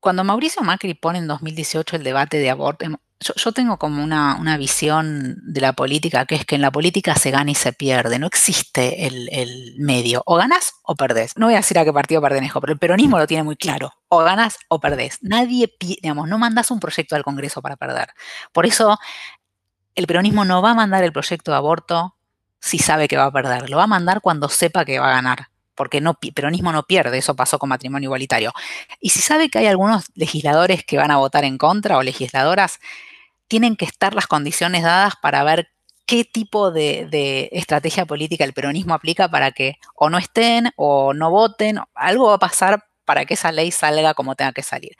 cuando 0.00 0.24
Mauricio 0.24 0.62
Macri 0.62 0.94
pone 0.94 1.18
en 1.18 1.28
2018 1.28 1.96
el 1.96 2.02
debate 2.04 2.38
de 2.38 2.50
aborto, 2.50 2.84
em, 2.84 2.96
yo, 3.20 3.52
tengo 3.52 3.78
como 3.78 4.02
una, 4.02 4.56
visión 4.56 5.36
de 5.42 5.60
la 5.60 5.74
política 5.74 6.24
que 6.24 6.36
es 6.36 6.46
que 6.46 6.54
en 6.54 6.62
la 6.62 6.70
política 6.70 7.14
se 7.14 7.30
gana 7.30 7.50
y 7.50 7.54
se 7.54 7.74
pierde, 7.74 8.18
no 8.18 8.26
existe 8.26 9.06
el, 9.06 9.74
medio, 9.78 10.22
o 10.24 10.36
ganas 10.36 10.72
o 10.84 10.94
perdés. 10.94 11.36
No 11.36 11.46
voy 11.46 11.54
a 11.54 11.58
decir 11.58 11.78
a 11.78 11.84
qué 11.84 11.92
partido 11.92 12.22
pertenezco, 12.22 12.62
pero 12.62 12.72
el 12.72 12.78
peronismo 12.78 13.18
lo 13.18 13.26
tiene 13.26 13.42
muy 13.42 13.56
claro, 13.56 13.92
o 14.08 14.20
ganas 14.20 14.56
o 14.68 14.80
perdés. 14.80 15.18
Nadie, 15.20 15.70
digamos, 15.78 16.28
no 16.28 16.38
mandas 16.38 16.70
un 16.70 16.80
proyecto 16.80 17.14
al 17.14 17.22
Congreso 17.22 17.60
para 17.60 17.76
perder. 17.76 18.08
Por 18.52 18.64
eso 18.64 18.98
el 19.94 20.06
peronismo 20.06 20.46
no 20.46 20.62
va 20.62 20.70
a 20.70 20.74
mandar 20.74 21.04
el 21.04 21.12
proyecto 21.12 21.50
de 21.50 21.58
aborto 21.58 22.16
si 22.58 22.78
sabe 22.78 23.06
que 23.06 23.18
va 23.18 23.26
a 23.26 23.32
perder, 23.32 23.68
lo 23.68 23.76
va 23.76 23.84
a 23.84 23.86
mandar 23.86 24.22
cuando 24.22 24.48
sepa 24.48 24.84
que 24.86 24.98
va 24.98 25.08
a 25.08 25.14
ganar 25.14 25.48
porque 25.74 26.00
no, 26.00 26.14
peronismo 26.14 26.72
no 26.72 26.82
pierde, 26.84 27.18
eso 27.18 27.34
pasó 27.36 27.58
con 27.58 27.68
matrimonio 27.68 28.08
igualitario. 28.08 28.52
Y 29.00 29.10
si 29.10 29.20
sabe 29.20 29.48
que 29.48 29.58
hay 29.58 29.66
algunos 29.66 30.06
legisladores 30.14 30.84
que 30.84 30.96
van 30.96 31.10
a 31.10 31.16
votar 31.18 31.44
en 31.44 31.58
contra 31.58 31.96
o 31.98 32.02
legisladoras, 32.02 32.78
tienen 33.48 33.76
que 33.76 33.84
estar 33.84 34.14
las 34.14 34.26
condiciones 34.26 34.82
dadas 34.82 35.14
para 35.20 35.42
ver 35.44 35.68
qué 36.06 36.24
tipo 36.24 36.70
de, 36.70 37.06
de, 37.10 37.48
estrategia 37.52 38.06
política 38.06 38.44
el 38.44 38.52
peronismo 38.52 38.94
aplica 38.94 39.28
para 39.28 39.52
que 39.52 39.76
o 39.94 40.10
no 40.10 40.18
estén 40.18 40.70
o 40.76 41.14
no 41.14 41.30
voten, 41.30 41.80
algo 41.94 42.26
va 42.28 42.34
a 42.34 42.38
pasar 42.38 42.84
para 43.04 43.24
que 43.24 43.34
esa 43.34 43.52
ley 43.52 43.70
salga 43.70 44.14
como 44.14 44.36
tenga 44.36 44.52
que 44.52 44.62
salir. 44.62 44.96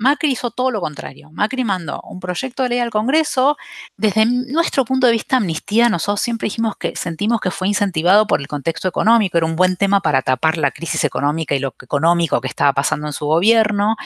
Macri 0.00 0.30
hizo 0.30 0.50
todo 0.50 0.70
lo 0.70 0.80
contrario. 0.80 1.30
Macri 1.30 1.62
mandó 1.62 2.00
un 2.04 2.20
proyecto 2.20 2.62
de 2.62 2.70
ley 2.70 2.78
al 2.78 2.88
Congreso. 2.88 3.58
Desde 3.98 4.24
nuestro 4.24 4.86
punto 4.86 5.06
de 5.06 5.12
vista, 5.12 5.36
amnistía, 5.36 5.90
nosotros 5.90 6.22
siempre 6.22 6.46
dijimos 6.46 6.74
que 6.76 6.96
sentimos 6.96 7.38
que 7.38 7.50
fue 7.50 7.68
incentivado 7.68 8.26
por 8.26 8.40
el 8.40 8.48
contexto 8.48 8.88
económico. 8.88 9.36
Era 9.36 9.46
un 9.46 9.56
buen 9.56 9.76
tema 9.76 10.00
para 10.00 10.22
tapar 10.22 10.56
la 10.56 10.70
crisis 10.70 11.04
económica 11.04 11.54
y 11.54 11.58
lo 11.58 11.74
económico 11.82 12.40
que 12.40 12.48
estaba 12.48 12.72
pasando 12.72 13.08
en 13.08 13.12
su 13.12 13.26
gobierno. 13.26 13.96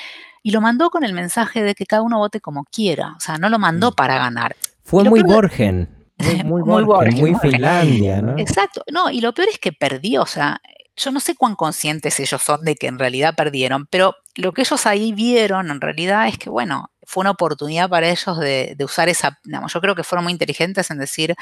Y 0.42 0.50
lo 0.50 0.60
mandó 0.60 0.90
con 0.90 1.04
el 1.04 1.12
mensaje 1.12 1.62
de 1.62 1.76
que 1.76 1.86
cada 1.86 2.02
uno 2.02 2.18
vote 2.18 2.40
como 2.40 2.64
quiera. 2.64 3.14
O 3.16 3.20
sea, 3.20 3.38
no 3.38 3.48
lo 3.48 3.60
mandó 3.60 3.92
mm. 3.92 3.94
para 3.94 4.18
ganar. 4.18 4.56
Fue 4.82 5.04
muy 5.08 5.22
Borgen. 5.22 5.88
Muy, 6.44 6.62
Borgen, 6.62 7.18
muy, 7.18 7.34
Finlandia, 7.36 8.20
¿no? 8.20 8.36
Exacto. 8.38 8.82
No, 8.92 9.10
y 9.10 9.20
lo 9.20 9.32
peor 9.32 9.48
es 9.48 9.60
que 9.60 9.72
perdió. 9.72 10.22
O 10.22 10.26
sea, 10.26 10.60
yo 10.96 11.10
no 11.10 11.20
sé 11.20 11.34
cuán 11.34 11.56
conscientes 11.56 12.20
ellos 12.20 12.42
son 12.42 12.62
de 12.62 12.76
que 12.76 12.86
en 12.86 12.98
realidad 12.98 13.34
perdieron, 13.34 13.86
pero 13.86 14.16
lo 14.36 14.52
que 14.52 14.62
ellos 14.62 14.86
ahí 14.86 15.12
vieron 15.12 15.70
en 15.70 15.80
realidad 15.80 16.28
es 16.28 16.38
que, 16.38 16.50
bueno, 16.50 16.90
fue 17.02 17.22
una 17.22 17.30
oportunidad 17.30 17.88
para 17.88 18.08
ellos 18.08 18.38
de, 18.38 18.76
usar 18.80 19.08
esa, 19.08 19.38
yo 19.44 19.80
creo 19.80 19.94
que 19.94 20.04
fueron 20.04 20.24
muy 20.24 20.32
inteligentes 20.32 20.90
en 20.90 20.98
decir, 20.98 21.34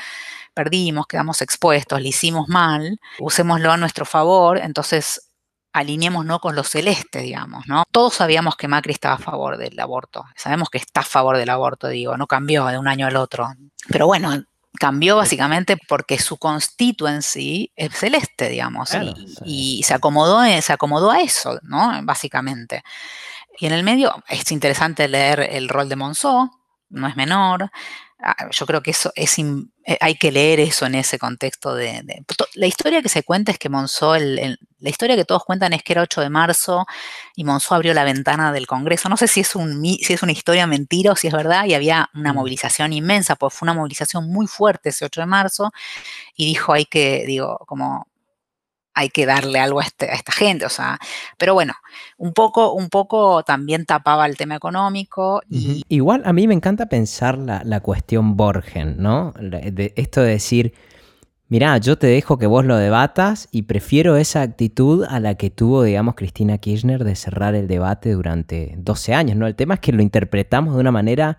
perdimos, 0.54 1.06
quedamos 1.06 1.42
expuestos, 1.42 2.00
le 2.00 2.08
hicimos 2.08 2.48
mal, 2.48 2.98
usémoslo 3.20 3.72
a 3.72 3.76
nuestro 3.76 4.04
favor, 4.04 4.58
entonces 4.58 5.28
alineémonos 5.72 6.40
con 6.40 6.54
los 6.54 6.68
celestes, 6.68 7.22
digamos, 7.22 7.66
¿no? 7.66 7.84
Todos 7.90 8.14
sabíamos 8.14 8.56
que 8.56 8.68
Macri 8.68 8.92
estaba 8.92 9.14
a 9.14 9.18
favor 9.18 9.56
del 9.56 9.78
aborto, 9.80 10.24
sabemos 10.36 10.68
que 10.68 10.78
está 10.78 11.00
a 11.00 11.04
favor 11.04 11.38
del 11.38 11.48
aborto, 11.48 11.88
digo, 11.88 12.16
no 12.16 12.26
cambió 12.26 12.66
de 12.66 12.78
un 12.78 12.88
año 12.88 13.06
al 13.06 13.16
otro, 13.16 13.48
pero 13.88 14.06
bueno, 14.06 14.32
cambió 14.82 15.14
básicamente 15.14 15.76
porque 15.76 16.18
su 16.18 16.38
constituency 16.38 17.70
es 17.76 17.94
celeste, 17.94 18.48
digamos, 18.48 18.90
y, 19.44 19.80
se, 19.84 19.94
acomodó, 19.94 20.42
se 20.60 20.72
acomodó 20.72 21.12
a 21.12 21.20
eso, 21.20 21.60
¿no? 21.62 21.92
Básicamente. 22.02 22.82
Y 23.60 23.66
en 23.66 23.74
el 23.74 23.84
medio 23.84 24.12
es 24.28 24.50
interesante 24.50 25.06
leer 25.06 25.38
el 25.52 25.68
rol 25.68 25.88
de 25.88 25.94
Monceau, 25.94 26.50
no 26.88 27.06
es 27.06 27.14
menor. 27.14 27.70
Ah, 28.18 28.48
yo 28.50 28.66
creo 28.66 28.82
que 28.82 28.90
eso 28.90 29.12
es 29.14 29.38
eh, 29.38 29.98
hay 30.00 30.16
que 30.16 30.32
leer 30.32 30.58
eso 30.58 30.84
en 30.84 30.96
ese 30.96 31.16
contexto 31.16 31.76
de, 31.76 32.02
la 32.54 32.66
historia 32.66 33.02
que 33.02 33.08
se 33.08 33.22
cuenta 33.22 33.52
es 33.52 33.60
que 33.60 33.68
Monzó 33.68 34.16
la 34.82 34.90
historia 34.90 35.16
que 35.16 35.24
todos 35.24 35.44
cuentan 35.44 35.72
es 35.72 35.82
que 35.82 35.92
era 35.92 36.02
8 36.02 36.20
de 36.20 36.30
marzo 36.30 36.84
y 37.36 37.44
Monzó 37.44 37.74
abrió 37.74 37.94
la 37.94 38.04
ventana 38.04 38.52
del 38.52 38.66
Congreso 38.66 39.08
no 39.08 39.16
sé 39.16 39.28
si 39.28 39.40
es 39.40 39.56
un 39.56 39.82
si 39.82 40.12
es 40.12 40.22
una 40.22 40.32
historia 40.32 40.66
mentira 40.66 41.12
o 41.12 41.16
si 41.16 41.28
es 41.28 41.32
verdad 41.32 41.64
y 41.66 41.74
había 41.74 42.10
una 42.14 42.32
mm. 42.32 42.36
movilización 42.36 42.92
inmensa 42.92 43.36
pues 43.36 43.54
fue 43.54 43.66
una 43.66 43.74
movilización 43.74 44.30
muy 44.30 44.46
fuerte 44.46 44.90
ese 44.90 45.04
8 45.04 45.22
de 45.22 45.26
marzo 45.26 45.72
y 46.36 46.46
dijo 46.46 46.72
hay 46.72 46.84
que 46.84 47.24
digo 47.26 47.58
como 47.66 48.06
hay 48.94 49.08
que 49.08 49.26
darle 49.26 49.58
algo 49.58 49.80
este, 49.80 50.10
a, 50.10 50.14
esta 50.14 50.32
gente, 50.32 50.66
o 50.66 50.68
sea, 50.68 50.98
pero 51.38 51.54
bueno, 51.54 51.74
un 52.18 52.32
poco, 52.32 52.72
un 52.72 52.88
poco 52.88 53.42
también 53.42 53.86
tapaba 53.86 54.26
el 54.26 54.36
tema 54.36 54.54
económico. 54.54 55.42
Y... 55.48 55.82
Igual 55.88 56.22
a 56.24 56.32
mí 56.32 56.46
me 56.46 56.54
encanta 56.54 56.86
pensar 56.86 57.38
la, 57.38 57.80
cuestión 57.80 58.36
Borgen, 58.36 58.96
¿no? 58.98 59.32
De, 59.40 59.92
esto 59.96 60.20
de 60.20 60.30
decir, 60.30 60.74
mirá, 61.52 61.76
yo 61.76 61.98
te 61.98 62.06
dejo 62.06 62.38
que 62.38 62.46
vos 62.46 62.64
lo 62.64 62.78
debatas 62.78 63.46
y 63.52 63.64
prefiero 63.64 64.16
esa 64.16 64.40
actitud 64.40 65.04
a 65.04 65.20
la 65.20 65.34
que 65.34 65.50
tuvo, 65.50 65.82
digamos, 65.82 66.14
Cristina 66.14 66.56
Kirchner 66.56 67.04
de 67.04 67.14
cerrar 67.14 67.54
el 67.54 67.68
debate 67.68 68.12
durante 68.12 68.74
12 68.78 69.12
años, 69.12 69.36
¿no? 69.36 69.46
El 69.46 69.54
tema 69.54 69.74
es 69.74 69.80
que 69.80 69.92
lo 69.92 70.00
interpretamos 70.00 70.72
de 70.72 70.80
una 70.80 70.90
manera 70.90 71.36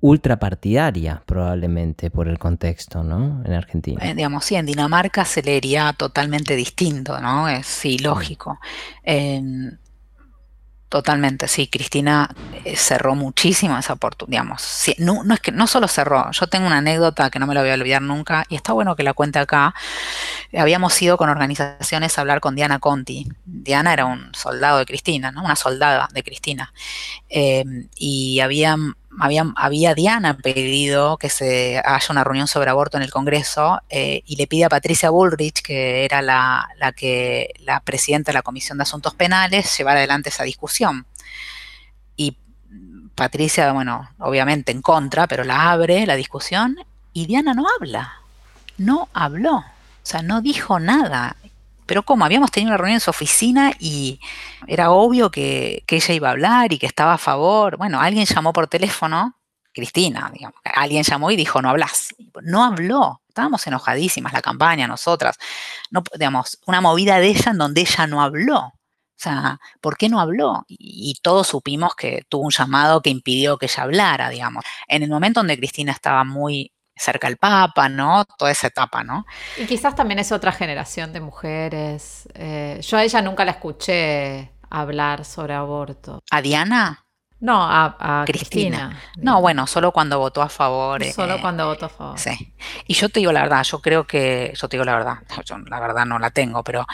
ultrapartidaria, 0.00 1.20
probablemente, 1.26 2.12
por 2.12 2.28
el 2.28 2.38
contexto, 2.38 3.02
¿no? 3.02 3.42
En 3.44 3.54
Argentina. 3.54 4.08
Eh, 4.08 4.14
digamos, 4.14 4.44
sí, 4.44 4.54
en 4.54 4.66
Dinamarca 4.66 5.24
se 5.24 5.42
leería 5.42 5.92
totalmente 5.98 6.54
distinto, 6.54 7.20
¿no? 7.20 7.48
Es 7.48 7.66
sí, 7.66 7.98
lógico. 7.98 8.60
Totalmente, 10.96 11.46
sí. 11.46 11.66
Cristina 11.66 12.34
eh, 12.64 12.74
cerró 12.74 13.14
muchísimo 13.14 13.76
esa 13.76 13.92
oportunidad. 13.92 14.44
Digamos, 14.44 14.94
no, 14.96 15.34
es 15.34 15.40
que 15.40 15.52
no 15.52 15.66
solo 15.66 15.88
cerró. 15.88 16.30
Yo 16.30 16.46
tengo 16.46 16.66
una 16.66 16.78
anécdota 16.78 17.28
que 17.28 17.38
no 17.38 17.46
me 17.46 17.52
la 17.52 17.60
voy 17.60 17.68
a 17.68 17.74
olvidar 17.74 18.00
nunca 18.00 18.46
y 18.48 18.54
está 18.54 18.72
bueno 18.72 18.96
que 18.96 19.02
la 19.02 19.12
cuente 19.12 19.38
acá. 19.38 19.74
Habíamos 20.56 21.02
ido 21.02 21.18
con 21.18 21.28
organizaciones 21.28 22.16
a 22.16 22.22
hablar 22.22 22.40
con 22.40 22.56
Diana 22.56 22.78
Conti. 22.78 23.28
Diana 23.44 23.92
era 23.92 24.06
un 24.06 24.34
soldado 24.34 24.78
de 24.78 24.86
Cristina, 24.86 25.30
¿no? 25.32 25.44
Una 25.44 25.54
soldada 25.54 26.08
de 26.14 26.22
Cristina. 26.22 26.72
Em, 27.28 27.88
y 27.94 28.40
había 28.40 28.78
había, 29.18 29.44
había 29.56 29.94
Diana 29.94 30.36
pedido 30.36 31.16
que 31.16 31.30
se 31.30 31.82
haya 31.84 32.06
una 32.10 32.24
reunión 32.24 32.48
sobre 32.48 32.70
aborto 32.70 32.96
en 32.96 33.02
el 33.02 33.10
Congreso 33.10 33.80
eh, 33.88 34.22
y 34.26 34.36
le 34.36 34.46
pide 34.46 34.64
a 34.64 34.68
Patricia 34.68 35.10
Bullrich, 35.10 35.62
que 35.62 36.04
era 36.04 36.22
la, 36.22 36.68
la, 36.78 36.92
que, 36.92 37.54
la 37.60 37.80
presidenta 37.80 38.32
de 38.32 38.34
la 38.34 38.42
Comisión 38.42 38.78
de 38.78 38.82
Asuntos 38.82 39.14
Penales, 39.14 39.76
llevar 39.76 39.96
adelante 39.96 40.28
esa 40.28 40.44
discusión. 40.44 41.06
Y 42.16 42.36
Patricia, 43.14 43.72
bueno, 43.72 44.10
obviamente 44.18 44.72
en 44.72 44.82
contra, 44.82 45.26
pero 45.26 45.44
la 45.44 45.70
abre 45.70 46.06
la 46.06 46.16
discusión 46.16 46.76
y 47.12 47.26
Diana 47.26 47.54
no 47.54 47.66
habla, 47.78 48.20
no 48.76 49.08
habló, 49.14 49.56
o 49.56 49.64
sea, 50.02 50.22
no 50.22 50.42
dijo 50.42 50.78
nada. 50.78 51.36
Pero 51.86 52.02
como 52.02 52.24
habíamos 52.24 52.50
tenido 52.50 52.70
una 52.70 52.76
reunión 52.76 52.96
en 52.96 53.00
su 53.00 53.10
oficina 53.10 53.72
y 53.78 54.20
era 54.66 54.90
obvio 54.90 55.30
que, 55.30 55.84
ella 55.86 56.14
iba 56.14 56.28
a 56.28 56.32
hablar 56.32 56.72
y 56.72 56.78
que 56.78 56.86
estaba 56.86 57.14
a 57.14 57.18
favor. 57.18 57.76
Bueno, 57.78 58.00
alguien 58.00 58.26
llamó 58.26 58.52
por 58.52 58.66
teléfono, 58.66 59.36
Cristina, 59.72 60.30
digamos, 60.32 60.58
alguien 60.64 61.02
llamó 61.04 61.30
y 61.30 61.36
dijo, 61.36 61.62
no 61.62 61.70
hablas. 61.70 62.14
No 62.42 62.64
habló. 62.64 63.22
Estábamos 63.28 63.66
enojadísimas, 63.66 64.32
la 64.32 64.42
campaña, 64.42 64.86
nosotras. 64.86 65.36
No, 65.90 66.02
digamos, 66.14 66.58
una 66.66 66.80
movida 66.80 67.18
de 67.18 67.28
ella 67.28 67.52
en 67.52 67.58
donde 67.58 67.82
ella 67.82 68.06
no 68.06 68.22
habló. 68.22 68.58
O 68.58 69.18
sea, 69.18 69.60
¿por 69.80 69.96
qué 69.96 70.08
no 70.08 70.20
habló? 70.20 70.64
Y, 70.68 71.10
y 71.10 71.14
todos 71.22 71.46
supimos 71.48 71.94
que 71.94 72.22
tuvo 72.28 72.44
un 72.44 72.50
llamado 72.50 73.00
que 73.02 73.10
impidió 73.10 73.58
que 73.58 73.66
ella 73.66 73.82
hablara, 73.84 74.28
digamos. 74.28 74.64
En 74.88 75.02
el 75.02 75.10
momento 75.10 75.40
donde 75.40 75.56
Cristina 75.56 75.92
estaba 75.92 76.24
muy 76.24 76.72
cerca 76.96 77.26
al 77.26 77.36
Papa, 77.36 77.88
¿no? 77.88 78.24
Toda 78.38 78.50
esa 78.50 78.68
etapa, 78.68 79.04
¿no? 79.04 79.26
Y 79.58 79.66
quizás 79.66 79.94
también 79.94 80.18
es 80.18 80.32
otra 80.32 80.52
generación 80.52 81.12
de 81.12 81.20
mujeres. 81.20 82.28
Eh, 82.34 82.80
yo 82.82 82.96
a 82.96 83.04
ella 83.04 83.22
nunca 83.22 83.44
la 83.44 83.52
escuché 83.52 84.52
hablar 84.70 85.24
sobre 85.24 85.54
aborto. 85.54 86.20
¿A 86.30 86.42
Diana? 86.42 87.06
No, 87.38 87.62
a, 87.62 87.96
a 88.00 88.24
Cristina. 88.24 88.88
Cristina. 88.88 89.02
No, 89.18 89.42
bueno, 89.42 89.66
solo 89.66 89.92
cuando 89.92 90.18
votó 90.18 90.40
a 90.40 90.48
favor. 90.48 91.04
Solo 91.04 91.34
eh, 91.34 91.40
cuando 91.40 91.66
votó 91.66 91.86
a 91.86 91.88
favor. 91.90 92.18
Sí. 92.18 92.54
Y 92.86 92.94
yo 92.94 93.10
te 93.10 93.20
digo 93.20 93.30
la 93.30 93.42
verdad, 93.42 93.62
yo 93.62 93.80
creo 93.80 94.06
que, 94.06 94.54
yo 94.56 94.68
te 94.68 94.76
digo 94.76 94.84
la 94.84 94.94
verdad, 94.94 95.18
yo 95.44 95.58
la 95.58 95.78
verdad 95.78 96.06
no 96.06 96.18
la 96.18 96.30
tengo, 96.30 96.64
pero 96.64 96.86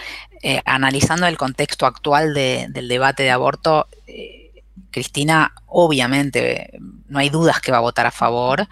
eh, 0.42 0.60
analizando 0.64 1.26
el 1.26 1.38
contexto 1.38 1.86
actual 1.86 2.34
de, 2.34 2.66
del 2.70 2.88
debate 2.88 3.22
de 3.22 3.30
aborto, 3.30 3.86
eh, 4.08 4.64
Cristina 4.90 5.54
obviamente 5.66 6.76
no 7.06 7.20
hay 7.20 7.30
dudas 7.30 7.60
que 7.60 7.70
va 7.70 7.78
a 7.78 7.82
votar 7.82 8.06
a 8.06 8.10
favor, 8.10 8.66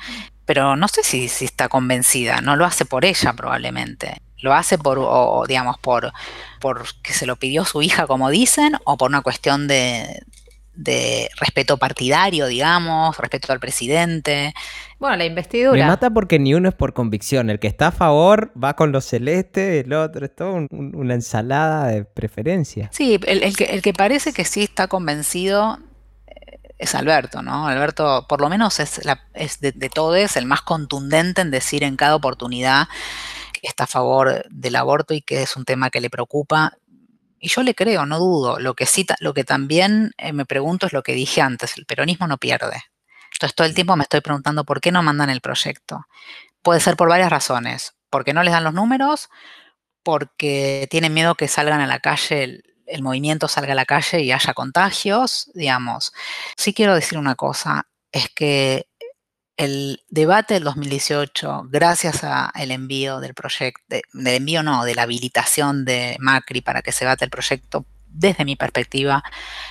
pero 0.50 0.74
no 0.74 0.88
sé 0.88 1.04
si, 1.04 1.28
si, 1.28 1.44
está 1.44 1.68
convencida, 1.68 2.40
no 2.40 2.56
lo 2.56 2.64
hace 2.64 2.84
por 2.84 3.04
ella 3.04 3.34
probablemente. 3.34 4.20
Lo 4.38 4.52
hace 4.52 4.78
por, 4.78 4.98
o, 4.98 5.44
digamos, 5.46 5.78
por, 5.78 6.12
por 6.58 6.86
que 7.04 7.12
se 7.12 7.24
lo 7.24 7.36
pidió 7.36 7.64
su 7.64 7.82
hija, 7.82 8.08
como 8.08 8.30
dicen, 8.30 8.72
o 8.82 8.96
por 8.96 9.10
una 9.10 9.20
cuestión 9.20 9.68
de, 9.68 10.24
de 10.74 11.28
respeto 11.38 11.76
partidario, 11.76 12.48
digamos, 12.48 13.16
respeto 13.16 13.52
al 13.52 13.60
presidente. 13.60 14.52
Bueno, 14.98 15.18
la 15.18 15.24
investidura. 15.24 15.84
Me 15.84 15.86
mata 15.86 16.10
porque 16.10 16.40
ni 16.40 16.52
uno 16.52 16.68
es 16.68 16.74
por 16.74 16.94
convicción. 16.94 17.48
El 17.48 17.60
que 17.60 17.68
está 17.68 17.86
a 17.86 17.92
favor 17.92 18.50
va 18.60 18.74
con 18.74 18.90
los 18.90 19.04
celestes, 19.04 19.84
el 19.84 19.92
otro 19.92 20.24
es 20.24 20.34
todo 20.34 20.54
un, 20.54 20.66
una 20.72 21.14
ensalada 21.14 21.86
de 21.86 22.04
preferencia. 22.04 22.90
Sí, 22.92 23.20
el, 23.24 23.44
el, 23.44 23.56
que, 23.56 23.66
el 23.66 23.82
que 23.82 23.92
parece 23.92 24.32
que 24.32 24.44
sí 24.44 24.64
está 24.64 24.88
convencido 24.88 25.78
es 26.80 26.94
Alberto, 26.94 27.42
¿no? 27.42 27.68
Alberto, 27.68 28.26
por 28.26 28.40
lo 28.40 28.48
menos 28.48 28.80
es, 28.80 29.04
la, 29.04 29.28
es 29.34 29.60
de, 29.60 29.72
de 29.72 29.90
todo 29.90 30.16
es 30.16 30.36
el 30.36 30.46
más 30.46 30.62
contundente 30.62 31.42
en 31.42 31.50
decir 31.50 31.84
en 31.84 31.96
cada 31.96 32.16
oportunidad 32.16 32.88
que 33.52 33.68
está 33.68 33.84
a 33.84 33.86
favor 33.86 34.46
del 34.48 34.76
aborto 34.76 35.12
y 35.12 35.20
que 35.20 35.42
es 35.42 35.56
un 35.56 35.66
tema 35.66 35.90
que 35.90 36.00
le 36.00 36.08
preocupa. 36.08 36.72
Y 37.38 37.48
yo 37.48 37.62
le 37.62 37.74
creo, 37.74 38.06
no 38.06 38.18
dudo. 38.18 38.58
Lo 38.58 38.74
que 38.74 38.86
sí, 38.86 39.06
lo 39.20 39.34
que 39.34 39.44
también 39.44 40.12
eh, 40.16 40.32
me 40.32 40.46
pregunto 40.46 40.86
es 40.86 40.94
lo 40.94 41.02
que 41.02 41.12
dije 41.12 41.42
antes, 41.42 41.76
el 41.76 41.84
peronismo 41.84 42.26
no 42.26 42.38
pierde. 42.38 42.82
Entonces 43.34 43.54
todo 43.54 43.66
el 43.66 43.74
tiempo 43.74 43.94
me 43.96 44.04
estoy 44.04 44.22
preguntando 44.22 44.64
por 44.64 44.80
qué 44.80 44.90
no 44.90 45.02
mandan 45.02 45.28
el 45.28 45.42
proyecto. 45.42 46.06
Puede 46.62 46.80
ser 46.80 46.96
por 46.96 47.10
varias 47.10 47.30
razones. 47.30 47.94
Porque 48.08 48.32
no 48.32 48.42
les 48.42 48.52
dan 48.52 48.64
los 48.64 48.74
números, 48.74 49.28
porque 50.02 50.88
tienen 50.90 51.14
miedo 51.14 51.34
que 51.34 51.46
salgan 51.46 51.80
a 51.80 51.86
la 51.86 52.00
calle 52.00 52.62
el, 52.90 53.02
movimiento 53.02 53.48
salga 53.48 53.72
a 53.72 53.76
la 53.76 53.84
calle 53.84 54.22
y 54.22 54.32
haya 54.32 54.54
contagios, 54.54 55.50
digamos. 55.54 56.12
Sí 56.56 56.72
quiero 56.74 56.94
decir 56.94 57.18
una 57.18 57.34
cosa, 57.34 57.86
es 58.12 58.28
que 58.34 58.86
el 59.56 60.02
debate 60.08 60.54
del 60.54 60.64
2018, 60.64 61.66
gracias 61.68 62.24
al 62.24 62.70
envío 62.70 63.20
del 63.20 63.34
proyecto, 63.34 63.82
de, 63.88 64.02
del 64.12 64.36
envío 64.36 64.62
no, 64.62 64.84
de 64.84 64.94
la 64.94 65.02
habilitación 65.02 65.84
de 65.84 66.16
Macri 66.18 66.62
para 66.62 66.80
que 66.80 66.92
se 66.92 67.04
bate 67.04 67.26
el 67.26 67.30
proyecto, 67.30 67.84
desde 68.12 68.44
mi 68.44 68.56
perspectiva, 68.56 69.22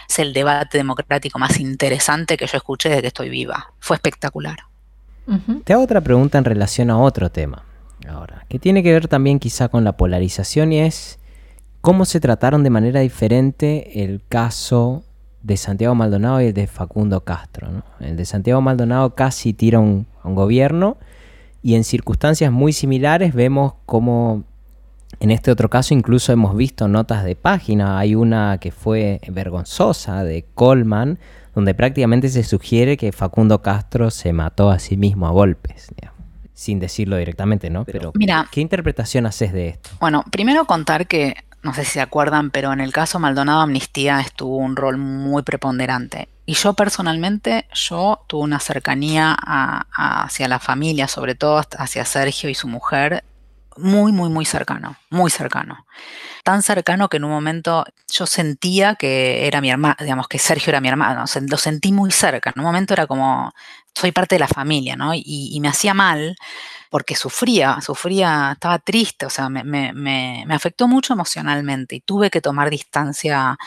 es 0.08 0.20
el 0.20 0.34
debate 0.34 0.78
democrático 0.78 1.40
más 1.40 1.60
interesante 1.60 2.38
que 2.38 2.48
yo 2.48 2.58
escuché 2.58 2.90
desde 2.90 3.02
que 3.02 3.08
estoy 3.08 3.30
viva. 3.30 3.74
Fue 3.80 3.96
espectacular. 3.96 4.60
Uh 5.28 5.34
-huh. 5.34 5.64
Te 5.64 5.74
hago 5.74 5.84
otra 5.84 6.02
pregunta 6.02 6.38
en 6.38 6.46
relación 6.46 6.90
a 6.90 6.98
otro 6.98 7.30
tema, 7.32 7.64
ahora, 8.08 8.46
que 8.48 8.60
tiene 8.60 8.82
que 8.82 8.94
ver 8.94 9.08
también 9.08 9.40
quizá 9.40 9.70
con 9.70 9.84
la 9.84 9.98
polarización 9.98 10.72
y 10.72 10.80
es 10.82 11.19
cómo 11.82 12.06
se 12.06 12.20
trataron 12.20 12.64
de 12.64 12.70
manera 12.70 13.00
diferente 13.00 14.04
el 14.04 14.22
caso 14.28 15.04
de 15.42 15.58
Santiago 15.58 15.96
Maldonado 15.96 16.42
y 16.42 16.48
el 16.48 16.54
de 16.54 16.68
Facundo 16.68 17.22
Castro. 17.22 17.72
¿no? 17.72 17.84
El 18.00 18.18
de 18.18 18.26
Santiago 18.26 18.62
Maldonado 18.62 19.16
casi 19.16 19.54
tira 19.54 19.80
un, 19.80 20.06
a 20.24 20.28
un 20.28 20.36
gobierno 20.36 20.98
y 21.62 21.76
en 21.76 21.84
circunstancias 21.84 22.52
muy 22.52 22.74
similares 22.74 23.34
vemos 23.34 23.74
cómo 23.86 24.44
en 25.20 25.32
este 25.32 25.52
otro 25.52 25.70
caso 25.70 25.94
incluso 25.94 26.32
hemos 26.32 26.56
visto 26.56 26.88
notas 26.88 27.24
de 27.24 27.36
página. 27.36 28.00
Hay 28.00 28.16
una 28.16 28.58
que 28.60 28.72
fue 28.72 29.20
vergonzosa 29.28 30.24
de 30.24 30.46
Coleman, 30.54 31.20
donde 31.56 31.74
prácticamente 31.74 32.30
se 32.30 32.44
sugiere 32.44 32.96
que 32.96 33.12
Facundo 33.12 33.62
Castro 33.62 34.12
se 34.12 34.32
mató 34.34 34.70
a 34.70 34.80
sí 34.80 34.98
mismo 34.98 35.28
a 35.28 35.32
golpes. 35.32 35.88
Digamos. 35.96 36.20
Sin 36.54 36.80
decirlo 36.80 37.18
directamente, 37.18 37.70
¿no? 37.70 37.86
Pero, 37.86 38.12
Mira, 38.16 38.48
¿qué 38.52 38.62
interpretación 38.62 39.26
haces 39.26 39.52
de 39.52 39.70
esto? 39.70 39.90
Bueno, 40.00 40.24
primero 40.30 40.66
contar 40.66 41.08
que 41.08 41.36
no 41.62 41.74
sé 41.74 41.84
si 41.84 41.92
se 41.92 42.02
acuerdan, 42.02 42.52
pero 42.52 42.72
en 42.72 42.80
el 42.80 42.94
caso 42.94 43.20
Maldonado 43.20 43.62
Amnistía 43.62 44.20
estuvo 44.22 44.58
un 44.58 44.76
rol 44.76 44.98
muy 44.98 45.44
preponderante. 45.44 46.30
Y 46.46 46.54
yo 46.54 46.74
personalmente, 46.74 47.68
yo 47.74 48.24
tuve 48.28 48.44
una 48.44 48.60
cercanía 48.60 49.38
hacia 49.92 50.48
la 50.48 50.60
familia, 50.60 51.08
sobre 51.08 51.36
todo 51.36 51.62
hacia 51.78 52.06
Sergio 52.06 52.50
y 52.50 52.56
su 52.56 52.68
mujer, 52.68 53.24
muy, 53.78 54.12
muy, 54.12 54.30
muy 54.30 54.46
cercano, 54.46 54.98
muy 55.10 55.30
cercano. 55.30 55.86
Tan 56.44 56.64
cercano 56.64 57.08
que 57.08 57.18
en 57.18 57.26
un 57.26 57.32
momento 57.32 57.86
yo 58.12 58.26
sentía 58.26 58.96
que 58.96 59.46
era 59.48 59.62
mi 59.62 59.70
hermano, 59.70 59.96
digamos 60.00 60.28
que 60.28 60.40
Sergio 60.40 60.72
era 60.72 60.82
mi 60.82 60.88
hermano, 60.88 61.26
lo 61.50 61.58
sentí 61.58 61.92
muy 61.92 62.12
cerca. 62.12 62.52
En 62.56 62.62
un 62.62 62.66
momento 62.66 62.94
era 62.94 63.06
como, 63.06 63.54
soy 63.94 64.12
parte 64.12 64.36
de 64.36 64.40
la 64.40 64.48
familia, 64.48 64.96
¿no? 64.96 65.12
Y 65.14 65.58
me 65.62 65.68
hacía 65.68 65.94
mal 65.94 66.36
porque 66.90 67.16
sufría, 67.16 67.80
sufría, 67.82 68.52
estaba 68.54 68.80
triste, 68.80 69.26
o 69.26 69.30
sea, 69.30 69.50
me, 69.50 69.64
me, 69.64 69.94
me, 69.94 70.56
afectó 70.56 70.88
mucho 70.88 71.14
emocionalmente 71.14 71.96
y 71.96 72.02
tuve 72.02 72.30
que 72.30 72.42
tomar 72.42 72.70
distancia 72.70 73.58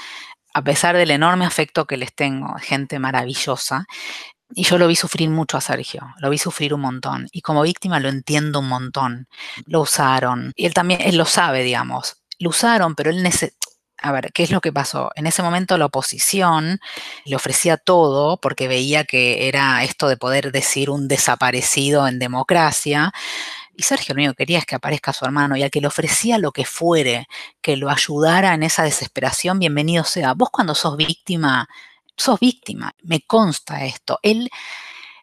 a 0.55 0.63
pesar 0.63 0.97
del 0.97 1.11
enorme 1.11 1.47
afecto 1.47 1.87
que 1.87 1.97
les 1.97 2.15
tengo, 2.15 2.55
gente 2.59 2.99
maravillosa. 2.99 3.87
Y 4.55 4.65
yo 4.65 4.77
lo 4.77 4.87
vi 4.87 4.97
sufrir 4.97 5.31
mucho 5.31 5.57
a 5.57 5.63
Sergio, 5.63 6.13
lo 6.19 6.29
vi 6.29 6.37
sufrir 6.37 6.75
un 6.75 6.83
montón. 6.83 7.27
Y 7.33 7.41
como 7.41 7.63
víctima 7.63 8.01
lo 8.01 8.11
entiendo 8.11 8.59
un 8.59 8.69
montón. 8.69 9.29
Lo 9.67 9.81
usaron. 9.81 10.53
Y 10.57 10.67
él 10.67 10.75
también, 10.75 11.01
él 11.01 11.17
lo 11.17 11.25
sabe, 11.25 11.63
digamos. 11.63 12.23
Lo 12.39 12.51
usaron, 12.51 12.95
pero 12.95 13.11
él 13.11 13.23
a 14.03 14.13
ver, 14.13 14.33
¿qué 14.33 14.43
es 14.43 14.51
lo 14.51 14.61
que 14.61 14.73
pasó? 14.73 15.11
En 15.15 15.27
ese 15.27 15.43
momento 15.43 15.79
la 15.79 15.87
oposición 15.87 16.81
le 17.25 17.37
ofrecía 17.37 17.77
todo 17.77 18.37
porque 18.37 18.69
veía 18.69 19.05
que 19.05 19.49
era 19.49 19.85
esto 19.85 20.09
de 20.09 20.17
poder 20.17 20.53
decir 20.53 20.91
un 20.91 21.09
desaparecido 21.09 22.09
en 22.09 22.19
democracia. 22.19 23.13
Y 23.77 23.85
Sergio 23.85 24.15
lo 24.15 24.35
quería 24.35 24.59
es 24.59 24.67
que 24.67 24.75
aparezca 24.75 25.13
su 25.13 25.25
hermano 25.25 25.57
y 25.57 25.63
al 25.63 25.71
que 25.71 25.81
le 25.81 25.87
ofrecía 25.87 26.39
lo 26.39 26.53
que 26.53 26.65
fuere, 26.65 27.27
que 27.63 27.77
lo 27.77 27.91
ayudara 27.91 28.55
en 28.55 28.65
esa 28.65 28.83
desesperación, 28.83 29.59
bienvenido 29.59 30.05
sea. 30.05 30.35
Vos 30.35 30.51
cuando 30.51 30.75
sos 30.75 30.97
víctima, 30.97 31.69
sos 32.17 32.41
víctima, 32.41 32.93
me 33.03 33.21
consta 33.23 33.85
esto. 33.85 34.19
Él 34.23 34.51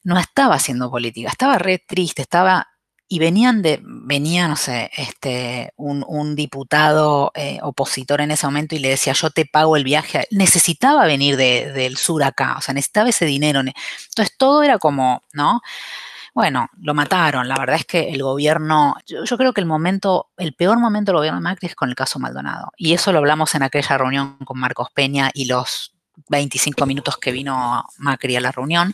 no 0.04 0.18
estaba 0.18 0.56
haciendo 0.56 0.90
política, 0.90 1.30
estaba 1.30 1.58
re 1.58 1.80
triste, 1.80 2.22
estaba 2.22 2.69
y 3.12 3.18
venían 3.18 3.64
de, 3.64 3.82
venía, 3.84 4.48
no 4.48 4.56
sé, 4.56 4.92
este, 4.96 5.74
un, 5.78 6.06
un 6.08 6.36
diputado 6.36 7.32
eh, 7.34 7.58
opositor 7.64 8.22
en 8.22 8.30
ese 8.30 8.46
momento 8.46 8.76
y 8.76 8.80
le 8.80 8.90
decía, 8.90 9.14
yo 9.14 9.32
te 9.32 9.46
pago 9.46 9.76
el 9.76 9.84
viaje. 9.84 10.28
Necesitaba 10.30 11.06
venir 11.08 11.36
de, 11.36 11.72
del 11.74 11.98
sur 11.98 12.24
acá, 12.24 12.56
o 12.60 12.62
sea, 12.62 12.76
necesitaba 12.76 13.10
ese 13.10 13.26
dinero. 13.26 13.62
Entonces 13.62 14.36
todo 14.38 14.62
era 14.62 14.78
como, 14.78 15.24
¿no? 15.34 15.62
Bueno, 16.36 16.70
lo 16.80 16.94
mataron. 16.94 17.48
La 17.48 17.58
verdad 17.58 17.78
es 17.78 17.86
que 17.86 18.12
el 18.12 18.22
gobierno, 18.22 18.96
yo, 19.08 19.24
yo, 19.24 19.38
creo 19.38 19.54
que 19.54 19.62
el 19.62 19.68
momento, 19.68 20.30
el 20.38 20.54
peor 20.54 20.78
momento 20.80 21.12
del 21.12 21.18
gobierno 21.18 21.40
de 21.40 21.44
Macri 21.44 21.68
es 21.68 21.76
con 21.76 21.90
el 21.90 21.96
caso 21.96 22.20
Maldonado. 22.20 22.72
Y 22.78 22.94
eso 22.94 23.12
lo 23.12 23.18
hablamos 23.18 23.56
en 23.56 23.64
aquella 23.64 23.98
reunión 23.98 24.38
con 24.46 24.60
Marcos 24.60 24.90
Peña 24.94 25.32
y 25.34 25.46
los 25.46 25.96
25 26.28 26.86
minutos 26.86 27.18
que 27.18 27.32
vino 27.32 27.86
Macri 27.98 28.36
a 28.36 28.42
la 28.42 28.52
reunión. 28.52 28.94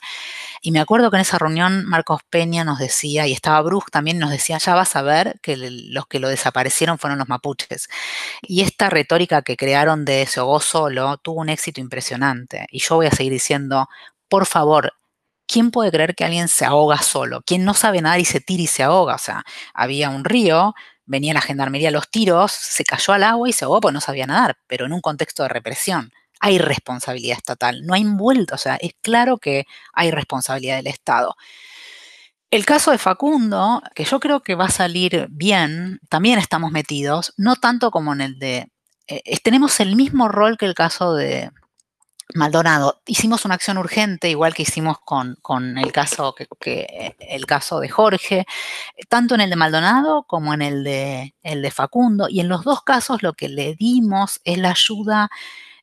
Y 0.65 0.71
me 0.71 0.79
acuerdo 0.79 1.11
que 1.11 1.17
en 1.17 1.21
esa 1.21 1.37
reunión 1.37 1.85
Marcos 1.85 2.21
Peña 2.27 2.63
nos 2.63 2.79
decía, 2.79 3.27
y 3.27 3.33
estaba 3.33 3.61
Bruce 3.61 3.85
también, 3.91 4.17
nos 4.17 4.31
decía, 4.31 4.57
ya 4.57 4.73
vas 4.73 4.95
a 4.95 5.03
ver 5.03 5.39
que 5.43 5.57
los 5.57 6.07
que 6.07 6.19
lo 6.19 6.27
desaparecieron 6.27 6.97
fueron 6.97 7.19
los 7.19 7.29
mapuches. 7.29 7.87
Y 8.41 8.61
esta 8.63 8.89
retórica 8.89 9.43
que 9.43 9.57
crearon 9.57 10.05
de 10.05 10.25
Sogó 10.25 10.59
solo 10.59 11.17
tuvo 11.17 11.41
un 11.41 11.49
éxito 11.49 11.81
impresionante. 11.81 12.65
Y 12.71 12.79
yo 12.79 12.95
voy 12.95 13.05
a 13.05 13.11
seguir 13.11 13.31
diciendo, 13.31 13.87
por 14.27 14.47
favor, 14.47 14.93
¿quién 15.47 15.69
puede 15.69 15.91
creer 15.91 16.15
que 16.15 16.25
alguien 16.25 16.47
se 16.47 16.65
ahoga 16.65 16.97
solo? 16.97 17.43
¿Quién 17.45 17.63
no 17.63 17.75
sabe 17.75 18.01
nadar 18.01 18.19
y 18.19 18.25
se 18.25 18.41
tira 18.41 18.63
y 18.63 18.67
se 18.67 18.81
ahoga? 18.81 19.13
O 19.13 19.19
sea, 19.19 19.43
había 19.71 20.09
un 20.09 20.25
río, 20.25 20.73
venía 21.05 21.35
la 21.35 21.41
gendarmería 21.41 21.89
a 21.89 21.91
los 21.91 22.09
tiros, 22.09 22.51
se 22.51 22.83
cayó 22.85 23.13
al 23.13 23.21
agua 23.23 23.47
y 23.47 23.53
se 23.53 23.65
ahogó 23.65 23.81
porque 23.81 23.93
no 23.93 24.01
sabía 24.01 24.25
nadar, 24.25 24.57
pero 24.65 24.87
en 24.87 24.93
un 24.93 25.01
contexto 25.01 25.43
de 25.43 25.49
represión. 25.49 26.11
Hay 26.45 26.59
responsabilidad 26.59 27.37
estatal, 27.37 27.81
no 27.85 27.95
hay 27.95 28.01
envuelto, 28.01 28.53
o 28.53 28.57
sea, 28.59 28.75
es 28.75 28.93
claro 29.01 29.39
que 29.39 29.65
hay 29.93 30.11
responsabilidad 30.11 30.75
del 30.75 30.85
Estado. 30.85 31.35
El 32.51 32.65
caso 32.65 32.91
de 32.91 32.99
Facundo, 32.99 33.81
que 33.95 34.05
yo 34.05 34.19
creo 34.19 34.41
que 34.43 34.53
va 34.53 34.65
a 34.65 34.69
salir 34.69 35.27
bien, 35.31 35.99
también 36.07 36.37
estamos 36.37 36.71
metidos, 36.71 37.33
no 37.37 37.55
tanto 37.55 37.89
como 37.89 38.13
en 38.13 38.21
el 38.21 38.37
de... 38.37 38.71
Eh, 39.07 39.39
tenemos 39.43 39.79
el 39.79 39.95
mismo 39.95 40.27
rol 40.27 40.57
que 40.57 40.67
el 40.67 40.75
caso 40.75 41.15
de, 41.15 41.49
Maldonado, 42.33 43.01
hicimos 43.05 43.45
una 43.45 43.55
acción 43.55 43.77
urgente, 43.77 44.29
igual 44.29 44.53
que 44.53 44.63
hicimos 44.63 44.97
con, 44.99 45.37
el, 45.77 45.91
caso, 45.91 46.35
que, 46.59 47.15
el 47.19 47.45
caso 47.45 47.79
de 47.79 47.89
Jorge, 47.89 48.45
tanto 49.09 49.35
en 49.35 49.41
el 49.41 49.49
de 49.49 49.55
Maldonado 49.55 50.23
como 50.23 50.53
en 50.53 50.61
el 50.61 50.83
de, 50.83 51.35
el 51.43 51.61
de 51.61 51.71
Facundo, 51.71 52.27
y 52.29 52.39
en 52.39 52.49
los 52.49 52.63
dos 52.63 52.81
casos 52.83 53.21
lo 53.21 53.33
que 53.33 53.47
le 53.47 53.75
dimos 53.75 54.41
es 54.43 54.57
la 54.57 54.71
ayuda 54.71 55.29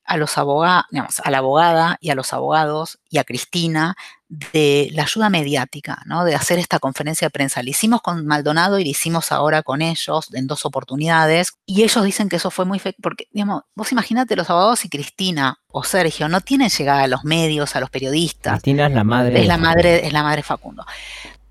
a 0.05 0.17
los 0.17 0.37
abogados, 0.39 0.87
a 1.23 1.31
la 1.31 1.39
abogada 1.39 1.97
y 2.01 2.11
a 2.11 2.15
los 2.15 2.33
abogados 2.33 2.99
y 3.09 3.19
a 3.19 3.25
Cristina 3.25 3.97
de 4.53 4.89
la 4.93 5.03
ayuda 5.03 5.29
mediática, 5.29 6.03
¿no? 6.07 6.25
de 6.25 6.35
hacer 6.35 6.59
esta 6.59 6.79
conferencia 6.79 7.27
de 7.27 7.31
prensa. 7.31 7.63
La 7.63 7.71
hicimos 7.71 8.01
con 8.01 8.27
Maldonado 8.27 8.79
y 8.79 8.85
la 8.85 8.91
hicimos 8.91 9.31
ahora 9.31 9.63
con 9.63 9.83
ellos 9.83 10.33
en 10.33 10.47
dos 10.47 10.65
oportunidades. 10.65 11.53
Y 11.67 11.83
ellos 11.83 12.03
dicen 12.03 12.29
que 12.29 12.37
eso 12.37 12.51
fue 12.51 12.65
muy... 12.65 12.81
Porque, 13.03 13.29
digamos, 13.31 13.63
vos 13.75 13.93
imagínate 13.93 14.35
los 14.35 14.49
abogados 14.49 14.85
y 14.87 14.89
Cristina 14.89 15.59
o 15.69 15.85
Sergio 15.85 16.29
no 16.29 16.41
tienen 16.41 16.71
llegada 16.71 17.03
a 17.03 17.09
los 17.09 17.25
medios, 17.25 17.77
a 17.77 17.81
los 17.81 17.91
periodistas. 17.91 18.55
Cristina 18.55 18.87
es 18.87 18.95
la 18.95 19.05
madre. 19.05 19.41
Es 19.41 19.47
la 19.47 19.59
madre, 19.59 20.07
es 20.07 20.13
la 20.13 20.23
madre 20.23 20.43
Facundo. 20.43 20.85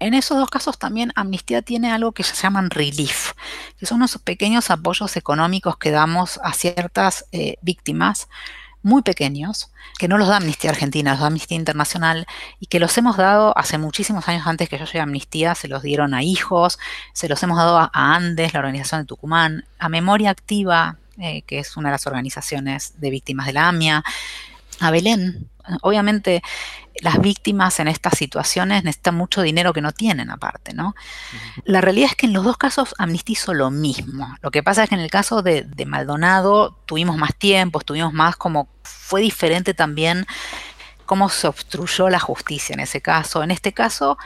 En 0.02 0.16
esos 0.16 0.36
dos 0.36 0.50
casos 0.50 0.80
también 0.80 1.12
Amnistía 1.16 1.62
tiene 1.62 1.92
algo 1.92 2.12
que 2.12 2.24
se 2.24 2.34
llaman 2.34 2.72
relief, 2.72 3.34
que 3.78 3.86
son 3.86 3.98
unos 3.98 4.18
pequeños 4.18 4.72
apoyos 4.72 5.16
económicos 5.16 5.78
que 5.78 5.92
damos 5.92 6.40
a 6.44 6.54
ciertas 6.54 7.26
eh, 7.32 7.58
víctimas 7.62 8.28
muy 8.82 9.04
pequeños, 9.04 9.72
que 10.00 10.08
no 10.08 10.18
los 10.18 10.28
da 10.28 10.38
Amnistía 10.38 10.72
Argentina, 10.72 11.12
los 11.12 11.20
da 11.20 11.28
Amnistía 11.28 11.56
Internacional, 11.56 12.26
y 12.60 12.66
que 12.66 12.80
los 12.80 12.98
hemos 12.98 13.16
dado 13.16 13.56
hace 13.56 13.78
muchísimos 13.78 14.28
años 14.28 14.48
antes 14.48 14.70
que 14.70 14.80
yo 14.80 14.86
llegue 14.86 15.02
a 15.02 15.04
Amnistía, 15.04 15.54
se 15.54 15.68
los 15.68 15.84
dieron 15.84 16.16
a 16.16 16.24
hijos, 16.24 16.80
se 17.14 17.30
los 17.30 17.44
hemos 17.44 17.60
dado 17.60 17.78
a, 17.78 17.92
Andes, 17.94 18.56
la 18.56 18.60
organización 18.62 19.02
de 19.02 19.06
Tucumán, 19.06 19.66
a 19.78 19.88
Memoria 19.88 20.32
Activa, 20.32 20.98
eh, 21.20 21.44
que 21.44 21.60
es 21.60 21.78
una 21.78 21.90
de 21.90 21.94
las 21.94 22.08
organizaciones 22.08 23.00
de 23.00 23.12
víctimas 23.12 23.46
de 23.46 23.54
la 23.54 23.68
AMIA, 23.68 24.04
a 24.80 24.90
Belén. 24.90 25.48
Obviamente 25.84 26.42
las 27.02 27.20
víctimas 27.20 27.80
en 27.80 27.88
estas 27.88 28.18
situaciones 28.18 28.84
necesitan 28.84 29.16
mucho 29.16 29.42
dinero 29.42 29.74
que 29.74 29.82
no 29.82 29.92
tienen 29.92 30.30
aparte, 30.30 30.74
¿no? 30.74 30.96
La 31.66 31.82
realidad 31.82 32.12
es 32.12 32.16
que 32.16 32.28
en 32.28 32.34
los 32.34 32.46
dos 32.46 32.58
casos 32.58 32.94
Amnistía 33.00 33.34
hizo 33.34 33.54
lo 33.56 33.72
mismo. 33.72 34.36
Lo 34.42 34.52
que 34.52 34.62
pasa 34.62 34.84
es 34.84 34.90
que 34.90 34.96
en 34.96 35.02
el 35.02 35.10
caso 35.10 35.42
de, 35.42 35.66
Maldonado 35.88 36.78
tuvimos 36.86 37.18
más 37.18 37.36
tiempo, 37.36 37.82
tuvimos 37.82 38.14
más 38.14 38.36
como... 38.36 38.70
Fue 38.84 39.22
diferente 39.22 39.74
también 39.74 40.26
cómo 41.06 41.28
se 41.30 41.48
obstruyó 41.48 42.10
la 42.10 42.20
justicia 42.20 42.74
en 42.74 42.80
ese 42.80 43.02
caso. 43.02 43.44
En 43.44 43.52
este 43.52 43.74
caso, 43.74 44.18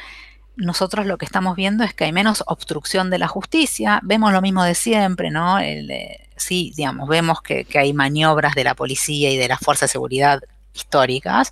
nosotros 0.57 1.05
lo 1.05 1.17
que 1.17 1.25
estamos 1.25 1.55
viendo 1.55 1.83
es 1.83 1.93
que 1.93 2.03
hay 2.03 2.11
menos 2.11 2.43
obstrucción 2.45 3.09
de 3.09 3.19
la 3.19 3.27
justicia, 3.27 3.99
vemos 4.03 4.33
lo 4.33 4.41
mismo 4.41 4.63
de 4.63 4.75
siempre, 4.75 5.31
¿no? 5.31 5.59
Eh, 5.59 6.27
sí, 6.35 6.73
digamos, 6.75 7.07
vemos 7.07 7.41
que, 7.41 7.65
que, 7.65 7.79
hay 7.79 7.93
maniobras 7.93 8.53
de 8.53 8.63
la 8.63 8.75
policía 8.75 9.31
y 9.31 9.37
de 9.37 9.47
la 9.47 9.57
fuerza 9.57 9.85
de 9.85 9.91
seguridad 9.91 10.41
históricas, 10.73 11.51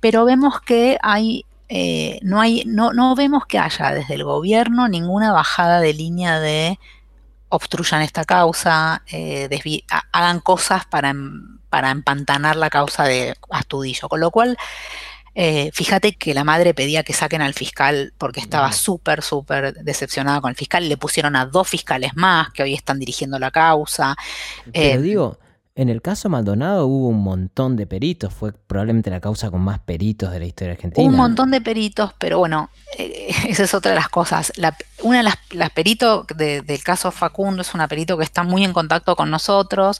pero 0.00 0.24
vemos 0.24 0.60
que 0.60 0.98
hay, 1.02 1.44
eh, 1.68 2.18
no, 2.22 2.40
hay 2.40 2.64
no, 2.66 2.92
no 2.92 3.14
vemos 3.14 3.46
que 3.46 3.58
haya 3.58 3.92
desde 3.92 4.14
el 4.14 4.24
gobierno 4.24 4.88
ninguna 4.88 5.32
bajada 5.32 5.80
de 5.80 5.94
línea 5.94 6.40
de 6.40 6.78
obstruyan 7.48 8.02
esta 8.02 8.24
causa, 8.24 9.02
eh, 9.10 9.48
hagan 10.12 10.40
cosas 10.40 10.84
para, 10.86 11.10
em, 11.10 11.58
para 11.70 11.90
empantanar 11.90 12.56
la 12.56 12.70
causa 12.70 13.04
de 13.04 13.34
Astudillo. 13.50 14.08
Con 14.08 14.20
lo 14.20 14.30
cual, 14.30 14.56
eh, 15.34 15.70
fíjate 15.72 16.14
que 16.14 16.34
la 16.34 16.44
madre 16.44 16.74
pedía 16.74 17.02
que 17.02 17.12
saquen 17.12 17.42
al 17.42 17.54
fiscal 17.54 18.12
porque 18.18 18.40
estaba 18.40 18.72
súper, 18.72 19.22
súper 19.22 19.74
decepcionada 19.74 20.40
con 20.40 20.50
el 20.50 20.56
fiscal. 20.56 20.88
Le 20.88 20.96
pusieron 20.96 21.36
a 21.36 21.46
dos 21.46 21.68
fiscales 21.68 22.16
más 22.16 22.50
que 22.52 22.62
hoy 22.62 22.74
están 22.74 22.98
dirigiendo 22.98 23.38
la 23.38 23.50
causa. 23.50 24.16
Pero 24.72 25.00
digo, 25.00 25.38
en 25.78 25.88
el 25.88 26.02
caso 26.02 26.28
Maldonado 26.28 26.88
hubo 26.88 27.06
un 27.06 27.22
montón 27.22 27.76
de 27.76 27.86
peritos, 27.86 28.34
fue 28.34 28.52
probablemente 28.52 29.10
la 29.10 29.20
causa 29.20 29.48
con 29.48 29.60
más 29.60 29.78
peritos 29.78 30.32
de 30.32 30.40
la 30.40 30.46
historia 30.46 30.72
argentina. 30.72 31.08
Un 31.08 31.14
montón 31.14 31.52
de 31.52 31.60
peritos, 31.60 32.12
pero 32.18 32.40
bueno, 32.40 32.68
eh, 32.98 33.32
esa 33.48 33.62
es 33.62 33.74
otra 33.74 33.92
de 33.92 33.94
las 33.94 34.08
cosas. 34.08 34.52
una 35.04 35.18
de 35.18 35.30
las, 35.52 35.70
peritos 35.70 36.26
del 36.36 36.82
caso 36.82 37.12
Facundo 37.12 37.62
es 37.62 37.74
una 37.74 37.86
perito 37.86 38.18
que 38.18 38.24
está 38.24 38.42
muy 38.42 38.64
en 38.64 38.72
contacto 38.72 39.14
con 39.14 39.30
nosotros 39.30 39.98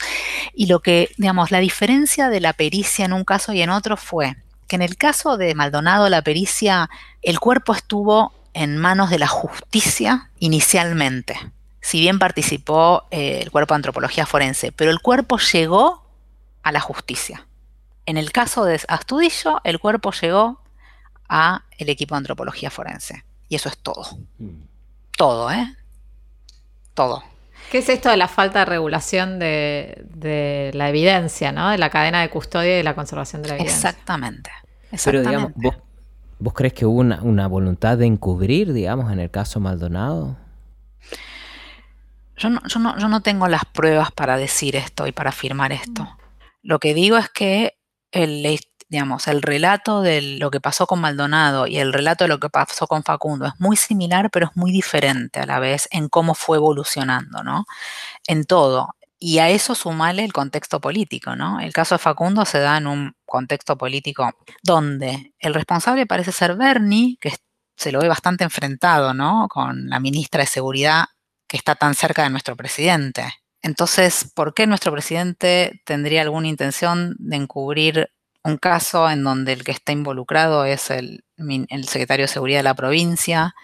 y 0.52 0.66
lo 0.66 0.80
que, 0.80 1.10
digamos, 1.16 1.52
la 1.52 1.60
diferencia 1.60 2.28
de 2.28 2.40
la 2.40 2.54
pericia 2.54 3.04
en 3.04 3.12
un 3.12 3.22
caso 3.22 3.52
y 3.52 3.62
en 3.62 3.70
otro 3.70 3.96
fue 3.96 4.34
que 4.66 4.74
en 4.74 4.82
el 4.82 4.96
caso 4.96 5.36
de 5.36 5.54
Maldonado 5.54 6.08
la 6.08 6.22
pericia, 6.22 6.90
el 7.22 7.38
cuerpo 7.38 7.72
estuvo 7.72 8.32
en 8.52 8.78
manos 8.78 9.10
de 9.10 9.20
la 9.20 9.28
justicia 9.28 10.30
inicialmente 10.40 11.36
si 11.88 12.00
bien 12.00 12.18
participó 12.18 13.04
eh, 13.10 13.40
el 13.42 13.50
cuerpo 13.50 13.72
de 13.72 13.76
antropología 13.76 14.26
forense, 14.26 14.72
pero 14.72 14.90
el 14.90 15.00
cuerpo 15.00 15.38
llegó 15.38 16.04
a 16.62 16.70
la 16.70 16.80
justicia. 16.80 17.46
En 18.04 18.18
el 18.18 18.30
caso 18.30 18.66
de 18.66 18.78
Astudillo, 18.88 19.62
el 19.64 19.78
cuerpo 19.78 20.12
llegó 20.12 20.60
a 21.30 21.62
el 21.78 21.88
equipo 21.88 22.14
de 22.14 22.18
antropología 22.18 22.70
forense. 22.70 23.24
Y 23.48 23.54
eso 23.54 23.70
es 23.70 23.78
todo. 23.78 24.04
Mm. 24.36 24.64
Todo, 25.16 25.50
¿eh? 25.50 25.76
Todo. 26.92 27.24
¿Qué 27.70 27.78
es 27.78 27.88
esto 27.88 28.10
de 28.10 28.18
la 28.18 28.28
falta 28.28 28.58
de 28.58 28.64
regulación 28.66 29.38
de, 29.38 30.70
la 30.74 30.90
evidencia, 30.90 31.52
¿no? 31.52 31.70
De 31.70 31.78
la 31.78 31.88
cadena 31.88 32.20
de 32.20 32.28
custodia 32.28 32.74
y 32.74 32.76
de 32.76 32.84
la 32.84 32.94
conservación 32.94 33.40
de 33.40 33.48
la 33.48 33.54
evidencia. 33.54 33.88
Exactamente. 33.88 34.50
Pero 35.02 35.22
digamos, 35.22 35.52
¿vos, 36.38 36.52
crees 36.52 36.74
que 36.74 36.84
hubo 36.84 37.00
una, 37.00 37.22
una, 37.22 37.46
voluntad 37.46 37.96
de 37.96 38.04
encubrir, 38.04 38.74
digamos, 38.74 39.10
en 39.10 39.20
el 39.20 39.30
caso 39.30 39.58
Maldonado? 39.58 40.36
Yo 42.38 42.50
no, 42.50 42.60
yo, 42.66 43.08
no, 43.08 43.20
tengo 43.20 43.48
las 43.48 43.64
pruebas 43.64 44.12
para 44.12 44.36
decir 44.36 44.76
esto 44.76 45.06
y 45.06 45.12
para 45.12 45.30
afirmar 45.30 45.72
esto. 45.72 46.16
Lo 46.62 46.78
que 46.78 46.94
digo 46.94 47.16
es 47.16 47.28
que 47.28 47.78
el, 48.12 48.60
digamos, 48.88 49.26
el 49.26 49.42
relato 49.42 50.02
de 50.02 50.22
lo 50.38 50.50
que 50.50 50.60
pasó 50.60 50.86
con 50.86 51.00
Maldonado 51.00 51.66
y 51.66 51.78
el 51.78 51.92
relato 51.92 52.24
de 52.24 52.28
lo 52.28 52.38
que 52.38 52.48
pasó 52.48 52.86
con 52.86 53.02
Facundo 53.02 53.46
es 53.46 53.54
muy 53.58 53.76
similar, 53.76 54.30
pero 54.30 54.46
es 54.46 54.56
muy 54.56 54.70
diferente 54.70 55.40
a 55.40 55.46
la 55.46 55.58
vez 55.58 55.88
en 55.90 56.08
cómo 56.08 56.34
fue 56.34 56.58
evolucionando, 56.58 57.42
¿no? 57.42 57.66
En 58.26 58.44
todo. 58.44 58.94
Y 59.18 59.38
a 59.40 59.50
eso 59.50 59.74
sumale 59.74 60.24
el 60.24 60.32
contexto 60.32 60.80
político, 60.80 61.34
¿no? 61.34 61.58
El 61.58 61.72
caso 61.72 61.96
de 61.96 61.98
Facundo 61.98 62.44
se 62.44 62.60
da 62.60 62.76
en 62.76 62.86
un 62.86 63.16
contexto 63.26 63.76
político 63.76 64.30
donde 64.62 65.34
el 65.40 65.54
responsable 65.54 66.06
parece 66.06 66.30
ser 66.30 66.54
Bernie, 66.54 67.16
que 67.20 67.34
se 67.76 67.90
lo 67.92 68.00
ve 68.00 68.08
bastante 68.08 68.44
enfrentado, 68.44 69.12
¿no? 69.12 69.48
Con 69.48 69.88
la 69.88 69.98
ministra 70.00 70.42
de 70.42 70.46
Seguridad 70.46 71.06
que 71.48 71.56
está 71.56 71.74
tan 71.74 71.94
cerca 71.94 72.22
de 72.22 72.30
nuestro 72.30 72.54
presidente. 72.56 73.32
Entonces, 73.62 74.30
¿por 74.34 74.54
qué 74.54 74.66
nuestro 74.66 74.92
presidente 74.92 75.82
tendría 75.84 76.22
alguna 76.22 76.46
intención 76.46 77.16
de 77.18 77.36
encubrir 77.36 78.10
un 78.44 78.56
caso 78.56 79.10
en 79.10 79.24
donde 79.24 79.52
el 79.52 79.64
que 79.64 79.72
está 79.72 79.92
involucrado 79.92 80.64
es 80.64 80.90
el, 80.90 81.24
secretario 81.86 82.24
de 82.24 82.28
Seguridad 82.28 82.60
de 82.60 82.64
la 82.64 82.74
provincia? 82.74 83.54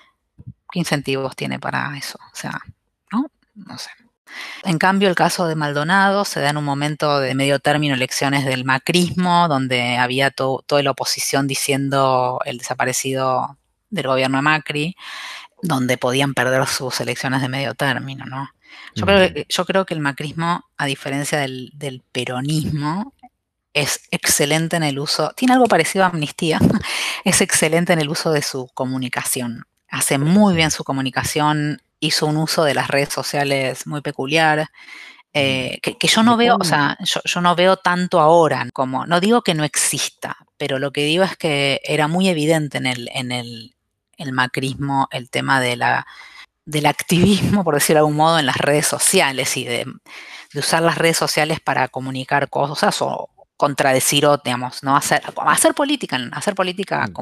¿Qué 0.73 0.81
incentivos 0.81 1.37
tiene 1.37 1.61
para 1.61 1.97
eso? 1.97 2.19
O 2.33 2.37
sea, 2.37 2.61
¿no? 3.13 3.31
No 3.55 3.79
sé. 3.79 3.91
En 4.65 4.79
cambio, 4.79 5.09
el 5.09 5.15
caso 5.15 5.47
de 5.47 5.55
Maldonado 5.55 6.25
se 6.25 6.41
da 6.41 6.51
en 6.51 6.57
un 6.57 6.65
momento 6.65 7.21
de 7.21 7.37
medio 7.37 7.61
término 7.61 7.95
elecciones 7.95 8.45
del 8.45 8.65
macrismo, 8.65 9.47
donde 9.47 9.97
había 9.97 10.33
toda 10.33 10.83
la 10.83 10.91
oposición 10.91 11.47
diciendo 11.47 12.41
el 12.45 12.59
desaparecido 12.59 13.59
del 13.91 14.09
gobierno 14.09 14.39
de 14.39 14.43
Macri 14.43 14.97
donde 15.63 15.99
podían 15.99 16.35
perder 16.35 16.67
sus 16.67 17.01
elecciones 17.01 17.43
de 17.43 17.49
medio 17.49 17.75
término, 17.75 18.25
¿no? 18.27 18.51
Yo, 18.95 19.07
creo, 19.07 19.33
que, 19.33 19.47
yo 19.49 19.65
creo 19.65 19.87
que 19.87 19.95
el 19.95 20.01
macrismo, 20.01 20.65
a 20.77 20.87
diferencia 20.87 21.39
del, 21.39 22.03
peronismo, 22.13 23.13
es 23.73 24.03
excelente 24.11 24.77
en 24.77 24.85
el 24.85 24.99
uso, 24.99 25.33
tiene 25.37 25.55
algo 25.55 25.67
parecido 25.67 26.05
a 26.05 26.09
amnistía, 26.09 26.59
es 27.25 27.41
excelente 27.41 27.93
en 27.93 28.01
el 28.01 28.09
uso 28.09 28.31
de 28.31 28.43
su 28.43 28.69
comunicación. 28.75 29.65
Hace 29.89 30.19
muy 30.19 30.55
bien 30.55 30.71
su 30.71 30.85
comunicación, 30.85 31.81
hizo 32.01 32.27
un 32.27 32.37
uso 32.37 32.65
de 32.65 32.75
las 32.75 32.89
redes 32.89 33.11
sociales 33.11 33.87
muy 33.87 34.01
peculiar, 34.01 34.69
eh, 35.37 35.81
que, 35.83 36.07
yo 36.07 36.23
no 36.23 36.37
veo, 36.37 36.57
o 36.61 36.65
sea, 36.65 36.97
yo, 37.03 37.41
no 37.41 37.57
veo 37.57 37.77
tanto 37.77 38.21
ahora 38.21 38.69
como, 38.73 39.05
no 39.05 39.19
digo 39.19 39.43
que 39.43 39.55
no 39.55 39.65
exista, 39.65 40.37
pero 40.57 40.79
lo 40.79 40.93
que 40.93 41.03
digo 41.03 41.25
es 41.25 41.37
que 41.37 41.81
era 41.83 42.07
muy 42.07 42.29
evidente 42.29 42.79
en 42.79 42.87
el, 42.87 43.11
en 43.13 43.33
el, 43.33 43.74
el 44.19 44.33
macrismo 44.33 45.09
el 45.11 45.31
tema 45.31 45.61
de 45.61 45.77
la, 45.77 46.07
del 46.65 46.87
activismo, 46.87 47.65
por 47.65 47.75
decirlo 47.75 47.99
de 47.99 48.01
algún 48.01 48.17
modo, 48.17 48.39
en 48.39 48.47
las 48.47 48.57
redes 48.57 48.87
sociales 48.87 49.57
y 49.57 49.65
de, 49.65 49.87
usar 50.55 50.83
las 50.83 50.99
redes 50.99 51.17
sociales 51.17 51.61
para 51.61 51.89
comunicar 51.89 52.49
cosas 52.49 53.03
o, 53.03 53.31
contradecir 53.57 54.27
o, 54.27 54.37
digamos, 54.39 54.83
no 54.83 54.97
hacer, 54.97 55.23
hacer 55.47 55.75
política, 55.75 56.19
hacer 56.33 56.55
política 56.55 57.07
Mm. 57.07 57.13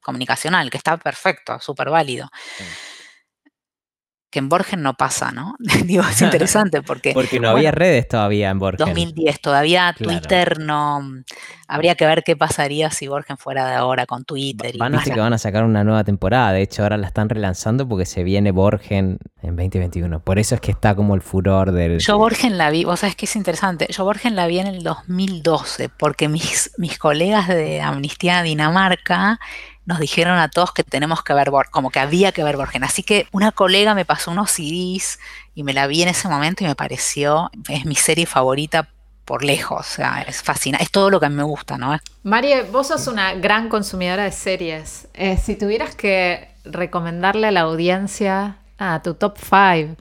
comunicacional, 0.00 0.70
que 0.70 0.78
está 0.78 0.96
perfecto, 0.96 1.60
súper 1.60 1.90
válido. 1.90 2.30
Sí. 2.56 2.64
Que 4.32 4.38
en 4.38 4.48
Borgen 4.48 4.80
no 4.82 4.94
pasa, 4.94 5.30
¿no? 5.30 5.56
Digo, 5.84 6.02
es 6.02 6.22
interesante 6.22 6.80
porque... 6.80 7.12
Porque 7.12 7.36
no 7.36 7.48
bueno, 7.48 7.58
había 7.58 7.70
redes 7.70 8.08
todavía 8.08 8.48
en 8.48 8.58
Borgen. 8.58 8.78
2010, 8.86 9.40
todavía 9.40 9.94
Claro. 9.96 10.18
Twitter 10.18 10.58
no... 10.58 11.02
Habría 11.68 11.94
que 11.94 12.06
ver 12.06 12.22
qué 12.22 12.34
pasaría 12.34 12.90
si 12.90 13.08
Borgen 13.08 13.36
fuera 13.36 13.68
de 13.68 13.74
ahora 13.74 14.06
con 14.06 14.24
Twitter. 14.24 14.74
y 14.74 14.78
Van 14.78 14.94
a 14.94 15.02
que 15.02 15.18
van 15.18 15.32
a 15.32 15.38
sacar 15.38 15.64
una 15.64 15.84
nueva 15.84 16.04
temporada. 16.04 16.52
De 16.52 16.62
hecho, 16.62 16.82
ahora 16.82 16.96
la 16.96 17.06
están 17.06 17.28
relanzando 17.28 17.88
porque 17.88 18.04
se 18.04 18.24
viene 18.24 18.50
Borgen 18.50 19.18
en 19.42 19.56
2021. 19.56 20.20
Por 20.20 20.38
eso 20.38 20.54
es 20.54 20.60
que 20.60 20.70
está 20.70 20.94
como 20.94 21.14
el 21.14 21.22
furor 21.22 21.72
del. 21.72 21.98
Yo 21.98 22.18
Borgen 22.18 22.58
la 22.58 22.70
vi, 22.70 22.84
vos 22.84 23.00
sabés 23.00 23.16
que 23.16 23.24
es 23.24 23.36
interesante, 23.36 23.86
yo 23.90 24.04
Borgen 24.04 24.36
la 24.36 24.46
vi 24.46 24.58
en 24.58 24.66
el 24.66 24.82
2012 24.82 25.88
porque 25.88 26.28
mis, 26.28 26.72
mis 26.76 26.98
colegas 26.98 27.48
de 27.48 27.80
Amnistía 27.80 28.42
Dinamarca 28.42 29.40
nos 29.84 29.98
dijeron 29.98 30.38
a 30.38 30.48
todos 30.48 30.72
que 30.72 30.84
tenemos 30.84 31.22
que 31.22 31.34
ver 31.34 31.50
Borgen, 31.50 31.72
como 31.72 31.90
que 31.90 32.00
había 32.00 32.32
que 32.32 32.44
ver 32.44 32.56
Borgen. 32.56 32.84
Así 32.84 33.02
que 33.02 33.26
una 33.32 33.52
colega 33.52 33.94
me 33.94 34.04
pasó 34.04 34.30
unos 34.30 34.50
CDs 34.50 35.18
y 35.54 35.62
me 35.62 35.72
la 35.72 35.86
vi 35.86 36.02
en 36.02 36.08
ese 36.08 36.28
momento 36.28 36.64
y 36.64 36.66
me 36.66 36.74
pareció, 36.74 37.50
es 37.68 37.84
mi 37.84 37.94
serie 37.94 38.26
favorita 38.26 38.88
por 39.24 39.44
lejos, 39.44 39.80
o 39.80 39.82
sea, 39.82 40.22
es 40.22 40.42
fascinante, 40.42 40.84
es 40.84 40.90
todo 40.90 41.08
lo 41.08 41.20
que 41.20 41.26
a 41.26 41.28
mí 41.28 41.36
me 41.36 41.42
gusta, 41.44 41.78
¿no? 41.78 41.96
Marie, 42.22 42.62
vos 42.62 42.88
sos 42.88 43.06
una 43.06 43.34
gran 43.34 43.68
consumidora 43.68 44.24
de 44.24 44.32
series. 44.32 45.08
Eh, 45.14 45.36
si 45.36 45.54
tuvieras 45.54 45.94
que 45.94 46.48
recomendarle 46.64 47.48
a 47.48 47.50
la 47.52 47.60
audiencia 47.60 48.58
a 48.78 49.00
tu 49.02 49.14
top 49.14 49.36
5, 49.38 49.96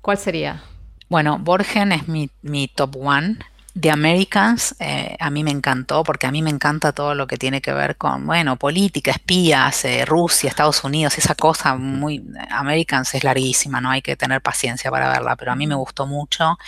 ¿cuál 0.00 0.18
sería? 0.18 0.62
Bueno, 1.08 1.38
Borgen 1.38 1.92
es 1.92 2.08
mi, 2.08 2.30
mi 2.42 2.68
top 2.68 2.96
one. 2.96 3.38
The 3.78 3.90
Americans 3.90 4.74
eh, 4.80 5.16
a 5.20 5.30
mí 5.30 5.44
me 5.44 5.52
encantó 5.52 6.02
porque 6.02 6.26
a 6.26 6.32
mí 6.32 6.42
me 6.42 6.50
encanta 6.50 6.92
todo 6.92 7.14
lo 7.14 7.26
que 7.26 7.36
tiene 7.36 7.60
que 7.60 7.72
ver 7.72 7.96
con, 7.96 8.26
bueno, 8.26 8.56
política, 8.56 9.12
espías, 9.12 9.84
eh, 9.84 10.04
Rusia, 10.04 10.48
Estados 10.50 10.82
Unidos, 10.82 11.16
esa 11.18 11.34
cosa 11.36 11.76
muy... 11.76 12.24
Americans 12.50 13.14
es 13.14 13.22
larguísima, 13.22 13.80
no 13.80 13.90
hay 13.90 14.02
que 14.02 14.16
tener 14.16 14.40
paciencia 14.42 14.90
para 14.90 15.08
verla, 15.10 15.36
pero 15.36 15.52
a 15.52 15.56
mí 15.56 15.66
me 15.68 15.76
gustó 15.76 16.06
mucho. 16.06 16.58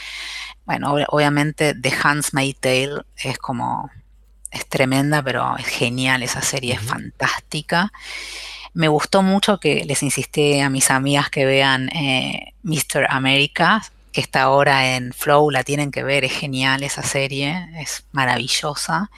Bueno, 0.65 0.95
ob- 0.95 1.07
obviamente 1.09 1.75
The 1.75 1.93
Handmaid's 2.03 2.61
Tale 2.61 3.03
es 3.17 3.39
como... 3.39 3.91
Es 4.51 4.69
tremenda, 4.69 5.23
pero 5.23 5.57
es 5.57 5.67
genial, 5.67 6.23
esa 6.23 6.43
serie 6.43 6.75
es 6.75 6.81
fantástica. 6.83 7.91
Me 8.75 8.87
gustó 8.89 9.23
mucho 9.23 9.59
que 9.59 9.85
les 9.87 10.03
insistí 10.03 10.61
a 10.61 10.69
mis 10.71 10.91
amigas 10.91 11.31
que 11.31 11.47
vean 11.47 11.89
eh, 11.89 12.53
Mr. 12.63 13.07
America, 13.09 13.83
que 14.13 14.21
está 14.21 14.43
ahora 14.43 14.97
en 14.97 15.13
Flow, 15.13 15.51
la 15.51 15.65
tienen 15.65 15.91
que 15.91 16.03
ver, 16.05 16.25
es 16.25 16.33
genial 16.33 16.83
esa 16.83 17.03
serie, 17.03 17.69
es 17.81 18.05
maravillosa. 18.13 19.11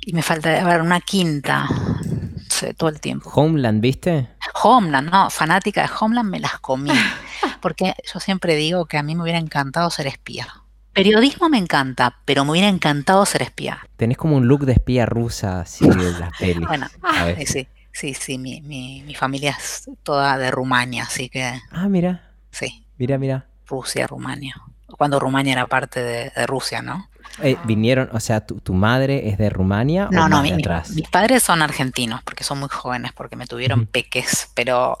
Y 0.00 0.12
me 0.12 0.22
falta 0.22 0.62
ver 0.64 0.82
una 0.82 1.00
quinta, 1.00 1.66
no 1.68 2.40
sé, 2.48 2.74
todo 2.74 2.88
el 2.88 3.00
tiempo. 3.00 3.30
Homeland, 3.30 3.80
¿viste? 3.80 4.28
Homeland, 4.62 5.10
no, 5.10 5.30
fanática 5.30 5.82
de 5.82 5.90
Homeland 5.98 6.30
me 6.30 6.40
las 6.40 6.58
comí, 6.60 6.90
porque 7.60 7.94
yo 8.12 8.20
siempre 8.20 8.56
digo 8.56 8.86
que 8.86 8.98
a 8.98 9.02
mí 9.02 9.14
me 9.14 9.22
hubiera 9.22 9.38
encantado 9.38 9.90
ser 9.90 10.06
espía. 10.06 10.48
Periodismo 10.92 11.48
me 11.48 11.58
encanta, 11.58 12.18
pero 12.24 12.44
me 12.44 12.52
hubiera 12.52 12.68
encantado 12.68 13.24
ser 13.24 13.42
espía. 13.42 13.86
Tenés 13.96 14.16
como 14.16 14.36
un 14.36 14.48
look 14.48 14.64
de 14.66 14.72
espía 14.72 15.06
rusa 15.06 15.60
así 15.60 15.88
de 15.88 16.12
las 16.18 16.30
pelis. 16.38 16.66
Bueno, 16.66 16.88
eh, 17.36 17.46
sí, 17.46 17.68
sí, 17.92 18.14
sí, 18.14 18.38
mi, 18.38 18.60
mi, 18.62 19.02
mi 19.02 19.14
familia 19.14 19.54
es 19.56 19.88
toda 20.02 20.36
de 20.38 20.50
Rumania, 20.50 21.04
así 21.04 21.28
que 21.28 21.60
Ah, 21.70 21.88
mira, 21.88 22.32
sí, 22.50 22.84
mira, 22.96 23.18
mira. 23.18 23.47
Rusia, 23.68 24.06
Rumania. 24.06 24.54
Cuando 24.96 25.18
Rumania 25.20 25.52
era 25.52 25.66
parte 25.66 26.02
de, 26.02 26.30
de 26.34 26.46
Rusia, 26.46 26.82
¿no? 26.82 27.08
Eh, 27.42 27.56
vinieron, 27.66 28.08
o 28.12 28.20
sea, 28.20 28.44
¿tu, 28.46 28.58
tu 28.60 28.72
madre 28.74 29.28
es 29.28 29.38
de 29.38 29.50
Rumania 29.50 30.08
No, 30.10 30.24
o 30.24 30.28
no, 30.28 30.42
mi- 30.42 30.50
atrás? 30.52 30.90
mis 30.90 31.08
padres 31.08 31.42
son 31.42 31.60
argentinos 31.62 32.22
porque 32.22 32.42
son 32.42 32.58
muy 32.58 32.68
jóvenes, 32.70 33.12
porque 33.12 33.36
me 33.36 33.46
tuvieron 33.46 33.86
peques, 33.86 34.50
pero 34.54 34.96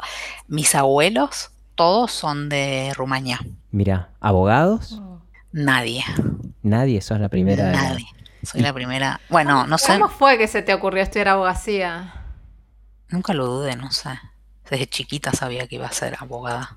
mis 0.46 0.74
abuelos 0.74 1.50
todos 1.74 2.12
son 2.12 2.48
de 2.48 2.92
Rumania. 2.96 3.40
Mira, 3.70 4.10
¿abogados? 4.20 5.00
Nadie, 5.52 6.04
Nadie, 6.62 7.00
sos 7.00 7.18
la 7.18 7.28
primera. 7.28 7.72
nadie. 7.72 8.06
Soy 8.42 8.60
la 8.60 8.72
primera. 8.72 9.20
Bueno, 9.30 9.66
no 9.66 9.78
sé, 9.78 9.94
¿Cómo 9.94 10.08
fue 10.08 10.36
que 10.38 10.46
se 10.46 10.62
te 10.62 10.74
ocurrió 10.74 11.02
estudiar 11.02 11.28
abogacía? 11.28 12.14
nunca 13.08 13.32
lo 13.32 13.46
dudé, 13.46 13.74
no 13.74 13.90
sé. 13.90 14.10
Desde 14.70 14.86
chiquita 14.86 15.32
sabía 15.32 15.66
que 15.66 15.76
iba 15.76 15.86
a 15.86 15.92
ser 15.92 16.16
abogada. 16.20 16.76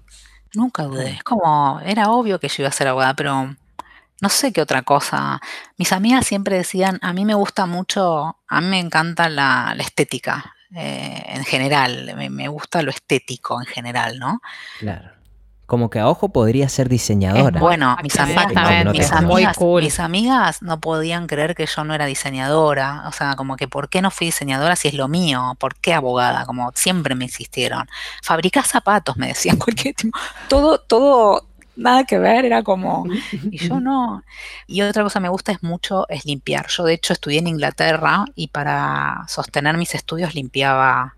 Nunca 0.53 0.83
dudé. 0.83 1.11
Es 1.11 1.23
como, 1.23 1.79
era 1.85 2.11
obvio 2.11 2.39
que 2.39 2.47
yo 2.47 2.55
iba 2.59 2.69
a 2.69 2.73
ser 2.73 2.87
abogada, 2.87 3.13
pero 3.15 3.55
no 4.21 4.29
sé 4.29 4.51
qué 4.51 4.61
otra 4.61 4.81
cosa. 4.83 5.41
Mis 5.77 5.91
amigas 5.91 6.25
siempre 6.25 6.57
decían, 6.57 6.99
a 7.01 7.13
mí 7.13 7.25
me 7.25 7.33
gusta 7.33 7.65
mucho, 7.65 8.37
a 8.47 8.61
mí 8.61 8.67
me 8.67 8.79
encanta 8.79 9.29
la, 9.29 9.73
la 9.75 9.83
estética 9.83 10.55
eh, 10.75 11.23
en 11.27 11.43
general, 11.43 12.13
me, 12.15 12.29
me 12.29 12.47
gusta 12.47 12.81
lo 12.81 12.91
estético 12.91 13.59
en 13.59 13.65
general, 13.65 14.19
¿no? 14.19 14.41
Claro. 14.79 15.11
Como 15.71 15.89
que 15.89 15.99
a 15.99 16.09
ojo 16.09 16.27
podría 16.27 16.67
ser 16.67 16.89
diseñadora. 16.89 17.57
Bueno, 17.57 17.95
mis 18.03 18.19
amigas, 18.19 19.55
cool. 19.55 19.81
mis 19.81 20.01
amigas 20.01 20.61
no 20.61 20.81
podían 20.81 21.27
creer 21.27 21.55
que 21.55 21.65
yo 21.65 21.85
no 21.85 21.93
era 21.93 22.07
diseñadora, 22.07 23.05
o 23.07 23.13
sea, 23.13 23.37
como 23.37 23.55
que 23.55 23.69
¿por 23.69 23.87
qué 23.87 24.01
no 24.01 24.11
fui 24.11 24.27
diseñadora 24.27 24.75
si 24.75 24.89
es 24.89 24.95
lo 24.95 25.07
mío? 25.07 25.55
¿Por 25.57 25.75
qué 25.75 25.93
abogada? 25.93 26.45
Como 26.45 26.73
siempre 26.75 27.15
me 27.15 27.23
insistieron. 27.23 27.87
Fabricás 28.21 28.67
zapatos, 28.67 29.15
me 29.15 29.27
decían, 29.27 29.55
cualquier 29.57 29.95
tipo, 29.95 30.19
todo, 30.49 30.77
todo, 30.77 31.47
nada 31.77 32.03
que 32.03 32.19
ver, 32.19 32.43
era 32.43 32.63
como, 32.63 33.05
y 33.31 33.57
yo 33.57 33.79
no. 33.79 34.25
Y 34.67 34.81
otra 34.81 35.03
cosa 35.03 35.19
que 35.19 35.23
me 35.23 35.29
gusta 35.29 35.53
es 35.53 35.63
mucho, 35.63 36.05
es 36.09 36.25
limpiar. 36.25 36.67
Yo 36.67 36.83
de 36.83 36.95
hecho 36.95 37.13
estudié 37.13 37.39
en 37.39 37.47
Inglaterra 37.47 38.25
y 38.35 38.49
para 38.49 39.23
sostener 39.29 39.77
mis 39.77 39.95
estudios 39.95 40.35
limpiaba 40.35 41.15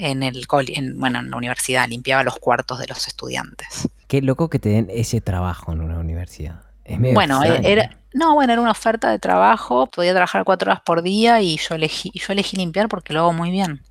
en 0.00 0.22
el 0.22 0.46
coli- 0.46 0.74
en, 0.76 0.98
bueno, 0.98 1.20
en 1.20 1.30
la 1.30 1.36
universidad, 1.36 1.88
limpiaba 1.88 2.22
los 2.24 2.38
cuartos 2.38 2.78
de 2.78 2.86
los 2.86 3.06
estudiantes. 3.06 3.88
Qué 4.08 4.22
loco 4.22 4.50
que 4.50 4.58
te 4.58 4.70
den 4.70 4.88
ese 4.90 5.20
trabajo 5.20 5.72
en 5.72 5.80
una 5.80 5.98
universidad. 5.98 6.62
Es 6.84 6.98
medio 6.98 7.14
Bueno, 7.14 7.40
extraño. 7.44 7.68
era, 7.68 7.90
no, 8.12 8.34
bueno, 8.34 8.52
era 8.52 8.62
una 8.62 8.72
oferta 8.72 9.10
de 9.10 9.18
trabajo, 9.18 9.86
podía 9.86 10.12
trabajar 10.12 10.44
cuatro 10.44 10.70
horas 10.70 10.82
por 10.84 11.02
día 11.02 11.40
y 11.40 11.56
yo 11.58 11.74
elegí, 11.76 12.10
y 12.12 12.18
yo 12.20 12.32
elegí 12.32 12.56
limpiar 12.56 12.88
porque 12.88 13.12
lo 13.12 13.20
hago 13.20 13.32
muy 13.32 13.50
bien. 13.50 13.82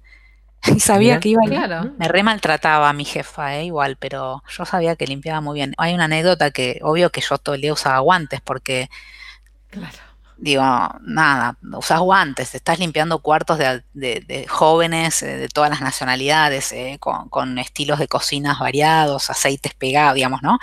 Y 0.75 0.79
sabía 0.81 1.19
que 1.19 1.29
iba 1.29 1.41
a 1.45 1.47
Claro. 1.47 1.93
me 1.97 2.07
re 2.07 2.23
maltrataba 2.23 2.89
a 2.89 2.93
mi 2.93 3.05
jefa, 3.05 3.55
eh, 3.57 3.65
igual, 3.65 3.95
pero 3.97 4.43
yo 4.49 4.65
sabía 4.65 4.95
que 4.97 5.07
limpiaba 5.07 5.41
muy 5.41 5.55
bien. 5.59 5.73
Hay 5.77 5.93
una 5.93 6.05
anécdota 6.05 6.51
que, 6.51 6.79
obvio 6.83 7.11
que 7.11 7.21
yo 7.21 7.37
todo 7.37 7.55
el 7.55 7.61
día 7.61 7.73
usaba 7.73 7.99
guantes, 7.99 8.41
porque 8.41 8.89
Claro. 9.69 9.97
Digo, 10.41 10.63
nada, 11.01 11.57
usas 11.77 11.99
guantes, 11.99 12.55
estás 12.55 12.79
limpiando 12.79 13.19
cuartos 13.19 13.57
de, 13.57 13.83
de- 13.93 14.23
de 14.27 14.47
jóvenes 14.47 15.21
eh, 15.21 15.37
de 15.37 15.47
todas 15.49 15.69
las 15.69 15.81
nacionalidades, 15.81 16.71
eh, 16.71 16.97
con, 16.99 17.29
con 17.29 17.57
estilos 17.59 17.99
de 17.99 18.07
cocinas 18.07 18.59
variados, 18.59 19.29
aceites 19.29 19.73
pegados, 19.73 20.15
digamos, 20.15 20.41
¿no? 20.41 20.57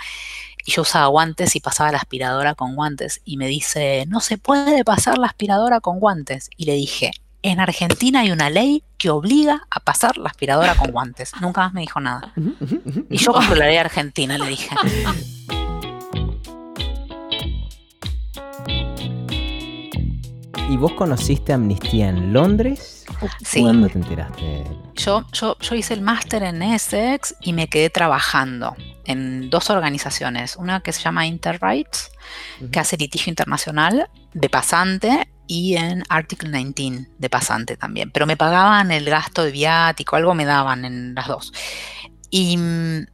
Y 0.65 0.71
yo 0.71 0.81
usaba 0.81 1.07
guantes 1.07 1.55
y 1.55 1.59
pasaba 1.61 1.91
la 1.91 1.97
aspiradora 1.99 2.53
con 2.53 2.75
guantes. 2.75 3.21
Y 3.23 3.37
me 3.37 3.47
dice, 3.47 4.03
no 4.09 4.19
se 4.19 4.37
puede 4.37 4.83
pasar 4.83 5.17
la 5.17 5.27
aspiradora 5.27 5.79
con 5.79 5.99
guantes. 5.99 6.49
Y 6.57 6.65
le 6.65 6.73
dije, 6.73 7.11
en 7.41 7.61
Argentina 7.61 8.19
hay 8.21 8.31
una 8.31 8.49
ley 8.49 8.83
que 8.97 9.09
obliga 9.09 9.65
a 9.69 9.79
pasar 9.79 10.17
la 10.17 10.27
aspiradora 10.27 10.75
con 10.75 10.91
guantes. 10.91 11.31
Nunca 11.39 11.61
más 11.61 11.73
me 11.73 11.81
dijo 11.81 12.01
nada. 12.01 12.33
Y 13.09 13.17
yo 13.17 13.31
la 13.55 13.67
ley 13.67 13.77
argentina, 13.77 14.37
le 14.37 14.47
dije. 14.47 14.67
¿Y 20.69 20.75
vos 20.75 20.91
conociste 20.93 21.53
Amnistía 21.53 22.09
en 22.09 22.33
Londres? 22.33 23.05
Sí. 23.43 23.61
¿Cuándo 23.61 23.87
te 23.87 23.99
enteraste? 23.99 24.65
Yo, 24.95 25.25
yo, 25.31 25.57
yo 25.59 25.75
hice 25.75 25.93
el 25.93 26.01
máster 26.01 26.43
en 26.43 26.61
Essex 26.61 27.35
y 27.39 27.53
me 27.53 27.69
quedé 27.69 27.89
trabajando 27.89 28.75
en 29.05 29.49
dos 29.49 29.69
organizaciones. 29.69 30.57
Una 30.57 30.81
que 30.81 30.91
se 30.91 31.01
llama 31.01 31.25
Interrights, 31.25 32.11
que 32.69 32.79
hace 32.79 32.97
litigio 32.97 33.29
internacional 33.29 34.09
de 34.33 34.49
pasante, 34.49 35.29
y 35.47 35.77
en 35.77 36.03
Article 36.09 36.51
19 36.51 37.07
de 37.17 37.29
pasante 37.29 37.77
también. 37.77 38.11
Pero 38.11 38.25
me 38.25 38.35
pagaban 38.35 38.91
el 38.91 39.05
gasto 39.05 39.43
de 39.43 39.51
viático, 39.51 40.17
algo 40.17 40.33
me 40.33 40.43
daban 40.43 40.83
en 40.83 41.15
las 41.15 41.27
dos. 41.27 41.53
Y 42.29 42.57
mm, 42.57 43.07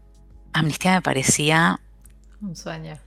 Amnistía 0.54 0.94
me 0.96 1.02
parecía 1.02 1.80
Un 2.42 2.56
sueño. 2.56 2.98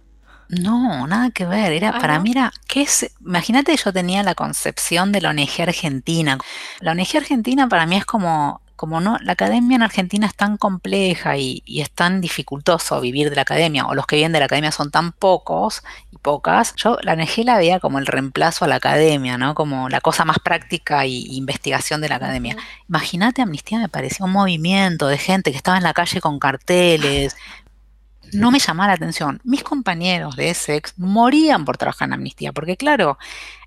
No, 0.48 1.06
nada 1.06 1.30
que 1.30 1.44
ver. 1.46 1.72
Era, 1.72 1.90
Ah, 1.90 1.98
para 2.00 2.16
¿no? 2.16 2.22
mí 2.22 2.30
era, 2.32 2.52
¿qué 2.68 2.82
es? 2.82 3.10
Imagínate 3.24 3.76
yo 3.76 3.92
tenía 3.92 4.22
la 4.22 4.34
concepción 4.34 5.12
de 5.12 5.20
la 5.20 5.30
ONG 5.30 5.62
argentina. 5.62 6.38
La 6.80 6.92
ONG 6.92 7.16
argentina 7.16 7.68
para 7.68 7.86
mí 7.86 7.96
es 7.96 8.04
como, 8.04 8.60
como 8.76 9.00
no, 9.00 9.16
la 9.22 9.32
academia 9.32 9.76
en 9.76 9.82
Argentina 9.82 10.26
es 10.26 10.34
tan 10.34 10.56
compleja 10.58 11.36
y, 11.38 11.62
y 11.64 11.80
es 11.80 11.90
tan 11.90 12.20
dificultoso 12.20 13.00
vivir 13.00 13.30
de 13.30 13.36
la 13.36 13.42
academia, 13.42 13.86
o 13.86 13.94
los 13.94 14.06
que 14.06 14.16
vienen 14.16 14.32
de 14.32 14.38
la 14.40 14.44
academia 14.46 14.70
son 14.72 14.90
tan 14.90 15.12
pocos 15.12 15.82
y 16.12 16.18
pocas. 16.18 16.74
Yo 16.76 16.98
la 17.02 17.14
ONG 17.14 17.44
la 17.44 17.56
veía 17.56 17.80
como 17.80 17.98
el 17.98 18.06
reemplazo 18.06 18.64
a 18.66 18.68
la 18.68 18.76
academia, 18.76 19.38
¿no? 19.38 19.54
Como 19.54 19.88
la 19.88 20.00
cosa 20.00 20.24
más 20.24 20.38
práctica 20.40 21.06
y 21.06 21.26
investigación 21.36 22.00
de 22.02 22.08
la 22.10 22.16
academia. 22.16 22.56
Imagínate, 22.88 23.42
Amnistía 23.42 23.78
me 23.78 23.88
parecía 23.88 24.26
un 24.26 24.32
movimiento 24.32 25.08
de 25.08 25.18
gente 25.18 25.50
que 25.50 25.56
estaba 25.56 25.78
en 25.78 25.84
la 25.84 25.94
calle 25.94 26.20
con 26.20 26.38
carteles. 26.38 27.36
no 28.32 28.50
me 28.50 28.58
llamaba 28.58 28.88
la 28.88 28.94
atención. 28.94 29.40
Mis 29.44 29.62
compañeros 29.62 30.36
de 30.36 30.50
Essex 30.50 30.94
morían 30.98 31.64
por 31.64 31.76
trabajar 31.76 32.08
en 32.08 32.14
Amnistía, 32.14 32.52
porque 32.52 32.76
claro, 32.76 33.18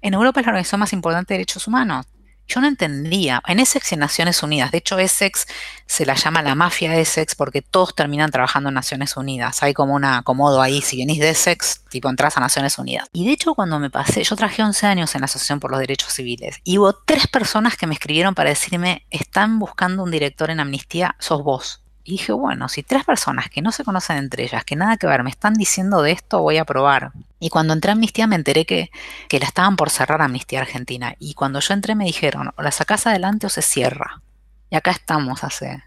en 0.02 0.14
Europa 0.14 0.40
es 0.40 0.46
la 0.46 0.52
organización 0.52 0.80
más 0.80 0.94
importante 0.94 1.34
de 1.34 1.40
derechos 1.40 1.68
humanos. 1.68 2.06
Yo 2.50 2.62
no 2.62 2.68
entendía. 2.68 3.44
En 3.46 3.60
Essex 3.60 3.92
y 3.92 3.94
en 3.94 4.00
Naciones 4.00 4.42
Unidas. 4.42 4.72
De 4.72 4.80
hecho, 4.80 4.98
Essex 4.98 5.46
se 5.86 6.04
la 6.08 6.16
llama 6.16 6.42
la 6.42 6.56
mafia 6.56 6.98
Essex 6.98 7.36
porque 7.36 7.62
todos 7.62 7.94
terminan 7.94 8.32
trabajando 8.32 8.70
en 8.70 8.76
Naciones 8.76 9.16
Unidas. 9.16 9.62
Hay 9.62 9.76
como 9.76 9.94
un 9.94 10.04
acomodo 10.04 10.60
ahí. 10.60 10.82
Si 10.82 10.98
venís 10.98 11.20
de 11.20 11.30
Essex, 11.30 11.84
tipo 11.90 12.10
entras 12.10 12.38
a 12.38 12.40
Naciones 12.40 12.80
Unidas. 12.80 13.08
Y 13.14 13.28
de 13.28 13.34
hecho, 13.34 13.54
cuando 13.54 13.78
me 13.80 13.92
pasé, 13.92 14.24
yo 14.24 14.36
trabajé 14.36 14.64
11 14.64 14.88
años 14.88 15.14
en 15.14 15.22
la 15.22 15.26
Asociación 15.26 15.60
por 15.60 15.70
los 15.70 15.80
Derechos 15.80 16.12
Civiles. 16.12 16.58
Y 16.64 16.80
hubo 16.80 16.94
tres 16.94 17.28
personas 17.28 17.78
que 17.78 17.86
me 17.86 17.94
escribieron 17.94 18.34
para 18.34 18.50
decirme, 18.50 19.06
están 19.12 19.60
buscando 19.60 20.02
un 20.02 20.10
director 20.10 20.50
en 20.50 20.60
amnistía, 20.60 21.16
sos 21.20 21.44
vos. 21.44 21.84
Y 22.04 22.14
dije, 22.14 22.32
bueno, 22.32 22.70
si 22.70 22.82
tres 22.82 23.04
personas 23.04 23.50
que 23.50 23.62
no 23.62 23.72
se 23.72 23.84
conocen 23.84 24.18
entre 24.18 24.44
ellas, 24.44 24.64
que 24.64 24.76
nada 24.76 24.98
que 24.98 25.08
ver, 25.08 25.24
me 25.24 25.30
están 25.30 25.54
diciendo 25.54 26.02
de 26.02 26.12
esto, 26.12 26.42
voy 26.42 26.58
a 26.58 26.66
probar. 26.66 27.12
Y 27.40 27.50
cuando 27.50 27.74
entré 27.74 27.92
a 27.92 27.94
Amnistía 27.94 28.26
me 28.26 28.36
enteré 28.36 28.66
que, 28.66 28.90
que 29.28 29.40
la 29.40 29.46
estaban 29.46 29.76
por 29.76 29.90
cerrar 29.90 30.22
Amnistía 30.22 30.62
Argentina. 30.62 31.16
Y 31.20 31.34
cuando 31.34 31.60
yo 31.60 31.74
entré 31.74 31.96
me 31.96 32.06
dijeron, 32.06 32.52
o 32.58 32.62
la 32.62 32.72
sacás 32.72 33.06
adelante 33.06 33.48
o 33.48 33.50
se 33.50 33.62
cierra. 33.62 34.22
Y 34.70 34.76
acá 34.76 34.92
estamos 34.92 35.44
hace 35.44 35.84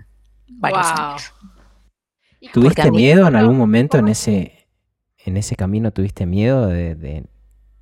varios 0.48 0.86
años. 0.86 1.34
¿Tuviste 2.52 2.90
miedo 2.90 3.26
en 3.26 3.36
algún 3.36 3.56
momento 3.56 3.98
en 3.98 4.08
ese, 4.08 4.68
en 5.24 5.36
ese 5.36 5.56
camino? 5.56 5.92
¿Tuviste 5.92 6.26
miedo 6.26 6.66
de, 6.66 6.94
de 6.94 7.24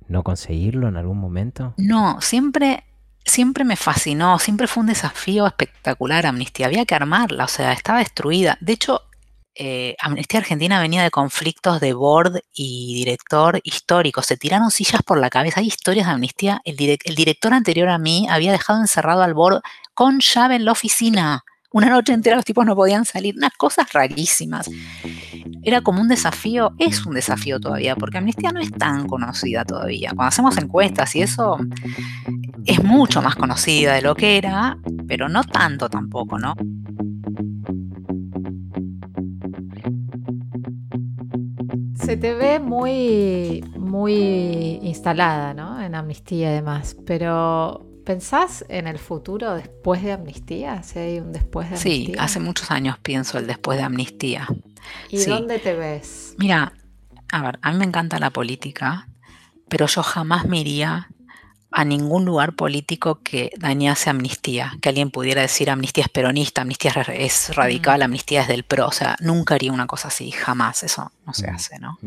no 0.07 0.23
conseguirlo 0.23 0.87
en 0.87 0.97
algún 0.97 1.17
momento? 1.17 1.73
No, 1.77 2.21
siempre 2.21 2.83
siempre 3.25 3.63
me 3.63 3.75
fascinó, 3.75 4.39
siempre 4.39 4.67
fue 4.67 4.81
un 4.81 4.87
desafío 4.87 5.47
espectacular 5.47 6.25
Amnistía. 6.25 6.67
Había 6.67 6.85
que 6.85 6.95
armarla, 6.95 7.45
o 7.45 7.47
sea, 7.47 7.73
estaba 7.73 7.99
destruida. 7.99 8.57
De 8.61 8.73
hecho, 8.73 9.01
eh, 9.55 9.95
Amnistía 9.99 10.39
Argentina 10.39 10.79
venía 10.79 11.03
de 11.03 11.11
conflictos 11.11 11.81
de 11.81 11.93
board 11.93 12.41
y 12.53 12.95
director 12.95 13.59
histórico. 13.63 14.21
Se 14.21 14.37
tiraron 14.37 14.71
sillas 14.71 15.03
por 15.03 15.19
la 15.19 15.29
cabeza. 15.29 15.59
Hay 15.59 15.67
historias 15.67 16.07
de 16.07 16.13
Amnistía. 16.13 16.61
El, 16.63 16.75
el 16.79 17.15
director 17.15 17.53
anterior 17.53 17.89
a 17.89 17.97
mí 17.97 18.27
había 18.29 18.51
dejado 18.51 18.79
encerrado 18.79 19.21
al 19.23 19.33
board 19.33 19.61
con 19.93 20.19
llave 20.19 20.55
en 20.55 20.65
la 20.65 20.71
oficina. 20.71 21.43
Una 21.73 21.89
noche 21.89 22.11
entera 22.11 22.35
los 22.35 22.45
tipos 22.45 22.65
no 22.65 22.75
podían 22.75 23.05
salir. 23.05 23.35
Unas 23.37 23.53
cosas 23.53 23.91
rarísimas. 23.93 24.69
Era 25.63 25.81
como 25.81 26.01
un 26.01 26.07
desafío, 26.07 26.73
es 26.79 27.05
un 27.05 27.13
desafío 27.13 27.59
todavía, 27.59 27.95
porque 27.95 28.17
Amnistía 28.17 28.51
no 28.51 28.59
es 28.59 28.71
tan 28.71 29.07
conocida 29.07 29.63
todavía. 29.63 30.09
Cuando 30.09 30.29
hacemos 30.29 30.57
encuestas 30.57 31.15
y 31.15 31.21
eso, 31.21 31.59
es 32.65 32.83
mucho 32.83 33.21
más 33.21 33.35
conocida 33.35 33.93
de 33.93 34.01
lo 34.01 34.15
que 34.15 34.37
era, 34.37 34.77
pero 35.07 35.29
no 35.29 35.43
tanto 35.43 35.89
tampoco, 35.89 36.37
¿no? 36.37 36.55
Se 41.95 42.17
te 42.17 42.33
ve 42.33 42.59
muy, 42.59 43.63
muy 43.77 44.79
instalada, 44.81 45.53
¿no? 45.53 45.81
En 45.81 45.95
amnistía 45.95 46.51
y 46.51 46.55
demás, 46.55 46.97
pero 47.05 47.85
¿pensás 48.05 48.65
en 48.69 48.87
el 48.87 48.99
futuro 48.99 49.53
después 49.55 50.03
de 50.03 50.11
amnistía? 50.11 50.83
Si 50.83 50.99
hay 50.99 51.19
un 51.19 51.31
después 51.31 51.69
de 51.69 51.75
amnistía. 51.75 52.15
Sí, 52.15 52.19
hace 52.19 52.39
muchos 52.39 52.71
años 52.71 52.97
pienso 52.99 53.37
el 53.37 53.47
después 53.47 53.77
de 53.77 53.83
amnistía. 53.83 54.47
¿Y 55.09 55.23
dónde 55.25 55.59
te 55.59 55.73
ves? 55.73 56.35
Mira, 56.37 56.73
a 57.31 57.41
ver, 57.43 57.59
a 57.61 57.71
mí 57.71 57.77
me 57.77 57.85
encanta 57.85 58.19
la 58.19 58.29
política, 58.29 59.07
pero 59.69 59.85
yo 59.85 60.03
jamás 60.03 60.45
me 60.45 60.59
iría 60.59 61.09
a 61.71 61.85
ningún 61.85 62.25
lugar 62.25 62.53
político 62.53 63.19
que 63.23 63.51
dañase 63.57 64.09
amnistía, 64.09 64.77
que 64.81 64.89
alguien 64.89 65.09
pudiera 65.09 65.41
decir 65.41 65.69
amnistía 65.69 66.03
es 66.03 66.09
peronista, 66.09 66.61
amnistía 66.61 66.91
es 67.07 67.55
radical, 67.55 68.01
amnistía 68.01 68.41
es 68.41 68.47
del 68.47 68.63
pro, 68.63 68.87
o 68.87 68.91
sea, 68.91 69.15
nunca 69.19 69.55
haría 69.55 69.71
una 69.71 69.87
cosa 69.87 70.09
así, 70.09 70.31
jamás, 70.31 70.83
eso 70.83 71.11
no 71.25 71.33
se 71.33 71.49
hace, 71.49 71.79
¿no? 71.79 71.97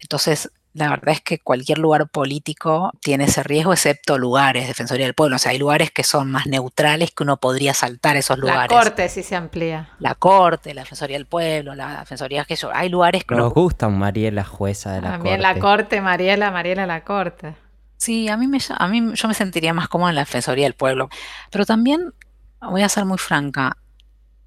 Entonces, 0.00 0.50
la 0.74 0.88
verdad 0.88 1.10
es 1.10 1.20
que 1.20 1.38
cualquier 1.38 1.78
lugar 1.78 2.08
político 2.08 2.92
tiene 3.00 3.24
ese 3.24 3.42
riesgo, 3.42 3.72
excepto 3.72 4.16
lugares, 4.16 4.66
Defensoría 4.66 5.04
del 5.04 5.14
Pueblo. 5.14 5.36
O 5.36 5.38
sea, 5.38 5.52
hay 5.52 5.58
lugares 5.58 5.90
que 5.90 6.02
son 6.02 6.30
más 6.30 6.46
neutrales 6.46 7.10
que 7.10 7.22
uno 7.22 7.36
podría 7.36 7.74
saltar 7.74 8.16
esos 8.16 8.38
lugares. 8.38 8.70
La 8.70 8.82
Corte, 8.82 9.08
si 9.10 9.22
se 9.22 9.36
amplía. 9.36 9.90
La 9.98 10.14
Corte, 10.14 10.72
la 10.72 10.82
Defensoría 10.82 11.18
del 11.18 11.26
Pueblo, 11.26 11.74
la 11.74 12.00
Defensoría 12.00 12.46
que 12.46 12.56
yo. 12.56 12.70
Hay 12.72 12.88
lugares 12.88 13.24
que. 13.24 13.34
Nos 13.34 13.52
gusta 13.52 13.88
Mariela, 13.90 14.44
jueza 14.44 14.92
de 14.92 15.02
la 15.02 15.10
También 15.10 15.42
Corte. 15.42 15.54
la 15.54 15.60
Corte, 15.60 16.00
Mariela, 16.00 16.50
Mariela, 16.50 16.86
la 16.86 17.04
Corte. 17.04 17.54
Sí, 18.02 18.28
a 18.28 18.36
mí, 18.36 18.48
me, 18.48 18.58
a 18.78 18.88
mí 18.88 19.12
yo 19.14 19.28
me 19.28 19.34
sentiría 19.34 19.72
más 19.72 19.86
cómoda 19.86 20.10
en 20.10 20.16
la 20.16 20.22
Defensoría 20.22 20.64
del 20.64 20.74
Pueblo. 20.74 21.08
Pero 21.52 21.64
también, 21.64 22.12
voy 22.60 22.82
a 22.82 22.88
ser 22.88 23.04
muy 23.04 23.16
franca, 23.16 23.76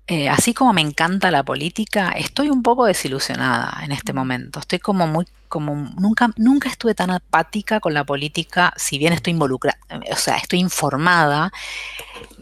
eh, 0.07 0.27
así 0.27 0.53
como 0.53 0.73
me 0.73 0.81
encanta 0.81 1.31
la 1.31 1.41
política, 1.43 2.09
estoy 2.09 2.49
un 2.49 2.63
poco 2.63 2.83
desilusionada 2.85 3.79
en 3.85 3.93
este 3.93 4.11
momento. 4.11 4.59
Estoy 4.59 4.79
como 4.79 5.07
muy, 5.07 5.25
como 5.47 5.75
nunca, 5.75 6.29
nunca 6.37 6.69
estuve 6.69 6.95
tan 6.95 7.11
apática 7.11 7.79
con 7.79 7.93
la 7.93 8.03
política, 8.03 8.73
si 8.77 8.97
bien 8.97 9.13
estoy 9.13 9.31
involucrada, 9.31 9.77
o 10.11 10.15
sea, 10.15 10.37
estoy 10.37 10.59
informada. 10.59 11.51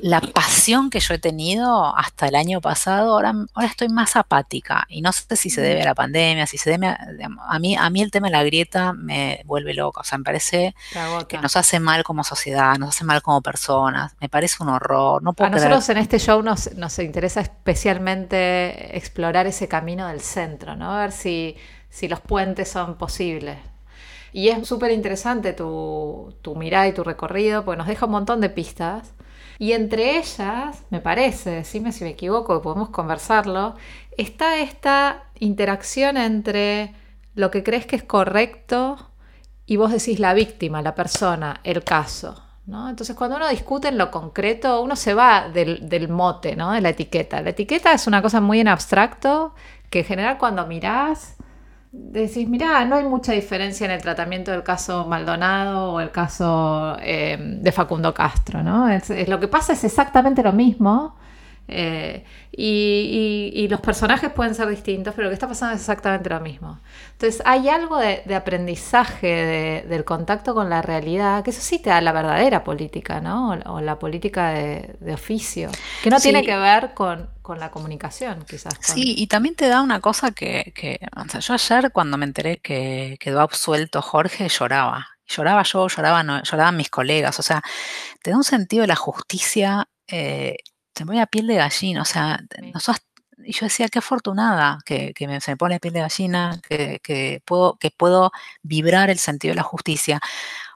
La 0.01 0.21
pasión 0.21 0.89
que 0.89 0.99
yo 0.99 1.13
he 1.13 1.19
tenido 1.19 1.95
hasta 1.95 2.27
el 2.27 2.35
año 2.35 2.61
pasado, 2.61 3.13
ahora, 3.13 3.33
ahora 3.53 3.67
estoy 3.67 3.89
más 3.89 4.15
apática. 4.15 4.85
Y 4.89 5.01
no 5.01 5.11
sé 5.11 5.35
si 5.35 5.49
se 5.49 5.61
debe 5.61 5.81
a 5.81 5.85
la 5.85 5.95
pandemia, 5.95 6.45
si 6.45 6.57
se 6.57 6.69
debe 6.69 6.87
a, 6.87 6.97
a 7.47 7.59
mí, 7.59 7.75
a 7.75 7.89
mí 7.89 8.01
el 8.01 8.11
tema 8.11 8.27
de 8.27 8.31
la 8.31 8.43
grieta 8.43 8.93
me 8.93 9.41
vuelve 9.45 9.73
loca. 9.73 10.01
O 10.01 10.03
sea, 10.03 10.17
me 10.17 10.23
parece 10.23 10.75
que 11.27 11.37
nos 11.37 11.55
hace 11.55 11.79
mal 11.79 12.03
como 12.03 12.23
sociedad, 12.23 12.77
nos 12.77 12.89
hace 12.89 13.05
mal 13.05 13.21
como 13.21 13.41
personas. 13.41 14.13
Me 14.19 14.29
parece 14.29 14.61
un 14.61 14.69
horror. 14.69 15.23
No 15.23 15.33
puedo 15.33 15.47
a 15.47 15.51
nosotros 15.51 15.87
en 15.89 15.97
este 15.97 16.19
show 16.19 16.41
nos, 16.41 16.73
nos 16.75 16.99
interesa 16.99 17.41
especialmente 17.41 18.97
explorar 18.97 19.47
ese 19.47 19.67
camino 19.67 20.07
del 20.07 20.21
centro, 20.21 20.75
¿no? 20.75 20.93
A 20.93 21.01
ver 21.01 21.11
si, 21.11 21.55
si 21.93 22.07
los 22.07 22.19
puentes 22.19 22.69
son 22.69 22.95
posibles. 22.95 23.59
Y 24.31 24.49
es 24.49 24.67
súper 24.67 24.91
interesante 24.91 25.53
tu, 25.53 26.33
tu 26.41 26.55
mirada 26.55 26.87
y 26.87 26.93
tu 26.93 27.03
recorrido, 27.03 27.63
porque 27.63 27.77
nos 27.77 27.85
deja 27.85 28.07
un 28.07 28.13
montón 28.13 28.41
de 28.41 28.49
pistas. 28.49 29.13
Y 29.59 29.73
entre 29.73 30.17
ellas, 30.17 30.83
me 30.89 31.01
parece, 31.01 31.51
decime 31.51 31.91
si 31.91 32.03
me 32.03 32.09
equivoco, 32.09 32.63
podemos 32.63 32.89
conversarlo, 32.89 33.75
está 34.17 34.57
esta 34.57 35.25
interacción 35.37 36.17
entre 36.17 36.95
lo 37.35 37.51
que 37.51 37.61
crees 37.61 37.85
que 37.85 37.95
es 37.95 38.03
correcto 38.03 38.97
y 39.67 39.77
vos 39.77 39.91
decís 39.91 40.19
la 40.19 40.33
víctima, 40.33 40.81
la 40.81 40.95
persona, 40.95 41.61
el 41.63 41.83
caso. 41.83 42.43
¿no? 42.65 42.89
Entonces, 42.89 43.15
cuando 43.15 43.37
uno 43.37 43.47
discute 43.49 43.89
en 43.89 43.99
lo 43.99 44.09
concreto, 44.09 44.81
uno 44.81 44.95
se 44.95 45.13
va 45.13 45.47
del, 45.47 45.87
del, 45.87 46.09
mote, 46.09 46.55
¿no? 46.55 46.71
de 46.71 46.81
la 46.81 46.89
etiqueta. 46.89 47.39
La 47.43 47.51
etiqueta 47.51 47.93
es 47.93 48.07
una 48.07 48.23
cosa 48.23 48.41
muy 48.41 48.59
en 48.61 48.67
abstracto 48.67 49.53
que 49.91 49.99
en 49.99 50.05
general 50.05 50.39
cuando 50.39 50.65
mirás, 50.65 51.35
decís, 51.93 52.49
mirá, 52.49 52.83
no 52.85 52.95
hay 52.95 53.05
mucha 53.05 53.33
diferencia 53.33 53.85
en 53.85 53.91
el 53.91 54.01
tratamiento 54.01 54.51
del 54.51 54.63
caso 54.63 55.05
Maldonado 55.05 55.93
o 55.93 55.99
el 55.99 56.09
caso 56.09 56.97
eh, 57.01 57.37
de 57.39 57.71
Facundo 57.71 58.13
Castro. 58.13 58.63
¿no? 58.63 58.89
Es, 58.89 59.09
lo 59.29 59.39
que 59.39 59.47
pasa 59.47 59.73
es 59.73 59.83
exactamente 59.83 60.41
lo 60.41 60.53
mismo. 60.53 61.15
Eh, 61.67 62.25
y, 62.51 63.51
y, 63.55 63.61
y, 63.63 63.67
los 63.67 63.79
personajes 63.79 64.29
pueden 64.31 64.53
ser 64.53 64.67
distintos, 64.67 65.13
pero 65.15 65.25
lo 65.25 65.29
que 65.29 65.35
está 65.35 65.47
pasando 65.47 65.73
es 65.73 65.81
exactamente 65.81 66.29
lo 66.29 66.39
mismo. 66.41 66.79
Entonces 67.13 67.41
hay 67.45 67.69
algo 67.69 67.97
de, 67.97 68.21
de 68.25 68.35
aprendizaje 68.35 69.27
de, 69.27 69.81
del 69.87 70.03
contacto 70.03 70.53
con 70.53 70.69
la 70.69 70.81
realidad, 70.81 71.43
que 71.43 71.51
eso 71.51 71.61
sí 71.61 71.79
te 71.79 71.89
da 71.89 72.01
la 72.01 72.11
verdadera 72.11 72.63
política, 72.63 73.21
¿no? 73.21 73.51
O, 73.51 73.75
o 73.75 73.81
la 73.81 73.97
política 73.97 74.49
de, 74.49 74.95
de, 74.99 75.13
oficio, 75.13 75.71
que 76.03 76.09
no 76.09 76.19
sí. 76.19 76.29
tiene 76.29 76.45
que 76.45 76.55
ver 76.55 76.93
con, 76.93 77.29
con 77.41 77.59
la 77.59 77.71
comunicación, 77.71 78.45
quizás. 78.47 78.75
Con... 78.75 78.95
Sí, 78.95 79.15
y 79.17 79.27
también 79.27 79.55
te 79.55 79.67
da 79.67 79.81
una 79.81 80.01
cosa 80.01 80.31
que, 80.31 80.73
que 80.75 80.99
o 81.15 81.29
sea, 81.29 81.39
yo 81.39 81.53
ayer 81.53 81.91
cuando 81.91 82.17
me 82.17 82.25
enteré 82.25 82.59
que 82.59 83.17
quedó 83.19 83.41
absuelto 83.41 84.01
Jorge, 84.01 84.49
lloraba. 84.49 85.07
Lloraba 85.25 85.63
yo, 85.63 85.87
lloraba, 85.87 86.21
no, 86.21 86.43
lloraban 86.43 86.75
mis 86.75 86.89
colegas, 86.89 87.39
o 87.39 87.43
sea, 87.43 87.61
te 88.21 88.31
da 88.31 88.37
un 88.37 88.43
sentido 88.43 88.81
de 88.81 88.87
la 88.87 88.97
justicia 88.97 89.87
eh, 90.07 90.57
se 90.95 91.03
me 91.03 91.07
pone 91.07 91.21
a 91.21 91.27
piel 91.27 91.47
de 91.47 91.55
gallina, 91.55 92.01
o 92.01 92.05
sea, 92.05 92.39
sí. 92.59 92.71
nosotros, 92.71 93.05
y 93.45 93.51
yo 93.53 93.65
decía, 93.65 93.87
qué 93.89 93.99
afortunada 93.99 94.79
que, 94.85 95.13
que 95.13 95.27
me, 95.27 95.41
se 95.41 95.51
me 95.51 95.57
pone 95.57 95.79
piel 95.79 95.93
de 95.93 96.01
gallina, 96.01 96.59
que, 96.67 96.99
que, 97.03 97.41
puedo, 97.45 97.77
que 97.77 97.91
puedo 97.91 98.31
vibrar 98.61 99.09
el 99.09 99.17
sentido 99.19 99.51
de 99.51 99.57
la 99.57 99.63
justicia, 99.63 100.19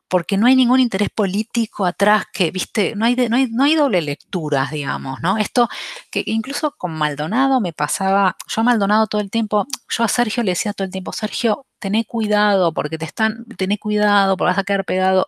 porque 0.08 0.38
no 0.38 0.48
hay 0.48 0.56
ningún 0.56 0.80
interés 0.80 1.10
político 1.10 1.86
atrás 1.86 2.26
que, 2.32 2.52
viste, 2.52 2.96
no 2.96 3.06
hay, 3.06 3.16
de, 3.16 3.30
no 3.30 3.36
hay, 3.38 3.48
no 3.48 3.64
hay 3.64 3.76
doble 3.76 4.02
lecturas, 4.02 4.72
digamos, 4.72 5.22
¿no? 5.22 5.38
Esto 5.38 5.68
que 6.12 6.24
incluso 6.26 6.72
con 6.78 6.92
Maldonado 6.94 7.62
me 7.62 7.74
pasaba, 7.74 8.36
yo 8.48 8.62
a 8.62 8.64
Maldonado 8.64 9.08
todo 9.08 9.22
el 9.22 9.32
tiempo, 9.32 9.66
yo 9.90 10.04
a 10.04 10.08
Sergio 10.08 10.44
le 10.44 10.52
decía 10.52 10.74
todo 10.74 10.86
el 10.86 10.92
tiempo, 10.92 11.12
Sergio, 11.14 11.66
tené 11.80 12.06
cuidado 12.06 12.74
porque 12.74 12.98
te 12.98 13.06
están, 13.06 13.46
tené 13.58 13.78
cuidado 13.78 14.38
porque 14.38 14.50
vas 14.52 14.58
a 14.58 14.64
quedar 14.64 14.86
pegado. 14.86 15.26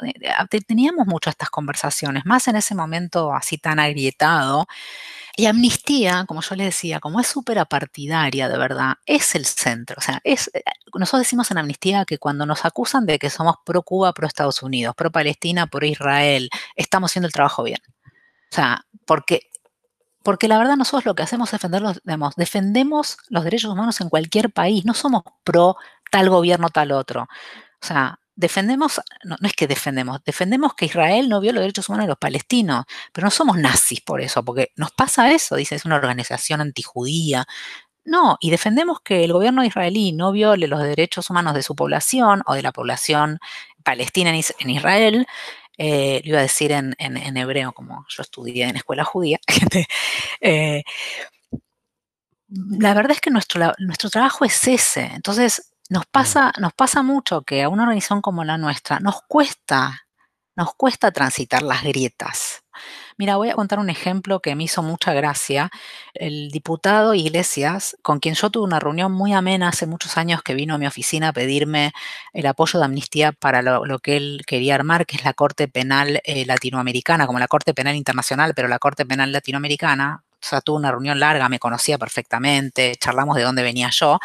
Teníamos 0.68 1.08
mucho 1.08 1.30
estas 1.30 1.50
conversaciones, 1.50 2.26
más 2.26 2.48
en 2.48 2.56
ese 2.56 2.76
momento 2.76 3.34
así 3.34 3.58
tan 3.58 3.80
agrietado. 3.80 4.68
Y 5.40 5.46
Amnistía, 5.46 6.26
como 6.28 6.42
yo 6.42 6.54
le 6.56 6.66
decía, 6.66 7.00
como 7.00 7.22
es 7.22 7.28
súper 7.28 7.60
apartidaria 7.60 8.50
de 8.50 8.58
verdad, 8.58 8.96
es 9.06 9.36
el 9.36 9.46
centro. 9.46 9.96
O 9.98 10.02
sea, 10.02 10.20
es, 10.26 10.52
nosotros 10.94 11.22
decimos 11.22 11.50
en 11.50 11.60
Amnistía 11.60 12.04
que 12.04 12.18
cuando 12.18 12.46
nos 12.46 12.66
acusan 12.66 13.06
de 13.06 13.18
que 13.20 13.30
somos 13.30 13.56
pro 13.64 13.82
Cuba, 13.84 14.12
pro 14.12 14.28
Estados 14.28 14.62
Unidos, 14.62 14.96
pro 14.98 15.14
Palestina, 15.14 15.66
pro 15.68 15.86
Israel, 15.86 16.50
estamos 16.76 17.12
haciendo 17.12 17.28
el 17.28 17.32
trabajo 17.32 17.64
bien. 17.64 17.80
O 18.52 18.54
sea, 18.54 18.86
porque 19.06 19.44
porque 20.24 20.50
la 20.50 20.58
verdad 20.58 20.76
nosotros 20.76 21.06
lo 21.06 21.16
que 21.16 21.24
hacemos 21.24 21.48
es 21.48 21.52
defenderlos, 21.54 22.02
defendemos 22.36 23.16
los 23.30 23.46
derechos 23.46 23.72
humanos 23.72 24.02
en 24.02 24.10
cualquier 24.10 24.52
país, 24.52 24.84
no 24.84 24.94
somos 24.94 25.24
pro 25.46 25.78
tal 26.12 26.30
gobierno, 26.30 26.68
tal 26.68 26.92
otro. 26.92 27.30
O 27.82 27.86
sea, 27.86 28.20
defendemos, 28.40 29.02
no, 29.26 29.36
es 29.44 29.54
que 29.54 29.68
defendemos, 29.68 30.24
defendemos 30.24 30.74
que 30.74 30.86
Israel 30.86 31.28
no 31.28 31.42
vio 31.42 31.52
los 31.52 31.62
derechos 31.62 31.90
humanos 31.90 32.06
de 32.06 32.10
los 32.10 32.18
palestinos, 32.18 32.86
pero 33.12 33.26
no 33.26 33.32
somos 33.32 33.58
nazis 33.58 34.00
por 34.02 34.22
eso, 34.22 34.44
porque 34.46 34.72
nos 34.78 34.92
pasa 34.92 35.32
eso, 35.32 35.58
dice, 35.58 35.76
es 35.76 35.86
una 35.86 35.98
organización 35.98 36.62
antijudía. 36.62 37.46
No, 38.06 38.38
y 38.40 38.50
defendemos 38.50 39.02
que 39.02 39.26
el 39.26 39.34
gobierno 39.34 39.64
israelí 39.64 40.14
no 40.14 40.32
viole 40.32 40.68
los 40.68 40.82
derechos 40.82 41.30
humanos 41.30 41.54
de 41.54 41.64
su 41.64 41.76
población 41.76 42.42
o 42.48 42.54
de 42.56 42.62
la 42.62 42.72
población 42.72 43.40
palestina 43.84 44.32
en 44.32 44.70
Israel, 44.70 45.28
eh, 45.78 46.22
lo 46.24 46.32
iba 46.32 46.40
a 46.40 46.44
decir 46.44 46.72
en, 46.72 46.96
hebreo, 47.38 47.74
como 47.74 48.06
yo 48.10 48.22
estudié 48.24 48.66
en 48.70 48.78
escuela 48.78 49.04
judía. 49.04 49.40
Eh, 50.42 50.84
la 52.48 52.94
verdad 52.94 53.12
es 53.12 53.22
que 53.22 53.30
nuestro, 53.30 53.74
nuestro 53.80 54.10
trabajo 54.10 54.46
es 54.46 54.68
ese. 54.68 55.02
Entonces, 55.14 55.74
nos 55.90 56.06
pasa, 56.06 56.54
nos 56.60 56.74
pasa 56.74 57.04
mucho 57.04 57.42
que 57.42 57.64
a 57.64 57.70
una 57.70 57.84
organización 57.84 58.22
como 58.22 58.44
la 58.44 58.58
nuestra 58.58 59.00
nos 59.00 59.22
cuesta, 59.28 60.08
nos 60.56 60.74
cuesta 60.76 61.12
transitar 61.12 61.64
las 61.64 61.84
grietas. 61.84 62.64
Mira, 63.18 63.36
voy 63.36 63.50
a 63.50 63.56
contar 63.56 63.80
un 63.80 63.90
ejemplo 63.90 64.40
que 64.40 64.56
me 64.56 64.64
hizo 64.64 64.82
mucha 64.82 65.14
gracia. 65.14 65.70
El 66.14 66.52
diputado 66.52 67.14
Iglesias, 67.14 67.98
con 68.02 68.20
quien 68.20 68.36
yo 68.36 68.50
tuve 68.50 68.64
una 68.64 68.80
reunión 68.80 69.12
muy 69.12 69.34
amena 69.34 69.70
hace 69.70 69.88
muchos 69.88 70.18
años 70.18 70.42
que 70.44 70.54
vino 70.54 70.76
a 70.76 70.78
mi 70.78 70.88
oficina 70.88 71.30
a 71.30 71.34
pedirme 71.34 71.92
el 72.34 72.46
apoyo 72.46 72.80
de 72.80 72.86
amnistía 72.86 73.34
para 73.34 73.62
lo, 73.62 74.00
que 74.00 74.16
él 74.16 74.44
quería 74.48 74.76
armar, 74.76 75.06
que 75.06 75.18
es 75.18 75.26
la 75.26 75.34
Corte 75.34 75.68
Penal 75.68 76.22
eh, 76.24 76.46
Latinoamericana, 76.46 77.28
como 77.28 77.40
la 77.40 77.48
Corte 77.50 77.74
Penal 77.74 77.96
Internacional, 77.96 78.54
pero 78.56 78.70
la 78.70 78.80
Corte 78.80 79.06
Penal 79.06 79.34
Latinoamericana, 79.34 80.24
sea, 80.48 80.62
tuve 80.62 80.78
una 80.78 80.92
reunión 80.92 81.20
larga, 81.20 81.50
me 81.50 81.60
conocía 81.60 81.98
perfectamente, 81.98 82.96
charlamos 83.00 83.36
de 83.36 83.44
dónde 83.44 83.64
venía 83.64 83.90
yo. 83.92 84.20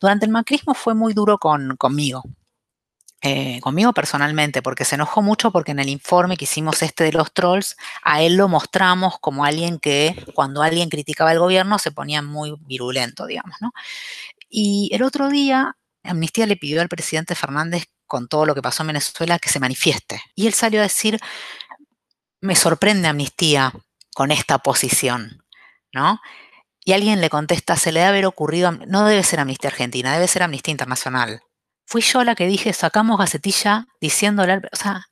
Durante 0.00 0.26
el 0.26 0.32
macrismo 0.32 0.74
fue 0.74 0.94
muy 0.94 1.14
duro 1.14 1.38
con, 1.38 1.76
conmigo, 1.76 2.22
eh, 3.22 3.60
conmigo 3.60 3.92
personalmente, 3.92 4.62
porque 4.62 4.86
se 4.86 4.94
enojó 4.94 5.20
mucho 5.20 5.50
porque 5.50 5.72
en 5.72 5.78
el 5.78 5.90
informe 5.90 6.38
que 6.38 6.44
hicimos 6.44 6.82
este 6.82 7.04
de 7.04 7.12
los 7.12 7.32
trolls, 7.34 7.76
a 8.02 8.22
él 8.22 8.36
lo 8.36 8.48
mostramos 8.48 9.18
como 9.20 9.44
alguien 9.44 9.78
que 9.78 10.16
cuando 10.34 10.62
alguien 10.62 10.88
criticaba 10.88 11.32
el 11.32 11.38
gobierno 11.38 11.78
se 11.78 11.92
ponía 11.92 12.22
muy 12.22 12.54
virulento, 12.62 13.26
digamos, 13.26 13.56
¿no? 13.60 13.72
Y 14.48 14.90
el 14.92 15.02
otro 15.02 15.28
día, 15.28 15.76
Amnistía 16.02 16.46
le 16.46 16.56
pidió 16.56 16.80
al 16.80 16.88
presidente 16.88 17.34
Fernández, 17.34 17.84
con 18.06 18.26
todo 18.26 18.46
lo 18.46 18.54
que 18.54 18.62
pasó 18.62 18.82
en 18.82 18.88
Venezuela, 18.88 19.38
que 19.38 19.50
se 19.50 19.60
manifieste. 19.60 20.22
Y 20.34 20.46
él 20.46 20.54
salió 20.54 20.80
a 20.80 20.84
decir, 20.84 21.20
me 22.40 22.56
sorprende 22.56 23.06
Amnistía 23.06 23.72
con 24.14 24.32
esta 24.32 24.58
posición, 24.58 25.39
¿no? 25.92 26.20
Y 26.84 26.92
alguien 26.92 27.20
le 27.20 27.30
contesta, 27.30 27.76
se 27.76 27.92
le 27.92 28.00
debe 28.00 28.08
haber 28.08 28.26
ocurrido, 28.26 28.72
no 28.72 29.04
debe 29.04 29.22
ser 29.22 29.40
Amnistía 29.40 29.70
Argentina, 29.70 30.12
debe 30.12 30.28
ser 30.28 30.42
Amnistía 30.42 30.72
Internacional 30.72 31.42
fui 31.90 32.02
yo 32.02 32.22
la 32.22 32.36
que 32.36 32.46
dije, 32.46 32.72
sacamos 32.72 33.18
gacetilla 33.18 33.88
diciéndole, 34.00 34.60
o 34.72 34.76
sea, 34.76 35.08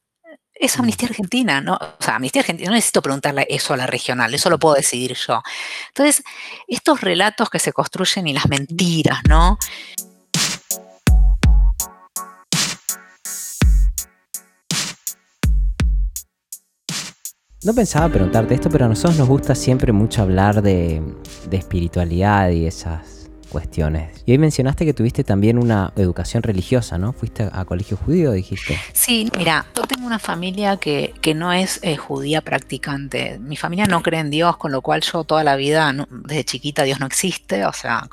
es 0.55 0.76
mm. 0.76 0.81
Amnistía 0.81 1.09
Argentina, 1.09 1.61
¿no? 1.61 1.74
O 1.74 2.03
sea, 2.03 2.14
Amnistía 2.14 2.43
Argentina, 2.43 2.70
no 2.70 2.76
necesito 2.76 3.03
preguntarle 3.03 3.49
eso 3.51 3.74
a 3.74 3.76
la 3.76 3.89
regional, 3.89 4.33
eso 4.33 4.49
lo 4.49 4.61
puedo 4.61 4.76
decidir 4.76 5.14
yo. 5.14 5.43
Entonces, 5.89 6.22
estos 6.68 7.01
relatos 7.01 7.51
que 7.51 7.59
se 7.59 7.72
construyen 7.72 8.29
y 8.29 8.33
las 8.33 8.49
mentiras, 8.49 9.18
¿no? 9.29 9.59
No 17.64 17.74
pensaba 17.74 18.09
preguntarte 18.09 18.54
esto, 18.54 18.70
pero 18.70 18.84
a 18.84 18.88
nosotros 18.88 19.18
nos 19.18 19.26
gusta 19.26 19.56
siempre 19.56 19.90
mucho 19.90 20.22
hablar 20.22 20.62
de, 20.62 21.02
espiritualidad 21.50 22.50
y 22.50 22.66
esas 22.66 23.28
cuestiones. 23.50 24.22
Y 24.26 24.30
hoy 24.30 24.38
mencionaste 24.38 24.84
que 24.84 24.94
tuviste 24.94 25.24
también 25.24 25.59
una 25.59 25.92
educación 25.96 26.44
religiosa, 26.44 26.98
¿no? 26.98 27.12
¿Fuiste 27.12 27.48
a 27.50 27.64
colegio 27.64 27.96
judío, 27.96 28.30
dijiste? 28.30 28.78
Sí, 28.92 29.28
mira, 29.36 29.66
yo 29.74 29.82
tengo 29.82 30.06
una 30.06 30.20
familia 30.20 30.76
que, 30.76 31.14
que 31.20 31.34
no 31.34 31.52
es 31.52 31.80
eh, 31.82 31.96
judía 31.96 32.42
practicante. 32.42 33.40
Mi 33.40 33.56
familia 33.56 33.86
no 33.86 34.04
cree 34.04 34.20
en 34.20 34.30
Dios, 34.30 34.56
con 34.56 34.70
lo 34.70 34.80
cual 34.80 35.00
yo 35.00 35.24
toda 35.24 35.42
la 35.42 35.56
vida, 35.56 35.92
desde 36.11 36.44
chiquita, 36.44 36.84
Dios 36.84 37.00
no 37.00 37.06
existe, 37.06 37.66
o 37.66 37.72
sea, 37.72 38.09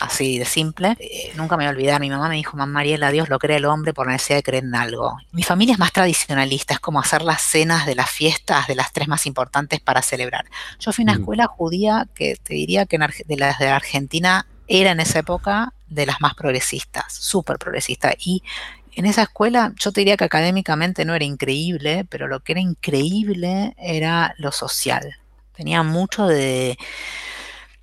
así 0.00 0.38
de 0.38 0.44
simple. 0.44 0.96
Eh, 0.98 1.32
nunca 1.36 1.56
me 1.56 1.64
voy 1.64 1.68
a 1.68 1.70
olvidar, 1.70 2.00
mi 2.00 2.10
mamá 2.10 2.28
me 2.28 2.36
dijo, 2.36 2.56
mamá 2.56 2.72
Mariela, 2.72 3.10
Dios 3.10 3.28
lo 3.28 3.38
cree 3.38 3.56
el 3.56 3.64
hombre 3.64 3.94
por 3.94 4.06
necesidad 4.06 4.38
de 4.38 4.42
creer 4.42 4.64
en 4.64 4.74
algo. 4.74 5.16
Mi 5.32 5.42
familia 5.42 5.72
es 5.72 5.78
más 5.78 5.92
tradicionalista, 5.92 6.74
es 6.74 6.80
como 6.80 7.00
hacer 7.00 7.22
las 7.22 7.42
cenas 7.42 7.86
de 7.86 7.94
las 7.94 8.10
fiestas, 8.10 8.66
de 8.66 8.74
las 8.74 8.92
tres 8.92 9.08
más 9.08 9.26
importantes 9.26 9.80
para 9.80 10.02
celebrar. 10.02 10.46
Yo 10.78 10.92
fui 10.92 11.02
a 11.02 11.06
una 11.06 11.14
mm. 11.14 11.20
escuela 11.20 11.46
judía 11.46 12.08
que 12.14 12.36
te 12.42 12.54
diría 12.54 12.86
que 12.86 12.98
de 12.98 13.36
las 13.36 13.58
de 13.58 13.68
Argentina 13.68 14.46
era 14.68 14.90
en 14.90 15.00
esa 15.00 15.20
época 15.20 15.72
de 15.88 16.06
las 16.06 16.20
más 16.20 16.34
progresistas, 16.34 17.12
súper 17.12 17.58
progresista. 17.58 18.14
Y 18.18 18.42
en 18.94 19.06
esa 19.06 19.22
escuela 19.22 19.72
yo 19.76 19.92
te 19.92 20.00
diría 20.00 20.16
que 20.16 20.24
académicamente 20.24 21.04
no 21.04 21.14
era 21.14 21.24
increíble, 21.24 22.04
pero 22.08 22.28
lo 22.28 22.40
que 22.40 22.52
era 22.52 22.60
increíble 22.60 23.74
era 23.78 24.34
lo 24.38 24.52
social. 24.52 25.16
Tenía 25.54 25.82
mucho 25.82 26.26
de, 26.26 26.78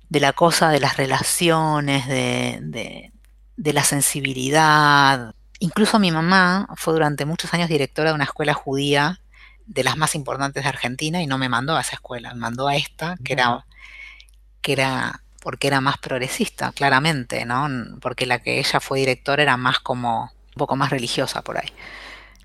de 0.08 0.20
la 0.20 0.32
cosa 0.32 0.70
de 0.70 0.80
las 0.80 0.96
relaciones, 0.96 2.06
de, 2.06 3.12
de 3.56 3.72
la 3.72 3.84
sensibilidad. 3.84 5.34
Incluso 5.58 5.98
mi 5.98 6.10
mamá 6.10 6.68
fue 6.76 6.92
durante 6.94 7.24
muchos 7.24 7.54
años 7.54 7.68
directora 7.68 8.10
de 8.10 8.14
una 8.14 8.24
escuela 8.24 8.54
judía 8.54 9.20
de 9.66 9.84
las 9.84 9.96
más 9.96 10.14
importantes 10.14 10.62
de 10.62 10.68
Argentina 10.68 11.22
y 11.22 11.26
no 11.26 11.38
me 11.38 11.48
mandó 11.48 11.76
a 11.76 11.80
esa 11.80 11.96
escuela, 11.96 12.34
me 12.34 12.40
mandó 12.40 12.68
a 12.68 12.76
esta, 12.76 13.16
que 13.24 13.32
era, 13.32 13.64
que 14.60 14.72
era 14.72 15.20
porque 15.42 15.66
era 15.66 15.82
más 15.82 15.98
progresista, 15.98 16.72
claramente, 16.72 17.44
¿no? 17.44 17.68
Porque 18.00 18.24
la 18.24 18.40
que 18.40 18.58
ella 18.58 18.80
fue 18.80 19.00
directora 19.00 19.42
era 19.42 19.56
más 19.58 19.78
como 19.78 20.22
un 20.22 20.54
poco 20.56 20.74
más 20.74 20.90
religiosa 20.90 21.42
por 21.42 21.58
ahí. 21.58 21.68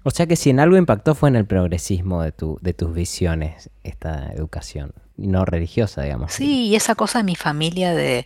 O 0.04 0.12
sea 0.12 0.28
que 0.28 0.36
si 0.36 0.50
en 0.50 0.60
algo 0.60 0.76
impactó 0.76 1.16
fue 1.16 1.30
en 1.30 1.38
el 1.38 1.46
progresismo 1.46 2.22
de, 2.22 2.32
tu, 2.34 2.58
de 2.62 2.74
tus 2.74 2.94
visiones, 2.94 3.70
esta 3.84 4.32
educación, 4.34 4.94
no 5.28 5.46
religiosa, 5.46 6.02
digamos. 6.02 6.34
Sí, 6.34 6.68
y 6.68 6.76
esa 6.76 6.96
cosa 6.96 7.20
de 7.20 7.24
mi 7.24 7.36
familia 7.36 7.94
de, 7.94 8.26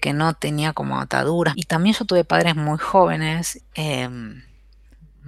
que 0.00 0.12
no 0.12 0.34
tenía 0.34 0.72
como 0.72 1.00
ataduras. 1.00 1.54
Y 1.56 1.64
también 1.64 1.94
yo 1.94 2.04
tuve 2.04 2.24
padres 2.24 2.56
muy 2.56 2.78
jóvenes. 2.78 3.62
Em, 3.74 4.42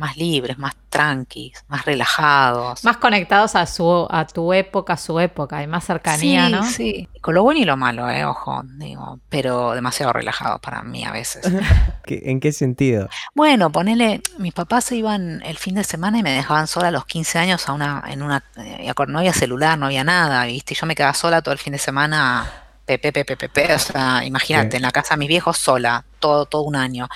más 0.00 0.16
libres, 0.16 0.58
más 0.58 0.74
tranquis, 0.88 1.62
más 1.68 1.84
relajados. 1.84 2.82
Más 2.84 2.96
conectados 2.96 3.54
a 3.54 3.66
su 3.66 4.08
a 4.10 4.26
tu 4.26 4.52
época, 4.52 4.94
a 4.94 4.96
su 4.96 5.20
época, 5.20 5.58
hay 5.58 5.66
más 5.66 5.84
cercanía, 5.84 6.48
¿no? 6.48 6.64
Sí, 6.64 7.08
con 7.20 7.34
lo 7.34 7.42
bueno 7.42 7.60
y 7.60 7.64
lo 7.64 7.76
malo, 7.76 8.08
eh, 8.10 8.24
ojo, 8.24 8.62
digo, 8.78 9.20
pero 9.28 9.72
demasiado 9.72 10.12
relajados 10.12 10.60
para 10.60 10.82
mí 10.82 11.04
a 11.04 11.12
veces. 11.12 11.46
¿En 12.06 12.40
qué 12.40 12.50
sentido? 12.52 13.08
Bueno, 13.34 13.70
ponele, 13.70 14.22
mis 14.38 14.54
papás 14.54 14.86
se 14.86 14.96
iban 14.96 15.42
el 15.44 15.58
fin 15.58 15.74
de 15.74 15.84
semana 15.84 16.18
y 16.18 16.22
me 16.22 16.32
dejaban 16.32 16.66
sola 16.66 16.88
a 16.88 16.90
los 16.90 17.04
15 17.04 17.38
años 17.38 17.68
a 17.68 17.72
una, 17.74 18.02
en 18.08 18.22
una, 18.22 18.42
eh, 18.56 18.92
no 19.06 19.18
había 19.18 19.34
celular, 19.34 19.78
no 19.78 19.86
había 19.86 20.02
nada, 20.02 20.46
¿viste? 20.46 20.74
yo 20.74 20.86
me 20.86 20.94
quedaba 20.94 21.14
sola 21.14 21.42
todo 21.42 21.52
el 21.52 21.58
fin 21.58 21.74
de 21.74 21.78
semana 21.78 22.50
pepe, 22.98 23.12
pepe, 23.12 23.36
pepe, 23.36 23.74
o 23.74 23.78
sea, 23.78 24.24
imagínate, 24.24 24.76
en 24.76 24.82
la 24.82 24.90
casa 24.90 25.14
de 25.14 25.18
mis 25.18 25.28
viejos 25.28 25.56
sola, 25.58 26.04
todo, 26.18 26.46
todo 26.46 26.62
un 26.62 26.74
año. 26.74 27.08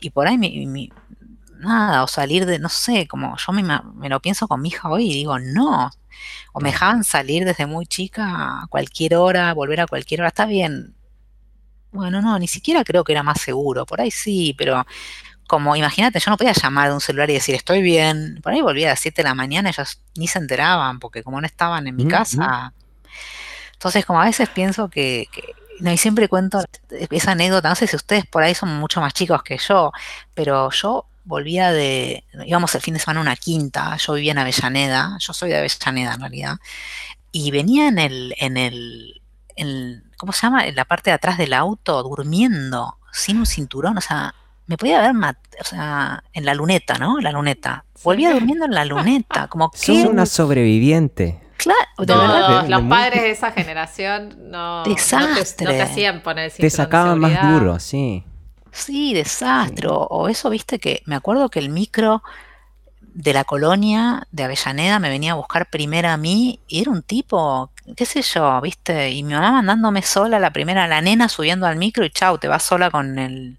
Y 0.00 0.10
por 0.10 0.26
ahí 0.26 0.36
mi, 0.36 0.90
nada, 1.60 2.02
o 2.02 2.06
salir 2.06 2.46
de, 2.46 2.58
no 2.58 2.68
sé, 2.68 3.06
como 3.06 3.36
yo 3.36 3.52
me, 3.52 3.62
me, 3.62 4.08
lo 4.08 4.20
pienso 4.20 4.48
con 4.48 4.60
mi 4.62 4.68
hija 4.68 4.88
hoy 4.88 5.10
y 5.10 5.14
digo, 5.14 5.38
no, 5.38 5.90
o 6.52 6.60
me 6.60 6.70
dejaban 6.70 7.04
salir 7.04 7.44
desde 7.44 7.66
muy 7.66 7.86
chica 7.86 8.62
a 8.62 8.66
cualquier 8.68 9.16
hora, 9.16 9.52
volver 9.54 9.80
a 9.80 9.86
cualquier 9.86 10.20
hora, 10.20 10.28
está 10.28 10.46
bien. 10.46 10.94
Bueno, 11.92 12.22
no, 12.22 12.38
ni 12.38 12.48
siquiera 12.48 12.84
creo 12.84 13.04
que 13.04 13.12
era 13.12 13.22
más 13.22 13.40
seguro, 13.40 13.86
por 13.86 14.00
ahí 14.00 14.10
sí, 14.10 14.54
pero 14.56 14.86
como 15.48 15.74
imagínate, 15.74 16.20
yo 16.20 16.30
no 16.30 16.36
podía 16.36 16.52
llamar 16.52 16.88
de 16.88 16.94
un 16.94 17.00
celular 17.00 17.28
y 17.28 17.34
decir 17.34 17.56
estoy 17.56 17.82
bien, 17.82 18.38
por 18.42 18.52
ahí 18.52 18.60
volvía 18.60 18.86
a 18.86 18.90
las 18.90 19.00
7 19.00 19.22
de 19.22 19.28
la 19.28 19.34
mañana, 19.34 19.70
ellos 19.70 20.00
ni 20.16 20.28
se 20.28 20.38
enteraban, 20.38 21.00
porque 21.00 21.24
como 21.24 21.40
no 21.40 21.46
estaban 21.46 21.88
en 21.88 21.96
mi 21.96 22.06
casa. 22.06 22.72
Entonces, 23.72 24.06
como 24.06 24.20
a 24.20 24.26
veces 24.26 24.48
pienso 24.48 24.88
que, 24.88 25.26
que 25.32 25.42
no, 25.80 25.90
y 25.90 25.96
siempre 25.96 26.28
cuento 26.28 26.62
esa 27.10 27.32
anécdota, 27.32 27.68
no 27.68 27.74
sé 27.74 27.86
si 27.86 27.96
ustedes 27.96 28.26
por 28.26 28.42
ahí 28.42 28.54
son 28.54 28.78
mucho 28.78 29.00
más 29.00 29.14
chicos 29.14 29.42
que 29.42 29.58
yo, 29.58 29.90
pero 30.34 30.70
yo 30.70 31.06
volvía 31.30 31.72
de, 31.72 32.24
íbamos 32.44 32.74
el 32.74 32.82
fin 32.82 32.94
de 32.94 33.00
semana 33.00 33.20
a 33.20 33.22
una 33.22 33.36
quinta, 33.36 33.96
yo 33.96 34.12
vivía 34.12 34.32
en 34.32 34.38
Avellaneda, 34.38 35.16
yo 35.18 35.32
soy 35.32 35.48
de 35.48 35.58
Avellaneda 35.58 36.14
en 36.14 36.20
realidad, 36.20 36.56
y 37.32 37.50
venía 37.50 37.88
en 37.88 37.98
el, 37.98 38.34
en 38.38 38.56
el, 38.58 39.22
en, 39.56 40.04
¿cómo 40.18 40.32
se 40.32 40.42
llama? 40.42 40.66
En 40.66 40.74
la 40.74 40.84
parte 40.84 41.10
de 41.10 41.14
atrás 41.14 41.38
del 41.38 41.54
auto, 41.54 42.02
durmiendo, 42.02 42.98
sin 43.12 43.38
un 43.38 43.46
cinturón, 43.46 43.96
o 43.96 44.00
sea, 44.02 44.34
me 44.66 44.76
podía 44.76 45.00
ver, 45.00 45.14
o 45.14 45.64
sea, 45.64 46.22
en 46.32 46.44
la 46.44 46.54
luneta, 46.54 46.98
¿no? 46.98 47.18
La 47.20 47.32
luneta. 47.32 47.84
Volvía 48.04 48.32
durmiendo 48.32 48.66
en 48.66 48.72
la 48.72 48.84
luneta, 48.84 49.48
como 49.48 49.70
que... 49.72 49.78
Sos 49.78 50.04
una 50.04 50.26
sobreviviente. 50.26 51.40
Claro, 51.56 51.78
de 51.98 52.14
verdad. 52.14 52.68
Los 52.68 52.82
padres 52.82 53.22
de 53.22 53.30
esa 53.30 53.52
generación 53.52 54.50
no, 54.50 54.82
Desastre. 54.84 55.66
no, 55.66 55.72
te, 55.72 55.82
hacían 55.82 56.22
poner 56.22 56.46
el 56.46 56.52
Te 56.52 56.70
sacaban 56.70 57.18
más 57.18 57.52
duro, 57.52 57.78
sí. 57.78 58.24
Sí, 58.72 59.14
desastre. 59.14 59.88
O 59.90 60.28
eso, 60.28 60.50
viste, 60.50 60.78
que 60.78 61.02
me 61.06 61.16
acuerdo 61.16 61.48
que 61.48 61.58
el 61.58 61.70
micro 61.70 62.22
de 63.00 63.32
la 63.32 63.44
colonia 63.44 64.26
de 64.30 64.44
Avellaneda 64.44 64.98
me 64.98 65.08
venía 65.08 65.32
a 65.32 65.36
buscar 65.36 65.68
primera 65.68 66.12
a 66.12 66.16
mí 66.16 66.60
y 66.68 66.80
era 66.80 66.90
un 66.90 67.02
tipo, 67.02 67.70
qué 67.96 68.06
sé 68.06 68.22
yo, 68.22 68.60
viste, 68.60 69.10
y 69.10 69.22
mi 69.22 69.34
mamá 69.34 69.50
mandándome 69.52 70.02
sola 70.02 70.38
la 70.38 70.52
primera, 70.52 70.86
la 70.86 71.00
nena 71.00 71.28
subiendo 71.28 71.66
al 71.66 71.76
micro 71.76 72.04
y 72.04 72.10
chau, 72.10 72.38
te 72.38 72.48
vas 72.48 72.62
sola 72.62 72.90
con 72.90 73.18
el 73.18 73.58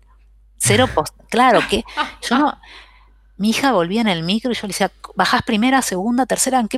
cero 0.58 0.88
post. 0.94 1.16
Claro 1.32 1.62
que 1.70 1.86
yo 2.30 2.38
no, 2.38 2.60
mi 3.38 3.52
hija 3.52 3.72
volvía 3.72 4.02
en 4.02 4.10
el 4.10 4.22
micro 4.22 4.52
y 4.52 4.54
yo 4.54 4.62
le 4.64 4.68
decía, 4.68 4.92
bajás 5.16 5.44
primera, 5.44 5.82
segunda, 5.82 6.26
tercera, 6.26 6.60
¿en 6.60 6.68
qué 6.68 6.78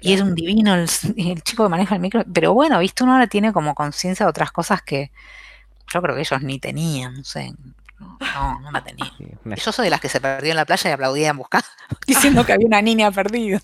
Y 0.00 0.12
es 0.12 0.20
un 0.20 0.34
divino 0.34 0.74
el, 0.74 0.88
chico 1.42 1.64
que 1.64 1.68
maneja 1.68 1.96
el 1.96 2.00
micro. 2.00 2.24
Pero 2.32 2.54
bueno, 2.54 2.78
viste, 2.78 3.02
uno 3.02 3.12
ahora 3.12 3.26
tiene 3.26 3.52
como 3.52 3.74
conciencia 3.74 4.24
de 4.24 4.30
otras 4.30 4.52
cosas 4.52 4.82
que 4.82 5.10
yo 5.92 6.02
creo 6.02 6.14
que 6.14 6.20
ellos 6.20 6.42
ni 6.42 6.58
tenían, 6.58 7.14
no 7.14 7.24
sé. 7.24 7.52
No, 7.98 8.60
no, 8.60 8.70
la 8.70 8.82
tenían. 8.82 9.10
Yo 9.44 9.72
soy 9.72 9.86
de 9.86 9.90
las 9.90 10.00
que 10.00 10.08
se 10.08 10.20
perdió 10.20 10.50
en 10.50 10.56
la 10.56 10.64
playa 10.64 10.90
y 10.90 10.92
aplaudían 10.92 11.36
buscando, 11.36 11.66
diciendo 12.06 12.44
que 12.44 12.52
había 12.52 12.66
una 12.66 12.82
niña 12.82 13.10
perdida. 13.10 13.60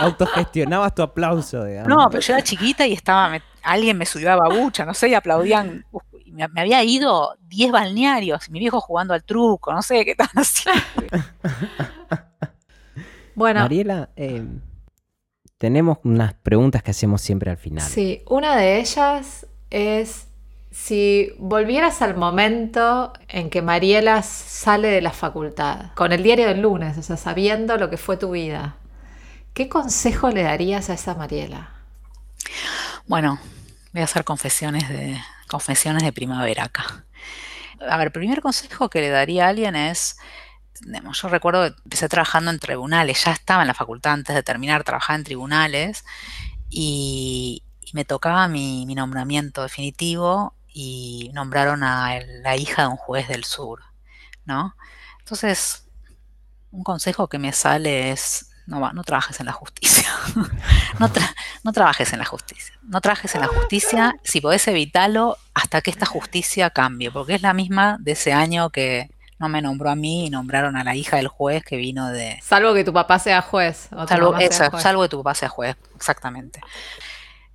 Autogestionabas 0.00 0.94
tu 0.94 1.02
aplauso, 1.02 1.64
digamos. 1.64 1.88
No, 1.88 2.10
pero 2.10 2.20
yo 2.20 2.34
era 2.34 2.42
chiquita 2.42 2.86
y 2.86 2.94
estaba, 2.94 3.38
alguien 3.62 3.96
me 3.96 4.06
subió 4.06 4.32
a 4.32 4.36
babucha, 4.36 4.84
no 4.84 4.92
sé, 4.92 5.08
y 5.08 5.14
aplaudían 5.14 5.84
me, 6.32 6.60
había 6.60 6.82
ido 6.84 7.36
10 7.48 7.72
balnearios, 7.72 8.50
mi 8.50 8.58
viejo 8.58 8.80
jugando 8.80 9.14
al 9.14 9.24
truco, 9.24 9.72
no 9.72 9.82
sé 9.82 10.04
qué 10.04 10.14
tal 10.14 10.28
haciendo. 10.34 10.82
bueno. 13.34 13.60
Mariela, 13.60 14.10
eh, 14.16 14.44
tenemos 15.56 15.98
unas 16.04 16.34
preguntas 16.34 16.82
que 16.82 16.90
hacemos 16.90 17.20
siempre 17.20 17.50
al 17.50 17.56
final. 17.56 17.86
Sí, 17.86 18.22
una 18.26 18.56
de 18.56 18.78
ellas 18.78 19.46
es 19.70 20.27
si 20.70 21.32
volvieras 21.38 22.02
al 22.02 22.16
momento 22.16 23.12
en 23.28 23.50
que 23.50 23.62
Mariela 23.62 24.22
sale 24.22 24.88
de 24.88 25.00
la 25.00 25.12
facultad, 25.12 25.92
con 25.94 26.12
el 26.12 26.22
diario 26.22 26.46
del 26.46 26.60
lunes, 26.60 26.98
o 26.98 27.02
sea, 27.02 27.16
sabiendo 27.16 27.76
lo 27.78 27.90
que 27.90 27.96
fue 27.96 28.16
tu 28.16 28.32
vida, 28.32 28.76
¿qué 29.54 29.68
consejo 29.68 30.30
le 30.30 30.42
darías 30.42 30.90
a 30.90 30.94
esa 30.94 31.14
Mariela? 31.14 31.70
Bueno, 33.06 33.40
voy 33.92 34.02
a 34.02 34.04
hacer 34.04 34.24
confesiones 34.24 34.88
de, 34.88 35.18
primavera 36.12 36.64
acá. 36.64 37.04
A 37.88 37.96
ver, 37.96 38.08
el 38.08 38.12
primer 38.12 38.42
consejo 38.42 38.90
que 38.90 39.00
le 39.00 39.08
daría 39.08 39.46
a 39.46 39.48
alguien 39.48 39.74
es, 39.76 40.18
yo 41.12 41.28
recuerdo 41.28 41.74
que 41.74 41.80
empecé 41.84 42.08
trabajando 42.08 42.50
en 42.50 42.58
tribunales, 42.58 43.24
ya 43.24 43.32
estaba 43.32 43.62
en 43.62 43.68
la 43.68 43.74
facultad 43.74 44.12
antes 44.12 44.34
de 44.34 44.42
terminar, 44.42 44.84
trabajaba 44.84 45.16
en 45.16 45.24
tribunales 45.24 46.04
y, 46.68 47.62
me 47.94 48.04
tocaba 48.04 48.48
mi, 48.48 48.84
nombramiento 48.94 49.62
definitivo 49.62 50.54
y 50.80 51.32
nombraron 51.34 51.82
a 51.82 52.20
la 52.20 52.56
hija 52.56 52.82
de 52.82 52.88
un 52.88 52.96
juez 52.96 53.26
del 53.26 53.42
sur, 53.42 53.82
¿no? 54.44 54.76
Entonces, 55.18 55.88
un 56.70 56.84
consejo 56.84 57.26
que 57.26 57.40
me 57.40 57.52
sale 57.52 58.12
es, 58.12 58.52
no, 58.64 58.92
no 58.92 59.02
trabajes 59.02 59.40
en 59.40 59.46
la 59.46 59.52
justicia. 59.52 60.08
no, 61.00 61.10
no, 61.64 61.72
trabajes 61.72 62.12
en 62.12 62.20
la 62.20 62.24
justicia. 62.24 62.78
No 62.82 63.00
trabajes 63.00 63.34
en 63.34 63.40
la 63.40 63.48
justicia. 63.48 64.14
Si 64.22 64.40
podés 64.40 64.68
evitarlo 64.68 65.36
hasta 65.52 65.80
que 65.80 65.90
esta 65.90 66.06
justicia 66.06 66.70
cambie, 66.70 67.10
porque 67.10 67.34
es 67.34 67.42
la 67.42 67.54
misma 67.54 67.96
de 67.98 68.12
ese 68.12 68.32
año 68.32 68.70
que 68.70 69.10
no 69.40 69.48
me 69.48 69.60
nombró 69.60 69.90
a 69.90 69.96
mí 69.96 70.26
y 70.26 70.30
nombraron 70.30 70.76
a 70.76 70.84
la 70.84 70.94
hija 70.94 71.16
del 71.16 71.26
juez 71.26 71.64
que 71.64 71.76
vino 71.76 72.08
de... 72.10 72.38
Salvo 72.40 72.72
que 72.72 72.84
tu 72.84 72.92
papá 72.92 73.18
sea 73.18 73.42
juez. 73.42 73.88
salvo, 74.06 74.38
salvo 74.78 75.02
que 75.02 75.08
tu 75.08 75.18
papá 75.24 75.34
sea 75.34 75.48
juez, 75.48 75.76
exactamente. 75.96 76.60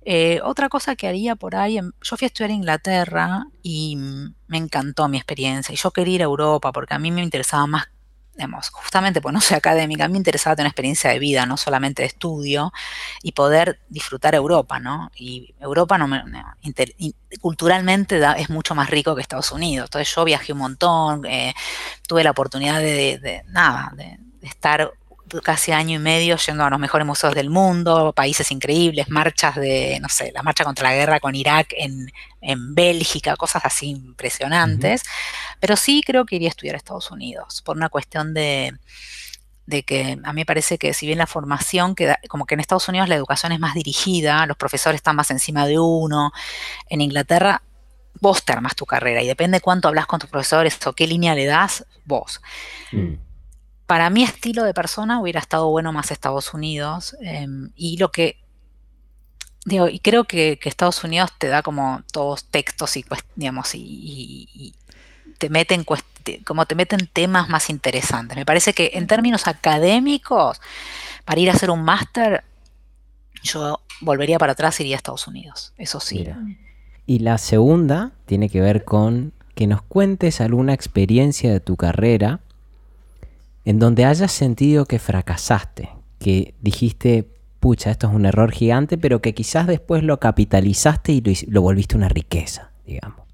Eh, 0.04 0.40
otra 0.42 0.68
cosa 0.68 0.96
que 0.96 1.08
haría 1.08 1.34
por 1.34 1.56
ahí, 1.56 1.76
yo 1.76 2.16
fui 2.16 2.26
a 2.26 2.26
estudiar 2.26 2.50
a 2.50 2.54
Inglaterra 2.54 3.46
y 3.62 3.96
me 3.96 4.58
encantó 4.58 5.08
mi 5.08 5.16
experiencia 5.16 5.72
y 5.72 5.76
yo 5.76 5.90
quería 5.92 6.16
ir 6.16 6.20
a 6.22 6.24
Europa 6.24 6.72
porque 6.72 6.94
a 6.94 6.98
mí 6.98 7.10
me 7.10 7.22
interesaba 7.22 7.66
más 7.66 7.88
justamente 8.72 9.20
pues 9.20 9.32
no 9.32 9.40
soy 9.40 9.56
académica, 9.56 10.08
me 10.08 10.16
interesaba 10.16 10.56
tener 10.56 10.66
una 10.66 10.70
experiencia 10.70 11.10
de 11.10 11.18
vida, 11.18 11.46
no 11.46 11.56
solamente 11.56 12.02
de 12.02 12.08
estudio, 12.08 12.72
y 13.22 13.32
poder 13.32 13.80
disfrutar 13.88 14.34
Europa, 14.34 14.80
¿no? 14.80 15.10
Y 15.16 15.54
Europa 15.60 15.98
no, 15.98 16.08
culturalmente 17.40 18.20
es 18.38 18.50
mucho 18.50 18.74
más 18.74 18.90
rico 18.90 19.14
que 19.14 19.22
Estados 19.22 19.52
Unidos. 19.52 19.86
Entonces 19.86 20.14
yo 20.14 20.24
viajé 20.24 20.52
un 20.52 20.58
montón, 20.58 21.24
eh, 21.26 21.54
tuve 22.08 22.24
la 22.24 22.30
oportunidad 22.32 22.80
de, 22.80 23.42
nada, 23.48 23.92
de 23.94 24.18
estar 24.42 24.92
casi 25.42 25.72
año 25.72 25.96
y 25.96 25.98
medio 25.98 26.36
yendo 26.36 26.64
a 26.64 26.70
los 26.70 26.78
mejores 26.78 27.06
museos 27.06 27.34
del 27.34 27.50
mundo, 27.50 28.12
países 28.12 28.50
increíbles, 28.50 29.08
marchas 29.08 29.56
de, 29.56 29.98
no 30.00 30.08
sé, 30.08 30.32
la 30.32 30.42
marcha 30.42 30.64
contra 30.64 30.90
la 30.90 30.96
guerra 30.96 31.20
con 31.20 31.34
Irak 31.34 31.74
en, 31.76 32.10
Bélgica, 32.74 33.36
cosas 33.36 33.64
así 33.64 33.90
impresionantes. 33.90 35.02
Pero 35.60 35.76
sí 35.76 36.02
creo 36.04 36.26
que 36.26 36.36
iría 36.36 36.48
a 36.48 36.50
estudiar 36.50 36.74
a 36.74 36.78
Estados 36.78 37.10
Unidos, 37.10 37.62
por 37.62 37.76
una 37.76 37.88
cuestión 37.88 38.34
de, 38.34 38.74
que 39.86 40.18
a 40.22 40.32
mí 40.32 40.40
me 40.40 40.46
parece 40.46 40.76
que 40.76 40.92
si 40.92 41.06
bien 41.06 41.18
la 41.18 41.26
formación, 41.26 41.94
queda, 41.94 42.20
como 42.28 42.44
que 42.44 42.54
en 42.54 42.60
Estados 42.60 42.88
Unidos 42.88 43.08
la 43.08 43.14
educación 43.14 43.52
es 43.52 43.60
más 43.60 43.74
dirigida, 43.74 44.46
los 44.46 44.56
profesores 44.56 44.98
están 44.98 45.16
más 45.16 45.30
encima 45.30 45.66
de 45.66 45.78
uno, 45.78 46.32
en 46.88 47.00
Inglaterra 47.00 47.62
vos 48.20 48.44
te 48.44 48.52
armas 48.52 48.76
tu 48.76 48.86
carrera 48.86 49.22
y 49.22 49.26
depende 49.26 49.60
cuánto 49.60 49.88
hablas 49.88 50.06
con 50.06 50.20
tus 50.20 50.30
profesores 50.30 50.78
o 50.86 50.92
qué 50.92 51.06
línea 51.06 51.34
le 51.34 51.46
das, 51.46 51.84
vos. 52.04 52.40
Mm 52.92 53.14
para 53.86 54.10
mi 54.10 54.22
estilo 54.22 54.64
de 54.64 54.74
persona 54.74 55.20
hubiera 55.20 55.40
estado 55.40 55.68
bueno 55.70 55.92
más 55.92 56.10
Estados 56.10 56.54
Unidos. 56.54 57.16
Em, 57.20 57.70
y 57.76 57.96
lo 57.98 58.10
que. 58.10 58.40
Digo, 59.66 59.88
y 59.88 59.98
creo 59.98 60.24
que, 60.24 60.58
Estados 60.62 61.02
Unidos 61.04 61.30
te 61.38 61.48
da 61.48 61.62
como 61.62 62.02
todos 62.12 62.44
textos 62.44 62.96
y 62.96 63.04
digamos, 63.34 63.70
y, 63.74 64.74
te 65.38 65.48
meten 65.48 65.84
como 66.44 66.66
te 66.66 66.74
meten 66.74 67.06
temas 67.12 67.48
más 67.48 67.70
interesantes. 67.70 68.36
Me 68.36 68.44
parece 68.44 68.72
que 68.72 68.90
en 68.94 69.06
términos 69.06 69.46
académicos, 69.46 70.60
para 71.24 71.40
ir 71.40 71.50
a 71.50 71.54
hacer 71.54 71.70
un 71.70 71.82
máster, 71.82 72.44
yo 73.42 73.80
volvería 74.00 74.38
para 74.38 74.52
atrás 74.52 74.80
y 74.80 74.84
iría 74.84 74.96
a 74.96 74.98
Estados 74.98 75.26
Unidos. 75.26 75.72
Eso 75.76 76.00
sí. 76.00 76.26
Y 77.06 77.18
la 77.20 77.38
segunda 77.38 78.12
tiene 78.26 78.48
que 78.48 78.60
ver 78.60 78.84
con 78.84 79.32
que 79.54 79.66
nos 79.66 79.82
cuentes 79.82 80.40
alguna 80.40 80.74
experiencia 80.74 81.52
de 81.52 81.60
tu 81.60 81.76
carrera 81.76 82.40
en 83.64 83.78
donde 83.78 84.04
hayas 84.04 84.32
sentido 84.32 84.86
que 84.86 84.98
fracasaste, 84.98 85.90
que 86.18 86.54
dijiste, 86.60 87.28
pucha, 87.60 87.90
esto 87.90 88.08
es 88.08 88.14
un 88.14 88.26
error 88.26 88.52
gigante, 88.52 88.98
pero 88.98 89.22
que 89.22 89.34
quizás 89.34 89.66
después 89.66 90.02
lo 90.02 90.20
capitalizaste 90.20 91.12
y 91.12 91.22
lo, 91.48 91.62
volviste 91.62 91.96
una 91.96 92.08
riqueza, 92.08 92.72
digamos. 92.86 93.24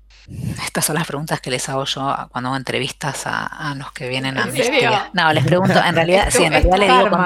Estas 0.64 0.84
son 0.84 0.94
las 0.94 1.08
preguntas 1.08 1.40
que 1.40 1.50
les 1.50 1.68
hago 1.68 1.84
yo 1.84 2.14
cuando 2.30 2.50
hago 2.50 2.56
entrevistas 2.56 3.22
a, 3.24 3.74
los 3.76 3.90
que 3.90 4.08
vienen 4.08 4.38
a 4.38 4.46
mi 4.46 4.60
No, 5.12 5.32
les 5.32 5.44
pregunto, 5.44 5.82
en 5.84 5.96
realidad, 5.96 6.28
sí, 6.30 6.44
en 6.44 6.52
realidad 6.52 6.78
les 6.78 6.88
digo, 6.88 7.16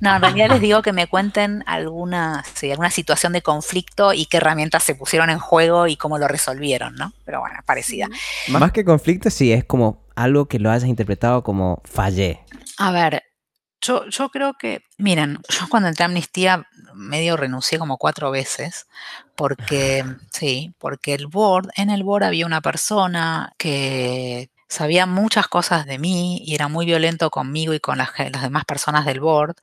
no, 0.00 0.16
en 0.16 0.22
realidad 0.22 0.48
les 0.50 0.60
digo 0.60 0.82
que 0.82 0.92
me 0.92 1.06
cuenten 1.06 1.62
alguna, 1.68 2.42
sí, 2.54 2.68
alguna 2.72 2.90
situación 2.90 3.32
de 3.32 3.42
conflicto 3.42 4.12
y 4.12 4.26
qué 4.26 4.38
herramientas 4.38 4.82
se 4.82 4.96
pusieron 4.96 5.30
en 5.30 5.38
juego 5.38 5.86
y 5.86 5.96
cómo 5.96 6.18
lo 6.18 6.26
resolvieron, 6.26 6.96
¿no? 6.96 7.12
Pero 7.24 7.38
bueno, 7.38 7.60
parecida. 7.64 8.08
Más 8.48 8.72
que 8.72 8.84
conflicto, 8.84 9.30
sí, 9.30 9.52
es 9.52 9.64
como 9.64 10.01
algo 10.14 10.46
que 10.46 10.58
lo 10.58 10.70
hayas 10.70 10.88
interpretado 10.88 11.42
como 11.42 11.82
fallé. 11.84 12.40
A 12.78 12.92
ver, 12.92 13.22
yo, 13.80 14.08
yo 14.08 14.28
creo 14.28 14.54
que, 14.54 14.84
miren, 14.98 15.38
yo 15.48 15.68
cuando 15.68 15.88
entré 15.88 16.04
a 16.04 16.06
Amnistía 16.06 16.66
medio 16.94 17.36
renuncié 17.36 17.78
como 17.78 17.98
cuatro 17.98 18.30
veces 18.30 18.86
porque, 19.34 20.04
sí, 20.32 20.74
porque 20.78 21.14
el 21.14 21.26
board, 21.26 21.68
en 21.76 21.90
el 21.90 22.04
board 22.04 22.24
había 22.24 22.46
una 22.46 22.60
persona 22.60 23.52
que 23.58 24.50
sabía 24.68 25.06
muchas 25.06 25.48
cosas 25.48 25.84
de 25.84 25.98
mí 25.98 26.38
y 26.44 26.54
era 26.54 26.68
muy 26.68 26.86
violento 26.86 27.30
conmigo 27.30 27.74
y 27.74 27.80
con 27.80 27.98
las, 27.98 28.10
las 28.18 28.42
demás 28.42 28.64
personas 28.64 29.04
del 29.04 29.20
board, 29.20 29.56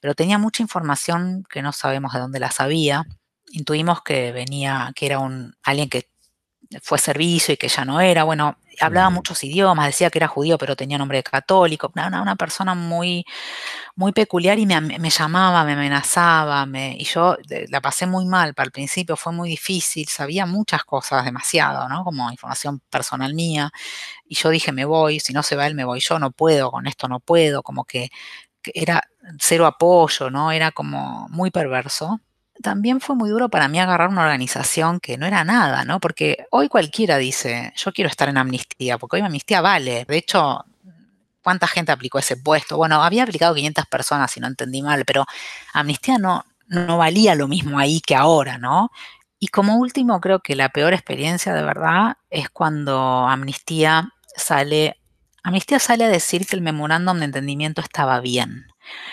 pero 0.00 0.14
tenía 0.14 0.38
mucha 0.38 0.62
información 0.62 1.44
que 1.50 1.62
no 1.62 1.72
sabemos 1.72 2.12
de 2.12 2.20
dónde 2.20 2.40
la 2.40 2.50
sabía. 2.50 3.04
Intuimos 3.50 4.02
que 4.02 4.32
venía, 4.32 4.92
que 4.94 5.06
era 5.06 5.18
un 5.18 5.54
alguien 5.62 5.88
que 5.88 6.08
fue 6.82 6.98
servicio 6.98 7.54
y 7.54 7.56
que 7.56 7.68
ya 7.68 7.84
no 7.84 8.00
era. 8.00 8.24
Bueno, 8.24 8.58
hablaba 8.80 9.10
muchos 9.10 9.42
idiomas, 9.44 9.86
decía 9.86 10.10
que 10.10 10.18
era 10.18 10.28
judío, 10.28 10.58
pero 10.58 10.76
tenía 10.76 10.98
nombre 10.98 11.18
de 11.18 11.22
católico. 11.22 11.90
Una, 11.94 12.22
una 12.22 12.36
persona 12.36 12.74
muy, 12.74 13.24
muy 13.94 14.12
peculiar 14.12 14.58
y 14.58 14.66
me, 14.66 15.10
llamaba, 15.10 15.64
me 15.64 15.72
amenazaba. 15.72 16.66
Me, 16.66 16.96
y 16.98 17.04
yo 17.04 17.36
la 17.68 17.80
pasé 17.80 18.06
muy 18.06 18.26
mal. 18.26 18.54
Para 18.54 18.66
el 18.66 18.72
principio 18.72 19.16
fue 19.16 19.32
muy 19.32 19.48
difícil. 19.48 20.06
Sabía 20.08 20.46
muchas 20.46 20.84
cosas, 20.84 21.24
demasiado, 21.24 21.88
¿no? 21.88 22.04
Como 22.04 22.30
información 22.30 22.80
personal 22.90 23.34
mía. 23.34 23.70
Y 24.26 24.34
yo 24.36 24.50
dije, 24.50 24.72
me 24.72 24.84
voy. 24.84 25.20
Si 25.20 25.32
no 25.32 25.42
se 25.42 25.56
va 25.56 25.66
él, 25.66 25.74
me 25.74 25.84
voy 25.84 26.00
yo. 26.00 26.18
No 26.18 26.30
puedo, 26.32 26.70
con 26.70 26.86
esto 26.86 27.08
no 27.08 27.20
puedo. 27.20 27.62
Como 27.62 27.84
que, 27.84 28.10
que 28.62 28.72
era 28.74 29.02
cero 29.40 29.66
apoyo, 29.66 30.30
¿no? 30.30 30.52
Era 30.52 30.72
como 30.72 31.28
muy 31.30 31.50
perverso 31.50 32.20
también 32.62 33.00
fue 33.00 33.16
muy 33.16 33.30
duro 33.30 33.48
para 33.48 33.68
mí 33.68 33.78
agarrar 33.78 34.08
una 34.08 34.22
organización 34.22 35.00
que 35.00 35.18
no 35.18 35.26
era 35.26 35.44
nada, 35.44 35.84
¿no? 35.84 36.00
Porque 36.00 36.46
hoy 36.50 36.68
cualquiera 36.68 37.18
dice, 37.18 37.72
yo 37.76 37.92
quiero 37.92 38.08
estar 38.08 38.28
en 38.28 38.38
amnistía, 38.38 38.98
porque 38.98 39.16
hoy 39.16 39.22
amnistía 39.22 39.60
vale. 39.60 40.04
De 40.06 40.16
hecho, 40.16 40.64
¿cuánta 41.42 41.66
gente 41.66 41.92
aplicó 41.92 42.18
ese 42.18 42.36
puesto? 42.36 42.76
Bueno, 42.76 43.02
había 43.02 43.24
aplicado 43.24 43.54
500 43.54 43.86
personas, 43.86 44.30
si 44.30 44.40
no 44.40 44.46
entendí 44.46 44.82
mal, 44.82 45.04
pero 45.04 45.24
amnistía 45.72 46.18
no, 46.18 46.44
no 46.68 46.98
valía 46.98 47.34
lo 47.34 47.48
mismo 47.48 47.78
ahí 47.78 48.00
que 48.00 48.14
ahora, 48.14 48.58
¿no? 48.58 48.90
Y 49.38 49.48
como 49.48 49.76
último, 49.76 50.20
creo 50.20 50.40
que 50.40 50.56
la 50.56 50.70
peor 50.70 50.94
experiencia 50.94 51.52
de 51.52 51.62
verdad 51.62 52.16
es 52.30 52.48
cuando 52.50 53.28
amnistía 53.28 54.10
sale 54.36 54.96
Amnistía 55.46 55.78
sale 55.78 56.02
a 56.02 56.08
decir 56.08 56.44
que 56.44 56.56
el 56.56 56.60
memorándum 56.60 57.18
de 57.20 57.26
entendimiento 57.26 57.80
estaba 57.80 58.18
bien. 58.18 58.66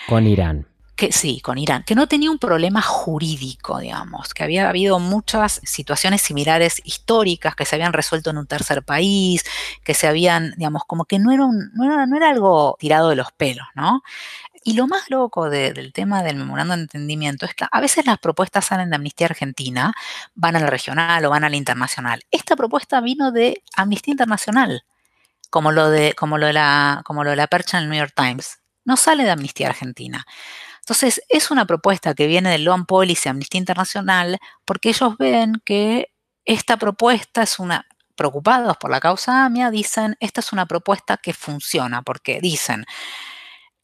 Con 0.08 0.26
Irán 0.26 0.66
que 0.96 1.12
sí, 1.12 1.40
con 1.40 1.58
Irán, 1.58 1.82
que 1.84 1.94
no 1.94 2.06
tenía 2.06 2.30
un 2.30 2.38
problema 2.38 2.80
jurídico, 2.80 3.78
digamos, 3.78 4.32
que 4.32 4.44
había 4.44 4.68
habido 4.68 4.98
muchas 4.98 5.60
situaciones 5.64 6.22
similares 6.22 6.80
históricas 6.84 7.56
que 7.56 7.64
se 7.64 7.76
habían 7.76 7.92
resuelto 7.92 8.30
en 8.30 8.38
un 8.38 8.46
tercer 8.46 8.82
país, 8.84 9.44
que 9.82 9.94
se 9.94 10.06
habían, 10.06 10.54
digamos, 10.56 10.82
como 10.86 11.04
que 11.04 11.18
no 11.18 11.32
era, 11.32 11.46
no 11.74 12.16
era, 12.16 12.28
algo 12.30 12.76
tirado 12.78 13.10
de 13.10 13.16
los 13.16 13.32
pelos, 13.32 13.66
¿no? 13.74 14.02
Y 14.66 14.74
lo 14.74 14.86
más 14.86 15.10
loco 15.10 15.50
del 15.50 15.92
tema 15.92 16.22
del 16.22 16.36
memorando 16.36 16.74
de 16.74 16.82
entendimiento 16.82 17.44
es 17.44 17.54
que 17.54 17.66
a 17.70 17.80
veces 17.80 18.06
las 18.06 18.18
propuestas 18.18 18.64
salen 18.64 18.88
de 18.88 18.96
Amnistía 18.96 19.26
Argentina, 19.26 19.92
van 20.34 20.56
a 20.56 20.60
la 20.60 20.68
regional 20.68 21.24
o 21.26 21.30
van 21.30 21.44
a 21.44 21.50
la 21.50 21.56
internacional. 21.56 22.22
Esta 22.30 22.56
propuesta 22.56 23.00
vino 23.02 23.30
de 23.30 23.62
Amnistía 23.76 24.12
Internacional, 24.12 24.84
como 25.50 25.70
lo 25.70 25.90
de, 25.90 26.14
como 26.14 26.38
lo 26.38 26.46
de, 26.46 26.54
la, 26.54 27.02
como 27.04 27.24
lo 27.24 27.30
de 27.30 27.36
la 27.36 27.46
percha 27.46 27.76
en 27.76 27.84
el 27.84 27.90
New 27.90 27.98
York 27.98 28.14
Times. 28.16 28.60
No 28.86 28.96
sale 28.96 29.24
de 29.24 29.30
Amnistía 29.30 29.68
Argentina. 29.68 30.24
Entonces, 30.84 31.22
es 31.30 31.50
una 31.50 31.64
propuesta 31.64 32.14
que 32.14 32.26
viene 32.26 32.50
del 32.50 32.64
Loan 32.64 32.84
Policy 32.84 33.30
Amnistía 33.30 33.58
Internacional 33.58 34.38
porque 34.66 34.90
ellos 34.90 35.16
ven 35.18 35.62
que 35.64 36.12
esta 36.44 36.76
propuesta 36.76 37.42
es 37.42 37.58
una, 37.58 37.86
preocupados 38.16 38.76
por 38.76 38.90
la 38.90 39.00
causa 39.00 39.46
AMIA, 39.46 39.70
dicen, 39.70 40.16
esta 40.20 40.40
es 40.40 40.52
una 40.52 40.66
propuesta 40.66 41.16
que 41.16 41.32
funciona, 41.32 42.02
porque 42.02 42.40
dicen, 42.42 42.84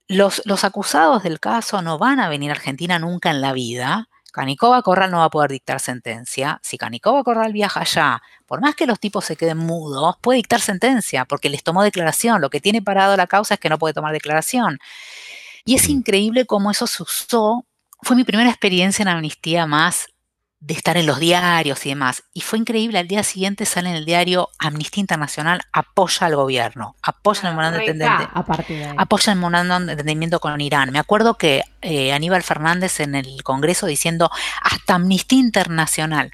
los, 0.09 0.43
los 0.45 0.65
acusados 0.65 1.23
del 1.23 1.41
caso 1.41 1.81
no 1.81 1.97
van 1.97 2.21
a 2.21 2.29
venir 2.29 2.51
a 2.51 2.55
Argentina 2.55 2.99
nunca 2.99 3.31
en 3.31 3.41
la 3.41 3.55
vida, 3.55 4.09
Canicova 4.33 4.83
Corral 4.83 5.11
no 5.11 5.19
va 5.19 5.25
a 5.25 5.31
poder 5.31 5.51
dictar 5.51 5.81
sentencia. 5.81 6.61
Si 6.63 6.79
Canicova 6.79 7.25
Corral 7.25 7.53
viaja 7.53 7.81
allá, 7.81 8.23
por 8.47 8.61
más 8.61 8.75
que 8.75 8.87
los 8.87 9.01
tipos 9.01 9.25
se 9.25 9.37
queden 9.37 9.59
mudos, 9.59 10.17
puede 10.21 10.37
dictar 10.37 10.61
sentencia 10.61 11.25
porque 11.25 11.49
les 11.49 11.65
tomó 11.65 11.83
declaración. 11.83 12.41
Lo 12.41 12.51
que 12.51 12.61
tiene 12.61 12.81
parado 12.83 13.17
la 13.17 13.27
causa 13.27 13.55
es 13.55 13.61
que 13.61 13.69
no 13.69 13.79
puede 13.79 13.95
tomar 13.95 14.13
declaración. 14.13 14.79
Y 15.65 15.75
es 15.75 15.89
increíble 15.89 16.47
cómo 16.47 16.71
eso 16.71 16.87
se 16.87 17.03
usó. 17.03 17.65
Fue 18.03 18.17
mi 18.17 18.25
primera 18.25 18.51
experiencia 18.51 19.03
en 19.03 19.09
Amnistía 19.09 19.67
más 19.67 20.09
de 20.61 20.75
estar 20.75 20.99
en 20.99 21.07
los 21.07 21.19
diarios 21.19 21.85
y 21.87 21.91
demás. 21.91 22.23
Y 22.35 22.43
fue 22.43 22.59
increíble, 22.59 22.99
al 22.99 23.09
día 23.09 23.23
siguiente 23.23 23.65
sale 23.65 23.89
en 23.89 23.97
el 23.97 24.05
diario 24.05 24.51
Amnistía 24.59 25.01
Internacional 25.01 25.63
apoya 25.73 26.27
al 26.27 26.37
gobierno, 26.37 26.97
apoya 27.03 27.41
el 27.45 27.49
memorando 27.49 27.79
de 27.79 27.87
entendimiento, 27.87 28.31
apoya 28.99 29.33
el 29.33 29.39
memorando 29.39 29.81
de 29.87 29.93
entendimiento 29.93 30.39
con 30.39 30.61
Irán. 30.61 30.93
Me 30.93 30.99
acuerdo 30.99 31.35
que 31.35 31.63
eh, 31.81 32.13
Aníbal 32.13 32.43
Fernández 32.43 33.01
en 33.01 33.15
el 33.15 33.43
Congreso 33.43 33.87
diciendo 33.87 34.31
hasta 34.63 34.95
Amnistía 34.97 35.39
Internacional. 35.39 36.31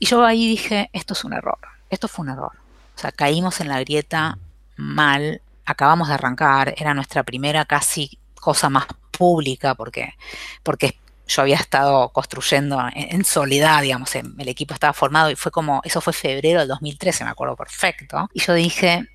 Y 0.00 0.06
yo 0.06 0.24
ahí 0.24 0.48
dije, 0.48 0.90
esto 0.92 1.14
es 1.14 1.24
un 1.24 1.32
error, 1.32 1.58
esto 1.90 2.08
fue 2.08 2.24
un 2.24 2.32
error. 2.32 2.52
O 2.96 2.98
sea, 2.98 3.12
caímos 3.12 3.60
en 3.60 3.68
la 3.68 3.78
grieta 3.80 4.36
mal, 4.76 5.40
acabamos 5.64 6.08
de 6.08 6.14
arrancar, 6.14 6.74
era 6.76 6.92
nuestra 6.92 7.22
primera 7.22 7.64
casi 7.64 8.18
cosa 8.44 8.68
más 8.68 8.86
pública, 9.10 9.74
porque, 9.74 10.14
porque 10.62 10.98
yo 11.26 11.40
había 11.40 11.56
estado 11.56 12.10
construyendo 12.10 12.78
en, 12.94 13.24
soledad, 13.24 13.80
digamos, 13.80 14.14
el 14.14 14.48
equipo 14.48 14.74
estaba 14.74 14.92
formado 14.92 15.30
y 15.30 15.36
fue 15.36 15.50
como, 15.50 15.80
eso 15.82 16.02
fue 16.02 16.12
febrero 16.12 16.60
del 16.60 16.68
2013, 16.68 17.24
me 17.24 17.30
acuerdo 17.30 17.56
perfecto. 17.56 18.28
Y 18.34 18.40
yo 18.40 18.52
dije, 18.52 19.08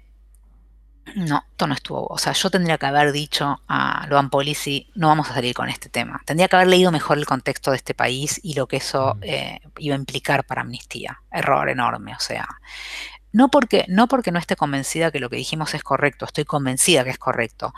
no, 1.15 1.43
esto 1.51 1.67
no 1.67 1.75
estuvo. 1.75 2.07
O 2.07 2.17
sea, 2.17 2.33
yo 2.33 2.49
tendría 2.49 2.79
que 2.79 2.87
haber 2.87 3.11
dicho 3.11 3.61
a 3.67 4.07
Loan 4.09 4.31
Policy, 4.31 4.89
no 4.95 5.09
vamos 5.09 5.29
a 5.29 5.35
salir 5.35 5.53
con 5.53 5.69
este 5.69 5.89
tema. 5.89 6.19
Tendría 6.25 6.47
que 6.47 6.55
haber 6.55 6.69
leído 6.69 6.91
mejor 6.91 7.19
el 7.19 7.27
contexto 7.27 7.69
de 7.69 7.77
este 7.77 7.93
país 7.93 8.39
y 8.41 8.55
lo 8.55 8.67
que 8.67 8.77
eso 8.77 9.15
eh, 9.21 9.59
iba 9.77 9.95
a 9.95 9.99
implicar 9.99 10.43
para 10.43 10.61
amnistía. 10.61 11.21
Error 11.31 11.69
enorme, 11.69 12.15
o 12.15 12.19
sea. 12.19 12.47
No 13.31 13.49
porque, 13.49 13.85
no 13.87 14.07
porque 14.07 14.31
no 14.31 14.39
esté 14.39 14.55
convencida 14.55 15.11
que 15.11 15.19
lo 15.19 15.29
que 15.29 15.35
dijimos 15.35 15.75
es 15.75 15.83
correcto, 15.83 16.25
estoy 16.25 16.45
convencida 16.45 17.03
que 17.03 17.11
es 17.11 17.19
correcto 17.19 17.75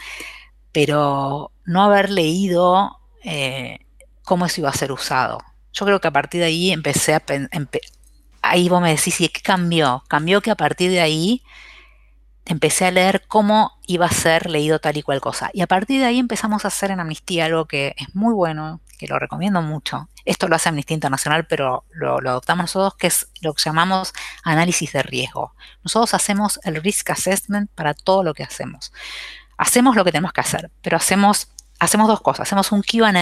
pero 0.72 1.52
no 1.66 1.84
haber 1.84 2.10
leído 2.10 3.00
eh, 3.24 3.80
cómo 4.24 4.46
eso 4.46 4.62
iba 4.62 4.70
a 4.70 4.74
ser 4.74 4.92
usado. 4.92 5.40
Yo 5.74 5.86
creo 5.86 6.02
que 6.02 6.08
a 6.08 6.12
partir 6.12 6.42
de 6.42 6.48
ahí 6.48 6.72
empecé 6.72 7.14
a... 7.14 7.24
ahí 8.42 8.70
vos 8.70 8.82
me 8.82 8.96
decís, 8.96 9.22
¿y 9.22 9.30
qué 9.30 9.42
cambió? 9.42 10.04
Cambió 10.08 10.42
que 10.42 10.52
a 10.52 10.56
partir 10.56 10.92
de 10.92 11.02
ahí 11.02 11.44
empecé 12.46 12.86
a 12.86 12.92
leer 12.92 13.24
cómo 13.28 13.80
iba 13.88 14.06
a 14.06 14.12
ser 14.12 14.50
leído 14.50 14.80
tal 14.80 14.98
y 14.98 15.04
cual 15.04 15.22
cosa. 15.22 15.50
Y 15.54 15.62
a 15.62 15.68
partir 15.68 16.00
de 16.00 16.08
ahí 16.08 16.20
empezamos 16.20 16.66
a 16.66 16.70
hacer 16.70 16.92
en 16.92 17.00
Amnistía 17.00 17.46
algo 17.46 17.66
que 17.66 17.96
es 17.98 18.14
muy 18.16 18.34
bueno, 18.34 18.82
que 18.98 19.08
lo 19.08 19.20
recomiendo 19.20 19.62
mucho. 19.62 20.10
Esto 20.26 20.48
lo 20.48 20.56
hace 20.56 20.70
Amnistía 20.70 20.96
Internacional, 20.96 21.48
pero 21.48 21.86
lo, 21.92 22.20
lo, 22.20 22.30
adoptamos 22.32 22.64
nosotros, 22.64 22.96
que 22.96 23.08
es 23.08 23.28
lo 23.42 23.54
que 23.54 23.64
llamamos 23.64 24.14
análisis 24.44 24.92
de 24.94 25.04
riesgo. 25.04 25.54
Nosotros 25.84 26.14
hacemos 26.14 26.60
el 26.64 26.82
risk 26.82 27.10
assessment 27.12 27.72
para 27.74 27.94
todo 27.94 28.24
lo 28.24 28.34
que 28.34 28.44
hacemos 28.44 28.92
hacemos 29.62 29.96
lo 29.96 30.04
que 30.04 30.12
tenemos 30.12 30.34
que 30.34 30.42
hacer, 30.42 30.72
pero 30.82 30.98
hacemos, 30.98 31.50
hacemos 31.80 32.08
dos 32.08 32.22
cosas. 32.22 32.48
Hacemos 32.48 32.72
un 32.72 32.82
QA 32.82 33.14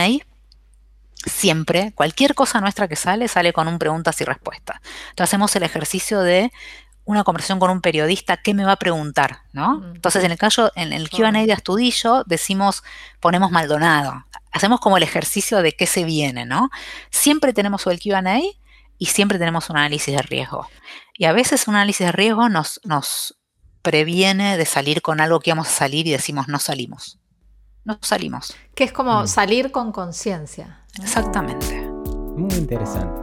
siempre, 1.25 1.91
cualquier 1.93 2.33
cosa 2.33 2.61
nuestra 2.61 2.87
que 2.87 2.95
sale, 2.95 3.27
sale 3.27 3.51
con 3.51 3.67
un 3.67 3.77
preguntas 3.77 4.21
y 4.21 4.23
respuestas. 4.23 4.77
Entonces 5.09 5.31
hacemos 5.31 5.53
el 5.57 5.63
ejercicio 5.63 6.21
de 6.21 6.49
una 7.03 7.25
conversación 7.25 7.59
con 7.59 7.71
un 7.71 7.81
periodista, 7.81 8.37
¿qué 8.37 8.53
me 8.53 8.63
va 8.63 8.73
a 8.73 8.75
preguntar? 8.77 9.39
¿no? 9.51 9.79
Mm. 9.79 9.95
Entonces, 9.95 10.23
en 10.23 10.31
el 10.31 10.37
caso, 10.37 10.71
en 10.75 10.93
el 10.93 11.09
QA 11.09 11.31
de 11.33 11.51
Astudillo, 11.51 12.23
decimos, 12.25 12.83
ponemos 13.19 13.51
Maldonado. 13.51 14.25
Hacemos 14.53 14.79
como 14.79 14.95
el 14.95 15.03
ejercicio 15.03 15.61
de 15.61 15.73
qué 15.73 15.87
se 15.87 16.05
viene, 16.05 16.45
¿no? 16.45 16.69
Siempre 17.11 17.51
tenemos 17.51 17.85
el 17.87 17.99
QA 17.99 18.39
y 18.97 19.05
siempre 19.07 19.39
tenemos 19.39 19.69
un 19.69 19.75
análisis 19.75 20.15
de 20.15 20.21
riesgo. 20.21 20.69
Y 21.15 21.25
a 21.25 21.33
veces 21.33 21.67
un 21.67 21.75
análisis 21.75 22.05
de 22.05 22.11
riesgo 22.13 22.47
nos, 22.47 22.79
nos, 22.85 23.38
previene 23.89 24.55
de 24.55 24.65
salir 24.67 25.01
con 25.01 25.19
algo 25.19 25.39
que 25.39 25.49
íbamos 25.49 25.67
a 25.67 25.71
salir 25.71 26.05
y 26.05 26.11
decimos 26.11 26.47
no 26.47 26.59
salimos. 26.59 27.17
No 27.85 27.97
salimos. 28.03 28.55
Que 28.75 28.83
es 28.83 28.91
como 28.91 29.23
mm. 29.23 29.27
salir 29.27 29.71
con 29.71 29.91
conciencia. 29.91 30.85
Exactamente. 31.01 31.89
Muy 32.37 32.53
interesante. 32.53 33.19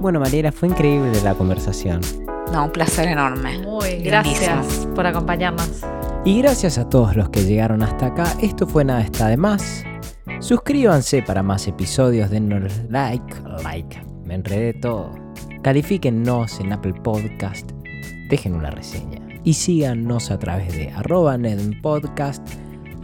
Bueno, 0.00 0.18
Mariela, 0.18 0.50
fue 0.50 0.70
increíble 0.70 1.12
la 1.22 1.36
conversación. 1.36 2.00
No, 2.50 2.64
un 2.64 2.72
placer 2.72 3.06
enorme. 3.06 3.58
Muy, 3.60 3.98
gracias 3.98 4.88
por 4.96 5.06
acompañarnos. 5.06 5.82
Y 6.24 6.42
gracias 6.42 6.78
a 6.78 6.88
todos 6.88 7.14
los 7.14 7.28
que 7.28 7.44
llegaron 7.44 7.84
hasta 7.84 8.06
acá. 8.06 8.34
Esto 8.42 8.66
fue 8.66 8.84
Nada 8.84 9.02
está 9.02 9.28
de 9.28 9.36
más. 9.36 9.84
Suscríbanse 10.40 11.22
para 11.22 11.44
más 11.44 11.68
episodios, 11.68 12.28
denos 12.30 12.72
like, 12.90 13.36
like, 13.62 14.04
me 14.24 14.34
enredé 14.34 14.74
todo. 14.74 15.12
Califíquennos 15.62 16.58
en 16.58 16.72
Apple 16.72 16.94
Podcast, 17.04 17.70
dejen 18.28 18.54
una 18.54 18.70
reseña 18.72 19.25
y 19.46 19.54
síganos 19.54 20.32
a 20.32 20.38
través 20.40 20.74
de 20.74 20.90
arroba 20.90 21.38
Podcast 21.80 22.46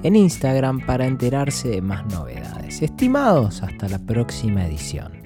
en 0.02 0.16
Instagram 0.16 0.84
para 0.84 1.06
enterarse 1.06 1.68
de 1.68 1.80
más 1.80 2.04
novedades. 2.06 2.82
Estimados, 2.82 3.62
hasta 3.62 3.88
la 3.88 4.00
próxima 4.00 4.66
edición. 4.66 5.21